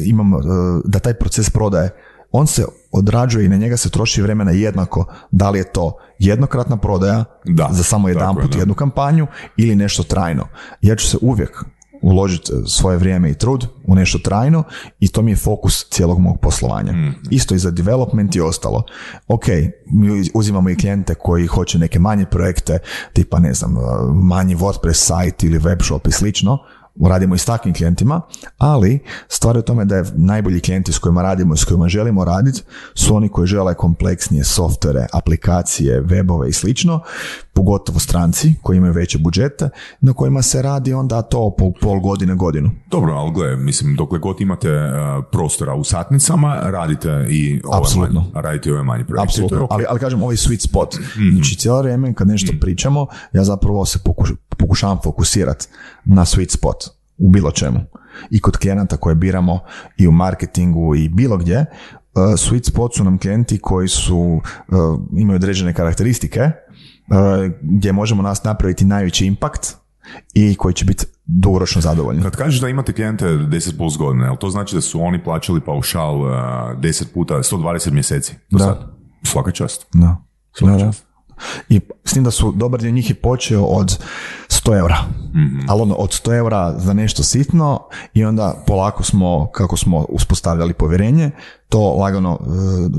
imam, 0.06 0.34
uh, 0.34 0.42
da 0.86 1.00
taj 1.00 1.14
proces 1.14 1.50
prodaje 1.50 1.90
on 2.32 2.48
se 2.48 2.66
odrađuje 2.92 3.46
i 3.46 3.50
na 3.50 3.56
njega 3.58 3.78
se 3.78 3.90
troši 3.90 4.22
vremena 4.22 4.52
jednako 4.52 5.06
da 5.32 5.50
li 5.50 5.60
je 5.60 5.72
to 5.72 5.98
jednokratna 6.20 6.78
prodaja 6.78 7.26
Da, 7.46 7.70
za 7.72 7.84
samo 7.84 8.08
tako 8.08 8.20
jedan 8.20 8.36
je, 8.36 8.42
put 8.42 8.56
jednu 8.56 8.74
kampanju 8.74 9.28
ili 9.58 9.76
nešto 9.76 10.04
trajno. 10.04 10.48
Ja 10.82 10.96
ću 10.96 11.08
se 11.08 11.18
uvijek 11.22 11.64
uložiti 12.06 12.52
svoje 12.68 12.98
vrijeme 12.98 13.30
i 13.32 13.34
trud 13.34 13.68
u 13.88 13.96
nešto 13.96 14.20
trajno 14.20 14.64
i 15.00 15.08
to 15.08 15.22
mi 15.22 15.32
je 15.32 15.36
fokus 15.36 15.86
cijelog 15.90 16.20
mog 16.20 16.40
poslovanja. 16.42 16.94
Isto 17.32 17.56
i 17.56 17.60
za 17.60 17.72
development 17.72 18.36
i 18.36 18.42
ostalo. 18.42 18.84
Ok, 19.28 19.46
mi 19.86 20.30
uzimamo 20.34 20.70
i 20.70 20.76
klijente 20.76 21.16
koji 21.16 21.48
hoće 21.48 21.80
neke 21.80 22.00
manje 22.00 22.26
projekte, 22.26 22.80
tipa 23.14 23.40
ne 23.40 23.54
znam, 23.54 23.76
manji 24.14 24.56
WordPress 24.56 24.94
sajt 24.94 25.44
ili 25.44 25.58
web 25.58 25.82
shop 25.82 26.08
i 26.08 26.12
slično, 26.12 26.58
radimo 27.04 27.36
i 27.36 27.38
s 27.38 27.46
takvim 27.46 27.74
klijentima, 27.74 28.22
ali 28.58 29.00
stvar 29.28 29.56
je 29.56 29.60
u 29.60 29.64
tome 29.64 29.86
da 29.86 29.96
je 29.96 30.04
najbolji 30.16 30.62
klijenti 30.62 30.92
s 30.92 31.00
kojima 31.00 31.22
radimo 31.22 31.54
i 31.54 31.58
s 31.58 31.64
kojima 31.64 31.88
želimo 31.88 32.26
raditi 32.26 32.62
su 32.94 33.16
oni 33.16 33.30
koji 33.30 33.48
žele 33.48 33.74
kompleksnije 33.74 34.44
softvere, 34.44 35.08
aplikacije, 35.14 36.02
webove 36.02 36.50
i 36.50 36.54
slično, 36.54 37.02
pogotovo 37.54 38.00
stranci 38.00 38.54
koji 38.62 38.78
imaju 38.78 38.94
veće 38.94 39.18
budžete, 39.18 39.70
na 40.02 40.14
kojima 40.14 40.42
se 40.42 40.62
radi 40.62 40.94
onda 40.94 41.22
to 41.22 41.56
po 41.58 41.72
pol 41.82 42.00
godine, 42.00 42.36
godinu. 42.36 42.72
Dobro, 42.92 43.14
ali 43.14 43.32
gle, 43.34 43.56
mislim, 43.56 43.96
dokle 43.96 44.20
god 44.20 44.42
imate 44.42 44.72
uh, 44.72 45.26
prostora 45.32 45.74
u 45.76 45.84
satnicama, 45.84 46.56
radite 46.64 47.28
i 47.30 47.62
ove 47.66 47.88
manje, 48.00 48.26
radite 48.34 48.70
i 48.70 48.74
ove 48.74 48.84
manje 48.84 49.04
projekte. 49.06 49.24
Apsolutno, 49.24 49.68
ali, 49.70 49.86
ali 49.90 50.00
kažem, 50.00 50.24
ovaj 50.24 50.36
sweet 50.36 50.68
spot. 50.68 50.96
Znači, 51.34 51.58
cijelo 51.58 51.82
vrijeme 51.82 52.14
kad 52.14 52.28
nešto 52.28 52.54
pričamo, 52.62 53.08
ja 53.34 53.44
zapravo 53.44 53.86
se 53.86 54.00
pokuš- 54.00 54.36
pokušavam 54.58 55.00
fokusirati 55.04 55.68
na 56.06 56.26
sweet 56.26 56.50
spot 56.50 56.85
u 57.18 57.30
bilo 57.30 57.52
čemu. 57.52 57.80
I 58.30 58.42
kod 58.42 58.58
klijenata 58.58 58.98
koje 58.98 59.16
biramo 59.16 59.60
i 59.98 60.08
u 60.08 60.12
marketingu 60.12 60.96
i 60.96 61.10
bilo 61.10 61.38
gdje, 61.38 61.60
uh, 61.60 62.24
sweet 62.24 62.70
spot 62.70 62.96
su 62.96 63.04
nam 63.04 63.18
klijenti 63.18 63.60
koji 63.60 63.88
su, 63.88 64.18
uh, 64.18 64.42
imaju 65.18 65.36
određene 65.36 65.74
karakteristike 65.74 66.42
uh, 66.42 67.52
gdje 67.62 67.92
možemo 67.92 68.24
nas 68.24 68.44
napraviti 68.44 68.86
najveći 68.86 69.26
impact 69.26 69.76
i 70.34 70.56
koji 70.56 70.74
će 70.74 70.86
biti 70.86 71.06
dugoročno 71.26 71.82
zadovoljni. 71.82 72.22
Kad 72.22 72.36
kažeš 72.36 72.62
da 72.62 72.70
imate 72.70 72.94
klijente 72.94 73.26
10 73.26 73.78
plus 73.78 73.98
godine, 73.98 74.26
jel 74.26 74.36
to 74.38 74.50
znači 74.50 74.76
da 74.76 74.82
su 74.82 75.02
oni 75.02 75.24
plaćali 75.24 75.62
paušal 75.62 76.22
uh, 76.22 76.28
10 76.28 77.04
puta, 77.14 77.34
120 77.34 77.92
mjeseci? 77.92 78.36
Do 78.52 78.58
Da. 78.58 78.64
sad? 78.64 78.96
Svaka 79.24 79.52
čast. 79.52 79.88
Da. 79.94 80.18
Svaka 80.54 80.78
da. 80.78 80.80
čast. 80.80 81.05
I 81.70 81.80
s 82.06 82.14
tim 82.14 82.24
da 82.24 82.32
su 82.32 82.52
dobar 82.52 82.82
dio 82.82 82.92
njih 82.92 83.10
je 83.10 83.16
počeo 83.16 83.64
od 83.64 84.00
100 84.48 84.78
eura. 84.80 84.98
Mhm. 85.30 85.60
Ali 85.68 85.82
ono, 85.82 85.96
od 85.96 86.10
100 86.10 86.38
eura 86.38 86.74
za 86.78 86.94
nešto 86.94 87.24
sitno 87.24 87.80
i 88.14 88.26
onda 88.26 88.64
polako 88.68 89.04
smo, 89.04 89.50
kako 89.52 89.78
smo 89.78 90.06
uspostavljali 90.10 90.74
povjerenje, 90.74 91.32
to 91.70 91.96
lagano 92.00 92.40
e, 92.42 92.46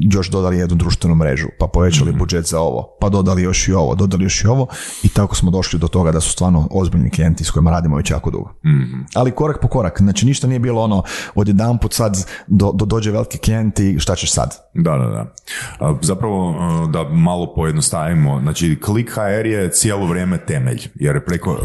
još 0.01 0.31
dodali 0.31 0.59
jednu 0.59 0.77
društvenu 0.77 1.15
mrežu, 1.15 1.47
pa 1.59 1.67
povećali 1.67 2.11
Mhm. 2.11 2.19
budžet 2.19 2.47
za 2.47 2.61
ovo, 2.61 2.97
pa 3.01 3.09
dodali 3.09 3.43
još 3.43 3.69
i 3.69 3.73
ovo, 3.73 3.95
dodali 3.95 4.25
još 4.25 4.45
i 4.45 4.47
ovo 4.47 4.67
i 5.03 5.09
tako 5.09 5.35
smo 5.37 5.51
došli 5.51 5.79
do 5.79 5.89
toga 5.89 6.13
da 6.13 6.21
su 6.21 6.31
stvarno 6.31 6.69
ozbiljni 6.71 7.11
klijenti 7.11 7.45
s 7.45 7.51
kojima 7.51 7.71
radimo 7.71 7.97
već 7.97 8.11
jako 8.11 8.31
dugo. 8.31 8.51
Mhm. 8.65 9.01
Ali 9.15 9.31
korak 9.31 9.61
po 9.63 9.69
korak, 9.69 9.99
znači 10.01 10.27
ništa 10.27 10.47
nije 10.47 10.59
bilo 10.59 10.83
ono 10.83 11.03
odjedanput 11.35 11.93
sad 11.93 12.27
do, 12.47 12.73
do, 12.75 12.85
dođe 12.85 13.11
veliki 13.11 13.39
klijent 13.39 13.79
i 13.79 13.99
šta 13.99 14.15
ćeš 14.15 14.33
sad? 14.33 14.55
Da, 14.75 14.91
da, 14.97 15.07
da. 15.07 15.97
Zapravo, 16.03 16.51
uh, 16.51 16.91
da 16.91 17.05
malo 17.05 17.55
pojednostavimo, 17.55 18.41
znači 18.41 18.79
Click 18.85 19.11
HR 19.15 19.47
je 19.47 19.71
cijelo 19.71 20.07
vrijeme 20.07 20.39
temelj, 20.47 20.89
jer 20.95 21.25
preko 21.25 21.57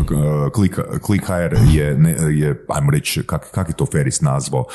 Click, 0.56 0.80
Click 1.06 1.26
HR 1.26 1.58
je, 1.74 1.96
ne, 1.98 2.16
je 2.30 2.66
ajmo 2.70 2.92
reći, 2.92 3.24
kak, 3.28 3.52
kak 3.52 3.70
je 3.70 3.74
to 3.76 3.86
Feris 3.86 4.22
nazvao, 4.22 4.66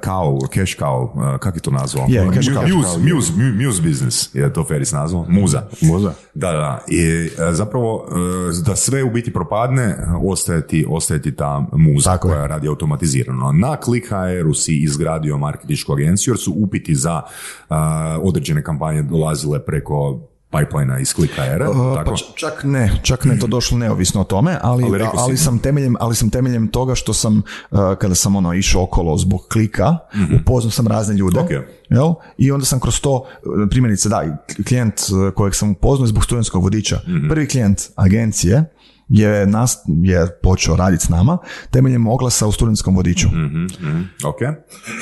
kao, 0.00 0.38
cash 0.54 0.76
kao, 0.78 1.14
kak 1.38 1.54
je 1.54 1.60
to 1.60 1.70
nazvao? 1.70 2.06
Je, 2.08 2.30
cash 2.34 2.46
cow. 2.48 2.76
Muse, 2.76 2.98
muse, 3.14 3.32
mu- 3.36 3.64
muse 3.64 3.82
business 3.82 4.34
je 4.34 4.52
to 4.52 4.64
Feris 4.64 4.92
nazvao, 4.92 5.26
muza. 5.28 5.62
Muza. 5.82 6.12
Da, 6.34 6.52
da, 6.52 6.84
i 6.88 6.98
e, 7.00 7.52
zapravo 7.52 8.06
e, 8.10 8.62
da 8.66 8.76
sve 8.76 9.04
u 9.04 9.10
biti 9.10 9.32
propadne, 9.32 9.96
ostaje 10.24 10.66
ti, 10.66 10.86
ostaje 10.88 11.22
ti 11.22 11.36
ta 11.36 11.66
muza 11.72 12.10
Tako 12.10 12.28
je. 12.28 12.34
koja 12.34 12.46
radi 12.46 12.68
automatizirano. 12.68 13.52
Na 13.52 13.76
Click 13.84 14.06
HR-u 14.08 14.54
si 14.54 14.76
izgradio 14.76 15.38
marketinšku 15.38 15.92
agenciju 15.92 16.32
jer 16.32 16.38
su 16.38 16.52
upiti 16.56 16.94
za 16.94 17.22
a, 17.68 18.18
određene 18.22 18.62
kampanje 18.62 19.02
dolazile 19.02 19.64
preko 19.64 20.20
pipeline 20.50 21.02
iz 21.02 21.14
Click 21.14 21.34
HR-a. 21.34 21.70
Uh, 21.70 21.94
tako? 21.94 22.10
Pa 22.10 22.16
čak 22.34 22.64
ne, 22.64 23.00
čak 23.02 23.24
ne 23.24 23.38
to 23.38 23.46
došlo 23.46 23.78
neovisno 23.78 24.20
o 24.20 24.24
tome, 24.24 24.58
ali, 24.62 24.84
Ali 24.84 25.08
ali, 25.16 25.36
sam 25.36 25.58
temeljem, 25.58 25.96
ali 26.00 26.14
sam 26.14 26.30
temeljem 26.30 26.68
toga 26.68 26.94
što 26.94 27.14
sam, 27.14 27.42
uh, 27.70 27.78
kada 27.98 28.14
sam 28.14 28.36
ono 28.36 28.54
išao 28.54 28.82
okolo 28.82 29.16
zbog 29.16 29.46
klika, 29.52 29.96
upoznao 30.40 30.70
sam 30.70 30.86
razne 30.86 31.14
ljude. 31.14 31.40
Ok. 31.40 31.50
Jel? 31.88 32.12
I 32.38 32.50
onda 32.52 32.66
sam 32.66 32.80
kroz 32.80 33.00
to, 33.00 33.14
uh, 33.14 33.24
primjerice 33.70 34.08
da, 34.08 34.44
klijent 34.68 34.94
uh, 35.00 35.34
kojeg 35.34 35.54
sam 35.54 35.70
upoznao 35.70 36.04
je 36.04 36.08
zbog 36.08 36.24
studentskog 36.24 36.62
vodiča. 36.62 37.00
Prvi 37.28 37.48
klijent 37.48 37.80
agencije 37.96 38.64
je, 39.10 39.46
nas, 39.46 39.76
je 39.88 40.26
počeo 40.32 40.76
raditi 40.76 41.04
s 41.04 41.08
nama 41.08 41.38
temeljem 41.70 42.06
oglasa 42.06 42.46
u 42.46 42.52
studentskom 42.52 42.96
vodiču. 42.96 43.28
Mhm, 43.28 43.62
mhm, 43.64 44.02
ok. 44.24 44.38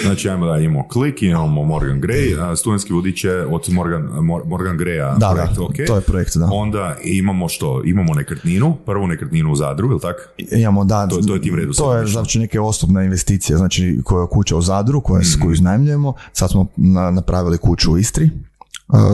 Znači, 0.03 0.29
ajmo 0.29 0.47
da 0.47 0.57
imamo 0.59 0.85
Click, 0.93 1.23
imamo 1.23 1.65
Morgan 1.65 2.01
Gray, 2.01 2.41
a 2.43 2.57
studentski 2.57 2.93
vodič 2.93 3.25
je 3.25 3.47
od 3.47 3.63
Morgan, 3.69 4.03
Mor- 4.03 4.47
Morgan 4.47 4.79
Greya 4.79 5.19
Da, 5.19 5.31
projekt, 5.31 5.55
da, 5.55 5.63
ok. 5.63 5.75
to 5.87 5.95
je 5.95 6.01
projekt, 6.01 6.37
da. 6.37 6.49
Onda 6.53 6.97
imamo 7.05 7.49
što? 7.49 7.83
Imamo 7.85 8.15
nekretninu, 8.15 8.77
prvu 8.77 9.07
nekretninu 9.07 9.53
u 9.53 9.57
Zadru, 9.57 9.89
ili 9.89 10.01
tako? 10.01 10.19
Imamo, 10.53 10.85
da, 10.85 11.09
To- 11.09 11.17
to 11.19 11.35
je 11.35 11.43
tim 11.43 11.55
redu 11.55 11.73
To 11.73 11.95
je 11.95 12.07
znači 12.07 12.39
neke 12.39 12.61
osobne 12.61 13.05
investicije, 13.05 13.57
znači 13.57 14.01
koja 14.05 14.23
je 14.23 14.29
kuća 14.29 14.57
u 14.57 14.63
Zadru, 14.63 15.01
koja, 15.01 15.21
Mhm. 15.21 15.43
koju 15.43 15.53
iznajmljujemo. 15.53 16.13
Sad 16.33 16.51
smo 16.51 16.67
na- 16.77 17.11
napravili 17.11 17.59
kuću 17.59 17.93
u 17.93 17.99
Istri 17.99 18.31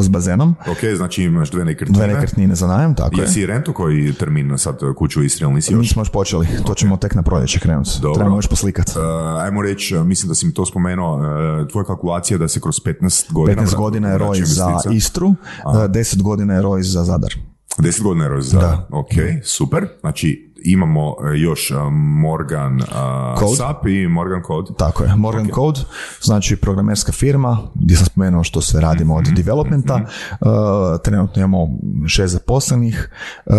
s 0.02 0.08
bazenom. 0.08 0.54
Ok, 0.70 0.96
znači 0.96 1.22
imaš 1.22 1.50
dve 1.50 1.64
nekretnine. 1.64 2.06
Dve 2.06 2.14
nekretnine 2.14 2.54
za 2.54 2.66
najam, 2.66 2.94
tako 2.94 3.16
je. 3.16 3.22
Jesi 3.22 3.46
rento 3.46 3.72
koji 3.72 4.12
termin 4.12 4.58
sad 4.58 4.78
kuću 4.96 5.20
u 5.20 5.22
Istri, 5.22 5.44
ali 5.44 5.54
nisi 5.54 5.72
još? 5.72 5.82
Nismo 5.82 6.00
još 6.00 6.10
počeli, 6.10 6.48
to 6.66 6.74
ćemo 6.74 6.96
tek 6.96 7.14
na 7.14 7.22
proljeće 7.22 7.60
krenuti. 7.60 7.90
Dobro. 8.02 8.14
Trebamo 8.14 8.36
još 8.36 8.46
poslikat. 8.46 8.88
Uh, 8.88 9.42
ajmo 9.42 9.62
reći, 9.62 9.96
uh, 9.96 10.06
mislim 10.06 10.28
da 10.28 10.34
si 10.34 10.46
mi 10.46 10.54
to 10.54 10.66
spomenuo, 10.66 11.16
uh, 11.16 11.68
tvoja 11.68 11.84
kalkulacija 11.84 12.38
da 12.38 12.48
se 12.48 12.60
kroz 12.60 12.80
15 12.80 13.32
godina... 13.32 13.62
15 13.62 13.76
godina 13.76 14.08
je 14.08 14.18
roj 14.18 14.40
za. 14.44 14.76
Istru, 14.92 15.28
uh, 15.28 15.36
10 15.66 16.22
godina 16.22 16.54
je 16.54 16.62
roj 16.62 16.82
za 16.82 17.04
Zadar. 17.04 17.34
10 17.78 18.02
godina 18.02 18.28
je. 18.28 18.60
Da. 18.60 18.86
Ok, 18.90 19.10
super. 19.44 19.88
Znači, 20.00 20.54
imamo 20.64 21.08
uh, 21.08 21.16
još 21.34 21.70
uh, 21.70 21.92
Morgan 21.92 22.80
uh, 22.80 23.38
Code. 23.38 23.56
SAP 23.56 23.86
i 23.86 24.08
Morgan 24.08 24.42
Code. 24.46 24.70
Tako 24.78 25.04
je, 25.04 25.16
Morgan 25.16 25.48
Code, 25.54 25.80
znači 26.22 26.56
programerska 26.56 27.12
firma 27.12 27.58
gdje 27.74 27.96
sam 27.96 28.06
spomenuo 28.06 28.44
što 28.44 28.60
sve 28.60 28.80
radimo 28.80 29.14
Mhm, 29.14 29.28
od 29.28 29.36
developmenta. 29.36 29.94
Uh, 29.94 30.48
trenutno 31.04 31.42
imamo 31.42 31.68
šest 32.08 32.32
zaposlenih. 32.32 33.10
Uh, 33.46 33.54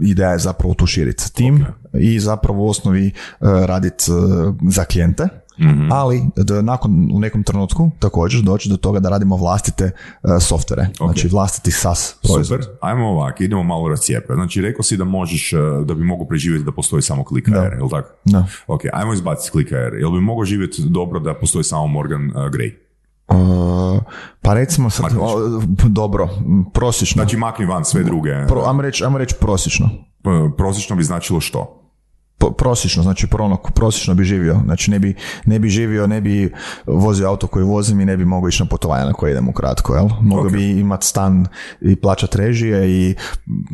ideja 0.00 0.30
je 0.30 0.38
zapravo 0.38 0.74
tu 0.74 0.86
širiti 0.86 1.32
tim 1.34 1.64
i 1.92 2.20
zapravo 2.20 2.64
u 2.64 2.68
osnovi 2.68 3.12
uh, 3.40 3.48
raditi 3.64 4.04
uh, 4.12 4.54
za 4.68 4.84
klijente. 4.84 5.28
Mhm. 5.60 5.92
Ali 5.92 6.22
da 6.36 6.62
nakon 6.62 7.10
u 7.14 7.20
nekom 7.20 7.42
trenutku 7.42 7.90
također 7.98 8.42
doći 8.42 8.68
do 8.68 8.76
toga 8.76 9.00
da 9.00 9.08
radimo 9.08 9.36
vlastite 9.36 9.90
uh, 10.22 10.30
softvere, 10.40 10.88
znači 10.96 11.28
vlastiti 11.28 11.70
SaaS 11.70 12.14
proizvod. 12.22 12.62
Super, 12.62 12.76
ajmo 12.80 13.08
ovako, 13.08 13.42
idemo 13.42 13.62
malo 13.62 13.88
rascijepe. 13.88 14.34
Znači, 14.34 14.60
rekao 14.60 14.82
si 14.82 14.96
da 14.96 15.04
možeš, 15.04 15.52
uh, 15.52 15.86
da 15.86 15.94
bi 15.94 16.04
mogao 16.04 16.26
preživjeti 16.26 16.64
da 16.64 16.72
postoji 16.72 17.02
samo 17.02 17.24
Click 17.28 17.48
Da. 17.48 17.62
Jel 17.62 17.88
tako? 17.90 18.08
Da. 18.24 18.46
Ok, 18.66 18.80
ajmo 18.92 19.12
izbaciti 19.12 19.64
HR. 19.64 19.94
Jel 20.00 20.10
bi 20.10 20.20
mogao 20.20 20.44
živjeti 20.44 20.82
dobro 20.88 21.20
da 21.20 21.34
postoji 21.34 21.64
samo 21.64 21.86
Morgan 21.86 22.30
uh, 22.30 22.36
Gray? 22.36 22.72
Uh, 23.28 24.02
pa 24.42 24.54
recimo 24.54 24.90
sad, 24.90 25.12
o, 25.20 25.60
dobro, 25.88 26.28
prosječno. 26.72 27.22
Znači, 27.22 27.36
makni 27.36 27.66
van 27.66 27.84
sve 27.84 28.02
druge. 28.02 28.30
Pro, 28.48 28.62
ajmo 28.66 28.82
reći 28.82 29.04
ajmo 29.04 29.18
reći 29.18 29.34
prosječno. 29.40 29.90
Prosječno 30.56 30.96
bi 30.96 31.02
značilo 31.02 31.40
što? 31.40 31.85
Po- 32.38 32.50
prosječno, 32.50 33.02
znači 33.02 33.26
pro- 33.26 33.44
ono, 33.44 33.56
prosječno 33.56 34.14
bi 34.14 34.24
živio. 34.24 34.60
Znači 34.64 34.90
ne 34.90 34.98
bi, 34.98 35.14
ne 35.46 35.58
bi 35.58 35.68
živio, 35.68 36.06
ne 36.06 36.20
bi 36.20 36.52
vozio 36.86 37.28
auto 37.28 37.46
koji 37.46 37.64
vozim 37.64 38.00
i 38.00 38.04
ne 38.04 38.16
bi 38.16 38.24
mogao 38.24 38.48
ići 38.48 38.62
na 38.62 38.68
putovanja 38.68 39.04
na 39.04 39.12
koje 39.12 39.30
idem 39.32 39.48
ukratko, 39.48 39.94
jel? 39.94 40.08
Mogao 40.20 40.46
Ok. 40.46 40.52
bi 40.52 40.70
imat 40.70 41.02
stan 41.02 41.46
i 41.80 41.96
plaćat 41.96 42.34
režije 42.34 42.90
i 42.90 43.14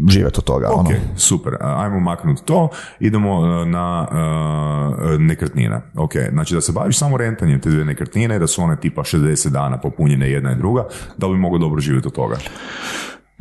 živjeti 0.09 0.39
od 0.39 0.45
toga. 0.45 0.69
Ok, 0.71 0.79
Ono. 0.79 0.91
super. 1.17 1.53
Ajmo 1.61 2.01
maknuti 2.01 2.43
to. 2.45 2.69
Idemo 3.01 3.41
uh, 3.41 3.69
na 3.69 4.09
uh, 4.11 5.21
nekretnine. 5.21 5.81
Ok, 5.97 6.13
znači 6.33 6.55
da 6.55 6.61
se 6.61 6.73
baviš 6.73 6.99
samo 6.99 7.17
rentanjem 7.17 7.61
te 7.61 7.71
dvije 7.71 7.85
nekretnine, 7.85 8.39
da 8.39 8.47
su 8.47 8.63
one 8.63 8.77
tipa 8.77 9.03
60 9.03 9.49
dana 9.49 9.81
popunjene 9.81 10.31
jedna 10.31 10.53
i 10.53 10.57
druga, 10.57 10.85
da 11.19 11.27
li 11.27 11.33
bi 11.33 11.39
mogao 11.41 11.59
dobro 11.59 11.81
živjeti 11.81 12.09
od 12.09 12.15
toga? 12.15 12.37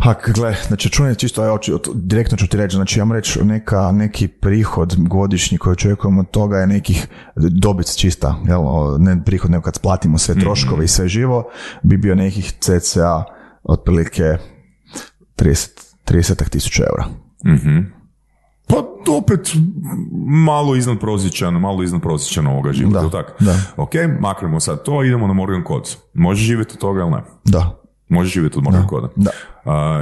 Pa 0.03 0.13
gle, 0.27 0.55
znači 0.67 0.87
računaj 0.87 1.15
čisto, 1.15 1.57
ću- 1.57 1.79
direktno 1.95 2.37
ću 2.37 2.47
ti 2.47 2.57
reći, 2.57 2.75
znači 2.75 2.99
ja 2.99 3.05
reći 3.13 3.43
neka, 3.43 3.91
neki 3.91 4.27
prihod 4.27 4.95
godišnji 4.99 5.57
koji 5.57 5.71
očekujemo 5.71 6.19
od 6.19 6.31
toga 6.31 6.57
je 6.57 6.67
nekih 6.67 7.07
dobit 7.35 7.97
čista, 7.97 8.35
jel, 8.47 8.61
ne 8.99 9.23
prihod 9.25 9.51
nego 9.51 9.61
kad 9.61 9.75
splatimo 9.75 10.17
sve 10.17 10.35
troškove 10.35 10.85
i 10.85 10.87
sve 10.87 11.07
živo, 11.07 11.49
bi 11.83 11.97
bio 11.97 12.15
nekih 12.15 12.51
cca 12.51 13.23
otprilike 13.63 14.37
30 15.37 15.69
30 16.05 16.49
tisuća 16.49 16.83
eura. 16.83 17.05
Pa 18.67 18.75
opet 19.11 19.51
malo 20.45 20.75
iznad 20.75 20.99
prosječan, 20.99 21.53
malo 21.53 21.83
iznad 21.83 22.01
prosječan 22.01 22.47
ovoga 22.47 22.71
života, 22.73 23.01
Da, 23.01 23.09
tako? 23.09 23.43
da. 23.43 23.55
Ok, 23.77 23.91
maknemo 24.19 24.59
sad 24.59 24.83
to, 24.83 25.03
idemo 25.03 25.27
na 25.27 25.33
Morgan 25.33 25.63
Code. 25.67 25.89
Može 26.13 26.43
živjeti 26.43 26.71
od 26.73 26.79
toga 26.79 27.01
ili 27.01 27.11
ne? 27.11 27.21
Da. 27.45 27.77
Može 28.09 28.29
živjeti 28.29 28.57
od 28.57 28.63
Morgan 28.63 28.87
Coda. 28.89 29.07
da. 29.15 29.31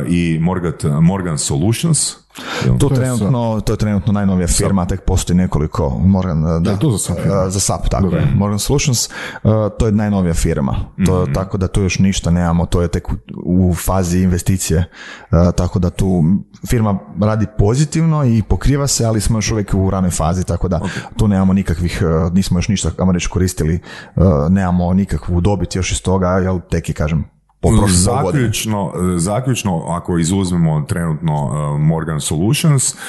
I 0.08 0.40
Morgan, 0.42 0.74
Morgan 1.02 1.38
Solutions, 1.38 2.16
To, 2.66 2.76
To 2.80 2.88
je 2.88 2.96
trenutno, 2.96 3.62
to 3.62 3.74
je 3.74 3.78
trenutno 3.78 4.14
najnovija 4.14 4.48
firma, 4.48 4.86
tek 4.86 5.02
postoji 5.02 5.38
nekoliko, 5.38 5.90
Morgan, 6.00 6.42
da, 6.44 6.60
Da, 6.60 6.76
to 6.76 6.92
za 6.92 6.98
SAP. 6.98 7.18
Uh, 7.18 7.24
za 7.48 7.60
SAP, 7.60 7.90
tako 7.90 8.08
je, 8.08 8.28
Morgan 8.36 8.60
Solutions, 8.60 9.10
uh, 9.44 9.52
to 9.80 9.86
je 9.86 9.92
najnovija 9.92 10.34
firma, 10.34 10.76
to, 11.06 11.22
Mhm. 11.24 11.34
tako 11.34 11.58
da 11.58 11.68
tu 11.68 11.82
još 11.82 12.00
ništa 12.00 12.32
nemamo, 12.32 12.66
to 12.66 12.82
je 12.82 12.88
tek 12.88 13.10
u, 13.10 13.16
u 13.46 13.74
fazi 13.76 14.20
investicije, 14.20 14.90
Uh, 15.32 15.54
tako 15.56 15.80
da 15.80 15.90
tu 15.90 16.24
firma 16.68 17.00
radi 17.22 17.46
pozitivno 17.58 18.26
i 18.26 18.44
pokriva 18.44 18.88
se, 18.88 19.06
ali 19.06 19.22
smo 19.22 19.38
još 19.38 19.52
uvijek 19.52 19.74
u 19.74 19.90
ranoj 19.90 20.10
fazi, 20.12 20.44
tako 20.44 20.68
da 20.68 20.80
tu 21.18 21.28
nemamo 21.28 21.54
nikakvih, 21.54 22.02
nismo 22.32 22.58
još 22.58 22.68
ništa, 22.68 22.92
ajmo 23.00 23.12
reći, 23.12 23.30
koristili, 23.30 23.80
nemamo 24.50 24.94
nikakvu 24.94 25.42
dobit 25.42 25.76
još 25.76 25.92
iz 25.92 26.02
toga, 26.02 26.28
jel 26.30 26.60
tek 26.72 26.90
je, 26.90 26.96
kažem, 26.96 27.24
po 27.62 27.70
prošle 27.70 27.86
pol 28.06 28.24
godine. 28.24 28.44
Zaključno, 28.44 28.92
zaključno, 29.18 29.84
ako 29.88 30.18
izuzmemo 30.18 30.82
trenutno 30.82 31.46
uh, 31.46 31.80
Morgan 31.80 32.22
Solutions, 32.22 32.94
uh, 32.94 33.00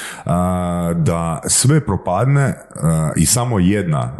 da 0.95 1.41
sve 1.45 1.79
propadne 1.81 2.55
i 3.15 3.25
samo 3.25 3.59
jedna, 3.59 4.11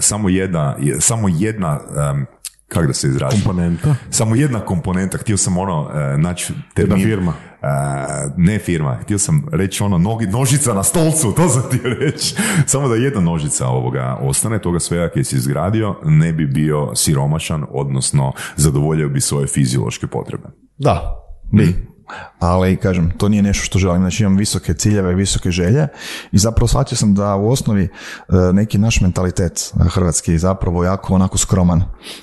samo 0.00 0.28
jedna, 0.28 0.74
je- 0.78 1.00
samo 1.00 1.28
jedna, 1.30 1.78
kako 2.70 2.86
da 2.86 2.92
se 2.92 3.08
izražim? 3.08 3.40
Komponenta. 3.44 3.94
Samo 4.10 4.34
jedna 4.34 4.60
komponenta, 4.60 5.18
htio 5.18 5.36
sam 5.36 5.58
ono, 5.58 5.80
uh, 5.80 6.20
naći 6.20 6.52
termin. 6.74 6.98
Jedna 6.98 7.10
firma. 7.10 7.32
Uh, 7.62 8.32
ne 8.36 8.58
firma, 8.58 8.98
htio 9.02 9.18
sam 9.18 9.46
reći 9.52 9.82
ono 9.82 9.98
nogi, 9.98 10.26
nožica 10.26 10.74
na 10.74 10.82
stolcu, 10.82 11.32
to 11.32 11.48
sam 11.48 11.62
htio 11.62 11.94
reći. 12.00 12.34
Samo 12.66 12.88
da 12.88 12.94
jedna 12.94 13.20
nožica 13.20 13.66
ovoga 13.66 14.18
ostane, 14.20 14.58
toga 14.58 14.80
svega 14.80 15.08
koji 15.08 15.24
si 15.24 15.36
izgradio, 15.36 15.96
ne 16.04 16.32
bi 16.32 16.46
bio 16.46 16.94
siromašan, 16.94 17.66
odnosno 17.70 18.32
zadovoljio 18.56 19.08
bi 19.08 19.20
svoje 19.20 19.46
fiziološke 19.46 20.06
potrebe. 20.06 20.48
Da, 20.78 21.16
bi. 21.52 21.89
Ali, 22.38 22.76
kažem, 22.76 23.10
to 23.18 23.28
nije 23.28 23.42
nešto 23.42 23.64
što 23.64 23.78
želim. 23.78 24.02
Znači, 24.02 24.22
imam 24.22 24.36
visoke 24.36 24.74
ciljeve, 24.74 25.14
visoke 25.14 25.50
želje 25.50 25.88
i 26.32 26.38
zapravo 26.38 26.68
shvatio 26.68 26.96
sam 26.96 27.14
da 27.14 27.36
u 27.36 27.50
osnovi 27.50 27.84
e, 27.84 27.88
neki 28.52 28.78
naš 28.78 29.00
mentalitet 29.00 29.72
e, 29.80 29.88
hrvatski 29.88 30.32
je 30.32 30.38
zapravo 30.38 30.84
jako 30.84 31.14
onako 31.14 31.38
skroman. 31.38 31.82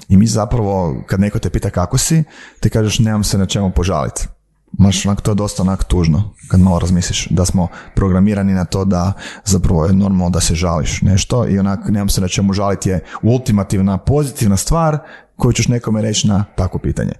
I 0.09 0.17
mi 0.17 0.27
zapravo, 0.27 1.03
kad 1.05 1.19
neko 1.19 1.39
te 1.39 1.49
pita 1.49 1.69
kako 1.69 1.97
si, 1.97 2.23
ti 2.59 2.69
kažeš 2.69 2.99
nemam 2.99 3.23
se 3.23 3.37
na 3.37 3.45
čemu 3.45 3.71
požaliti. 3.71 4.27
Maš, 4.71 5.05
onak, 5.05 5.21
to 5.21 5.31
je 5.31 5.35
dosta 5.35 5.63
onak 5.63 5.83
tužno, 5.83 6.33
kad 6.47 6.59
malo 6.59 6.79
razmisliš, 6.79 7.27
da 7.29 7.45
smo 7.45 7.67
programirani 7.95 8.53
na 8.53 8.65
to 8.65 8.85
da 8.85 9.13
zapravo 9.45 9.85
je 9.85 9.93
normalno 9.93 10.29
da 10.29 10.39
se 10.39 10.55
žališ 10.55 11.01
nešto 11.01 11.47
i 11.47 11.59
onak, 11.59 11.79
nemam 11.89 12.09
se 12.09 12.21
na 12.21 12.27
čemu 12.27 12.53
žaliti 12.53 12.89
je 12.89 13.03
ultimativna, 13.21 13.97
pozitivna 13.97 14.57
stvar 14.57 14.97
koju 15.37 15.53
ćeš 15.53 15.67
nekome 15.67 16.01
reći 16.01 16.27
na 16.27 16.43
takvo 16.55 16.79
pitanje. 16.79 17.11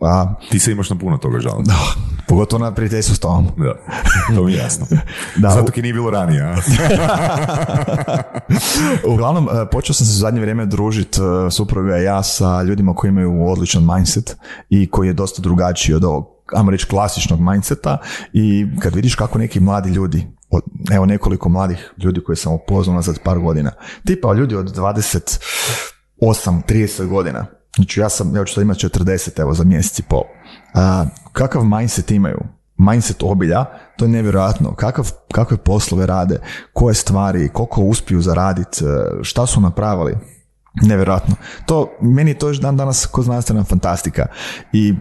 A, 0.00 0.34
Ti 0.50 0.58
se 0.58 0.72
imaš 0.72 0.90
na 0.90 0.96
puno 0.98 1.18
toga 1.18 1.40
žaliti. 1.40 1.68
da, 1.70 1.76
pogotovo 2.28 2.64
na 2.64 2.74
prijateljstvu 2.74 3.14
s 3.14 3.18
tobom. 3.18 3.46
Da, 3.56 3.74
to 4.36 4.44
mi 4.44 4.52
je 4.52 4.58
jasno. 4.58 4.86
Da, 5.36 5.50
Zato 5.50 5.72
ki 5.72 5.82
nije 5.82 5.92
bilo 5.94 6.10
ranije. 6.10 6.42
a? 6.42 6.56
Uglavnom, 9.12 9.48
e, 9.48 9.66
počeo 9.70 9.94
sam 9.94 10.06
se 10.06 10.10
u 10.10 10.20
zadnje 10.20 10.40
vrijeme 10.40 10.66
družiti 10.66 11.18
supruga 11.50 11.98
i 11.98 12.04
ja 12.04 12.22
sa 12.22 12.62
ljudima 12.62 12.94
koji 12.94 13.08
imaju 13.08 13.46
odličan 13.48 13.86
mindset 13.94 14.36
i 14.70 14.90
koji 14.90 15.06
je 15.08 15.12
dosta 15.12 15.42
drugačiji 15.42 15.94
od 15.94 16.04
ovog, 16.04 16.26
ajmo 16.56 16.70
reći, 16.70 16.86
klasičnog 16.86 17.40
mindseta 17.40 17.98
i 18.32 18.66
kad 18.80 18.94
vidiš 18.94 19.14
kako 19.14 19.38
neki 19.38 19.60
mladi 19.60 19.90
ljudi, 19.90 20.26
od, 20.50 20.62
evo 20.92 21.06
nekoliko 21.06 21.48
mladih 21.48 21.92
ljudi 22.02 22.20
koje 22.24 22.36
sam 22.36 22.52
upoznao 22.54 22.96
nazad 22.96 23.18
par 23.24 23.38
godina, 23.38 23.70
tipa 24.06 24.32
ljudi 24.32 24.54
od 24.54 24.76
28, 24.76 25.38
30 26.68 27.06
godina, 27.06 27.46
znači 27.76 28.00
ja 28.00 28.08
sam, 28.08 28.36
ja 28.36 28.44
ću 28.44 28.54
sad 28.54 28.62
imati 28.62 28.86
40 28.86 29.40
evo 29.40 29.54
za 29.54 29.64
mjesec 29.64 29.98
i 29.98 30.02
pol, 30.02 30.22
a, 30.74 31.04
kakav 31.32 31.64
mindset 31.64 32.10
imaju, 32.10 32.38
mindset 32.76 33.22
obilja, 33.22 33.64
to 33.96 34.04
je 34.04 34.08
nevjerojatno. 34.08 34.74
Kakav, 34.74 35.10
kakve 35.32 35.56
poslove 35.56 36.06
rade, 36.06 36.38
koje 36.72 36.94
stvari, 36.94 37.48
koliko 37.52 37.80
uspiju 37.82 38.20
zaraditi, 38.20 38.84
šta 39.22 39.46
su 39.46 39.60
napravili. 39.60 40.16
Nevjerojatno. 40.82 41.34
To, 41.66 41.90
meni 42.00 42.30
je 42.30 42.38
to 42.38 42.48
još 42.48 42.60
dan 42.60 42.76
danas 42.76 43.06
ko 43.06 43.22
znanstvena 43.22 43.64
fantastika. 43.64 44.26
I 44.72 44.88
e, 44.90 44.94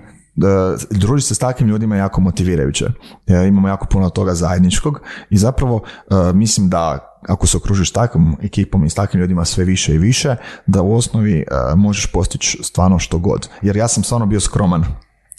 družiti 0.91 1.27
se 1.27 1.35
s 1.35 1.39
takvim 1.39 1.69
ljudima 1.69 1.95
je 1.95 1.99
jako 1.99 2.21
motivirajuće. 2.21 2.85
E, 3.27 3.47
imamo 3.47 3.67
jako 3.67 3.85
puno 3.85 4.09
toga 4.09 4.33
zajedničkog 4.33 5.01
i 5.29 5.37
zapravo 5.37 5.81
e, 5.85 6.33
mislim 6.33 6.69
da 6.69 7.08
ako 7.27 7.47
se 7.47 7.57
okružiš 7.57 7.91
takvom 7.91 8.37
ekipom 8.41 8.85
i 8.85 8.89
s 8.89 8.95
takvim 8.95 9.21
ljudima 9.21 9.45
sve 9.45 9.65
više 9.65 9.95
i 9.95 9.97
više, 9.97 10.35
da 10.65 10.81
u 10.81 10.95
osnovi 10.95 11.39
e, 11.39 11.45
možeš 11.75 12.05
postići 12.05 12.59
stvarno 12.63 12.99
što 12.99 13.19
god. 13.19 13.49
Jer 13.61 13.77
ja 13.77 13.87
sam 13.87 14.03
stvarno 14.03 14.25
bio 14.25 14.39
skroman 14.39 14.85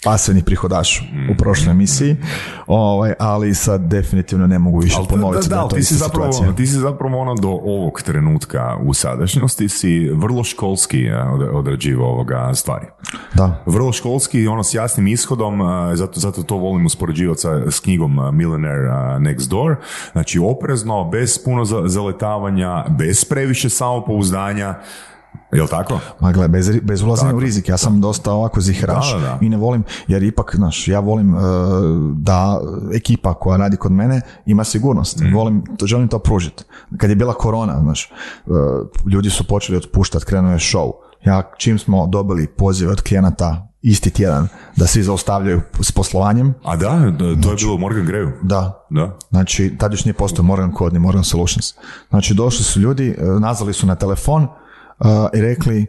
pasivni 0.03 0.43
prihodaš 0.43 0.99
u 1.31 1.37
prošloj 1.37 1.71
emisiji, 1.71 2.15
ovaj, 2.67 3.13
ali 3.19 3.55
sad 3.55 3.81
definitivno 3.81 4.47
ne 4.47 4.59
mogu 4.59 4.79
više 4.79 4.97
ponoviti 5.09 5.49
da, 5.49 5.55
da, 5.55 5.61
je 5.61 5.69
to 5.69 5.75
ti 5.75 5.83
si 5.83 5.95
zapravo, 5.95 6.31
situacija. 6.31 6.55
ti 6.55 6.67
si 6.67 6.73
zapravo 6.73 7.17
ono 7.17 7.35
do 7.35 7.49
ovog 7.49 8.01
trenutka 8.01 8.77
u 8.79 8.93
sadašnjosti 8.93 9.69
si 9.69 10.09
vrlo 10.09 10.43
školski 10.43 11.03
eh, 11.03 11.23
od- 11.23 11.49
odrađivao 11.53 12.07
ovoga 12.07 12.51
stvari. 12.53 12.85
Da. 13.33 13.63
Vrlo 13.65 13.91
školski, 13.91 14.47
ono 14.47 14.63
s 14.63 14.73
jasnim 14.73 15.07
ishodom, 15.07 15.61
eh, 15.61 15.95
zato, 15.95 16.19
zato 16.19 16.43
to 16.43 16.55
volim 16.57 16.85
uspoređivati 16.85 17.41
sa, 17.41 17.61
s 17.67 17.79
knjigom 17.79 18.19
eh, 18.19 18.31
Millionaire 18.31 18.87
Next 19.19 19.49
Door. 19.49 19.75
Znači 20.11 20.39
oprezno, 20.39 20.81
bez 21.03 21.39
puno 21.39 21.65
za- 21.65 21.83
zaletavanja, 21.85 22.85
bez 22.89 23.25
previše 23.25 23.69
samopouzdanja. 23.69 24.75
Jel 25.53 25.67
tako? 25.67 25.99
Ma 26.19 26.31
gle, 26.31 26.47
bez, 26.47 26.69
bez 26.81 27.01
ulaženja 27.01 27.35
u 27.35 27.39
rizik, 27.39 27.69
ja 27.69 27.77
sam 27.77 28.01
dosta 28.01 28.33
ovako 28.33 28.61
zihraš 28.61 29.13
Da, 29.13 29.19
da, 29.19 29.25
da. 29.25 29.37
i 29.41 29.49
ne 29.49 29.57
volim, 29.57 29.83
jer 30.07 30.23
ipak, 30.23 30.55
znaš, 30.55 30.87
ja 30.87 30.99
volim 30.99 31.35
e, 31.35 31.39
da 32.15 32.61
ekipa 32.93 33.33
koja 33.33 33.57
radi 33.57 33.77
kod 33.77 33.91
mene 33.91 34.21
ima 34.45 34.63
sigurnost. 34.63 35.19
Mhm. 35.19 35.35
Volim, 35.35 35.63
to, 35.77 35.87
želim 35.87 36.07
to 36.07 36.19
pružiti. 36.19 36.63
Kad 36.97 37.09
je 37.09 37.15
bila 37.15 37.33
korona, 37.33 37.79
znaš, 37.81 38.05
e, 38.05 38.11
ljudi 39.11 39.29
su 39.29 39.47
počeli 39.47 39.77
otpuštati, 39.77 40.25
krenuo 40.25 40.51
je 40.51 40.59
show. 40.59 40.91
Ja, 41.25 41.51
čim 41.57 41.79
smo 41.79 42.07
dobili 42.07 42.47
poziv 42.47 42.89
od 42.89 43.01
klijenata 43.01 43.67
isti 43.81 44.09
tjedan 44.09 44.47
da 44.75 44.87
svi 44.87 45.03
zaustavljaju 45.03 45.61
s 45.81 45.91
poslovanjem, 45.91 46.53
A 46.63 46.75
da, 46.75 46.89
da, 46.89 47.41
to 47.41 47.49
je 47.49 47.55
bilo 47.55 47.75
u 47.75 47.77
Morgan 47.77 48.05
Greju. 48.05 48.31
da, 48.41 48.85
Da. 48.89 49.17
Znači, 49.29 49.75
tad 49.79 49.91
još 49.91 50.05
nije 50.05 50.13
postao 50.13 50.45
Morgan 50.45 50.73
Code 50.77 50.93
ni 50.93 50.99
Morgan 50.99 51.23
Solutions. 51.23 51.73
Znači, 52.09 52.33
došli 52.33 52.63
su 52.63 52.79
ljudi, 52.79 53.15
e, 53.17 53.23
nazvali 53.39 53.73
su 53.73 53.87
na 53.87 53.95
telefon 53.95 54.43
uh, 54.43 54.49
i 55.33 55.41
rekli 55.41 55.85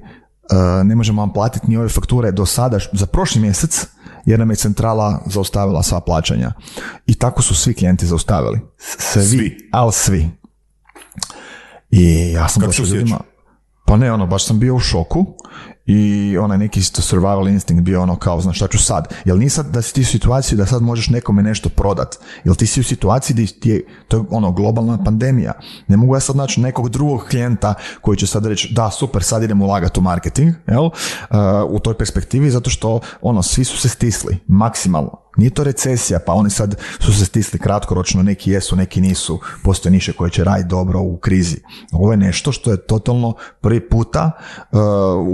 uh, 0.53 0.87
ne 0.87 0.95
možemo 0.95 1.23
vam 1.23 1.33
platiti 1.33 1.67
ni 1.69 1.77
ove 1.77 1.89
fakture 1.89 2.33
do 2.33 2.47
sada, 2.47 2.79
za 2.93 3.07
prošli 3.07 3.41
mjesec, 3.41 3.87
jer 4.25 4.39
nam 4.39 4.51
je 4.51 4.57
centrala 4.57 5.23
zaustavila 5.27 5.83
sva 5.83 6.01
plaćanja. 6.01 6.53
I 7.07 7.15
tako 7.15 7.43
su 7.43 7.55
svi 7.55 7.75
klijenti 7.75 8.07
zaustavili. 8.07 8.61
Svi, 8.79 9.23
Svi. 9.23 9.69
ali 9.73 9.93
svi. 9.93 10.31
I 11.91 12.33
ja 12.33 12.49
sam 12.49 12.63
došao 12.63 12.87
ljudima, 12.87 13.21
pa 13.87 13.97
ne, 13.97 14.13
ono, 14.13 14.27
baš 14.27 14.47
sam 14.47 14.59
bio 14.59 14.75
u 14.75 14.79
šoku 14.81 15.27
i 15.87 16.39
onaj 16.39 16.59
neki 16.59 16.81
isto 16.81 17.03
survival 17.03 17.49
instinct 17.49 17.83
bio 17.83 18.03
ono 18.03 18.17
kao, 18.17 18.41
znaš 18.41 18.57
šta 18.57 18.69
ću 18.69 18.79
sad? 18.79 19.15
Jel 19.25 19.39
nije 19.39 19.51
sad 19.51 19.67
da 19.67 19.83
si 19.83 19.95
ti 19.95 20.01
u 20.01 20.05
situaciji 20.05 20.57
da 20.57 20.67
sad 20.67 20.83
možeš 20.83 21.09
nekome 21.09 21.43
nešto 21.43 21.69
prodat? 21.69 22.19
Jel 22.45 22.55
ti 22.55 22.67
si 22.67 22.81
u 22.81 22.85
situaciji 22.85 23.37
da 23.37 23.61
ti 23.61 23.71
je, 23.71 23.85
to 24.09 24.17
je 24.17 24.23
ono, 24.31 24.53
globalna 24.53 25.05
pandemija. 25.05 25.53
Ne 25.89 25.97
mogu 25.97 26.17
ja 26.17 26.21
sad 26.21 26.37
naći 26.37 26.61
nekog 26.61 26.89
drugog 26.89 27.25
klijenta 27.31 27.75
koji 28.01 28.19
će 28.19 28.27
sad 28.27 28.47
reći, 28.47 28.75
da, 28.75 28.91
super, 28.91 29.23
sad 29.23 29.43
idemo 29.43 29.65
ulagati 29.65 30.01
u 30.01 30.03
marketing, 30.03 30.55
jel? 30.67 30.85
Uh, 30.85 30.91
u 31.69 31.79
toj 31.79 31.95
perspektivi, 31.95 32.51
zato 32.51 32.71
što, 32.71 33.01
ono, 33.23 33.43
svi 33.43 33.65
su 33.65 33.79
se 33.79 33.89
stisli, 33.89 34.39
maksimalno. 34.47 35.22
Nije 35.37 35.51
to 35.51 35.65
recesija, 35.65 36.19
pa 36.27 36.33
oni 36.33 36.51
sad 36.51 36.77
su 37.01 37.13
se 37.13 37.25
stisli 37.25 37.59
kratkoročno, 37.59 38.23
neki 38.23 38.51
jesu, 38.51 38.77
neki 38.77 39.01
nisu, 39.01 39.41
postoje 39.65 39.93
niše 39.93 40.13
koje 40.13 40.31
će 40.31 40.45
raditi 40.45 40.69
dobro 40.69 41.01
u 41.01 41.17
krizi. 41.17 41.57
Ovo 41.93 42.11
je 42.11 42.17
nešto 42.17 42.53
što 42.53 42.71
je 42.71 42.87
totalno 42.87 43.35
prvi 43.61 43.89
puta 43.89 44.31
uh, 44.73 44.79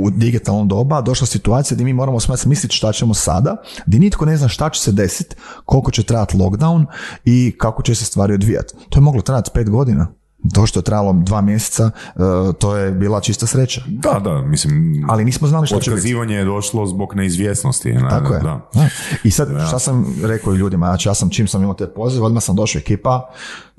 u 0.05 0.11
digitalnom 0.11 0.69
doba 0.69 1.01
došla 1.01 1.27
situacija 1.27 1.75
gdje 1.75 1.85
mi 1.85 1.93
moramo 1.93 2.21
sve 2.21 2.37
misliti 2.47 2.77
šta 2.77 2.93
ćemo 2.93 3.15
sada, 3.15 3.57
gdje 3.87 4.01
nitko 4.01 4.25
ne 4.25 4.37
zna 4.37 4.49
šta 4.49 4.71
će 4.71 4.81
se 4.81 4.93
desiti, 4.93 5.37
koliko 5.65 5.91
će 5.91 6.03
trajati 6.03 6.37
lockdown 6.37 6.87
i 7.25 7.55
kako 7.59 7.83
će 7.83 7.95
se 7.95 8.05
stvari 8.05 8.35
odvijati. 8.35 8.75
To 8.89 8.99
je 8.99 9.03
moglo 9.03 9.23
trajati 9.23 9.51
pet 9.55 9.71
godina. 9.71 10.18
To 10.55 10.67
što 10.67 10.79
je 10.79 10.85
trajalo 10.85 11.13
dva 11.13 11.41
mjeseca, 11.41 11.91
uh, 12.15 12.55
to 12.59 12.77
je 12.77 12.93
bila 12.93 13.21
čista 13.21 13.47
sreća. 13.47 13.83
Da, 13.87 14.21
da, 14.25 14.43
mislim, 14.43 15.05
Ali 15.09 15.25
nismo 15.25 15.49
znali 15.49 15.67
što 15.67 15.81
će 15.81 15.91
biti. 15.91 16.09
je 16.09 16.45
došlo 16.45 16.87
zbog 16.87 17.15
neizvjesnosti. 17.15 17.93
ne, 17.93 18.09
Tako 18.09 18.35
je. 18.35 18.41
Da. 18.41 18.69
Da. 18.75 18.89
I 19.25 19.31
sad, 19.31 19.49
šta 19.69 19.79
sam 19.79 20.15
rekao 20.23 20.53
ljudima, 20.53 20.87
znači 20.87 21.09
ja 21.09 21.15
sam, 21.15 21.31
čim 21.31 21.49
sam 21.49 21.63
imao 21.63 21.75
te 21.75 21.87
pozive, 21.87 22.27
odmah 22.27 22.43
sam 22.43 22.57
došao 22.57 22.79
ekipa, 22.79 23.31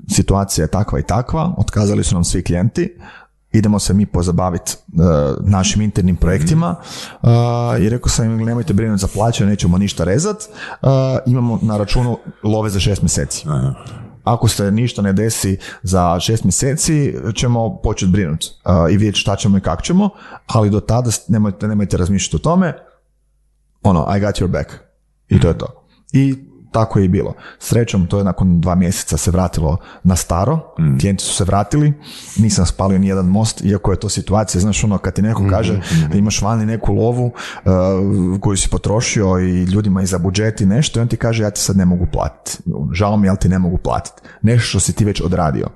situacija 0.08 0.64
je 0.64 0.68
takva 0.68 0.98
i 0.98 1.02
takva, 1.02 1.54
otkazali 1.58 2.04
su 2.04 2.14
nam 2.14 2.24
svi 2.24 2.42
klijenti, 2.42 2.96
idemo 3.52 3.78
se 3.78 3.94
mi 3.94 4.06
pozabaviti 4.06 4.72
e, 4.72 4.76
našim 5.40 5.82
internim 5.82 6.16
projektima 6.16 6.76
e, 7.22 7.26
i 7.82 7.88
rekao 7.88 8.08
sam 8.08 8.24
im 8.24 8.46
nemojte 8.46 8.72
brinuti 8.72 9.00
za 9.00 9.08
plaće, 9.14 9.46
nećemo 9.46 9.78
ništa 9.78 10.04
rezat, 10.04 10.36
e, 10.42 10.86
imamo 11.26 11.58
na 11.62 11.76
računu 11.76 12.18
love 12.42 12.70
za 12.70 12.80
šest 12.80 13.02
mjeseci. 13.02 13.46
Aha. 13.48 13.74
Ako 14.24 14.48
se 14.48 14.70
ništa 14.70 15.02
ne 15.02 15.12
desi 15.12 15.58
za 15.82 16.20
šest 16.20 16.44
mjeseci, 16.44 17.14
ćemo 17.34 17.80
početi 17.82 18.12
brinuti 18.12 18.46
i 18.92 18.96
vidjeti 18.96 19.18
šta 19.18 19.36
ćemo 19.36 19.58
i 19.58 19.60
kako 19.60 19.82
ćemo, 19.82 20.10
ali 20.46 20.70
do 20.70 20.80
tada 20.80 21.10
nemojte, 21.28 21.68
nemojte 21.68 21.96
razmišljati 21.96 22.36
o 22.36 22.38
tome, 22.38 22.74
ono, 23.82 24.06
I 24.16 24.20
got 24.20 24.34
your 24.34 24.46
back. 24.46 24.70
I 25.28 25.40
to 25.40 25.48
je 25.48 25.58
to. 25.58 25.86
I 26.12 26.34
tako 26.72 26.98
je 26.98 27.04
i 27.04 27.08
bilo. 27.08 27.34
Srećom, 27.58 28.06
to 28.06 28.18
je 28.18 28.24
nakon 28.24 28.60
dva 28.60 28.74
mjeseca 28.74 29.16
se 29.16 29.30
vratilo 29.30 29.76
na 30.02 30.16
staro, 30.16 30.74
klijenti 31.00 31.24
su 31.24 31.34
se 31.34 31.44
vratili, 31.44 31.92
nisam 32.36 32.66
spalio 32.66 32.98
ni 32.98 33.08
jedan 33.08 33.26
most, 33.26 33.64
iako 33.64 33.90
je 33.90 34.00
to 34.00 34.08
situacija, 34.08 34.60
znaš 34.60 34.84
ono, 34.84 34.98
kad 34.98 35.14
ti 35.14 35.22
neko 35.22 35.46
kaže 35.50 35.80
da 36.10 36.18
imaš 36.18 36.42
vani 36.42 36.66
neku 36.66 36.92
lovu 36.92 37.26
uh, 37.26 38.40
koju 38.40 38.56
si 38.56 38.68
potrošio 38.68 39.40
i 39.40 39.62
ljudima 39.64 40.02
i 40.02 40.06
za 40.06 40.18
budžet 40.18 40.60
i 40.60 40.66
nešto, 40.66 40.98
i 40.98 41.02
on 41.02 41.08
ti 41.08 41.16
kaže 41.16 41.42
ja 41.42 41.50
ti 41.50 41.60
sad 41.60 41.76
ne 41.76 41.84
mogu 41.84 42.06
platiti. 42.12 42.58
Žao 42.92 43.16
mi, 43.16 43.26
je, 43.26 43.30
ali 43.30 43.38
ti 43.38 43.48
ne 43.48 43.58
mogu 43.58 43.78
platiti. 43.78 44.22
Nešto 44.42 44.66
što 44.66 44.80
si 44.80 44.92
ti 44.92 45.04
već 45.04 45.20
odradio. 45.20 45.66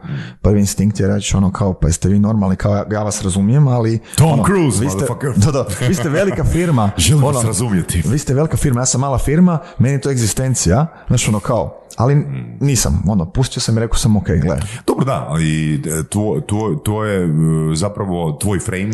Prvi 0.42 0.60
instinkt 0.60 1.00
je 1.00 1.08
reći 1.08 1.36
ono 1.36 1.52
kao, 1.52 1.74
pa 1.74 1.88
jeste 1.88 2.08
vi 2.08 2.18
normalni, 2.18 2.56
kao 2.56 2.84
ja, 2.92 3.02
vas 3.02 3.22
razumijem, 3.22 3.68
ali... 3.68 3.98
Tom 4.16 4.32
ono, 4.32 4.44
Cruise, 4.44 4.84
vi 4.84 4.90
ste, 4.90 5.04
da, 5.36 5.50
da, 5.50 5.66
vi 5.88 5.94
ste 5.94 6.08
velika 6.08 6.44
firma. 6.44 6.90
Želim 6.96 7.24
vas 7.24 7.36
ono, 7.36 7.46
razumjeti. 7.46 8.02
vi 8.06 8.18
ste 8.18 8.34
velika 8.34 8.56
firma, 8.56 8.80
ja 8.80 8.86
sam 8.86 9.00
mala 9.00 9.18
firma, 9.18 9.58
meni 9.78 9.94
je 9.94 10.00
to 10.00 10.10
egzistencija, 10.10 10.83
znaš 11.08 11.28
ono 11.28 11.40
kao, 11.40 11.80
ali 11.96 12.14
nisam, 12.60 13.02
ono, 13.08 13.24
pustio 13.24 13.60
sam 13.60 13.76
i 13.76 13.80
rekao 13.80 13.98
sam, 13.98 14.16
ok, 14.16 14.26
gle, 14.26 14.58
Dobro, 14.86 15.04
da, 15.04 15.26
ali 15.28 15.74
e, 15.74 15.78
to, 16.08 16.40
to, 16.46 16.80
to 16.84 17.04
je 17.04 17.24
e, 17.24 17.28
zapravo 17.74 18.38
tvoj 18.40 18.58
frame 18.58 18.92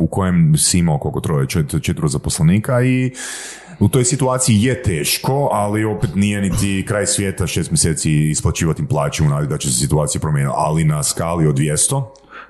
u 0.00 0.06
kojem 0.06 0.56
si 0.56 0.78
imao 0.78 0.98
koliko 0.98 1.20
troje, 1.20 1.48
čet, 1.48 1.74
četvro 1.82 2.08
zaposlenika 2.08 2.82
i 2.82 3.12
u 3.80 3.88
toj 3.88 4.04
situaciji 4.04 4.62
je 4.62 4.82
teško, 4.82 5.48
ali 5.52 5.84
opet 5.84 6.10
nije 6.14 6.40
niti 6.40 6.84
kraj 6.88 7.06
svijeta 7.06 7.46
šest 7.46 7.70
mjeseci 7.70 8.30
isplaćivati 8.30 8.82
im 8.82 8.88
plaću 8.88 9.24
u 9.24 9.28
nadi 9.28 9.46
da 9.46 9.58
će 9.58 9.68
se 9.72 9.78
situacija 9.78 10.20
promijeniti, 10.20 10.54
ali 10.56 10.84
na 10.84 11.02
skali 11.02 11.46
od 11.46 11.56
200, 11.56 12.04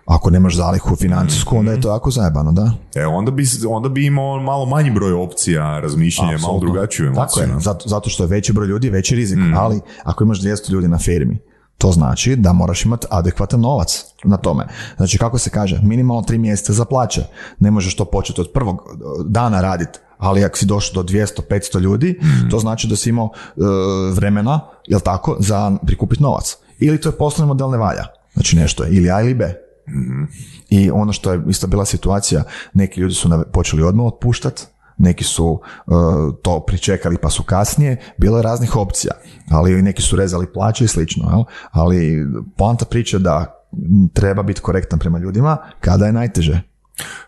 ako 0.07 0.31
nemaš 0.31 0.57
zalihu 0.57 0.97
financijsku, 0.97 1.57
onda 1.57 1.73
je 1.73 1.81
to 1.81 1.89
jako 1.89 2.11
zajebano, 2.11 2.53
da. 2.53 2.73
e, 2.95 3.07
onda, 3.07 3.31
bi, 3.31 3.45
onda 3.69 3.89
bi 3.89 4.07
imao 4.07 4.41
malo 4.41 4.67
manji 4.67 4.91
broj 4.91 5.13
opcija, 5.13 5.81
razmišljanje, 5.81 6.39
malo 6.39 6.61
drugačiju 6.61 7.07
emociju. 7.07 7.43
Tako 7.43 7.55
je, 7.55 7.61
zato, 7.61 7.89
zato 7.89 8.11
što 8.11 8.23
je 8.23 8.27
veći 8.27 8.53
broj 8.53 8.67
ljudi, 8.67 8.91
veći 8.91 9.17
rizik, 9.17 9.39
ali 9.57 9.81
ako 10.05 10.25
imaš 10.25 10.41
200 10.41 10.71
ljudi 10.71 10.89
na 10.89 10.99
firmi, 10.99 11.39
to 11.79 11.93
znači 11.93 12.37
da 12.37 12.53
moraš 12.53 12.85
imati 12.85 13.07
adekvatan 13.11 13.61
novac 13.61 14.05
na 14.25 14.37
tome. 14.37 14.67
Znači, 14.97 15.19
kako 15.19 15.39
se 15.39 15.51
kaže, 15.51 15.81
minimalno 15.83 16.23
tri 16.23 16.39
mjeseca 16.39 16.73
za 16.73 16.85
plaće. 16.85 17.23
Ne 17.59 17.71
možeš 17.71 17.97
to 17.97 18.05
početi 18.05 18.41
od 18.41 18.51
prvog 18.55 18.77
uh, 18.77 19.27
dana 19.27 19.61
raditi, 19.61 19.99
ali 20.19 20.45
ako 20.45 20.59
si 20.59 20.67
došao 20.67 21.03
do 21.03 21.13
200-500 21.13 21.81
ljudi, 21.81 22.21
to 22.51 22.59
znači 22.59 22.89
da 22.89 22.97
si 22.97 23.11
imao 23.11 23.25
uh, 23.25 23.65
vremena, 24.15 24.61
jel 24.87 25.01
tako, 25.01 25.37
za 25.39 25.73
prikupiti 25.87 26.23
novac. 26.23 26.57
Ili 26.79 27.01
to 27.01 27.09
je 27.09 27.19
poslovni 27.19 27.49
model 27.49 27.71
ne 27.71 27.79
valja. 27.79 28.05
Znači 28.35 28.57
nešto 28.57 28.85
je 28.85 28.91
ili 28.91 29.11
A 29.11 29.23
ili 29.23 29.35
B. 29.35 29.55
I 30.71 30.91
ono 30.91 31.13
što 31.13 31.33
je 31.33 31.43
isto 31.49 31.67
bila 31.67 31.85
situacija, 31.85 32.43
neki 32.75 33.01
ljudi 33.01 33.15
su 33.15 33.45
počeli 33.53 33.83
odmah 33.83 34.07
otpuštati, 34.07 34.63
neki 34.99 35.25
su 35.25 35.47
uh, 35.47 35.95
to 36.43 36.61
pričekali 36.67 37.19
pa 37.19 37.31
su 37.31 37.43
kasnije, 37.43 37.97
bilo 38.17 38.37
je 38.37 38.43
raznih 38.43 38.77
opcija, 38.77 39.13
ali 39.51 39.83
neki 39.83 40.03
su 40.03 40.17
rezali 40.17 40.53
plaće 40.53 40.85
i 40.85 40.89
slično, 40.89 41.31
jel? 41.31 41.45
ali 41.71 42.27
poanta 42.57 42.85
priče 42.85 43.19
da 43.19 43.63
treba 44.13 44.43
biti 44.43 44.61
korektan 44.61 44.99
prema 44.99 45.19
ljudima 45.19 45.57
kada 45.81 46.07
je 46.07 46.13
najteže. 46.13 46.63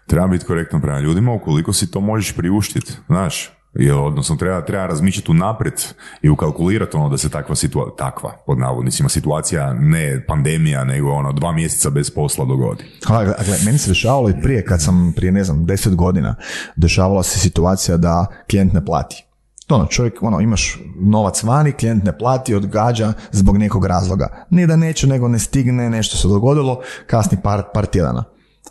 Treba 0.07 0.27
biti 0.27 0.45
korektan 0.45 0.81
prema 0.81 1.01
ljudima 1.01 1.33
ukoliko 1.33 1.73
si 1.73 1.91
to 1.91 2.01
možeš 2.01 2.37
priuštiti, 2.37 2.93
znaš. 3.07 3.54
Jer, 3.75 3.95
odnosno, 3.95 4.37
treba, 4.37 4.65
treba 4.65 4.87
razmišljati 4.87 5.31
unaprijed 5.31 5.75
i 6.23 6.29
ukalkulirati 6.29 6.97
ono 6.97 7.09
da 7.09 7.19
se 7.19 7.29
takva 7.29 7.55
situacija, 7.55 7.97
takva, 7.97 8.33
pod 8.47 8.59
navodnicima, 8.59 9.09
situacija, 9.09 9.73
ne 9.73 10.25
pandemija, 10.29 10.85
nego 10.85 11.13
ono, 11.13 11.33
dva 11.33 11.53
mjeseca 11.53 11.91
bez 11.91 12.11
posla 12.11 12.45
dogodi. 12.45 12.85
A, 13.07 13.25
gle, 13.25 13.35
gle, 13.45 13.57
meni 13.65 13.79
se 13.79 13.91
dešavalo 13.91 14.31
i 14.31 14.41
prije, 14.43 14.65
kad 14.65 14.83
sam 14.83 15.13
prije, 15.17 15.33
ne 15.33 15.45
znam, 15.45 15.67
deset 15.67 15.95
godina, 15.95 16.35
dešavala 16.77 17.23
se 17.23 17.39
situacija 17.39 17.97
da 17.97 18.27
klijent 18.51 18.73
ne 18.73 18.85
plati. 18.85 19.25
Ono, 19.69 19.87
čovjek, 19.87 20.23
ono, 20.23 20.41
imaš 20.41 20.79
novac 21.01 21.43
vani, 21.43 21.73
klijent 21.73 22.05
ne 22.05 22.19
plati, 22.19 22.55
odgađa 22.55 23.13
zbog 23.33 23.59
nekog 23.59 23.87
razloga. 23.87 24.47
Nije 24.51 24.67
da 24.67 24.77
neće, 24.77 25.07
nego 25.07 25.29
ne 25.29 25.39
stigne, 25.39 25.91
nešto 25.91 26.17
se 26.17 26.29
dogodilo, 26.29 26.81
kasni 27.07 27.39
par, 27.43 27.63
par 27.75 27.87
tjedana. 27.87 28.25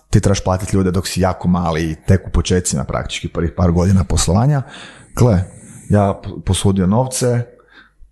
Ti 0.10 0.20
trebaš 0.20 0.44
platiti 0.44 0.76
ljude 0.76 0.92
dok 0.92 1.08
si 1.08 1.22
jako 1.22 1.48
mali 1.48 1.92
i 1.92 1.96
tek 2.08 2.28
u 2.28 2.32
početcima 2.32 2.84
praktički 2.84 3.28
prvih 3.28 3.52
par 3.58 3.72
godina 3.72 4.04
poslovanja. 4.04 4.62
Gle, 5.16 5.44
ja 5.90 6.22
posudio 6.46 6.88
novce, 6.88 7.42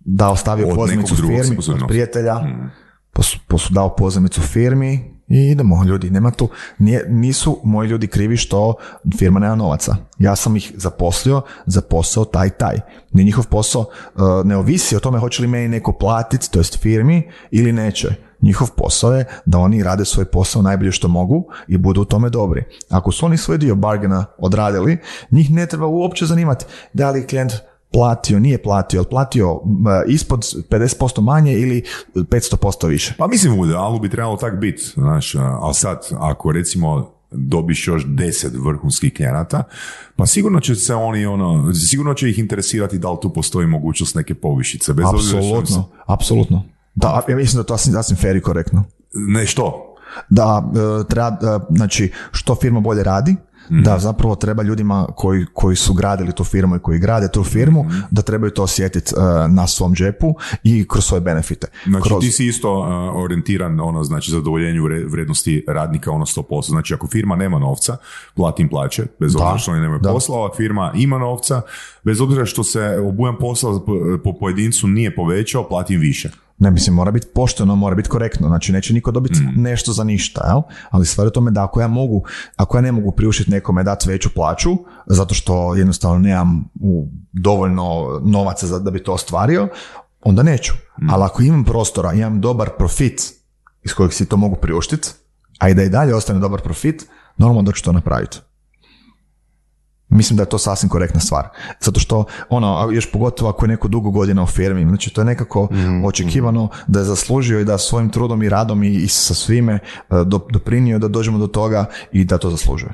dao 0.00 0.36
stavio 0.36 0.68
Od 0.68 0.88
si 1.08 1.14
firmi, 1.16 1.56
od 1.68 1.88
prijatelja, 1.88 2.40
pos, 3.12 3.36
pos- 3.48 3.72
dao 3.72 3.96
pozivnicu 3.96 4.40
firmi 4.40 5.12
i 5.28 5.50
idemo 5.50 5.84
ljudi, 5.84 6.10
nema 6.10 6.30
tu, 6.30 6.48
nije, 6.78 7.06
nisu 7.08 7.60
moji 7.64 7.88
ljudi 7.88 8.06
krivi 8.06 8.36
što 8.36 8.74
firma 9.18 9.40
nema 9.40 9.54
novaca. 9.54 9.96
Ja 10.18 10.36
sam 10.36 10.56
ih 10.56 10.72
zaposlio 10.74 11.42
za 11.66 11.80
posao 11.80 12.24
taj 12.24 12.50
taj. 12.50 12.80
Ni 13.12 13.24
njihov 13.24 13.46
posao 13.46 13.80
uh, 13.80 14.22
ne 14.44 14.56
ovisi 14.56 14.96
o 14.96 15.00
tome 15.00 15.18
hoće 15.18 15.42
li 15.42 15.48
meni 15.48 15.68
neko 15.68 15.92
platiti, 15.92 16.50
to 16.50 16.60
jest 16.60 16.78
firmi, 16.78 17.30
ili 17.50 17.72
neće. 17.72 18.14
Njihov 18.42 18.70
posao 18.70 19.12
je 19.12 19.24
da 19.46 19.58
oni 19.58 19.82
rade 19.82 20.04
svoj 20.04 20.24
posao 20.24 20.62
najbolje 20.62 20.92
što 20.92 21.08
mogu 21.08 21.44
i 21.68 21.76
budu 21.76 22.00
u 22.00 22.04
tome 22.04 22.30
dobri. 22.30 22.64
Ako 22.88 23.12
su 23.12 23.26
oni 23.26 23.36
svoj 23.36 23.58
dio 23.58 23.74
bargena 23.74 24.24
odradili, 24.38 24.98
njih 25.30 25.50
ne 25.50 25.66
treba 25.66 25.86
uopće 25.86 26.26
zanimati 26.26 26.64
da 26.92 27.10
li 27.10 27.20
je 27.20 27.26
klijent 27.26 27.52
platio, 27.92 28.38
nije 28.38 28.62
platio, 28.62 28.98
jel 28.98 29.04
platio 29.04 29.60
m, 29.64 29.84
ispod 30.08 30.40
50% 30.70 31.20
manje 31.20 31.52
ili 31.52 31.82
500% 32.14 32.88
više. 32.88 33.14
Pa 33.18 33.26
mislim, 33.26 33.60
u 33.60 33.66
idealu 33.66 33.98
bi 33.98 34.10
trebalo 34.10 34.36
tak 34.36 34.58
biti, 34.60 34.82
znaš, 34.94 35.34
a- 35.34 35.58
ali 35.60 35.74
sad, 35.74 36.08
ako 36.12 36.52
recimo 36.52 37.10
dobiš 37.30 37.88
još 37.88 38.04
deset 38.06 38.52
vrhunskih 38.56 39.14
klijenata, 39.14 39.64
pa 40.16 40.26
sigurno 40.26 40.60
će 40.60 40.74
se 40.74 40.94
oni, 40.94 41.26
ono, 41.26 41.74
sigurno 41.74 42.14
će 42.14 42.30
ih 42.30 42.38
interesirati 42.38 42.98
da 42.98 43.10
li 43.10 43.18
tu 43.22 43.32
postoji 43.32 43.66
mogućnost 43.66 44.14
neke 44.14 44.34
povišice, 44.34 44.92
bez 44.92 45.06
obzira 45.08 45.38
Apsolutno, 45.38 45.88
apsolutno. 46.06 46.64
Da, 46.94 47.22
ja 47.28 47.36
mislim 47.36 47.62
da 47.62 47.66
to 47.66 47.78
sasvim, 47.78 47.94
sasvim 47.94 48.16
fair 48.16 48.36
i 48.36 48.40
korektno. 48.40 48.84
Ne, 49.14 49.46
što? 49.46 49.94
Da, 50.28 50.70
e, 51.02 51.08
treba, 51.08 51.28
e, 51.28 51.74
znači, 51.76 52.12
što 52.32 52.54
firma 52.54 52.80
bolje 52.80 53.02
radi, 53.02 53.36
Mhm. 53.70 53.82
da 53.82 53.98
zapravo 53.98 54.34
treba 54.34 54.62
ljudima 54.62 55.06
koji, 55.16 55.46
koji 55.52 55.76
su 55.76 55.94
gradili 55.94 56.32
tu 56.32 56.44
firmu 56.44 56.76
i 56.76 56.78
koji 56.78 56.98
grade 56.98 57.28
tu 57.28 57.44
firmu, 57.44 57.84
Mhm. 57.84 57.98
da 58.10 58.22
trebaju 58.22 58.50
to 58.50 58.62
osjetiti 58.62 59.14
e, 59.16 59.48
na 59.48 59.66
svom 59.66 59.94
džepu 59.94 60.34
i 60.62 60.88
kroz 60.88 61.04
svoje 61.04 61.20
benefite. 61.20 61.66
Znači 61.86 62.08
kroz, 62.08 62.20
ti 62.20 62.30
si 62.30 62.46
isto 62.46 62.78
uh, 62.78 62.86
orijentiran 63.24 63.80
ono 63.80 64.04
znači 64.04 64.30
zadovoljenju 64.30 64.82
vrednosti 65.08 65.64
radnika 65.68 66.10
ono 66.10 66.26
100%. 66.26 66.70
Znači 66.70 66.94
ako 66.94 67.06
firma 67.06 67.36
nema 67.36 67.58
novca, 67.58 67.96
platim 68.34 68.68
plaće, 68.68 69.06
bez 69.20 69.34
obzira 69.34 69.58
što 69.58 69.70
oni 69.70 69.80
nemaju 69.80 70.00
da. 70.00 70.12
posla, 70.12 70.46
ako 70.46 70.56
firma 70.56 70.92
ima 70.94 71.18
novca, 71.18 71.62
bez 72.04 72.20
obzira 72.20 72.46
što 72.46 72.64
se 72.64 72.98
obujam 73.02 73.36
posla 73.40 73.80
po, 73.86 73.92
po 74.24 74.38
pojedincu 74.38 74.86
nije 74.88 75.14
povećao, 75.14 75.68
platim 75.68 76.00
više. 76.00 76.30
Ne, 76.62 76.70
mislim, 76.70 76.94
mora 76.94 77.10
biti 77.10 77.26
pošteno, 77.34 77.76
mora 77.76 77.94
biti 77.94 78.08
korektno. 78.08 78.48
Znači, 78.48 78.72
neće 78.72 78.94
niko 78.94 79.10
dobiti 79.10 79.40
Mm. 79.40 79.62
nešto 79.62 79.92
za 79.92 80.04
ništa, 80.04 80.46
jel? 80.48 80.62
Ali 80.90 81.06
stvar 81.06 81.24
je 81.24 81.28
u 81.28 81.32
tome 81.32 81.50
da 81.50 81.64
ako 81.64 81.80
ja 81.80 81.88
mogu, 81.88 82.24
ako 82.56 82.76
ja 82.76 82.80
ne 82.80 82.92
mogu 82.92 83.10
priuštiti 83.12 83.50
nekome 83.50 83.82
dati 83.82 84.08
veću 84.08 84.34
plaću, 84.34 84.70
zato 85.06 85.34
što 85.34 85.74
jednostavno 85.74 86.18
nemam 86.18 86.64
u 86.80 87.08
dovoljno 87.32 88.20
novaca 88.24 88.66
za, 88.66 88.78
da 88.78 88.90
bi 88.90 89.02
to 89.02 89.12
ostvario, 89.12 89.68
onda 90.20 90.42
neću. 90.42 90.72
Mm. 90.72 91.10
Ali 91.10 91.24
ako 91.24 91.42
imam 91.42 91.64
prostora, 91.64 92.12
imam 92.12 92.40
dobar 92.40 92.70
profit 92.78 93.20
iz 93.84 93.94
kojeg 93.94 94.12
si 94.12 94.28
to 94.28 94.36
mogu 94.36 94.56
priuštiti, 94.56 95.08
a 95.58 95.68
i 95.68 95.74
da 95.74 95.82
i 95.82 95.88
dalje 95.88 96.14
ostane 96.14 96.38
dobar 96.38 96.60
profit, 96.60 97.06
normalno 97.36 97.62
da 97.62 97.72
ću 97.72 97.84
to 97.84 97.92
napraviti. 97.92 98.38
Mislim 100.12 100.36
da 100.36 100.42
je 100.42 100.48
to 100.48 100.58
sasvim 100.58 100.88
korektna 100.88 101.20
stvar. 101.20 101.48
Zato 101.80 102.00
što, 102.00 102.24
ono, 102.48 102.88
još 102.92 103.10
pogotovo 103.12 103.50
ako 103.50 103.64
je 103.64 103.68
neko 103.68 103.88
dugo 103.88 104.10
godina 104.10 104.42
u 104.42 104.46
firmi, 104.46 104.84
znači 104.84 105.10
to 105.10 105.20
je 105.20 105.24
nekako 105.24 105.68
očekivano 106.04 106.68
da 106.86 106.98
je 106.98 107.04
zaslužio 107.04 107.60
i 107.60 107.64
da 107.64 107.78
svojim 107.78 108.10
trudom 108.10 108.42
i 108.42 108.48
radom 108.48 108.82
i, 108.82 108.94
i 108.94 109.08
sa 109.08 109.34
svime 109.34 109.72
e, 109.74 109.80
do- 110.24 110.46
doprinio 110.50 110.98
da 110.98 111.08
dođemo 111.08 111.38
do 111.38 111.46
toga 111.46 111.84
i 112.12 112.24
da 112.24 112.38
to 112.38 112.50
zaslužuje. 112.50 112.92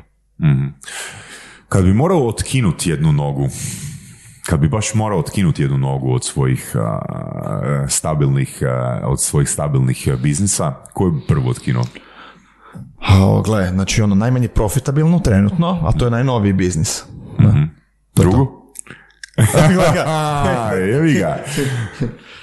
Kad 1.68 1.84
bi 1.84 1.94
morao 1.94 2.28
otkinuti 2.28 2.90
jednu 2.90 3.12
nogu, 3.12 3.48
kad 4.46 4.60
bi 4.60 4.68
baš 4.68 4.94
morao 4.94 5.18
otkinuti 5.18 5.62
jednu 5.62 5.78
nogu 5.78 6.12
od 6.14 6.24
svojih 6.24 6.72
a, 6.76 6.98
stabilnih, 7.88 8.58
a, 8.62 9.00
od 9.04 9.20
svojih 9.20 9.48
stabilnih 9.48 10.08
biznisa, 10.22 10.74
koju 10.92 11.12
bi 11.12 11.20
prvo 11.28 11.50
otkinuo? 11.50 11.84
A, 13.00 13.42
gle, 13.44 13.68
znači 13.68 14.02
ono 14.02 14.14
najmanje 14.14 14.48
profitabilno 14.48 15.18
trenutno, 15.18 15.80
a 15.86 15.92
to 15.92 16.04
je 16.04 16.10
najnoviji 16.10 16.52
biznis. 16.52 17.04
Drugu? 18.14 18.48
A, 20.06 20.72
jevi 20.92 21.14
ga. 21.14 21.36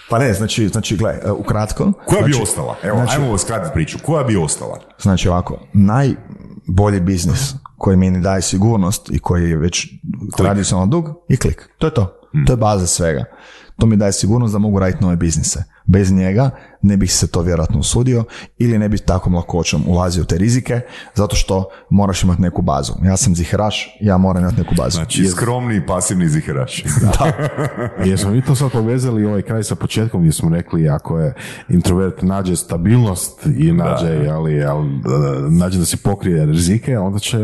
Pa 0.10 0.20
ne, 0.20 0.34
znači, 0.34 0.68
znači 0.68 0.98
gle, 0.98 1.20
e, 1.26 1.32
ukratko. 1.32 1.92
Koja 2.06 2.22
bi 2.22 2.32
znači, 2.32 2.44
ostala? 2.44 2.76
Evo, 2.84 2.98
znači- 2.98 3.22
ajmo 3.22 3.38
skratiti 3.38 3.74
priču. 3.74 3.98
Koja 4.06 4.24
bi 4.24 4.38
ostala? 4.38 4.80
Znači 5.02 5.30
ovako, 5.30 5.60
najbolji 5.74 7.00
biznis 7.00 7.54
koji 7.78 7.98
meni 7.98 8.22
daje 8.22 8.42
sigurnost 8.42 9.10
i 9.12 9.20
koji 9.20 9.50
je 9.50 9.58
već 9.58 9.88
tradicionalno 10.38 10.92
dug 10.92 11.10
je 11.30 11.38
klik. 11.38 11.70
To 11.78 11.88
je 11.88 11.94
to. 11.94 12.20
To 12.48 12.54
je 12.54 12.58
baza 12.58 12.88
svega. 12.88 13.24
To 13.80 13.86
mi 13.86 13.96
daje 13.96 14.14
sigurnost 14.14 14.54
da 14.54 14.60
mogu 14.60 14.80
raditi 14.80 15.04
nove 15.04 15.16
biznise. 15.16 15.64
Bez 15.86 16.12
njega 16.12 16.50
ne 16.82 16.98
bih 16.98 17.14
se 17.14 17.28
to 17.28 17.42
vjerojatno 17.42 17.80
usudio 17.80 18.24
ili 18.58 18.78
ne 18.78 18.90
bih 18.90 19.02
takvom 19.02 19.36
lakoćom 19.36 19.84
ulazio 19.88 20.24
u 20.24 20.26
te 20.26 20.38
rizike, 20.38 20.82
zato 21.14 21.36
što 21.36 21.70
moraš 21.90 22.24
imati 22.24 22.42
neku 22.42 22.62
bazu. 22.62 22.94
Ja 23.04 23.18
sam 23.18 23.36
ziheraš, 23.36 23.98
ja 24.02 24.18
moram 24.18 24.44
imati 24.44 24.58
neku 24.58 24.76
bazu. 24.78 24.96
Znači, 24.96 25.26
skromni 25.26 25.76
i 25.76 25.86
pasivni 25.86 26.30
ziheraš. 26.30 26.84
Jesmo 28.10 28.32
mi 28.32 28.42
to 28.42 28.56
sad 28.56 28.72
povezali 28.72 29.26
ovaj 29.26 29.42
kraj 29.42 29.64
sa 29.64 29.76
početkom 29.76 30.22
gdje 30.22 30.32
smo 30.32 30.50
rekli 30.50 30.90
ako 30.90 31.20
je 31.20 31.34
introvert 31.70 32.22
nađe 32.22 32.56
stabilnost 32.56 33.46
i 33.58 33.72
nađe, 33.72 34.30
ali, 34.30 34.64
ali, 34.64 34.90
nađe 35.50 35.80
da 35.80 35.86
si 35.86 35.98
pokrije 35.98 36.46
rizike, 36.46 36.98
onda 36.98 37.20
će 37.20 37.38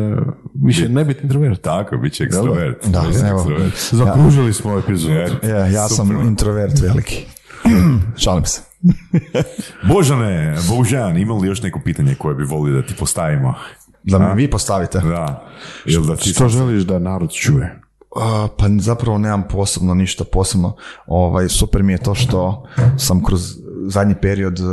više 0.64 0.90
ne 0.90 1.06
biti 1.06 1.24
introvert. 1.24 1.62
Tako, 1.62 1.98
bit 1.98 2.14
će 2.14 2.24
ekstrovert. 2.24 2.88
Da, 2.88 3.02
Bit 3.02 3.20
će 3.20 3.26
evo. 3.26 3.40
ekstrovert. 3.40 3.74
Zakružili 3.92 4.54
smo 4.54 4.70
ovaj 4.70 4.84
epizod. 4.84 5.12
Ja, 5.44 5.68
ja 5.68 5.88
sam 5.90 6.12
introvert 6.28 6.80
veliki. 6.80 7.26
Šalim 8.24 8.46
se. 8.46 8.62
Božane, 9.94 10.58
Božan, 10.70 11.18
ima 11.18 11.34
li 11.34 11.48
još 11.48 11.62
neko 11.62 11.80
pitanje 11.84 12.16
koje 12.16 12.36
bi 12.36 12.44
volio 12.44 12.82
da 12.82 12.88
ti 12.88 12.94
postavimo? 13.00 13.54
Da 14.04 14.20
mi 14.20 14.42
vi 14.42 14.50
postavite. 14.50 15.00
Da. 15.00 15.48
Ili 15.86 16.08
da 16.08 16.16
ti 16.16 16.30
Što 16.30 16.50
želiš 16.50 16.84
da 16.84 17.00
narod 17.00 17.32
čuje? 17.34 17.82
A, 18.16 18.48
pa 18.58 18.66
zapravo 18.80 19.18
nemam 19.18 19.44
posebno 19.50 19.94
ništa 19.94 20.24
posebno. 20.24 20.76
Ovaj, 21.08 21.50
super 21.50 21.84
mi 21.84 21.94
je 21.94 21.98
to 21.98 22.16
što 22.16 22.68
sam 22.98 23.24
kroz 23.24 23.42
zadnji 23.88 24.16
period 24.22 24.60
e, 24.60 24.64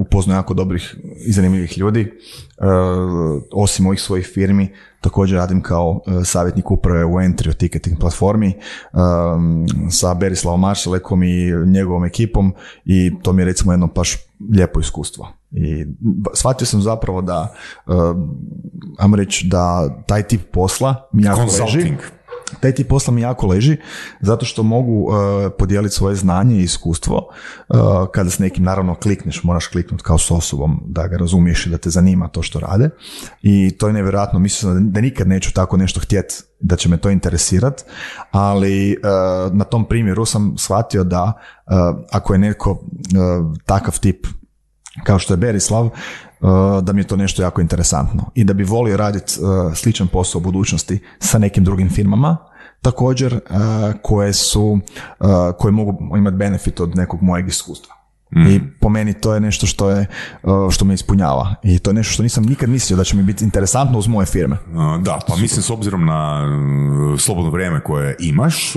upoznao 0.00 0.36
jako 0.36 0.54
dobrih 0.54 0.96
i 1.26 1.32
zanimljivih 1.32 1.78
ljudi. 1.78 2.00
E, 2.00 2.64
osim 3.52 3.86
ovih 3.86 4.00
svojih 4.00 4.30
firmi, 4.34 4.74
također 5.00 5.38
radim 5.38 5.62
kao 5.62 6.00
e, 6.06 6.24
savjetnik 6.24 6.70
uprave 6.70 7.04
u 7.04 7.12
Entry 7.12 7.54
ticketing 7.54 7.98
platformi 7.98 8.48
e, 8.48 8.56
sa 9.90 10.14
Berislavom 10.14 10.60
Maršalekom 10.60 11.22
i 11.22 11.52
njegovom 11.66 12.04
ekipom 12.04 12.54
i 12.84 13.12
to 13.22 13.32
mi 13.32 13.42
je 13.42 13.46
recimo 13.46 13.72
jedno 13.72 13.86
baš 13.86 14.16
lijepo 14.52 14.80
iskustvo. 14.80 15.28
I 15.50 15.86
shvatio 16.34 16.66
sam 16.66 16.80
zapravo 16.80 17.22
da, 17.22 17.54
e, 17.86 17.90
ajmo 18.98 19.16
reći, 19.16 19.46
da 19.46 19.88
taj 20.06 20.22
tip 20.22 20.40
posla 20.52 21.08
mi 21.12 21.22
jako 21.22 21.40
leži. 21.40 21.94
Taj 22.60 22.72
tip 22.72 22.88
posla 22.88 23.12
mi 23.12 23.20
jako 23.20 23.46
leži 23.46 23.76
zato 24.20 24.46
što 24.46 24.62
mogu 24.62 24.92
uh, 24.92 25.14
podijeliti 25.58 25.94
svoje 25.94 26.16
znanje 26.16 26.56
i 26.56 26.62
iskustvo 26.62 27.28
uh, 27.68 27.76
kada 28.12 28.30
s 28.30 28.38
nekim 28.38 28.64
naravno 28.64 28.94
klikneš, 28.94 29.42
moraš 29.42 29.66
kliknuti 29.66 30.04
kao 30.04 30.18
s 30.18 30.30
osobom 30.30 30.82
da 30.86 31.08
ga 31.08 31.16
razumiješ 31.16 31.66
i 31.66 31.70
da 31.70 31.78
te 31.78 31.90
zanima 31.90 32.28
to 32.28 32.42
što 32.42 32.60
rade. 32.60 32.90
I 33.42 33.70
to 33.78 33.86
je 33.86 33.92
nevjerojatno, 33.92 34.38
mislim 34.38 34.74
da, 34.74 34.80
da 34.80 35.00
nikad 35.00 35.28
neću 35.28 35.52
tako 35.52 35.76
nešto 35.76 36.00
htjeti 36.00 36.34
da 36.60 36.76
će 36.76 36.88
me 36.88 36.96
to 36.96 37.10
interesirati, 37.10 37.82
ali 38.30 38.96
uh, 38.96 39.54
na 39.54 39.64
tom 39.64 39.88
primjeru 39.88 40.24
sam 40.24 40.54
shvatio 40.58 41.04
da 41.04 41.22
uh, 41.22 42.04
ako 42.10 42.32
je 42.32 42.38
netko 42.38 42.70
uh, 42.70 42.78
takav 43.66 44.00
tip 44.00 44.26
kao 45.04 45.18
što 45.18 45.32
je 45.32 45.36
Berislav, 45.36 45.90
da 46.82 46.92
mi 46.92 47.00
je 47.00 47.06
to 47.06 47.16
nešto 47.16 47.42
jako 47.42 47.60
interesantno 47.60 48.30
i 48.34 48.44
da 48.44 48.52
bi 48.52 48.64
volio 48.64 48.96
raditi 48.96 49.34
uh, 49.40 49.74
sličan 49.74 50.08
posao 50.08 50.38
u 50.38 50.42
budućnosti 50.42 50.98
sa 51.18 51.38
nekim 51.38 51.64
drugim 51.64 51.90
firmama, 51.90 52.36
također 52.82 53.34
uh, 53.34 53.40
koje 54.02 54.32
su, 54.32 54.78
koje 55.58 55.72
mogu 55.72 56.16
imati 56.16 56.36
benefit 56.36 56.80
od 56.80 56.96
nekog 56.96 57.22
mojeg 57.22 57.48
iskustva. 57.48 57.94
I 58.48 58.60
po 58.80 58.88
meni 58.88 59.14
to 59.14 59.34
je 59.34 59.40
nešto 59.40 59.66
što 59.66 59.90
je 59.90 60.06
što 60.70 60.84
me 60.84 60.94
ispunjava 60.94 61.54
i 61.62 61.78
to 61.78 61.90
je 61.90 61.94
nešto 61.94 62.12
što 62.12 62.22
nisam 62.22 62.44
nikad 62.44 62.68
mislio 62.68 62.96
da 62.96 63.04
će 63.04 63.16
mi 63.16 63.22
biti 63.22 63.44
interesantno 63.44 63.98
uz 63.98 64.06
moje 64.06 64.26
firme. 64.26 64.56
Da, 65.02 65.18
pa 65.28 65.36
mislim 65.36 65.62
s 65.62 65.70
obzirom 65.70 66.04
na 66.06 66.42
slobodno 67.18 67.50
vrijeme 67.50 67.80
koje 67.80 68.16
imaš, 68.20 68.76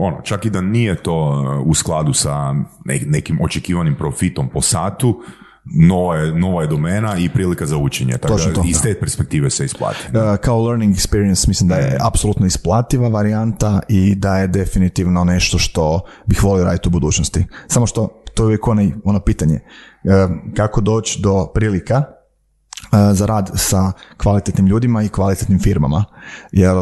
ono, 0.00 0.20
čak 0.22 0.44
i 0.44 0.50
da 0.50 0.60
nije 0.60 0.94
to 0.94 1.44
u 1.66 1.74
skladu 1.74 2.12
sa 2.12 2.52
ne- 2.84 3.02
nekim 3.06 3.38
očekivanim 3.42 3.94
profitom 3.94 4.48
po 4.48 4.60
satu, 4.60 5.22
nova 5.64 6.16
je, 6.16 6.34
nova 6.34 6.62
je 6.62 6.68
domena 6.68 7.16
i 7.16 7.28
prilika 7.28 7.66
za 7.66 7.76
učenje. 7.76 8.12
Tako 8.12 8.34
Točno 8.34 8.52
da, 8.52 8.54
to, 8.54 8.62
iz 8.68 8.82
te 8.82 9.00
perspektive 9.00 9.50
se 9.50 9.64
isplati. 9.64 9.98
Uh, 10.06 10.36
kao 10.36 10.62
learning 10.62 10.94
experience 10.94 11.48
mislim 11.48 11.68
da 11.68 11.74
je 11.74 11.98
apsolutno 12.00 12.46
isplativa 12.46 13.08
varijanta 13.08 13.80
i 13.88 14.14
da 14.14 14.38
je 14.38 14.46
definitivno 14.46 15.24
nešto 15.24 15.58
što 15.58 16.00
bih 16.26 16.44
volio 16.44 16.64
raditi 16.64 16.88
u 16.88 16.92
budućnosti. 16.92 17.46
Samo 17.66 17.86
što 17.86 18.22
to 18.34 18.42
je 18.42 18.46
uvijek 18.46 18.68
onaj, 18.68 18.92
ono 19.04 19.20
pitanje 19.20 19.54
uh, 19.54 20.12
kako 20.56 20.80
doći 20.80 21.20
do 21.22 21.50
prilika 21.54 21.96
uh, 21.96 22.98
za 23.12 23.26
rad 23.26 23.50
sa 23.54 23.92
kvalitetnim 24.16 24.66
ljudima 24.66 25.02
i 25.02 25.08
kvalitetnim 25.08 25.60
firmama. 25.60 26.04
Jer 26.52 26.74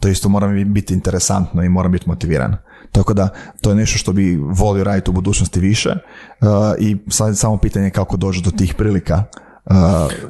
to 0.00 0.08
isto 0.08 0.28
mora 0.28 0.64
biti 0.64 0.94
interesantno 0.94 1.62
i 1.62 1.68
moram 1.68 1.92
biti 1.92 2.08
motiviran. 2.08 2.56
Tako 2.92 3.14
da 3.14 3.28
to 3.60 3.70
je 3.70 3.76
nešto 3.76 3.98
što 3.98 4.12
bi 4.12 4.36
volio 4.36 4.84
raditi 4.84 5.10
u 5.10 5.12
budućnosti 5.12 5.60
više 5.60 5.90
uh, 5.90 6.48
i 6.78 6.96
sad 7.08 7.38
samo 7.38 7.56
pitanje 7.56 7.90
kako 7.90 8.16
doći 8.16 8.42
do 8.42 8.50
tih 8.50 8.74
prilika. 8.74 9.24
Uh, 9.70 9.76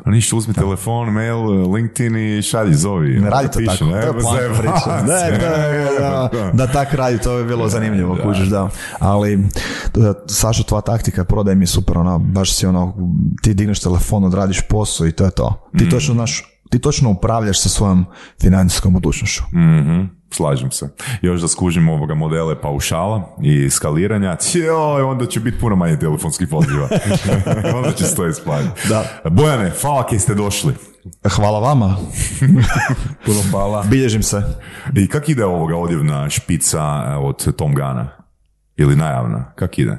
A 0.05 0.11
ništa, 0.11 0.37
uzmi 0.37 0.55
telefon, 0.55 1.13
mail, 1.13 1.73
LinkedIn 1.73 2.17
i 2.17 2.43
šalji, 2.43 2.75
zovi. 2.75 3.21
Ne 3.21 3.31
radi 3.31 3.49
to 3.49 3.61
tako, 3.67 3.85
ne, 3.85 4.01
to 4.03 4.07
je 4.07 4.21
poanta 4.21 4.33
zajeba. 4.33 4.55
priče. 4.55 4.91
Ne, 5.13 5.39
da, 5.99 6.29
da, 6.33 6.51
da 6.53 6.73
tak 6.73 6.95
radi, 6.95 7.19
to 7.19 7.37
bi 7.37 7.45
bilo 7.45 7.69
zanimljivo, 7.69 8.17
kužiš, 8.23 8.49
da. 8.49 8.69
Ali, 8.99 9.39
da, 9.95 10.15
Saša, 10.27 10.63
tvoja 10.63 10.81
taktika 10.81 11.25
prodaje 11.25 11.55
mi 11.55 11.63
je 11.63 11.67
super, 11.67 11.99
ono, 11.99 12.19
baš 12.19 12.55
si 12.57 12.67
ono, 12.67 12.95
ti 13.43 13.55
digneš 13.55 13.81
telefon, 13.81 14.25
odradiš 14.25 14.61
posao 14.69 15.07
i 15.07 15.13
to 15.13 15.25
je 15.25 15.31
to. 15.31 15.71
Ti 15.79 15.89
točno 15.89 16.15
znaš, 16.15 16.58
ti 16.71 16.79
točno 16.79 17.11
upravljaš 17.11 17.61
sa 17.61 17.69
svojom 17.69 18.07
financijskom 18.41 18.93
budućnošću. 18.93 19.43
Mhm, 19.55 20.01
slažem 20.31 20.71
se. 20.71 20.89
Još 21.23 21.41
da 21.41 21.49
skužimo 21.49 21.93
ovoga 21.93 22.15
modele 22.15 22.61
paušala 22.61 23.37
i 23.43 23.71
skaliranja, 23.71 24.37
joj, 24.55 25.03
onda 25.03 25.27
će 25.27 25.41
biti 25.41 25.59
puno 25.59 25.77
manje 25.77 25.99
telefonskih 25.99 26.49
poziva. 26.49 26.89
onda 27.77 27.93
će 27.93 28.15
to 28.15 28.27
isplatiti. 28.27 28.89
Da. 28.89 29.05
Bojane, 29.31 29.73
hvala 29.83 30.07
kaj 30.07 30.19
ste 30.19 30.35
došli. 30.35 30.75
Hvala 31.37 31.59
vama, 31.59 31.97
Puno 33.27 33.41
hvala. 33.51 33.85
bilježim 33.91 34.23
se. 34.23 34.43
I 34.97 35.09
kak 35.09 35.29
ide 35.29 35.45
ovoga 35.45 35.77
odjevna 35.77 36.31
špica 36.31 37.05
e, 37.09 37.15
od 37.17 37.57
Tom 37.57 37.75
Gana? 37.75 38.09
Ili 38.77 38.97
najavna? 38.97 39.53
Kak 39.57 39.79
ide? 39.79 39.99